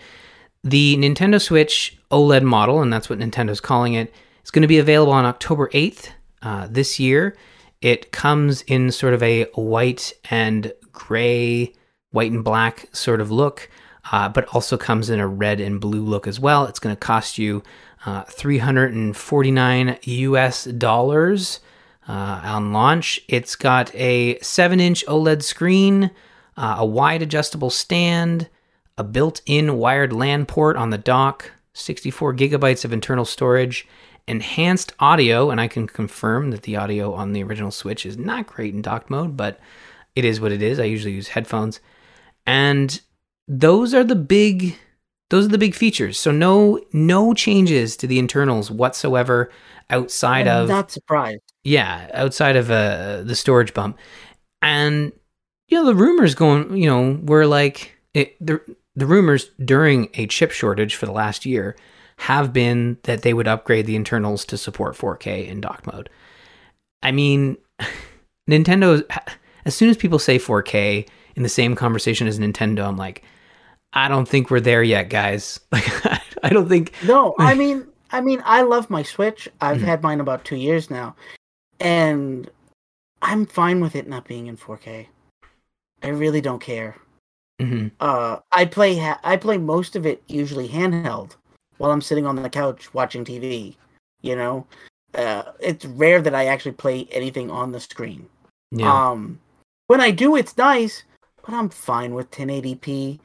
The 0.63 0.97
Nintendo 0.97 1.41
Switch 1.41 1.97
OLED 2.11 2.43
model, 2.43 2.81
and 2.81 2.91
that's 2.91 3.09
what 3.09 3.19
Nintendo's 3.19 3.61
calling 3.61 3.93
it, 3.93 4.13
is 4.47 4.51
going 4.51 4.61
to 4.61 4.67
be 4.67 4.79
available 4.79 5.11
on 5.11 5.25
October 5.25 5.67
8th 5.73 6.11
uh, 6.41 6.67
this 6.69 7.01
year. 7.01 7.35
It 7.81 8.13
comes 8.13 8.61
in 8.61 8.91
sort 8.91 9.13
of 9.13 9.21
a 9.21 9.43
white 9.55 10.13
and 10.31 10.71
gray, 10.93 11.73
white 12.11 12.31
and 12.31 12.45
black 12.45 12.87
sort 12.95 13.19
of 13.19 13.29
look, 13.29 13.69
uh, 14.09 14.29
but 14.29 14.47
also 14.55 14.77
comes 14.77 15.09
in 15.09 15.19
a 15.19 15.27
red 15.27 15.59
and 15.59 15.81
blue 15.81 16.01
look 16.01 16.27
as 16.27 16.39
well. 16.39 16.63
It's 16.63 16.79
going 16.79 16.95
to 16.95 16.99
cost 16.99 17.37
you 17.37 17.61
uh, 18.05 18.23
349 18.23 19.97
US 20.01 20.63
dollars 20.63 21.59
uh, 22.07 22.39
on 22.45 22.71
launch. 22.71 23.19
It's 23.27 23.57
got 23.57 23.93
a 23.95 24.39
7 24.39 24.79
inch 24.79 25.05
OLED 25.07 25.43
screen, 25.43 26.09
uh, 26.55 26.77
a 26.79 26.85
wide 26.85 27.21
adjustable 27.21 27.69
stand, 27.69 28.47
a 28.97 29.03
built 29.03 29.41
in 29.45 29.75
wired 29.75 30.13
LAN 30.13 30.45
port 30.45 30.77
on 30.77 30.89
the 30.89 30.97
dock, 30.97 31.51
64 31.73 32.33
gigabytes 32.33 32.85
of 32.85 32.93
internal 32.93 33.25
storage, 33.25 33.85
enhanced 34.27 34.93
audio, 34.99 35.49
and 35.49 35.61
I 35.61 35.67
can 35.67 35.87
confirm 35.87 36.51
that 36.51 36.63
the 36.63 36.75
audio 36.75 37.13
on 37.13 37.33
the 37.33 37.43
original 37.43 37.71
Switch 37.71 38.05
is 38.05 38.17
not 38.17 38.47
great 38.47 38.73
in 38.73 38.81
dock 38.81 39.09
mode, 39.09 39.37
but 39.37 39.59
it 40.15 40.25
is 40.25 40.41
what 40.41 40.51
it 40.51 40.61
is. 40.61 40.79
I 40.79 40.85
usually 40.85 41.13
use 41.13 41.29
headphones. 41.29 41.79
And 42.45 42.99
those 43.47 43.93
are 43.93 44.03
the 44.03 44.15
big 44.15 44.77
those 45.29 45.45
are 45.45 45.49
the 45.49 45.57
big 45.57 45.75
features. 45.75 46.19
So 46.19 46.31
no 46.31 46.79
no 46.93 47.33
changes 47.33 47.97
to 47.97 48.07
the 48.07 48.19
internals 48.19 48.71
whatsoever 48.71 49.51
outside 49.89 50.47
I'm 50.47 50.63
of 50.63 50.69
not 50.69 50.91
surprised. 50.91 51.41
yeah, 51.63 52.09
outside 52.13 52.55
of 52.55 52.71
uh, 52.71 53.23
the 53.23 53.35
storage 53.35 53.73
bump. 53.73 53.97
And 54.61 55.11
you 55.67 55.77
know 55.77 55.85
the 55.85 55.95
rumors 55.95 56.35
going, 56.35 56.75
you 56.77 56.89
know, 56.89 57.19
were 57.23 57.45
like 57.45 57.97
it, 58.13 58.35
the 58.45 58.61
the 58.95 59.05
rumors 59.05 59.51
during 59.63 60.09
a 60.15 60.27
chip 60.27 60.51
shortage 60.51 60.95
for 60.95 61.05
the 61.05 61.11
last 61.11 61.45
year 61.45 61.75
have 62.17 62.51
been 62.51 62.97
that 63.03 63.21
they 63.21 63.33
would 63.33 63.47
upgrade 63.47 63.85
the 63.85 63.95
internals 63.95 64.43
to 64.45 64.57
support 64.57 64.95
4K 64.95 65.47
in 65.47 65.61
dock 65.61 65.85
mode. 65.85 66.09
I 67.03 67.11
mean, 67.11 67.57
Nintendo, 68.49 69.03
as 69.65 69.75
soon 69.75 69.89
as 69.89 69.97
people 69.97 70.19
say 70.19 70.39
4K 70.39 71.07
in 71.35 71.43
the 71.43 71.49
same 71.49 71.75
conversation 71.75 72.27
as 72.27 72.39
Nintendo, 72.39 72.87
I'm 72.87 72.97
like, 72.97 73.23
I 73.93 74.07
don't 74.07 74.27
think 74.27 74.49
we're 74.49 74.59
there 74.59 74.83
yet, 74.83 75.09
guys. 75.09 75.59
Like, 75.71 76.43
I 76.43 76.49
don't 76.49 76.69
think. 76.69 76.93
No, 77.03 77.33
I 77.39 77.55
mean, 77.55 77.87
I 78.11 78.21
mean, 78.21 78.41
I 78.45 78.61
love 78.61 78.89
my 78.91 79.01
Switch. 79.01 79.45
Mm-hmm. 79.45 79.65
I've 79.65 79.81
had 79.81 80.03
mine 80.03 80.19
about 80.19 80.45
two 80.45 80.55
years 80.55 80.91
now, 80.91 81.15
and 81.79 82.47
I'm 83.23 83.47
fine 83.47 83.79
with 83.81 83.95
it 83.95 84.07
not 84.07 84.27
being 84.27 84.45
in 84.45 84.55
4K. 84.55 85.07
I 86.03 86.07
really 86.09 86.41
don't 86.41 86.59
care. 86.61 86.95
Mhm. 87.59 87.91
Uh, 87.99 88.37
I 88.51 88.65
play 88.65 88.97
ha- 88.97 89.19
I 89.23 89.35
play 89.35 89.57
most 89.57 89.95
of 89.95 90.05
it 90.05 90.21
usually 90.27 90.69
handheld 90.69 91.35
while 91.77 91.91
I'm 91.91 92.01
sitting 92.01 92.25
on 92.25 92.35
the 92.35 92.49
couch 92.49 92.93
watching 92.93 93.23
TV. 93.25 93.75
You 94.21 94.35
know, 94.35 94.67
uh, 95.15 95.43
it's 95.59 95.85
rare 95.85 96.21
that 96.21 96.35
I 96.35 96.45
actually 96.45 96.73
play 96.73 97.07
anything 97.11 97.51
on 97.51 97.71
the 97.71 97.79
screen. 97.79 98.27
Yeah. 98.71 99.11
Um, 99.11 99.39
when 99.87 100.01
I 100.01 100.11
do, 100.11 100.35
it's 100.35 100.57
nice, 100.57 101.03
but 101.45 101.53
I'm 101.53 101.69
fine 101.69 102.13
with 102.13 102.31
1080p. 102.31 103.19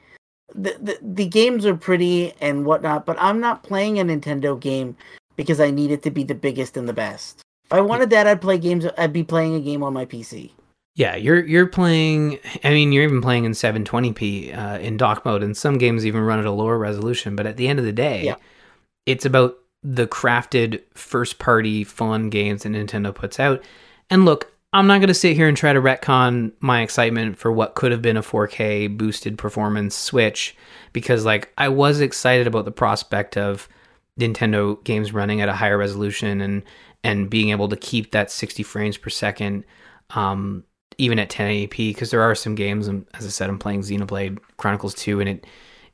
The, 0.55 0.77
the 0.79 0.99
the 1.01 1.25
games 1.25 1.65
are 1.65 1.75
pretty 1.75 2.33
and 2.39 2.65
whatnot, 2.65 3.05
but 3.05 3.17
I'm 3.19 3.39
not 3.39 3.63
playing 3.63 3.99
a 3.99 4.05
Nintendo 4.05 4.59
game 4.59 4.95
because 5.35 5.59
I 5.59 5.71
need 5.71 5.91
it 5.91 6.03
to 6.03 6.11
be 6.11 6.23
the 6.23 6.35
biggest 6.35 6.77
and 6.77 6.87
the 6.87 6.93
best. 6.93 7.41
If 7.65 7.73
I 7.73 7.81
wanted 7.81 8.11
that, 8.11 8.27
I'd 8.27 8.41
play 8.41 8.59
games. 8.59 8.85
I'd 8.97 9.13
be 9.13 9.23
playing 9.23 9.55
a 9.55 9.59
game 9.59 9.81
on 9.81 9.93
my 9.93 10.05
PC. 10.05 10.51
Yeah, 10.95 11.15
you're 11.15 11.43
you're 11.45 11.67
playing. 11.67 12.39
I 12.63 12.69
mean, 12.69 12.91
you're 12.91 13.03
even 13.03 13.21
playing 13.21 13.45
in 13.45 13.53
720p 13.53 14.55
uh, 14.55 14.77
in 14.79 14.97
dock 14.97 15.25
mode, 15.25 15.41
and 15.43 15.57
some 15.57 15.77
games 15.79 16.05
even 16.05 16.21
run 16.21 16.39
at 16.39 16.45
a 16.45 16.51
lower 16.51 16.77
resolution. 16.77 17.35
But 17.35 17.47
at 17.47 17.57
the 17.57 17.67
end 17.67 17.79
of 17.79 17.85
the 17.85 17.91
day, 17.91 18.25
Yeah. 18.25 18.35
it's 19.07 19.25
about 19.25 19.55
the 19.81 20.07
crafted 20.07 20.81
first 20.93 21.39
party 21.39 21.83
fun 21.83 22.29
games 22.29 22.63
that 22.63 22.69
Nintendo 22.73 23.13
puts 23.13 23.39
out. 23.39 23.63
And 24.09 24.23
look, 24.23 24.51
I'm 24.71 24.87
not 24.87 24.99
going 24.99 25.07
to 25.07 25.13
sit 25.13 25.35
here 25.35 25.47
and 25.47 25.57
try 25.57 25.73
to 25.73 25.81
retcon 25.81 26.51
my 26.59 26.81
excitement 26.81 27.37
for 27.37 27.51
what 27.51 27.75
could 27.75 27.91
have 27.91 28.01
been 28.01 28.15
a 28.17 28.21
4K 28.21 28.95
boosted 28.97 29.37
performance 29.37 29.95
Switch 29.95 30.55
because, 30.93 31.25
like, 31.25 31.51
I 31.57 31.69
was 31.69 31.99
excited 32.01 32.47
about 32.47 32.65
the 32.65 32.71
prospect 32.71 33.35
of 33.35 33.67
Nintendo 34.19 34.81
games 34.83 35.11
running 35.11 35.41
at 35.41 35.49
a 35.49 35.53
higher 35.53 35.77
resolution 35.77 36.39
and 36.39 36.61
and 37.03 37.29
being 37.31 37.49
able 37.49 37.67
to 37.69 37.75
keep 37.75 38.11
that 38.11 38.29
60 38.31 38.61
frames 38.63 38.95
per 38.97 39.09
second 39.09 39.63
um, 40.11 40.63
even 40.97 41.19
at 41.19 41.29
1080p 41.29 41.89
because 41.89 42.11
there 42.11 42.21
are 42.21 42.35
some 42.35 42.55
games 42.55 42.87
um, 42.87 43.05
as 43.13 43.25
i 43.25 43.29
said 43.29 43.49
i'm 43.49 43.59
playing 43.59 43.81
xenoblade 43.81 44.37
chronicles 44.57 44.93
2 44.95 45.19
and 45.19 45.29
it 45.29 45.45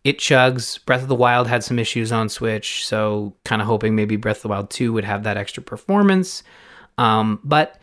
it 0.03 0.17
chugs. 0.17 0.83
Breath 0.85 1.01
of 1.01 1.07
the 1.07 1.15
wild 1.15 1.47
had 1.47 1.63
some 1.63 1.79
issues 1.79 2.11
on 2.11 2.29
switch 2.29 2.85
so 2.85 3.35
kind 3.45 3.61
of 3.61 3.67
hoping 3.67 3.95
maybe 3.95 4.15
breath 4.15 4.37
of 4.37 4.43
the 4.43 4.47
wild 4.49 4.69
2 4.69 4.93
would 4.93 5.03
have 5.03 5.23
that 5.23 5.37
extra 5.37 5.61
performance. 5.61 6.43
Um, 6.97 7.39
but 7.43 7.79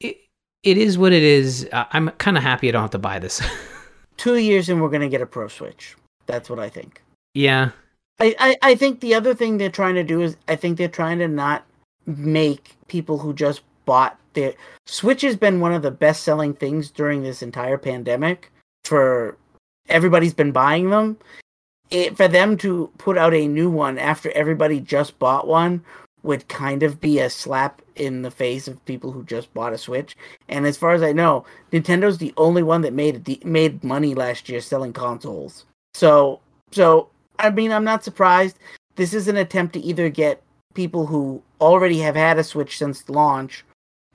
it, 0.00 0.18
it 0.62 0.78
is 0.78 0.98
what 0.98 1.12
it 1.12 1.22
is. 1.22 1.68
I'm 1.72 2.10
kind 2.10 2.36
of 2.36 2.42
happy 2.42 2.68
i 2.68 2.70
don't 2.70 2.82
have 2.82 2.90
to 2.90 2.98
buy 2.98 3.18
this. 3.18 3.42
Two 4.16 4.36
years 4.36 4.68
and 4.68 4.80
we're 4.80 4.88
gonna 4.88 5.08
get 5.08 5.20
a 5.20 5.26
Pro 5.26 5.48
Switch. 5.48 5.96
That's 6.26 6.48
what 6.50 6.58
I 6.58 6.68
think. 6.68 7.02
yeah. 7.34 7.70
I, 8.18 8.34
I, 8.38 8.56
I 8.62 8.74
think 8.76 9.00
the 9.00 9.14
other 9.14 9.34
thing 9.34 9.58
they're 9.58 9.68
trying 9.68 9.94
to 9.96 10.02
do 10.02 10.22
is 10.22 10.38
I 10.48 10.56
think 10.56 10.78
they're 10.78 10.88
trying 10.88 11.18
to 11.18 11.28
not 11.28 11.66
make 12.06 12.74
people 12.88 13.18
who 13.18 13.34
just 13.34 13.60
bought 13.84 14.18
their 14.36 14.54
Switch 14.86 15.22
has 15.22 15.34
been 15.34 15.58
one 15.58 15.72
of 15.72 15.82
the 15.82 15.90
best 15.90 16.22
selling 16.22 16.54
things 16.54 16.92
during 16.92 17.22
this 17.24 17.42
entire 17.42 17.76
pandemic 17.76 18.52
for 18.84 19.36
everybody's 19.88 20.34
been 20.34 20.52
buying 20.52 20.90
them. 20.90 21.16
It, 21.90 22.16
for 22.16 22.28
them 22.28 22.56
to 22.58 22.90
put 22.98 23.18
out 23.18 23.34
a 23.34 23.48
new 23.48 23.70
one 23.70 23.98
after 23.98 24.30
everybody 24.32 24.80
just 24.80 25.18
bought 25.18 25.46
one 25.48 25.84
would 26.22 26.48
kind 26.48 26.82
of 26.82 27.00
be 27.00 27.20
a 27.20 27.30
slap 27.30 27.80
in 27.94 28.22
the 28.22 28.30
face 28.30 28.66
of 28.66 28.84
people 28.84 29.12
who 29.12 29.24
just 29.24 29.52
bought 29.54 29.72
a 29.72 29.78
Switch. 29.78 30.16
And 30.48 30.66
as 30.66 30.76
far 30.76 30.92
as 30.92 31.02
I 31.02 31.12
know, 31.12 31.44
Nintendo's 31.72 32.18
the 32.18 32.34
only 32.36 32.62
one 32.62 32.82
that 32.82 32.92
made 32.92 33.44
made 33.44 33.82
money 33.82 34.14
last 34.14 34.48
year 34.48 34.60
selling 34.60 34.92
consoles. 34.92 35.64
So, 35.94 36.40
so 36.72 37.08
I 37.38 37.50
mean, 37.50 37.72
I'm 37.72 37.84
not 37.84 38.04
surprised. 38.04 38.58
This 38.96 39.14
is 39.14 39.28
an 39.28 39.36
attempt 39.36 39.74
to 39.74 39.80
either 39.80 40.08
get 40.08 40.42
people 40.74 41.06
who 41.06 41.42
already 41.60 41.98
have 42.00 42.14
had 42.14 42.38
a 42.38 42.44
Switch 42.44 42.78
since 42.78 43.08
launch, 43.08 43.64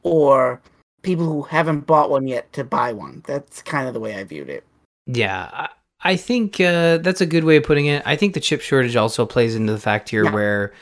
or 0.03 0.61
people 1.01 1.25
who 1.25 1.43
haven't 1.43 1.87
bought 1.87 2.09
one 2.09 2.27
yet 2.27 2.51
to 2.53 2.63
buy 2.63 2.93
one. 2.93 3.23
That's 3.25 3.61
kind 3.61 3.87
of 3.87 3.93
the 3.93 3.99
way 3.99 4.15
I 4.15 4.23
viewed 4.23 4.49
it. 4.49 4.63
Yeah, 5.07 5.67
I 6.03 6.15
think 6.15 6.59
uh, 6.59 6.97
that's 6.97 7.21
a 7.21 7.25
good 7.25 7.43
way 7.43 7.57
of 7.57 7.63
putting 7.63 7.87
it. 7.87 8.03
I 8.05 8.15
think 8.15 8.33
the 8.33 8.39
chip 8.39 8.61
shortage 8.61 8.95
also 8.95 9.25
plays 9.25 9.55
into 9.55 9.73
the 9.73 9.79
fact 9.79 10.09
here 10.09 10.25
yeah. 10.25 10.31
where, 10.31 10.73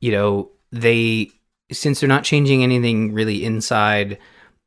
you 0.00 0.12
know, 0.12 0.50
they 0.72 1.30
since 1.72 2.00
they're 2.00 2.08
not 2.08 2.24
changing 2.24 2.62
anything 2.62 3.12
really 3.12 3.44
inside, 3.44 4.18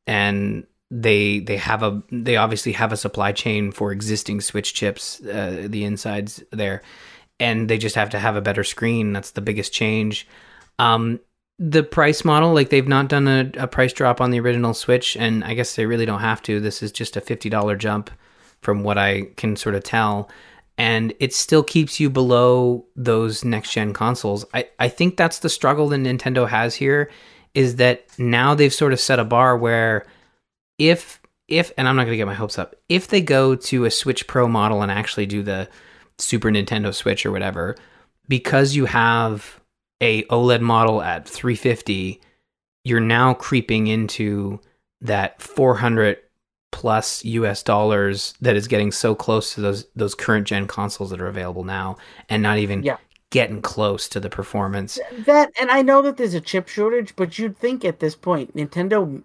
and 0.07 0.65
they 0.89 1.39
they 1.39 1.57
have 1.57 1.83
a 1.83 2.01
they 2.11 2.37
obviously 2.37 2.71
have 2.73 2.91
a 2.91 2.97
supply 2.97 3.31
chain 3.31 3.71
for 3.71 3.91
existing 3.91 4.41
Switch 4.41 4.73
chips, 4.73 5.21
uh, 5.21 5.67
the 5.69 5.83
insides 5.83 6.43
there, 6.51 6.81
and 7.39 7.69
they 7.69 7.77
just 7.77 7.95
have 7.95 8.09
to 8.11 8.19
have 8.19 8.35
a 8.35 8.41
better 8.41 8.63
screen. 8.63 9.13
That's 9.13 9.31
the 9.31 9.41
biggest 9.41 9.73
change. 9.73 10.27
Um, 10.79 11.19
the 11.59 11.83
price 11.83 12.25
model, 12.25 12.53
like 12.53 12.69
they've 12.69 12.87
not 12.87 13.09
done 13.09 13.27
a, 13.27 13.51
a 13.57 13.67
price 13.67 13.93
drop 13.93 14.19
on 14.19 14.31
the 14.31 14.39
original 14.39 14.73
Switch, 14.73 15.15
and 15.15 15.43
I 15.43 15.53
guess 15.53 15.75
they 15.75 15.85
really 15.85 16.05
don't 16.05 16.19
have 16.21 16.41
to. 16.43 16.59
This 16.59 16.81
is 16.81 16.91
just 16.91 17.15
a 17.15 17.21
fifty 17.21 17.49
dollar 17.49 17.75
jump 17.75 18.09
from 18.61 18.83
what 18.83 18.97
I 18.97 19.23
can 19.35 19.55
sort 19.55 19.75
of 19.75 19.83
tell. 19.83 20.29
And 20.77 21.13
it 21.19 21.33
still 21.35 21.63
keeps 21.63 21.99
you 21.99 22.09
below 22.09 22.85
those 22.95 23.45
next 23.45 23.71
gen 23.73 23.93
consoles. 23.93 24.43
I, 24.55 24.69
I 24.79 24.89
think 24.89 25.17
that's 25.17 25.39
the 25.39 25.49
struggle 25.49 25.89
that 25.89 25.97
Nintendo 25.97 26.49
has 26.49 26.73
here 26.73 27.11
is 27.53 27.75
that 27.75 28.07
now 28.17 28.55
they've 28.55 28.73
sort 28.73 28.93
of 28.93 28.99
set 28.99 29.19
a 29.19 29.23
bar 29.23 29.55
where 29.55 30.07
if 30.79 31.21
if 31.47 31.71
and 31.77 31.87
I'm 31.87 31.95
not 31.95 32.05
gonna 32.05 32.17
get 32.17 32.25
my 32.25 32.33
hopes 32.33 32.57
up, 32.57 32.75
if 32.89 33.07
they 33.07 33.21
go 33.21 33.55
to 33.55 33.85
a 33.85 33.91
Switch 33.91 34.25
Pro 34.25 34.47
model 34.47 34.81
and 34.81 34.91
actually 34.91 35.27
do 35.27 35.43
the 35.43 35.69
Super 36.17 36.49
Nintendo 36.49 36.93
Switch 36.93 37.25
or 37.25 37.31
whatever, 37.31 37.75
because 38.27 38.75
you 38.75 38.85
have 38.85 39.59
a 40.03 40.23
OLED 40.23 40.59
model 40.59 41.01
at 41.01 41.27
350, 41.27 42.19
you're 42.83 42.99
now 42.99 43.33
creeping 43.33 43.87
into 43.87 44.59
that 44.99 45.41
400 45.41 46.17
plus 46.73 47.23
US 47.23 47.63
dollars 47.63 48.33
that 48.41 48.57
is 48.57 48.67
getting 48.67 48.91
so 48.91 49.15
close 49.15 49.53
to 49.53 49.61
those 49.61 49.85
those 49.95 50.13
current 50.13 50.45
gen 50.45 50.67
consoles 50.67 51.09
that 51.11 51.21
are 51.21 51.27
available 51.27 51.63
now 51.63 51.95
and 52.29 52.43
not 52.43 52.57
even 52.57 52.83
yeah. 52.83 52.97
getting 53.29 53.61
close 53.61 54.09
to 54.09 54.19
the 54.19 54.29
performance. 54.29 54.99
That 55.25 55.51
and 55.61 55.71
I 55.71 55.81
know 55.83 56.01
that 56.01 56.17
there's 56.17 56.33
a 56.33 56.41
chip 56.41 56.67
shortage, 56.67 57.15
but 57.15 57.39
you'd 57.39 57.57
think 57.57 57.85
at 57.85 57.99
this 57.99 58.15
point 58.15 58.55
Nintendo 58.57 59.21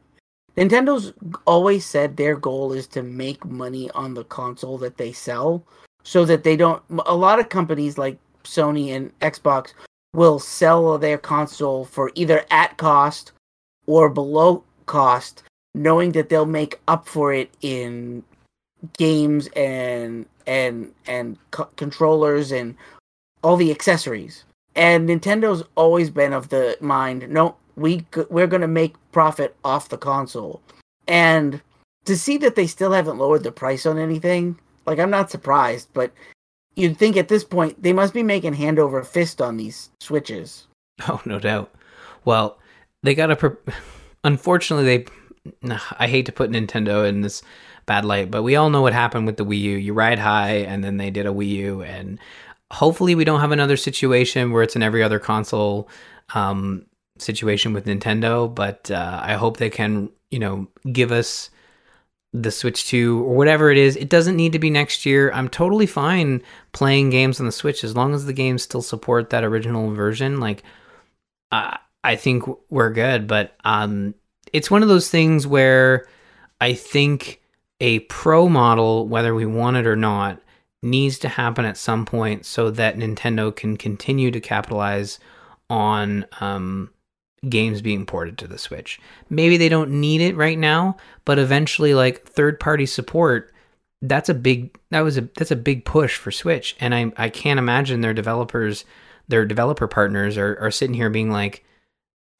Nintendo's 0.56 1.12
always 1.46 1.84
said 1.84 2.16
their 2.16 2.36
goal 2.36 2.72
is 2.72 2.86
to 2.88 3.02
make 3.02 3.44
money 3.44 3.90
on 3.92 4.14
the 4.14 4.24
console 4.24 4.78
that 4.78 4.96
they 4.96 5.12
sell 5.12 5.64
so 6.04 6.24
that 6.24 6.44
they 6.44 6.56
don't 6.56 6.82
a 7.06 7.16
lot 7.16 7.40
of 7.40 7.48
companies 7.48 7.98
like 7.98 8.18
Sony 8.44 8.94
and 8.94 9.18
Xbox 9.20 9.72
will 10.14 10.38
sell 10.38 10.98
their 10.98 11.18
console 11.18 11.84
for 11.84 12.10
either 12.14 12.44
at 12.50 12.76
cost 12.76 13.32
or 13.86 14.08
below 14.08 14.64
cost 14.86 15.42
knowing 15.74 16.12
that 16.12 16.28
they'll 16.28 16.46
make 16.46 16.80
up 16.88 17.06
for 17.06 17.32
it 17.32 17.50
in 17.62 18.22
games 18.96 19.48
and 19.56 20.26
and 20.46 20.92
and 21.06 21.36
co- 21.50 21.68
controllers 21.76 22.52
and 22.52 22.74
all 23.42 23.56
the 23.56 23.70
accessories. 23.70 24.44
And 24.74 25.08
Nintendo's 25.08 25.64
always 25.76 26.10
been 26.10 26.32
of 26.32 26.48
the 26.50 26.76
mind, 26.80 27.28
no, 27.28 27.56
we 27.76 28.04
we're 28.30 28.46
going 28.46 28.62
to 28.62 28.68
make 28.68 28.94
profit 29.12 29.56
off 29.64 29.88
the 29.88 29.98
console. 29.98 30.60
And 31.06 31.60
to 32.04 32.16
see 32.16 32.38
that 32.38 32.54
they 32.54 32.66
still 32.66 32.92
haven't 32.92 33.18
lowered 33.18 33.42
the 33.42 33.52
price 33.52 33.86
on 33.86 33.98
anything, 33.98 34.58
like 34.86 34.98
I'm 34.98 35.10
not 35.10 35.30
surprised, 35.30 35.88
but 35.94 36.12
you'd 36.78 36.96
think 36.96 37.16
at 37.16 37.28
this 37.28 37.44
point 37.44 37.82
they 37.82 37.92
must 37.92 38.14
be 38.14 38.22
making 38.22 38.54
hand 38.54 38.78
over 38.78 39.02
fist 39.02 39.42
on 39.42 39.56
these 39.56 39.90
switches. 40.00 40.66
Oh, 41.06 41.22
no 41.24 41.38
doubt. 41.38 41.72
Well, 42.24 42.58
they 43.04 43.14
got 43.14 43.26
to. 43.26 43.36
Pre- 43.36 43.74
Unfortunately, 44.24 44.84
they 44.84 45.06
I 45.98 46.08
hate 46.08 46.26
to 46.26 46.32
put 46.32 46.50
Nintendo 46.50 47.08
in 47.08 47.20
this 47.20 47.42
bad 47.86 48.04
light, 48.04 48.30
but 48.30 48.42
we 48.42 48.56
all 48.56 48.68
know 48.68 48.82
what 48.82 48.92
happened 48.92 49.26
with 49.26 49.36
the 49.36 49.44
Wii 49.44 49.60
U. 49.60 49.76
You 49.76 49.92
ride 49.92 50.18
high, 50.18 50.56
and 50.56 50.82
then 50.82 50.96
they 50.96 51.10
did 51.10 51.26
a 51.26 51.30
Wii 51.30 51.48
U, 51.48 51.82
and 51.82 52.18
hopefully 52.72 53.14
we 53.14 53.24
don't 53.24 53.40
have 53.40 53.52
another 53.52 53.76
situation 53.76 54.50
where 54.50 54.64
it's 54.64 54.76
in 54.76 54.82
every 54.82 55.02
other 55.02 55.18
console 55.18 55.88
um, 56.34 56.84
situation 57.18 57.72
with 57.72 57.86
Nintendo. 57.86 58.52
But 58.52 58.90
uh, 58.90 59.20
I 59.22 59.34
hope 59.34 59.56
they 59.56 59.70
can, 59.70 60.10
you 60.30 60.38
know, 60.38 60.68
give 60.92 61.12
us 61.12 61.50
the 62.32 62.50
Switch 62.50 62.86
2 62.86 63.24
or 63.24 63.34
whatever 63.34 63.70
it 63.70 63.78
is. 63.78 63.96
It 63.96 64.08
doesn't 64.08 64.36
need 64.36 64.52
to 64.52 64.58
be 64.58 64.70
next 64.70 65.06
year. 65.06 65.32
I'm 65.32 65.48
totally 65.48 65.86
fine 65.86 66.42
playing 66.72 67.10
games 67.10 67.40
on 67.40 67.46
the 67.46 67.52
Switch 67.52 67.84
as 67.84 67.96
long 67.96 68.14
as 68.14 68.26
the 68.26 68.32
games 68.32 68.62
still 68.62 68.82
support 68.82 69.30
that 69.30 69.44
original 69.44 69.90
version. 69.92 70.40
Like, 70.40 70.62
uh, 71.50 71.76
I 72.04 72.16
think 72.16 72.44
we're 72.70 72.92
good. 72.92 73.26
But 73.26 73.54
um, 73.64 74.14
it's 74.52 74.70
one 74.70 74.82
of 74.82 74.88
those 74.88 75.10
things 75.10 75.46
where 75.46 76.06
I 76.60 76.74
think 76.74 77.40
a 77.80 78.00
pro 78.00 78.48
model, 78.48 79.06
whether 79.08 79.34
we 79.34 79.46
want 79.46 79.76
it 79.76 79.86
or 79.86 79.96
not, 79.96 80.40
needs 80.82 81.18
to 81.20 81.28
happen 81.28 81.64
at 81.64 81.76
some 81.76 82.04
point 82.04 82.46
so 82.46 82.70
that 82.70 82.96
Nintendo 82.96 83.54
can 83.54 83.76
continue 83.76 84.30
to 84.30 84.40
capitalize 84.40 85.18
on 85.70 86.24
um, 86.40 86.90
games 87.48 87.82
being 87.82 88.06
ported 88.06 88.38
to 88.38 88.46
the 88.46 88.58
Switch. 88.58 89.00
Maybe 89.28 89.56
they 89.56 89.68
don't 89.68 90.00
need 90.00 90.20
it 90.20 90.36
right 90.36 90.58
now, 90.58 90.96
but 91.24 91.38
eventually, 91.38 91.94
like 91.94 92.26
third 92.26 92.58
party 92.58 92.86
support, 92.86 93.52
that's 94.02 94.28
a 94.28 94.34
big 94.34 94.76
that 94.90 95.00
was 95.00 95.18
a 95.18 95.22
that's 95.36 95.50
a 95.50 95.56
big 95.56 95.84
push 95.84 96.16
for 96.16 96.30
Switch, 96.30 96.76
and 96.80 96.94
I 96.94 97.12
I 97.16 97.28
can't 97.28 97.58
imagine 97.58 98.00
their 98.00 98.14
developers, 98.14 98.84
their 99.28 99.44
developer 99.44 99.88
partners 99.88 100.36
are 100.36 100.58
are 100.60 100.70
sitting 100.70 100.94
here 100.94 101.10
being 101.10 101.30
like, 101.30 101.64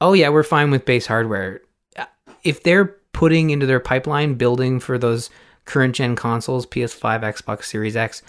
oh 0.01 0.13
yeah, 0.13 0.29
we're 0.29 0.43
fine 0.43 0.71
with 0.71 0.85
base 0.85 1.07
hardware 1.07 1.61
if 2.43 2.63
they're 2.63 2.95
putting 3.13 3.49
into 3.49 3.65
their 3.65 3.79
pipeline 3.79 4.35
building 4.35 4.79
for 4.79 4.97
those 4.97 5.29
current 5.65 5.95
gen 5.95 6.15
consoles, 6.15 6.65
PS5, 6.65 7.21
Xbox 7.21 7.65
Series 7.65 7.95
X, 7.95 8.21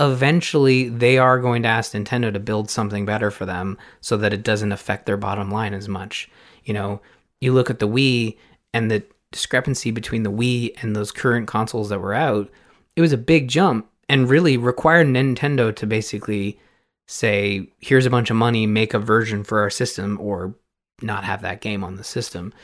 eventually 0.00 0.88
they 0.88 1.18
are 1.18 1.38
going 1.38 1.62
to 1.62 1.68
ask 1.68 1.92
Nintendo 1.92 2.32
to 2.32 2.40
build 2.40 2.70
something 2.70 3.04
better 3.04 3.30
for 3.30 3.44
them 3.44 3.76
so 4.00 4.16
that 4.16 4.32
it 4.32 4.42
doesn't 4.42 4.72
affect 4.72 5.04
their 5.04 5.18
bottom 5.18 5.50
line 5.50 5.74
as 5.74 5.88
much. 5.88 6.30
You 6.64 6.72
know, 6.72 7.02
you 7.40 7.52
look 7.52 7.68
at 7.68 7.78
the 7.78 7.88
Wii 7.88 8.38
and 8.72 8.90
the 8.90 9.04
discrepancy 9.30 9.90
between 9.90 10.22
the 10.22 10.32
Wii 10.32 10.82
and 10.82 10.96
those 10.96 11.12
current 11.12 11.46
consoles 11.46 11.90
that 11.90 12.00
were 12.00 12.14
out, 12.14 12.50
it 12.96 13.02
was 13.02 13.12
a 13.12 13.18
big 13.18 13.48
jump 13.48 13.88
and 14.08 14.30
really 14.30 14.56
required 14.56 15.06
Nintendo 15.06 15.74
to 15.76 15.86
basically 15.86 16.58
say, 17.06 17.68
here's 17.80 18.06
a 18.06 18.10
bunch 18.10 18.30
of 18.30 18.36
money, 18.36 18.66
make 18.66 18.94
a 18.94 18.98
version 18.98 19.44
for 19.44 19.60
our 19.60 19.70
system, 19.70 20.18
or 20.20 20.54
not 21.02 21.24
have 21.24 21.42
that 21.42 21.60
game 21.60 21.84
on 21.84 21.96
the 21.96 22.04
system. 22.04 22.54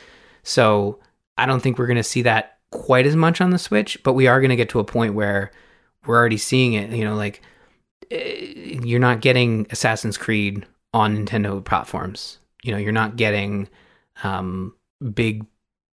So 0.43 0.99
I 1.37 1.45
don't 1.45 1.61
think 1.61 1.77
we're 1.77 1.87
going 1.87 1.97
to 1.97 2.03
see 2.03 2.23
that 2.23 2.57
quite 2.71 3.05
as 3.05 3.15
much 3.15 3.41
on 3.41 3.51
the 3.51 3.59
Switch, 3.59 4.01
but 4.03 4.13
we 4.13 4.27
are 4.27 4.41
going 4.41 4.49
to 4.49 4.55
get 4.55 4.69
to 4.69 4.79
a 4.79 4.85
point 4.85 5.13
where 5.13 5.51
we're 6.07 6.17
already 6.17 6.37
seeing 6.37 6.73
it. 6.73 6.89
You 6.91 7.05
know, 7.05 7.15
like 7.15 7.41
eh, 8.11 8.53
you're 8.83 8.99
not 8.99 9.21
getting 9.21 9.67
Assassin's 9.69 10.17
Creed 10.17 10.65
on 10.93 11.15
Nintendo 11.15 11.63
platforms. 11.63 12.39
You 12.63 12.71
know, 12.71 12.77
you're 12.77 12.91
not 12.91 13.15
getting 13.15 13.67
um, 14.23 14.73
big, 15.13 15.45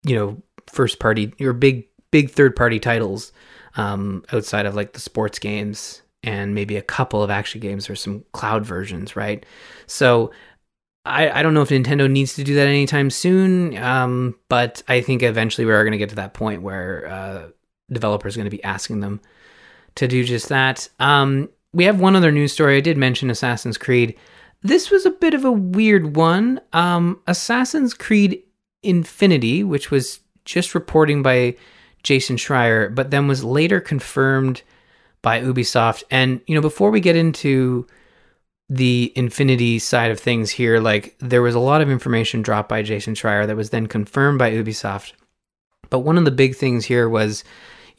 you 0.04 0.16
know, 0.16 0.42
first 0.66 0.98
party 0.98 1.32
or 1.40 1.52
big, 1.52 1.86
big 2.10 2.30
third 2.30 2.54
party 2.54 2.78
titles 2.78 3.32
um, 3.76 4.24
outside 4.32 4.66
of 4.66 4.74
like 4.74 4.92
the 4.92 5.00
sports 5.00 5.38
games 5.38 6.02
and 6.22 6.54
maybe 6.54 6.76
a 6.76 6.82
couple 6.82 7.22
of 7.22 7.30
action 7.30 7.60
games 7.60 7.88
or 7.88 7.96
some 7.96 8.24
cloud 8.32 8.64
versions, 8.64 9.16
right? 9.16 9.46
So 9.86 10.32
I, 11.04 11.30
I 11.30 11.42
don't 11.42 11.54
know 11.54 11.62
if 11.62 11.70
Nintendo 11.70 12.10
needs 12.10 12.34
to 12.34 12.44
do 12.44 12.54
that 12.54 12.66
anytime 12.66 13.10
soon, 13.10 13.76
um, 13.78 14.36
but 14.48 14.82
I 14.86 15.00
think 15.00 15.22
eventually 15.22 15.64
we 15.64 15.72
are 15.72 15.82
going 15.82 15.92
to 15.92 15.98
get 15.98 16.10
to 16.10 16.16
that 16.16 16.34
point 16.34 16.62
where 16.62 17.08
uh, 17.08 17.48
developers 17.90 18.36
are 18.36 18.40
going 18.40 18.50
to 18.50 18.56
be 18.56 18.62
asking 18.64 19.00
them 19.00 19.20
to 20.00 20.08
do 20.08 20.24
just 20.24 20.48
that. 20.48 20.88
Um, 20.98 21.50
we 21.72 21.84
have 21.84 22.00
one 22.00 22.16
other 22.16 22.32
news 22.32 22.52
story. 22.52 22.76
I 22.78 22.80
did 22.80 22.96
mention 22.96 23.30
Assassin's 23.30 23.76
Creed. 23.76 24.16
This 24.62 24.90
was 24.90 25.04
a 25.04 25.10
bit 25.10 25.34
of 25.34 25.44
a 25.44 25.52
weird 25.52 26.16
one. 26.16 26.60
Um, 26.72 27.20
Assassin's 27.26 27.92
Creed 27.92 28.42
Infinity, 28.82 29.62
which 29.62 29.90
was 29.90 30.20
just 30.46 30.74
reporting 30.74 31.22
by 31.22 31.54
Jason 32.02 32.36
Schreier, 32.36 32.94
but 32.94 33.10
then 33.10 33.28
was 33.28 33.44
later 33.44 33.78
confirmed 33.78 34.62
by 35.20 35.40
Ubisoft. 35.40 36.02
And, 36.10 36.40
you 36.46 36.54
know, 36.54 36.62
before 36.62 36.90
we 36.90 37.00
get 37.00 37.14
into 37.14 37.86
the 38.70 39.12
Infinity 39.16 39.78
side 39.78 40.10
of 40.10 40.18
things 40.18 40.50
here, 40.50 40.80
like 40.80 41.14
there 41.18 41.42
was 41.42 41.54
a 41.54 41.60
lot 41.60 41.82
of 41.82 41.90
information 41.90 42.40
dropped 42.40 42.70
by 42.70 42.82
Jason 42.82 43.14
Schreier 43.14 43.46
that 43.46 43.56
was 43.56 43.68
then 43.68 43.86
confirmed 43.86 44.38
by 44.38 44.50
Ubisoft. 44.50 45.12
But 45.90 46.00
one 46.00 46.16
of 46.16 46.24
the 46.24 46.30
big 46.30 46.56
things 46.56 46.86
here 46.86 47.06
was, 47.08 47.44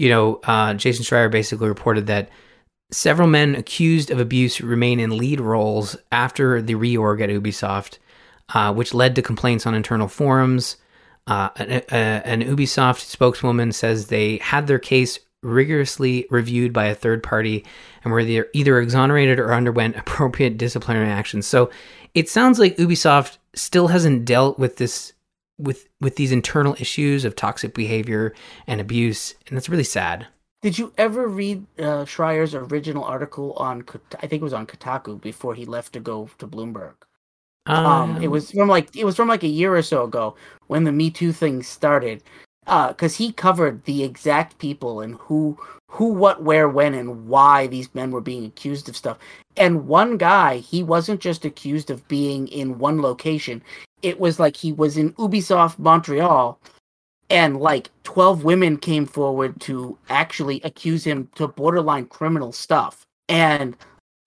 you 0.01 0.09
know, 0.09 0.39
uh, 0.45 0.73
Jason 0.73 1.05
Schreier 1.05 1.29
basically 1.29 1.67
reported 1.67 2.07
that 2.07 2.29
several 2.91 3.27
men 3.27 3.53
accused 3.53 4.09
of 4.09 4.19
abuse 4.19 4.59
remain 4.59 4.99
in 4.99 5.15
lead 5.15 5.39
roles 5.39 5.95
after 6.11 6.59
the 6.59 6.73
reorg 6.73 7.21
at 7.21 7.29
Ubisoft, 7.29 7.99
uh, 8.55 8.73
which 8.73 8.95
led 8.95 9.13
to 9.15 9.21
complaints 9.21 9.67
on 9.67 9.75
internal 9.75 10.07
forums. 10.07 10.77
Uh, 11.27 11.49
an, 11.57 11.69
an 11.91 12.41
Ubisoft 12.41 13.01
spokeswoman 13.01 13.71
says 13.71 14.07
they 14.07 14.37
had 14.37 14.65
their 14.65 14.79
case 14.79 15.19
rigorously 15.43 16.25
reviewed 16.31 16.73
by 16.73 16.85
a 16.85 16.95
third 16.95 17.21
party 17.21 17.63
and 18.03 18.11
were 18.11 18.21
either, 18.21 18.47
either 18.53 18.79
exonerated 18.79 19.39
or 19.39 19.53
underwent 19.53 19.95
appropriate 19.97 20.57
disciplinary 20.57 21.09
actions. 21.09 21.45
So 21.45 21.69
it 22.15 22.27
sounds 22.27 22.57
like 22.57 22.75
Ubisoft 22.77 23.37
still 23.53 23.89
hasn't 23.89 24.25
dealt 24.25 24.57
with 24.57 24.77
this 24.77 25.13
with 25.61 25.87
with 25.99 26.15
these 26.15 26.31
internal 26.31 26.75
issues 26.79 27.25
of 27.25 27.35
toxic 27.35 27.73
behavior 27.73 28.33
and 28.67 28.81
abuse, 28.81 29.35
and 29.47 29.55
that's 29.55 29.69
really 29.69 29.83
sad. 29.83 30.27
Did 30.61 30.77
you 30.77 30.93
ever 30.97 31.27
read 31.27 31.65
uh, 31.79 32.05
Schreier's 32.05 32.53
original 32.53 33.03
article 33.03 33.53
on? 33.53 33.83
I 34.21 34.27
think 34.27 34.41
it 34.41 34.43
was 34.43 34.53
on 34.53 34.67
Kotaku 34.67 35.19
before 35.19 35.55
he 35.55 35.65
left 35.65 35.93
to 35.93 35.99
go 35.99 36.29
to 36.37 36.47
Bloomberg. 36.47 36.93
Um, 37.67 37.85
um, 37.85 38.23
it 38.23 38.27
was 38.27 38.51
from 38.51 38.69
like 38.69 38.95
it 38.95 39.05
was 39.05 39.15
from 39.15 39.27
like 39.27 39.43
a 39.43 39.47
year 39.47 39.75
or 39.75 39.81
so 39.81 40.03
ago 40.03 40.35
when 40.67 40.83
the 40.83 40.91
Me 40.91 41.09
Too 41.09 41.31
thing 41.31 41.63
started, 41.63 42.23
because 42.65 43.15
uh, 43.15 43.17
he 43.17 43.31
covered 43.31 43.83
the 43.85 44.03
exact 44.03 44.57
people 44.57 45.01
and 45.01 45.15
who, 45.15 45.57
who, 45.87 46.13
what, 46.13 46.43
where, 46.43 46.69
when, 46.69 46.93
and 46.93 47.27
why 47.27 47.67
these 47.67 47.93
men 47.93 48.11
were 48.11 48.21
being 48.21 48.45
accused 48.45 48.87
of 48.87 48.95
stuff. 48.95 49.17
And 49.57 49.87
one 49.87 50.17
guy, 50.17 50.57
he 50.57 50.83
wasn't 50.83 51.19
just 51.19 51.43
accused 51.43 51.91
of 51.91 52.07
being 52.07 52.47
in 52.47 52.79
one 52.79 53.01
location. 53.01 53.61
It 54.01 54.19
was 54.19 54.39
like 54.39 54.57
he 54.57 54.71
was 54.71 54.97
in 54.97 55.13
Ubisoft 55.13 55.79
Montreal, 55.79 56.59
and 57.29 57.59
like 57.59 57.89
twelve 58.03 58.43
women 58.43 58.77
came 58.77 59.05
forward 59.05 59.59
to 59.61 59.97
actually 60.09 60.61
accuse 60.63 61.03
him 61.03 61.29
to 61.35 61.47
borderline 61.47 62.05
criminal 62.05 62.51
stuff, 62.51 63.05
and 63.29 63.75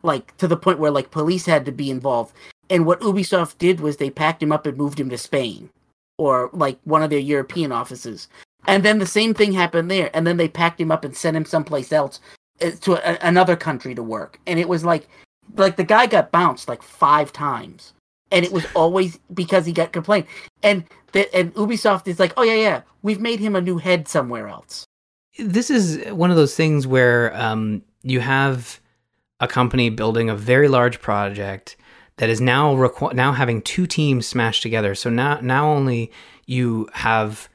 like 0.03 0.37
to 0.37 0.47
the 0.47 0.57
point 0.57 0.79
where 0.79 0.91
like 0.91 1.11
police 1.11 1.47
had 1.47 1.64
to 1.66 1.72
be 1.72 1.91
involved. 1.91 2.35
And 2.70 2.87
what 2.87 3.01
Ubisoft 3.01 3.59
did 3.59 3.81
was 3.81 3.97
they 3.97 4.11
packed 4.11 4.43
him 4.43 4.53
up 4.53 4.66
and 4.66 4.77
moved 4.77 4.99
him 4.99 5.11
to 5.11 5.18
Spain 5.18 5.68
or 6.18 6.49
like 6.53 6.79
one 6.85 7.03
of 7.03 7.11
their 7.11 7.18
European 7.18 7.72
offices. 7.72 8.29
And 8.66 8.83
then 8.83 8.99
the 8.99 9.07
same 9.07 9.35
thing 9.35 9.53
happened 9.53 9.91
there. 9.91 10.11
And 10.14 10.27
then 10.27 10.39
they 10.39 10.49
packed 10.49 10.81
him 10.81 10.91
up 10.91 11.05
and 11.05 11.14
sent 11.14 11.37
him 11.37 11.45
someplace 11.45 11.93
else 11.93 12.20
uh, 12.62 12.70
to 12.81 12.95
a, 12.95 13.18
another 13.27 13.57
country 13.57 13.95
to 13.95 14.03
work. 14.03 14.41
And 14.47 14.59
it 14.59 14.68
was 14.68 14.85
like, 14.85 15.09
like 15.57 15.77
the 15.77 15.85
guy 15.85 16.07
got 16.07 16.33
bounced 16.33 16.68
like 16.68 16.83
five 16.83 17.33
times, 17.33 17.93
and 18.31 18.45
it 18.45 18.53
was 18.53 18.66
always 18.75 19.18
because 19.33 19.66
he 19.66 19.72
got 19.72 19.93
complained. 19.93 20.27
And 20.62 20.85
the, 21.12 21.33
and 21.35 21.55
Ubisoft 21.55 22.09
is 22.09 22.18
like, 22.18 22.33
oh 22.37 22.43
yeah, 22.43 22.55
yeah, 22.55 22.83
we've 23.03 23.20
made 23.20 23.41
him 23.41 23.55
a 23.55 23.61
new 23.61 23.79
head 23.79 24.09
somewhere 24.09 24.49
else. 24.49 24.85
This 25.39 25.70
is 25.70 26.05
one 26.12 26.31
of 26.31 26.37
those 26.37 26.55
things 26.55 26.87
where 26.87 27.35
um, 27.37 27.83
you 28.03 28.20
have 28.20 28.81
a 29.41 29.49
company 29.49 29.91
building 29.91 30.31
a 30.31 30.37
very 30.37 30.68
large 30.68 31.01
project 31.01 31.77
that 32.16 32.31
is 32.31 32.41
now 32.41 32.75
requ- 32.75 33.14
now 33.14 33.33
having 33.33 33.61
two 33.61 33.87
teams 33.87 34.27
smashed 34.27 34.62
together. 34.62 34.95
So 34.95 35.11
now 35.11 35.41
now 35.41 35.72
only 35.72 36.12
you 36.47 36.89
have 36.93 37.49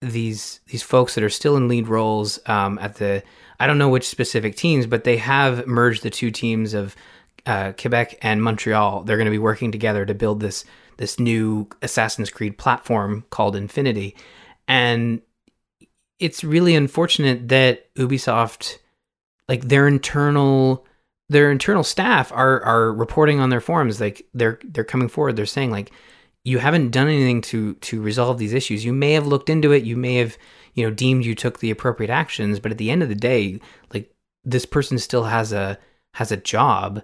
these 0.00 0.60
these 0.66 0.82
folks 0.82 1.14
that 1.14 1.24
are 1.24 1.30
still 1.30 1.56
in 1.56 1.68
lead 1.68 1.88
roles 1.88 2.40
um, 2.46 2.78
at 2.80 2.96
the 2.96 3.22
I 3.60 3.66
don't 3.66 3.78
know 3.78 3.90
which 3.90 4.08
specific 4.08 4.56
teams, 4.56 4.86
but 4.86 5.04
they 5.04 5.18
have 5.18 5.66
merged 5.66 6.02
the 6.02 6.10
two 6.10 6.30
teams 6.30 6.74
of 6.74 6.96
uh, 7.46 7.72
Quebec 7.72 8.18
and 8.22 8.42
Montreal. 8.42 9.04
They're 9.04 9.16
going 9.16 9.26
to 9.26 9.30
be 9.30 9.38
working 9.38 9.72
together 9.72 10.04
to 10.06 10.14
build 10.14 10.40
this 10.40 10.64
this 10.96 11.18
new 11.18 11.68
Assassin's 11.80 12.30
Creed 12.30 12.58
platform 12.58 13.24
called 13.30 13.56
Infinity, 13.56 14.16
and 14.68 15.22
it's 16.18 16.44
really 16.44 16.74
unfortunate 16.74 17.48
that 17.48 17.92
Ubisoft, 17.94 18.78
like 19.48 19.62
their 19.68 19.88
internal 19.88 20.86
their 21.30 21.50
internal 21.50 21.84
staff 21.84 22.30
are 22.32 22.60
are 22.62 22.92
reporting 22.92 23.40
on 23.40 23.50
their 23.50 23.60
forums 23.60 24.00
like 24.00 24.26
they're 24.34 24.58
they're 24.64 24.84
coming 24.84 25.08
forward 25.08 25.36
they're 25.36 25.46
saying 25.46 25.70
like 25.70 25.92
you 26.44 26.58
haven't 26.58 26.90
done 26.90 27.06
anything 27.06 27.40
to 27.40 27.74
to 27.74 28.02
resolve 28.02 28.36
these 28.36 28.52
issues 28.52 28.84
you 28.84 28.92
may 28.92 29.12
have 29.12 29.28
looked 29.28 29.48
into 29.48 29.72
it 29.72 29.84
you 29.84 29.96
may 29.96 30.16
have 30.16 30.36
you 30.74 30.84
know 30.84 30.92
deemed 30.92 31.24
you 31.24 31.34
took 31.34 31.60
the 31.60 31.70
appropriate 31.70 32.10
actions 32.10 32.58
but 32.58 32.72
at 32.72 32.78
the 32.78 32.90
end 32.90 33.02
of 33.02 33.08
the 33.08 33.14
day 33.14 33.60
like 33.94 34.12
this 34.44 34.66
person 34.66 34.98
still 34.98 35.24
has 35.24 35.52
a 35.52 35.78
has 36.14 36.32
a 36.32 36.36
job 36.36 37.00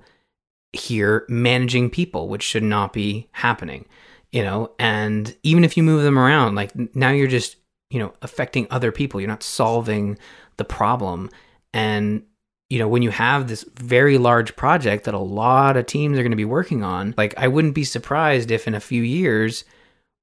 here 0.72 1.24
managing 1.28 1.88
people 1.88 2.28
which 2.28 2.42
should 2.42 2.62
not 2.62 2.92
be 2.92 3.28
happening 3.32 3.86
you 4.32 4.42
know? 4.42 4.70
And 4.78 5.34
even 5.44 5.64
if 5.64 5.76
you 5.76 5.82
move 5.82 6.02
them 6.02 6.18
around 6.18 6.56
like 6.56 6.72
now 6.94 7.10
you're 7.10 7.28
just 7.28 7.56
you 7.90 7.98
know 7.98 8.12
affecting 8.22 8.66
other 8.70 8.92
people. 8.92 9.20
You're 9.20 9.28
not 9.28 9.42
solving 9.42 10.18
the 10.56 10.64
problem. 10.64 11.30
And 11.72 12.22
you 12.68 12.78
know, 12.78 12.88
when 12.88 13.02
you 13.02 13.10
have 13.10 13.46
this 13.46 13.64
very 13.74 14.18
large 14.18 14.56
project 14.56 15.04
that 15.04 15.14
a 15.14 15.18
lot 15.18 15.76
of 15.76 15.86
teams 15.86 16.18
are 16.18 16.22
going 16.22 16.32
to 16.32 16.36
be 16.36 16.44
working 16.44 16.82
on, 16.82 17.14
like 17.16 17.34
I 17.38 17.48
wouldn't 17.48 17.74
be 17.74 17.84
surprised 17.84 18.50
if 18.50 18.66
in 18.66 18.74
a 18.74 18.80
few 18.80 19.02
years 19.02 19.64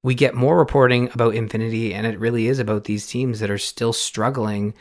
we 0.04 0.14
get 0.14 0.36
more 0.36 0.58
reporting 0.58 1.10
about 1.14 1.36
Infinity 1.36 1.94
and 1.94 2.06
it 2.06 2.20
really 2.20 2.48
is 2.48 2.60
about 2.60 2.84
these 2.84 3.08
teams 3.08 3.40
that 3.40 3.50
are 3.50 3.58
still 3.58 3.94
struggling 3.94 4.74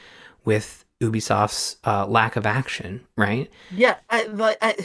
with 0.44 0.84
Ubisoft's 1.00 1.76
uh, 1.84 2.04
lack 2.06 2.34
of 2.34 2.46
action, 2.46 3.06
right? 3.16 3.48
Yeah, 3.70 3.96
I, 4.10 4.76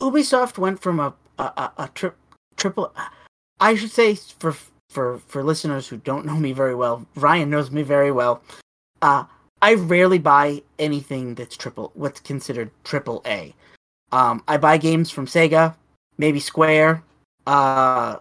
Ubisoft 0.00 0.58
went 0.58 0.80
from 0.80 1.00
a 1.00 1.14
a, 1.40 1.42
a, 1.42 1.72
a 1.78 1.90
tri- 1.94 2.12
triple. 2.56 2.92
I 3.58 3.74
should 3.74 3.90
say 3.90 4.14
for 4.14 4.54
for 4.88 5.18
for 5.18 5.42
listeners 5.42 5.88
who 5.88 5.96
don't 5.96 6.26
know 6.26 6.36
me 6.36 6.52
very 6.52 6.74
well, 6.74 7.06
Ryan 7.14 7.50
knows 7.50 7.70
me 7.70 7.82
very 7.82 8.12
well. 8.12 8.42
Uh, 9.02 9.24
I 9.62 9.74
rarely 9.74 10.18
buy 10.18 10.62
anything 10.78 11.34
that's 11.34 11.56
triple 11.56 11.90
what's 11.94 12.20
considered 12.20 12.70
triple 12.84 13.22
A. 13.26 13.54
Um, 14.12 14.42
I 14.48 14.56
buy 14.56 14.78
games 14.78 15.10
from 15.10 15.26
Sega, 15.26 15.74
maybe 16.18 16.40
Square, 16.40 17.02
uh, 17.46 18.16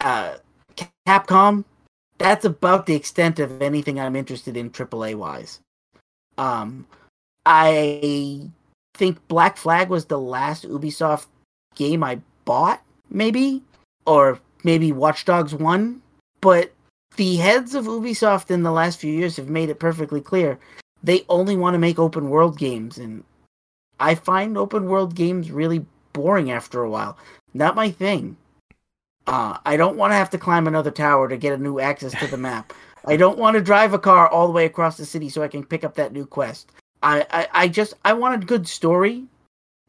uh, 0.00 0.34
Capcom. 1.06 1.64
That's 2.18 2.44
about 2.44 2.86
the 2.86 2.94
extent 2.94 3.38
of 3.40 3.60
anything 3.60 3.98
I'm 3.98 4.16
interested 4.16 4.56
in 4.56 4.70
AAA 4.70 5.16
wise. 5.16 5.60
Um, 6.38 6.86
I 7.44 8.48
think 8.94 9.26
Black 9.28 9.56
Flag 9.56 9.88
was 9.88 10.06
the 10.06 10.18
last 10.18 10.66
Ubisoft 10.68 11.26
game 11.74 12.02
I 12.02 12.20
bought, 12.44 12.82
maybe, 13.10 13.62
or 14.06 14.38
maybe 14.62 14.92
Watch 14.92 15.24
Dogs 15.24 15.54
1. 15.54 16.00
But 16.40 16.72
the 17.16 17.36
heads 17.36 17.74
of 17.74 17.86
Ubisoft 17.86 18.50
in 18.50 18.62
the 18.62 18.72
last 18.72 18.98
few 18.98 19.12
years 19.12 19.36
have 19.36 19.48
made 19.48 19.70
it 19.70 19.78
perfectly 19.78 20.20
clear 20.20 20.58
they 21.04 21.24
only 21.28 21.54
want 21.54 21.74
to 21.74 21.78
make 21.78 21.98
open 21.98 22.30
world 22.30 22.58
games 22.58 22.98
and 22.98 23.22
I 24.00 24.14
find 24.14 24.56
open 24.56 24.86
world 24.86 25.14
games 25.14 25.52
really 25.52 25.84
boring 26.12 26.50
after 26.50 26.82
a 26.82 26.90
while. 26.90 27.16
Not 27.52 27.76
my 27.76 27.90
thing. 27.90 28.36
Uh, 29.26 29.58
I 29.64 29.76
don't 29.76 29.96
want 29.96 30.10
to 30.10 30.16
have 30.16 30.30
to 30.30 30.38
climb 30.38 30.66
another 30.66 30.90
tower 30.90 31.28
to 31.28 31.36
get 31.36 31.52
a 31.52 31.62
new 31.62 31.78
access 31.78 32.18
to 32.18 32.26
the 32.26 32.36
map. 32.36 32.72
I 33.06 33.16
don't 33.16 33.38
want 33.38 33.54
to 33.54 33.62
drive 33.62 33.92
a 33.92 33.98
car 33.98 34.28
all 34.28 34.46
the 34.46 34.52
way 34.52 34.64
across 34.64 34.96
the 34.96 35.04
city 35.04 35.28
so 35.28 35.42
I 35.42 35.48
can 35.48 35.64
pick 35.64 35.84
up 35.84 35.94
that 35.94 36.12
new 36.12 36.26
quest. 36.26 36.70
I, 37.04 37.26
I, 37.30 37.48
I 37.52 37.68
just 37.68 37.94
I 38.04 38.12
want 38.14 38.42
a 38.42 38.46
good 38.46 38.66
story. 38.66 39.24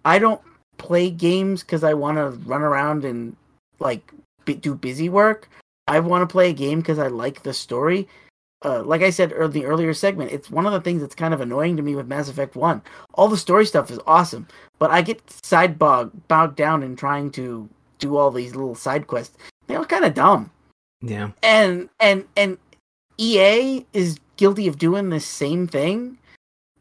I 0.04 0.20
don't 0.20 0.42
play 0.78 1.10
games 1.10 1.64
because 1.64 1.84
I 1.84 1.96
want 1.96 2.18
to 2.18 2.30
run 2.48 2.62
around 2.62 3.06
and 3.06 3.36
like 3.80 4.12
do 4.46 4.76
busy 4.76 5.10
work. 5.10 5.50
I 5.88 6.00
want 6.00 6.22
to 6.22 6.32
play 6.32 6.50
a 6.50 6.54
game 6.54 6.80
because 6.80 7.00
I 7.00 7.08
like 7.08 7.44
the 7.44 7.54
story 7.54 8.08
uh, 8.66 8.82
like 8.84 9.04
I 9.04 9.12
said 9.12 9.32
in 9.32 9.52
the 9.52 9.66
earlier 9.66 9.94
segment, 9.94 10.32
it's 10.32 10.50
one 10.50 10.66
of 10.66 10.72
the 10.72 10.82
things 10.82 11.02
that's 11.02 11.14
kind 11.14 11.34
of 11.34 11.42
annoying 11.42 11.78
to 11.78 11.84
me 11.84 11.96
with 11.96 12.08
Mass 12.08 12.30
Effect 12.30 12.56
One. 12.56 12.82
All 13.14 13.28
the 13.28 13.38
story 13.38 13.66
stuff 13.66 13.92
is 13.92 14.00
awesome, 14.08 14.48
but 14.80 14.90
I 14.90 15.04
get 15.04 15.22
side 15.44 15.78
bogged, 15.78 16.28
bogged 16.28 16.56
down 16.56 16.82
in 16.82 16.96
trying 16.96 17.30
to 17.32 17.70
do 18.00 18.18
all 18.18 18.32
these 18.32 18.56
little 18.56 18.74
side 18.74 19.06
quests. 19.06 19.38
They're 19.68 19.86
kind 19.86 20.04
of 20.04 20.16
dumb. 20.16 20.50
Yeah. 21.02 21.32
And 21.44 21.90
and 22.00 22.26
and 22.36 22.58
EA 23.20 23.86
is 23.94 24.20
guilty 24.38 24.68
of 24.68 24.80
doing 24.80 25.10
the 25.10 25.20
same 25.20 25.68
thing. 25.68 26.18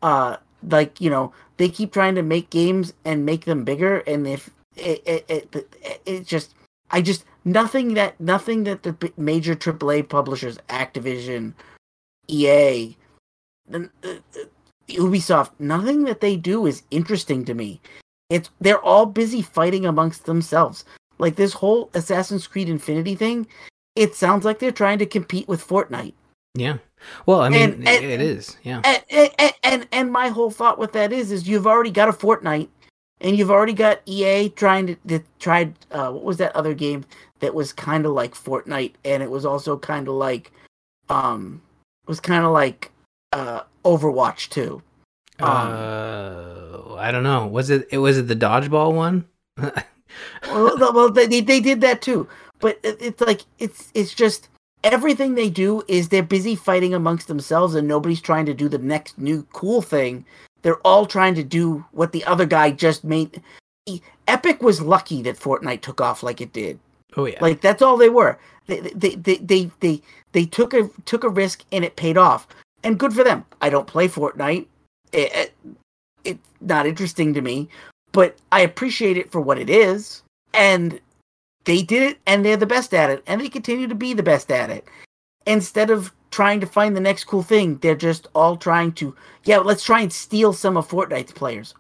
Uh, 0.05 0.37
like 0.69 1.01
you 1.01 1.09
know, 1.09 1.33
they 1.57 1.69
keep 1.69 1.91
trying 1.91 2.15
to 2.15 2.23
make 2.23 2.51
games 2.51 2.93
and 3.07 3.25
make 3.25 3.47
them 3.47 3.65
bigger, 3.65 4.01
and 4.01 4.27
if 4.27 4.51
it 4.77 5.03
it 5.07 5.25
it, 5.29 5.55
it, 5.83 6.03
it 6.05 6.27
just 6.27 6.55
I 6.91 7.01
just 7.01 7.25
nothing 7.45 7.95
that 7.95 8.21
nothing 8.21 8.65
that 8.65 8.83
the 8.83 9.13
major 9.17 9.57
AAA 9.57 10.07
publishers, 10.09 10.59
Activision 10.69 11.55
EA, 12.29 12.95
Ubisoft, 14.89 15.53
nothing 15.59 16.05
that 16.05 16.21
they 16.21 16.37
do 16.37 16.67
is 16.67 16.83
interesting 16.91 17.45
to 17.47 17.55
me. 17.55 17.81
It's 18.29 18.51
they're 18.61 18.85
all 18.85 19.07
busy 19.07 19.41
fighting 19.41 19.87
amongst 19.87 20.27
themselves. 20.27 20.85
Like 21.19 21.37
this 21.37 21.55
whole 21.55 21.89
Assassin's 21.95 22.47
Creed 22.47 22.69
Infinity 22.69 23.15
thing, 23.15 23.47
it 23.97 24.15
sounds 24.15 24.45
like 24.45 24.59
they're 24.59 24.71
trying 24.71 24.99
to 24.99 25.07
compete 25.07 25.49
with 25.49 25.67
Fortnite. 25.67 26.13
Yeah. 26.55 26.77
Well, 27.27 27.41
I 27.41 27.49
mean, 27.49 27.63
and, 27.63 27.89
and, 27.89 28.05
it 28.05 28.21
is. 28.21 28.57
Yeah. 28.63 28.81
And, 28.85 29.31
and, 29.39 29.53
and 29.63 29.89
and 29.93 30.13
my 30.13 30.29
whole 30.29 30.51
thought 30.51 30.79
with 30.79 30.93
that 30.93 31.13
is, 31.13 31.33
is 31.33 31.49
you've 31.49 31.67
already 31.67 31.91
got 31.91 32.09
a 32.09 32.13
Fortnite. 32.13 32.69
and 33.21 33.39
you've 33.39 33.51
already 33.51 33.73
got 33.73 34.01
EA 34.07 34.51
trying 34.51 34.87
to, 34.87 34.95
to 35.09 35.23
tried 35.39 35.75
uh, 35.91 36.11
what 36.11 36.25
was 36.25 36.37
that 36.39 36.55
other 36.55 36.75
game 36.75 37.05
that 37.41 37.55
was 37.55 37.73
kind 37.73 38.07
of 38.07 38.13
like 38.13 38.35
Fortnite, 38.35 38.95
and 39.05 39.23
it 39.23 39.31
was 39.31 39.45
also 39.45 39.77
kind 39.77 40.09
of 40.09 40.15
like 40.15 40.53
um 41.09 41.61
was 42.07 42.21
kind 42.21 42.45
of 42.45 42.53
like 42.53 42.91
uh 43.33 43.61
Overwatch 43.85 44.49
too. 44.49 44.83
Um, 45.41 45.49
uh, 45.51 46.95
I 46.95 47.11
don't 47.11 47.25
know. 47.25 47.47
Was 47.47 47.71
it? 47.71 47.89
It 47.91 47.99
was 47.99 48.19
it 48.19 48.29
the 48.29 48.37
dodgeball 48.37 48.95
one? 48.95 49.27
well, 49.59 50.93
well 50.93 51.11
they 51.11 51.27
they 51.27 51.61
did 51.61 51.81
that 51.81 52.03
too, 52.03 52.29
but 52.61 52.79
it, 52.83 52.97
it's 53.01 53.21
like 53.21 53.43
it's 53.59 53.91
it's 53.95 54.15
just 54.15 54.49
everything 54.85 55.35
they 55.35 55.51
do 55.51 55.83
is 55.89 56.09
they're 56.09 56.23
busy 56.23 56.55
fighting 56.55 56.95
amongst 56.95 57.27
themselves, 57.27 57.75
and 57.75 57.89
nobody's 57.89 58.21
trying 58.21 58.47
to 58.47 58.55
do 58.55 58.69
the 58.69 58.79
next 58.79 59.19
new 59.19 59.45
cool 59.53 59.83
thing. 59.83 60.25
They're 60.63 60.87
all 60.87 61.07
trying 61.07 61.35
to 61.35 61.43
do 61.43 61.85
what 61.93 62.13
the 62.13 62.25
other 62.25 62.47
guy 62.47 62.71
just 62.71 63.03
made. 63.03 63.43
Epic 64.29 64.63
was 64.63 64.81
lucky 64.81 65.21
that 65.23 65.39
Fortnite 65.39 65.83
took 65.83 66.01
off 66.01 66.23
like 66.23 66.41
it 66.41 66.53
did. 66.53 66.79
oh 67.17 67.27
yeah. 67.27 67.39
Like 67.41 67.61
that's 67.61 67.83
all 67.83 67.97
they 67.97 68.09
were. 68.09 68.39
They 68.67 68.81
they 68.81 69.15
they 69.17 69.37
they 69.37 69.71
they, 69.81 70.03
they 70.33 70.47
took 70.47 70.73
a 70.73 70.89
took 71.05 71.25
a 71.25 71.29
risk 71.29 71.65
and 71.73 71.85
it 71.85 71.97
paid 71.97 72.17
off. 72.17 72.47
And 72.83 72.99
good 72.99 73.13
for 73.13 73.25
them. 73.25 73.45
I 73.61 73.71
don't 73.71 73.87
play 73.87 74.09
Fortnite. 74.09 74.67
It, 75.13 75.35
it, 75.35 75.55
it's 76.25 76.49
not 76.61 76.87
interesting 76.87 77.35
to 77.35 77.41
me, 77.41 77.69
but 78.13 78.37
I 78.53 78.61
appreciate 78.61 79.17
it 79.17 79.31
for 79.31 79.41
what 79.41 79.59
it 79.59 79.71
is. 79.71 80.23
And 80.55 81.01
they 81.65 81.83
did 81.83 82.03
it 82.03 82.19
and 82.27 82.45
they're 82.45 82.57
the 82.57 82.67
best 82.67 82.95
at 82.95 83.11
it 83.11 83.23
and 83.27 83.41
they 83.41 83.49
continue 83.49 83.87
to 83.87 83.95
be 83.95 84.15
the 84.15 84.23
best 84.23 84.51
at 84.51 84.71
it. 84.71 84.87
Instead 85.47 85.91
of 85.91 86.13
trying 86.31 86.61
to 86.61 86.67
find 86.67 86.97
the 86.97 87.01
next 87.01 87.25
cool 87.25 87.43
thing, 87.43 87.79
they're 87.79 87.95
just 87.95 88.29
all 88.35 88.57
trying 88.57 88.93
to 88.93 89.15
yeah, 89.45 89.59
let's 89.59 89.85
try 89.85 90.01
and 90.01 90.13
steal 90.13 90.53
some 90.53 90.77
of 90.77 90.89
Fortnite's 90.89 91.33
players. 91.33 91.75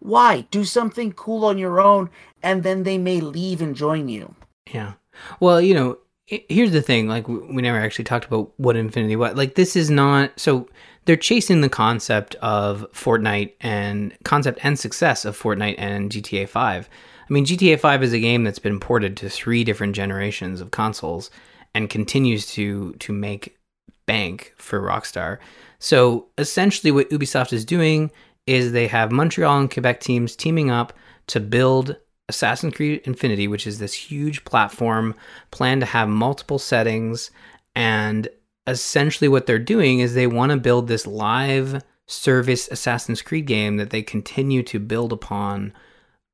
Why? 0.00 0.42
Do 0.50 0.64
something 0.64 1.12
cool 1.12 1.44
on 1.44 1.58
your 1.58 1.80
own 1.80 2.10
and 2.42 2.62
then 2.62 2.84
they 2.84 2.98
may 2.98 3.20
leave 3.20 3.60
and 3.60 3.74
join 3.74 4.08
you. 4.08 4.34
Yeah. 4.72 4.94
Well, 5.40 5.60
you 5.60 5.74
know, 5.74 5.98
here's 6.26 6.72
the 6.72 6.82
thing. 6.82 7.08
Like, 7.08 7.26
we 7.26 7.62
never 7.62 7.78
actually 7.78 8.04
talked 8.04 8.26
about 8.26 8.52
what 8.58 8.76
Infinity 8.76 9.16
what. 9.16 9.36
Like, 9.36 9.54
this 9.54 9.74
is 9.76 9.90
not. 9.90 10.38
So 10.38 10.68
they're 11.04 11.16
chasing 11.16 11.62
the 11.62 11.68
concept 11.68 12.34
of 12.36 12.86
Fortnite 12.92 13.54
and 13.60 14.14
concept 14.24 14.60
and 14.62 14.78
success 14.78 15.24
of 15.24 15.38
Fortnite 15.40 15.76
and 15.78 16.10
GTA 16.10 16.48
5. 16.48 16.88
I 17.28 17.32
mean, 17.32 17.44
GTA 17.44 17.78
5 17.78 18.02
is 18.02 18.12
a 18.12 18.20
game 18.20 18.44
that's 18.44 18.58
been 18.58 18.80
ported 18.80 19.16
to 19.18 19.28
three 19.28 19.64
different 19.64 19.94
generations 19.94 20.60
of 20.60 20.70
consoles 20.70 21.30
and 21.74 21.90
continues 21.90 22.46
to 22.52 22.94
to 22.94 23.12
make 23.12 23.58
bank 24.06 24.54
for 24.56 24.80
Rockstar. 24.80 25.38
So 25.78 26.26
essentially, 26.38 26.90
what 26.90 27.10
Ubisoft 27.10 27.52
is 27.52 27.64
doing 27.64 28.10
is 28.46 28.72
they 28.72 28.86
have 28.86 29.12
Montreal 29.12 29.60
and 29.60 29.70
Quebec 29.70 30.00
teams 30.00 30.34
teaming 30.34 30.70
up 30.70 30.94
to 31.28 31.38
build 31.38 31.96
Assassin's 32.28 32.74
Creed 32.74 33.02
Infinity, 33.04 33.46
which 33.46 33.66
is 33.66 33.78
this 33.78 33.92
huge 33.92 34.44
platform 34.44 35.14
planned 35.50 35.82
to 35.82 35.86
have 35.86 36.08
multiple 36.08 36.58
settings. 36.58 37.30
And 37.76 38.28
essentially, 38.66 39.28
what 39.28 39.46
they're 39.46 39.58
doing 39.58 40.00
is 40.00 40.14
they 40.14 40.26
want 40.26 40.50
to 40.50 40.58
build 40.58 40.88
this 40.88 41.06
live 41.06 41.82
service 42.06 42.68
Assassin's 42.68 43.20
Creed 43.20 43.46
game 43.46 43.76
that 43.76 43.90
they 43.90 44.02
continue 44.02 44.62
to 44.62 44.80
build 44.80 45.12
upon 45.12 45.74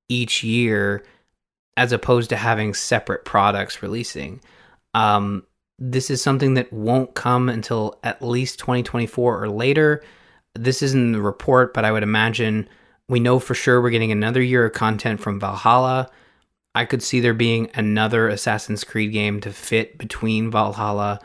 each 0.08 0.42
year, 0.42 1.04
as 1.76 1.92
opposed 1.92 2.30
to 2.30 2.36
having 2.36 2.74
separate 2.74 3.24
products 3.24 3.82
releasing. 3.82 4.40
Um, 4.94 5.44
this 5.78 6.10
is 6.10 6.22
something 6.22 6.54
that 6.54 6.72
won't 6.72 7.14
come 7.14 7.48
until 7.48 7.98
at 8.04 8.22
least 8.22 8.58
2024 8.60 9.42
or 9.42 9.48
later. 9.48 10.02
This 10.54 10.82
isn't 10.82 11.00
in 11.00 11.12
the 11.12 11.20
report, 11.20 11.74
but 11.74 11.84
I 11.84 11.90
would 11.90 12.04
imagine 12.04 12.68
we 13.08 13.20
know 13.20 13.38
for 13.38 13.54
sure 13.54 13.82
we're 13.82 13.90
getting 13.90 14.12
another 14.12 14.40
year 14.40 14.66
of 14.66 14.72
content 14.72 15.20
from 15.20 15.40
Valhalla. 15.40 16.08
I 16.74 16.84
could 16.84 17.02
see 17.02 17.20
there 17.20 17.34
being 17.34 17.70
another 17.74 18.28
Assassin's 18.28 18.84
Creed 18.84 19.12
game 19.12 19.40
to 19.40 19.52
fit 19.52 19.98
between 19.98 20.50
Valhalla 20.50 21.20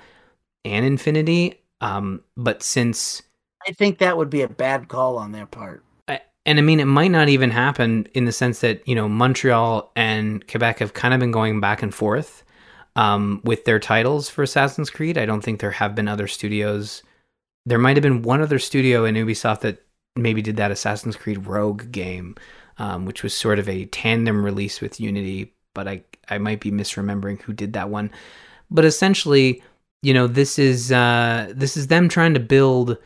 and 0.65 0.85
Infinity. 0.85 1.61
Um, 1.81 2.23
but 2.35 2.61
since 2.63 3.21
I 3.67 3.71
think 3.71 3.99
that 3.99 4.17
would 4.17 4.29
be 4.29 4.41
a 4.41 4.47
bad 4.47 4.87
call 4.87 5.17
on 5.17 5.31
their 5.31 5.45
part. 5.45 5.83
And 6.49 6.57
I 6.57 6.63
mean, 6.63 6.79
it 6.79 6.85
might 6.85 7.11
not 7.11 7.29
even 7.29 7.51
happen 7.51 8.07
in 8.15 8.25
the 8.25 8.31
sense 8.31 8.61
that 8.61 8.81
you 8.87 8.95
know 8.95 9.07
Montreal 9.07 9.91
and 9.95 10.47
Quebec 10.47 10.79
have 10.79 10.95
kind 10.95 11.13
of 11.13 11.19
been 11.19 11.29
going 11.29 11.61
back 11.61 11.83
and 11.83 11.93
forth 11.93 12.43
um, 12.95 13.39
with 13.43 13.65
their 13.65 13.77
titles 13.77 14.31
for 14.31 14.41
Assassin's 14.41 14.89
Creed. 14.89 15.19
I 15.19 15.27
don't 15.27 15.41
think 15.41 15.59
there 15.59 15.69
have 15.69 15.93
been 15.93 16.07
other 16.07 16.27
studios. 16.27 17.03
There 17.67 17.77
might 17.77 17.97
have 17.97 18.01
been 18.01 18.23
one 18.23 18.41
other 18.41 18.57
studio 18.57 19.05
in 19.05 19.13
Ubisoft 19.13 19.59
that 19.59 19.85
maybe 20.15 20.41
did 20.41 20.57
that 20.57 20.71
Assassin's 20.71 21.15
Creed 21.15 21.45
Rogue 21.45 21.91
game, 21.91 22.33
um, 22.79 23.05
which 23.05 23.21
was 23.21 23.35
sort 23.35 23.59
of 23.59 23.69
a 23.69 23.85
tandem 23.85 24.43
release 24.43 24.81
with 24.81 24.99
Unity. 24.99 25.53
But 25.75 25.87
I 25.87 26.01
I 26.31 26.39
might 26.39 26.61
be 26.61 26.71
misremembering 26.71 27.39
who 27.43 27.53
did 27.53 27.73
that 27.73 27.91
one. 27.91 28.09
But 28.71 28.85
essentially, 28.85 29.61
you 30.01 30.15
know, 30.15 30.25
this 30.25 30.57
is 30.57 30.91
uh, 30.91 31.53
this 31.55 31.77
is 31.77 31.85
them 31.85 32.09
trying 32.09 32.33
to 32.33 32.39
build 32.39 32.97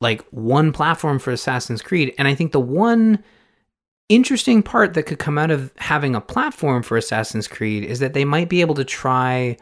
like 0.00 0.22
one 0.30 0.72
platform 0.72 1.18
for 1.18 1.30
Assassin's 1.30 1.82
Creed. 1.82 2.14
And 2.18 2.26
I 2.26 2.34
think 2.34 2.52
the 2.52 2.60
one 2.60 3.22
interesting 4.08 4.62
part 4.62 4.94
that 4.94 5.04
could 5.04 5.18
come 5.18 5.38
out 5.38 5.50
of 5.50 5.72
having 5.76 6.14
a 6.14 6.20
platform 6.20 6.82
for 6.82 6.96
Assassin's 6.96 7.46
Creed 7.46 7.84
is 7.84 8.00
that 8.00 8.12
they 8.14 8.24
might 8.24 8.48
be 8.48 8.60
able 8.60 8.74
to 8.74 8.84
try, 8.84 9.56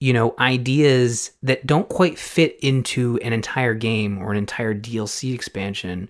you 0.00 0.12
know, 0.12 0.34
ideas 0.38 1.32
that 1.42 1.66
don't 1.66 1.88
quite 1.88 2.18
fit 2.18 2.58
into 2.60 3.18
an 3.22 3.32
entire 3.32 3.74
game 3.74 4.18
or 4.18 4.30
an 4.30 4.36
entire 4.36 4.74
DLC 4.74 5.34
expansion. 5.34 6.08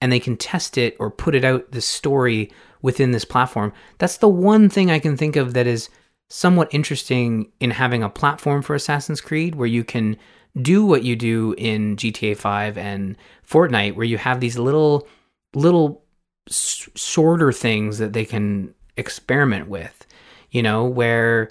And 0.00 0.12
they 0.12 0.20
can 0.20 0.36
test 0.36 0.76
it 0.76 0.96
or 1.00 1.10
put 1.10 1.34
it 1.34 1.44
out, 1.44 1.72
the 1.72 1.80
story 1.80 2.52
within 2.82 3.12
this 3.12 3.24
platform. 3.24 3.72
That's 3.98 4.18
the 4.18 4.28
one 4.28 4.68
thing 4.68 4.90
I 4.90 4.98
can 4.98 5.16
think 5.16 5.34
of 5.36 5.54
that 5.54 5.66
is 5.66 5.88
somewhat 6.28 6.72
interesting 6.72 7.50
in 7.58 7.70
having 7.70 8.02
a 8.02 8.08
platform 8.08 8.60
for 8.60 8.74
Assassin's 8.74 9.20
Creed 9.20 9.54
where 9.54 9.66
you 9.66 9.82
can 9.82 10.16
do 10.60 10.84
what 10.86 11.02
you 11.02 11.16
do 11.16 11.54
in 11.58 11.96
GTA 11.96 12.36
5 12.36 12.78
and 12.78 13.16
Fortnite 13.48 13.94
where 13.96 14.06
you 14.06 14.18
have 14.18 14.40
these 14.40 14.58
little 14.58 15.08
little 15.54 16.02
s- 16.48 16.88
sorter 16.94 17.52
things 17.52 17.98
that 17.98 18.12
they 18.12 18.24
can 18.24 18.74
experiment 18.96 19.68
with, 19.68 20.06
you 20.50 20.62
know, 20.62 20.84
where 20.84 21.50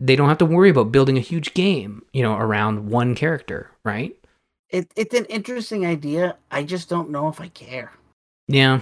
they 0.00 0.16
don't 0.16 0.28
have 0.28 0.38
to 0.38 0.46
worry 0.46 0.70
about 0.70 0.92
building 0.92 1.16
a 1.16 1.22
huge 1.22 1.54
game, 1.54 2.02
you 2.12 2.22
know, 2.22 2.36
around 2.36 2.88
one 2.88 3.14
character, 3.14 3.70
right? 3.84 4.16
It, 4.70 4.90
it's 4.96 5.14
an 5.14 5.24
interesting 5.26 5.86
idea. 5.86 6.36
I 6.50 6.62
just 6.62 6.88
don't 6.88 7.10
know 7.10 7.28
if 7.28 7.40
I 7.40 7.48
care. 7.48 7.92
Yeah. 8.46 8.80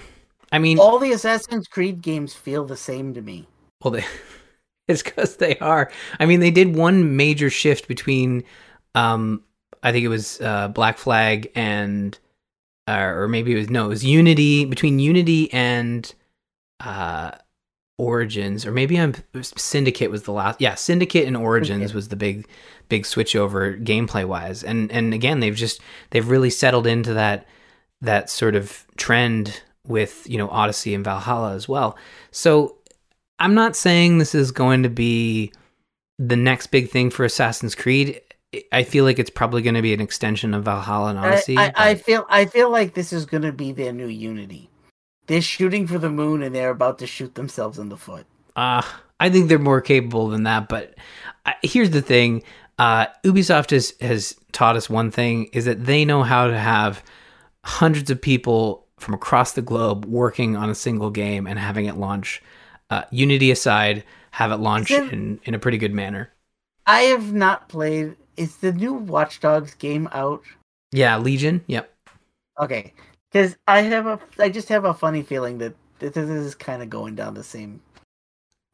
I 0.52 0.58
mean, 0.58 0.78
All 0.78 0.98
the 0.98 1.12
Assassin's 1.12 1.66
Creed 1.68 2.02
games 2.02 2.34
feel 2.34 2.64
the 2.64 2.76
same 2.76 3.14
to 3.14 3.22
me. 3.22 3.46
Well, 3.82 3.92
they, 3.92 4.04
it's 4.88 5.02
because 5.02 5.36
they 5.36 5.58
are. 5.58 5.90
I 6.20 6.26
mean, 6.26 6.40
they 6.40 6.50
did 6.50 6.76
one 6.76 7.16
major 7.16 7.50
shift 7.50 7.88
between, 7.88 8.44
um, 8.94 9.42
I 9.82 9.92
think 9.92 10.04
it 10.04 10.08
was 10.08 10.40
uh, 10.40 10.68
Black 10.68 10.98
Flag 10.98 11.50
and, 11.54 12.18
uh, 12.88 12.98
or 12.98 13.28
maybe 13.28 13.52
it 13.52 13.58
was 13.58 13.70
no, 13.70 13.86
it 13.86 13.88
was 13.88 14.04
Unity 14.04 14.64
between 14.64 14.98
Unity 14.98 15.52
and 15.52 16.12
uh, 16.80 17.32
Origins, 17.98 18.66
or 18.66 18.72
maybe 18.72 19.00
I'm 19.00 19.14
Syndicate 19.40 20.10
was 20.10 20.24
the 20.24 20.32
last. 20.32 20.60
Yeah, 20.60 20.74
Syndicate 20.74 21.26
and 21.26 21.36
Origins 21.36 21.94
was 21.94 22.08
the 22.08 22.16
big, 22.16 22.46
big 22.88 23.06
switch 23.06 23.34
over 23.34 23.74
gameplay 23.74 24.24
wise, 24.26 24.62
and 24.62 24.92
and 24.92 25.14
again 25.14 25.40
they've 25.40 25.56
just 25.56 25.80
they've 26.10 26.28
really 26.28 26.50
settled 26.50 26.86
into 26.86 27.14
that 27.14 27.46
that 28.02 28.28
sort 28.28 28.54
of 28.54 28.86
trend 28.96 29.62
with 29.86 30.28
you 30.28 30.36
know 30.36 30.48
Odyssey 30.50 30.94
and 30.94 31.04
Valhalla 31.04 31.54
as 31.54 31.68
well. 31.68 31.96
So 32.30 32.76
I'm 33.38 33.54
not 33.54 33.76
saying 33.76 34.18
this 34.18 34.34
is 34.34 34.50
going 34.50 34.82
to 34.82 34.90
be 34.90 35.52
the 36.18 36.36
next 36.36 36.68
big 36.68 36.90
thing 36.90 37.10
for 37.10 37.24
Assassin's 37.24 37.74
Creed. 37.74 38.20
I 38.72 38.84
feel 38.84 39.04
like 39.04 39.18
it's 39.18 39.30
probably 39.30 39.62
going 39.62 39.74
to 39.74 39.82
be 39.82 39.92
an 39.92 40.00
extension 40.00 40.54
of 40.54 40.64
Valhalla 40.64 41.10
and 41.10 41.18
I, 41.18 41.28
Odyssey. 41.28 41.58
I, 41.58 41.72
I 41.76 41.94
but- 41.94 42.04
feel 42.04 42.26
I 42.28 42.44
feel 42.46 42.70
like 42.70 42.94
this 42.94 43.12
is 43.12 43.26
going 43.26 43.42
to 43.42 43.52
be 43.52 43.72
their 43.72 43.92
new 43.92 44.06
Unity. 44.06 44.70
They're 45.26 45.42
shooting 45.42 45.86
for 45.86 45.98
the 45.98 46.10
moon 46.10 46.42
and 46.42 46.54
they're 46.54 46.70
about 46.70 47.00
to 47.00 47.06
shoot 47.06 47.34
themselves 47.34 47.78
in 47.78 47.88
the 47.88 47.96
foot. 47.96 48.26
Uh, 48.54 48.82
I 49.18 49.28
think 49.28 49.48
they're 49.48 49.58
more 49.58 49.80
capable 49.80 50.28
than 50.28 50.44
that. 50.44 50.68
But 50.68 50.94
I, 51.44 51.54
here's 51.62 51.90
the 51.90 52.02
thing: 52.02 52.42
uh, 52.78 53.06
Ubisoft 53.24 53.70
has 53.70 53.94
has 54.00 54.36
taught 54.52 54.76
us 54.76 54.88
one 54.88 55.10
thing: 55.10 55.46
is 55.52 55.64
that 55.64 55.84
they 55.84 56.04
know 56.04 56.22
how 56.22 56.46
to 56.46 56.58
have 56.58 57.02
hundreds 57.64 58.10
of 58.10 58.20
people 58.20 58.86
from 58.98 59.14
across 59.14 59.52
the 59.52 59.62
globe 59.62 60.06
working 60.06 60.56
on 60.56 60.70
a 60.70 60.74
single 60.74 61.10
game 61.10 61.46
and 61.46 61.58
having 61.58 61.86
it 61.86 61.96
launch. 61.96 62.42
Uh, 62.88 63.02
Unity 63.10 63.50
aside, 63.50 64.04
have 64.30 64.52
it 64.52 64.56
launch 64.58 64.90
in 64.92 65.40
in 65.44 65.54
a 65.54 65.58
pretty 65.58 65.78
good 65.78 65.92
manner. 65.92 66.30
I 66.86 67.00
have 67.02 67.32
not 67.32 67.68
played. 67.68 68.16
Is 68.36 68.56
the 68.56 68.72
new 68.72 68.92
Watch 68.92 69.40
Dogs 69.40 69.74
game 69.74 70.08
out? 70.12 70.42
Yeah, 70.92 71.16
Legion. 71.18 71.64
Yep. 71.66 71.92
Okay, 72.60 72.92
because 73.30 73.56
I 73.66 73.82
have 73.82 74.06
a, 74.06 74.18
I 74.38 74.48
just 74.48 74.68
have 74.68 74.84
a 74.84 74.94
funny 74.94 75.22
feeling 75.22 75.58
that, 75.58 75.74
this 75.98 76.16
is 76.16 76.54
kind 76.54 76.82
of 76.82 76.90
going 76.90 77.14
down 77.14 77.34
the 77.34 77.42
same. 77.44 77.80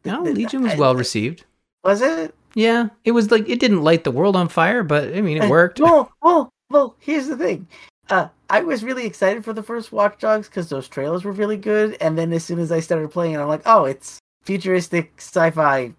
No, 0.05 0.25
that- 0.25 0.35
Legion 0.35 0.63
was 0.63 0.73
I- 0.73 0.77
well 0.77 0.95
received. 0.97 1.45
Was 1.85 2.01
it? 2.03 2.35
Yeah, 2.55 2.89
it 3.05 3.13
was 3.13 3.31
like 3.31 3.49
it 3.49 3.59
didn't 3.61 3.83
light 3.83 4.05
the 4.05 4.11
world 4.11 4.37
on 4.37 4.49
fire, 4.49 4.83
but 4.85 5.15
I 5.17 5.21
mean 5.21 5.43
it 5.43 5.49
worked. 5.51 5.81
Well, 5.81 6.13
well, 6.23 6.51
well. 6.71 6.95
Here's 7.01 7.27
the 7.27 7.37
thing. 7.37 7.67
uh, 8.11 8.29
I 8.51 8.61
was 8.61 8.85
really 8.85 9.07
excited 9.07 9.43
for 9.45 9.53
the 9.53 9.63
first 9.63 9.91
Watch 9.91 10.19
Dogs 10.21 10.49
because 10.49 10.69
those 10.69 10.87
trailers 10.87 11.25
were 11.25 11.33
really 11.33 11.57
good, 11.57 11.97
and 12.01 12.17
then 12.19 12.33
as 12.33 12.45
soon 12.45 12.59
as 12.59 12.71
I 12.71 12.81
started 12.81 13.11
playing, 13.11 13.37
I'm 13.39 13.49
like, 13.49 13.63
oh, 13.67 13.85
it's 13.87 14.19
futuristic 14.45 15.13
sci-fi 15.17 15.93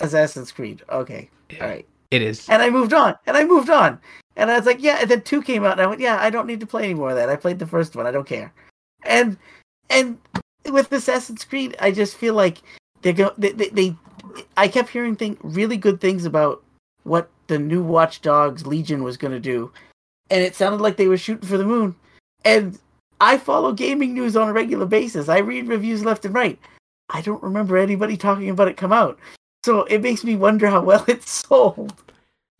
Assassin's 0.00 0.50
Creed. 0.50 0.82
Okay, 0.90 1.28
Yeah. 1.50 1.62
all 1.64 1.68
right. 1.70 1.86
It 2.10 2.22
is. 2.22 2.48
And 2.48 2.62
I 2.62 2.70
moved 2.70 2.94
on, 2.94 3.14
and 3.26 3.36
I 3.36 3.44
moved 3.44 3.70
on, 3.70 4.00
and 4.36 4.50
I 4.50 4.56
was 4.56 4.66
like, 4.66 4.82
yeah. 4.82 4.98
And 5.00 5.10
then 5.10 5.22
two 5.22 5.42
came 5.42 5.64
out, 5.64 5.72
and 5.72 5.80
I 5.82 5.86
went, 5.86 6.00
yeah, 6.00 6.18
I 6.20 6.30
don't 6.30 6.46
need 6.46 6.60
to 6.60 6.66
play 6.66 6.84
anymore 6.84 7.10
of 7.10 7.16
that. 7.16 7.28
I 7.28 7.36
played 7.36 7.58
the 7.58 7.66
first 7.66 7.96
one. 7.96 8.06
I 8.06 8.10
don't 8.10 8.26
care. 8.26 8.52
And 9.04 9.36
and 9.90 10.18
with 10.70 10.92
Assassin's 10.92 11.44
Creed, 11.44 11.76
I 11.80 11.90
just 11.90 12.16
feel 12.16 12.34
like 12.34 12.58
they 13.02 13.12
go 13.12 13.32
they, 13.38 13.52
they, 13.52 13.68
they 13.68 13.96
I 14.56 14.68
kept 14.68 14.90
hearing 14.90 15.16
thing 15.16 15.38
really 15.42 15.76
good 15.76 16.00
things 16.00 16.24
about 16.24 16.62
what 17.04 17.30
the 17.46 17.58
new 17.58 17.82
Watch 17.82 18.20
Dogs 18.20 18.66
Legion 18.66 19.02
was 19.02 19.16
going 19.16 19.32
to 19.32 19.40
do, 19.40 19.70
and 20.30 20.42
it 20.42 20.54
sounded 20.54 20.80
like 20.80 20.96
they 20.96 21.08
were 21.08 21.18
shooting 21.18 21.48
for 21.48 21.58
the 21.58 21.64
moon. 21.64 21.94
And 22.44 22.78
I 23.20 23.36
follow 23.36 23.72
gaming 23.72 24.14
news 24.14 24.36
on 24.36 24.48
a 24.48 24.52
regular 24.52 24.86
basis. 24.86 25.28
I 25.28 25.38
read 25.38 25.68
reviews 25.68 26.04
left 26.04 26.24
and 26.24 26.34
right. 26.34 26.58
I 27.10 27.20
don't 27.20 27.42
remember 27.42 27.76
anybody 27.76 28.16
talking 28.16 28.50
about 28.50 28.68
it 28.68 28.76
come 28.76 28.92
out. 28.92 29.18
So 29.64 29.84
it 29.84 30.02
makes 30.02 30.24
me 30.24 30.36
wonder 30.36 30.68
how 30.68 30.82
well 30.82 31.04
it's 31.08 31.30
sold. 31.30 31.94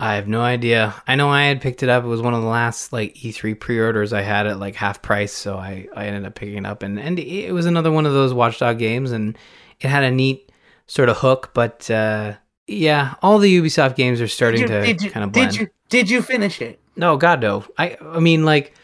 I 0.01 0.15
have 0.15 0.29
no 0.29 0.41
idea. 0.41 0.95
I 1.09 1.17
know 1.17 1.29
I 1.29 1.45
had 1.45 1.61
picked 1.61 1.83
it 1.83 1.89
up. 1.89 2.05
It 2.05 2.09
was 2.09 2.23
one 2.23 2.35
of 2.35 2.43
the 2.43 2.49
last 2.49 2.93
like 2.93 3.15
E3 3.17 3.59
pre-orders 3.59 4.13
I 4.13 4.21
had 4.21 4.47
at 4.47 4.61
like 4.61 4.77
half 4.77 5.03
price, 5.03 5.33
so 5.33 5.57
I, 5.57 5.89
I 5.95 6.07
ended 6.07 6.25
up 6.25 6.37
picking 6.37 6.59
it 6.59 6.67
up, 6.67 6.85
and 6.85 7.01
and 7.01 7.19
it 7.19 7.53
was 7.53 7.67
another 7.67 7.91
one 7.91 8.07
of 8.07 8.13
those 8.13 8.33
Watchdog 8.33 8.79
games, 8.79 9.11
and 9.11 9.37
it 9.81 9.89
had 9.89 10.05
a 10.05 10.11
neat 10.11 10.53
sort 10.87 11.09
of 11.09 11.17
hook. 11.17 11.51
But 11.53 11.91
uh, 11.91 12.35
yeah, 12.69 13.15
all 13.23 13.39
the 13.39 13.61
Ubisoft 13.61 13.97
games 13.97 14.21
are 14.21 14.29
starting 14.29 14.63
you, 14.63 14.69
to 14.69 14.87
you, 14.87 15.11
kind 15.11 15.25
of 15.25 15.33
blend. 15.33 15.53
did 15.53 15.61
you 15.61 15.69
did 15.89 16.11
you 16.11 16.23
finish 16.23 16.63
it? 16.63 16.79
No, 16.95 17.17
God 17.17 17.41
no. 17.41 17.65
I 17.77 17.97
I 18.01 18.21
mean 18.21 18.45
like, 18.45 18.75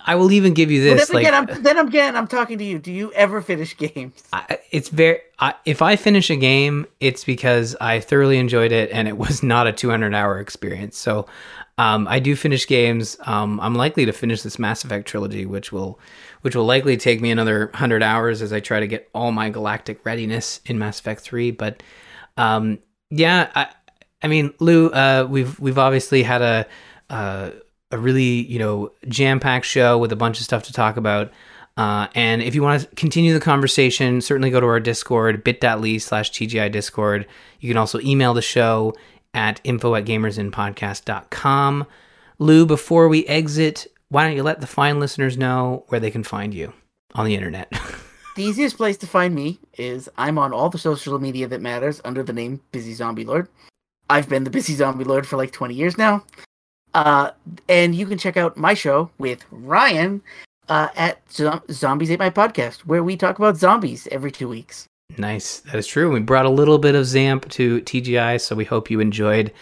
I 0.00 0.14
will 0.14 0.30
even 0.32 0.54
give 0.54 0.70
you 0.70 0.84
Well, 0.86 0.96
this. 0.96 1.08
then 1.08 1.14
like, 1.14 1.26
again, 1.26 1.34
I'm, 1.34 1.62
then 1.62 1.78
again, 1.78 2.16
I'm 2.16 2.26
talking 2.28 2.58
to 2.58 2.64
you. 2.64 2.78
Do 2.78 2.92
you 2.92 3.12
ever 3.12 3.40
finish 3.42 3.76
games? 3.76 4.22
I, 4.32 4.58
it's 4.70 4.88
very 4.88 5.20
I, 5.38 5.54
if 5.64 5.82
i 5.82 5.96
finish 5.96 6.30
a 6.30 6.36
game 6.36 6.86
it's 7.00 7.24
because 7.24 7.76
i 7.80 8.00
thoroughly 8.00 8.38
enjoyed 8.38 8.72
it 8.72 8.90
and 8.90 9.08
it 9.08 9.16
was 9.16 9.42
not 9.54 9.66
a 9.66 9.72
200 9.72 10.14
hour 10.14 10.38
experience 10.40 10.98
so 10.98 11.26
um, 11.78 12.06
i 12.08 12.18
do 12.18 12.34
finish 12.36 12.66
games 12.66 13.16
um, 13.24 13.60
i'm 13.60 13.74
likely 13.74 14.04
to 14.04 14.12
finish 14.12 14.42
this 14.42 14.58
mass 14.58 14.84
effect 14.84 15.06
trilogy 15.06 15.46
which 15.46 15.72
will 15.72 15.98
which 16.42 16.54
will 16.54 16.64
likely 16.64 16.96
take 16.96 17.20
me 17.20 17.30
another 17.30 17.66
100 17.66 18.02
hours 18.02 18.42
as 18.42 18.52
i 18.52 18.60
try 18.60 18.80
to 18.80 18.86
get 18.86 19.08
all 19.14 19.32
my 19.32 19.48
galactic 19.48 20.04
readiness 20.04 20.60
in 20.66 20.78
mass 20.78 20.98
effect 21.00 21.20
3 21.22 21.50
but 21.52 21.82
um, 22.36 22.78
yeah 23.10 23.50
i 23.54 23.68
i 24.22 24.26
mean 24.28 24.52
lou 24.60 24.88
uh, 24.90 25.26
we've 25.28 25.58
we've 25.60 25.78
obviously 25.78 26.22
had 26.22 26.42
a 26.42 26.66
uh, 27.10 27.50
a 27.90 27.98
really 27.98 28.42
you 28.46 28.58
know 28.58 28.92
jam 29.08 29.40
packed 29.40 29.66
show 29.66 29.98
with 29.98 30.12
a 30.12 30.16
bunch 30.16 30.38
of 30.38 30.44
stuff 30.44 30.64
to 30.64 30.72
talk 30.72 30.96
about. 30.96 31.30
Uh, 31.76 32.08
and 32.16 32.42
if 32.42 32.56
you 32.56 32.62
want 32.62 32.82
to 32.82 32.88
continue 32.96 33.32
the 33.32 33.40
conversation, 33.40 34.20
certainly 34.20 34.50
go 34.50 34.58
to 34.58 34.66
our 34.66 34.80
Discord, 34.80 35.44
bit.ly 35.44 35.98
slash 35.98 36.32
TGI 36.32 36.72
Discord. 36.72 37.24
You 37.60 37.70
can 37.70 37.76
also 37.76 38.00
email 38.00 38.34
the 38.34 38.42
show 38.42 38.94
at 39.32 39.60
info 39.62 39.94
at 39.94 40.04
gamersinnpodcast.com. 40.04 41.86
Lou, 42.40 42.66
before 42.66 43.08
we 43.08 43.24
exit, 43.26 43.86
why 44.08 44.24
don't 44.26 44.34
you 44.34 44.42
let 44.42 44.60
the 44.60 44.66
fine 44.66 44.98
listeners 44.98 45.38
know 45.38 45.84
where 45.86 46.00
they 46.00 46.10
can 46.10 46.24
find 46.24 46.52
you 46.52 46.72
on 47.14 47.26
the 47.26 47.36
internet? 47.36 47.72
The 48.38 48.44
easiest 48.44 48.76
place 48.76 48.96
to 48.98 49.06
find 49.08 49.34
me 49.34 49.58
is 49.76 50.08
I'm 50.16 50.38
on 50.38 50.52
all 50.52 50.70
the 50.70 50.78
social 50.78 51.18
media 51.18 51.48
that 51.48 51.60
matters 51.60 52.00
under 52.04 52.22
the 52.22 52.32
name 52.32 52.60
Busy 52.70 52.94
Zombie 52.94 53.24
Lord. 53.24 53.48
I've 54.08 54.28
been 54.28 54.44
the 54.44 54.50
Busy 54.50 54.74
Zombie 54.74 55.02
Lord 55.02 55.26
for 55.26 55.36
like 55.36 55.50
20 55.50 55.74
years 55.74 55.98
now. 55.98 56.22
Uh, 56.94 57.30
and 57.68 57.94
you 57.94 58.06
can 58.06 58.18
check 58.18 58.36
out 58.36 58.56
my 58.56 58.74
show 58.74 59.10
with 59.18 59.44
Ryan 59.50 60.22
uh, 60.68 60.88
at 60.96 61.20
Zo- 61.30 61.62
Zombies 61.70 62.10
Ate 62.10 62.18
My 62.18 62.30
Podcast, 62.30 62.80
where 62.80 63.02
we 63.02 63.16
talk 63.16 63.38
about 63.38 63.56
zombies 63.56 64.08
every 64.10 64.32
two 64.32 64.48
weeks. 64.48 64.86
Nice. 65.16 65.60
That 65.60 65.76
is 65.76 65.86
true. 65.86 66.10
We 66.10 66.20
brought 66.20 66.46
a 66.46 66.50
little 66.50 66.78
bit 66.78 66.94
of 66.94 67.04
Zamp 67.04 67.48
to 67.50 67.80
TGI, 67.80 68.40
so 68.40 68.54
we 68.54 68.64
hope 68.64 68.90
you 68.90 69.00
enjoyed 69.00 69.52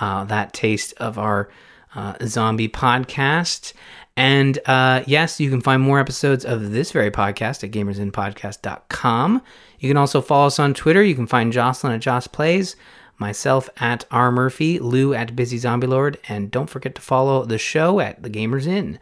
uh, 0.00 0.24
that 0.24 0.52
taste 0.52 0.94
of 0.96 1.18
our 1.18 1.50
uh, 1.94 2.14
zombie 2.26 2.68
podcast. 2.68 3.72
And 4.16 4.58
uh, 4.66 5.02
yes, 5.06 5.40
you 5.40 5.50
can 5.50 5.60
find 5.60 5.82
more 5.82 5.98
episodes 5.98 6.44
of 6.44 6.70
this 6.70 6.92
very 6.92 7.10
podcast 7.10 7.64
at 7.64 7.70
gamersinnpodcast.com. 7.72 9.42
You 9.80 9.90
can 9.90 9.96
also 9.96 10.20
follow 10.20 10.46
us 10.46 10.58
on 10.58 10.72
Twitter. 10.72 11.02
You 11.02 11.14
can 11.14 11.26
find 11.26 11.52
Jocelyn 11.52 11.92
at 11.92 12.00
Joss 12.00 12.26
Plays, 12.26 12.76
myself 13.18 13.68
at 13.78 14.04
R 14.10 14.30
Murphy, 14.30 14.78
Lou 14.78 15.14
at 15.14 15.36
Busy 15.36 15.58
Zombie 15.58 15.86
Lord, 15.86 16.18
and 16.28 16.50
don't 16.50 16.68
forget 16.70 16.94
to 16.94 17.02
follow 17.02 17.44
the 17.44 17.58
show 17.58 18.00
at 18.00 18.22
The 18.22 18.30
Gamers 18.30 18.66
Inn. 18.66 18.98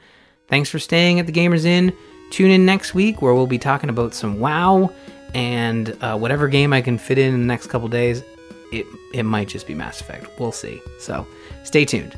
Thanks 0.48 0.68
for 0.68 0.78
staying 0.78 1.18
at 1.18 1.26
The 1.26 1.32
Gamers 1.32 1.64
Inn. 1.64 1.92
Tune 2.30 2.50
in 2.50 2.64
next 2.64 2.94
week 2.94 3.20
where 3.22 3.34
we'll 3.34 3.46
be 3.46 3.58
talking 3.58 3.90
about 3.90 4.14
some 4.14 4.40
WoW 4.40 4.92
and 5.34 5.96
uh, 6.02 6.16
whatever 6.16 6.48
game 6.48 6.72
I 6.72 6.80
can 6.80 6.98
fit 6.98 7.18
in 7.18 7.34
in 7.34 7.40
the 7.40 7.46
next 7.46 7.68
couple 7.68 7.88
days. 7.88 8.22
It 8.72 8.86
it 9.12 9.24
might 9.24 9.48
just 9.48 9.66
be 9.66 9.74
Mass 9.74 10.00
Effect. 10.00 10.26
We'll 10.38 10.52
see. 10.52 10.80
So 10.98 11.26
stay 11.62 11.84
tuned. 11.84 12.16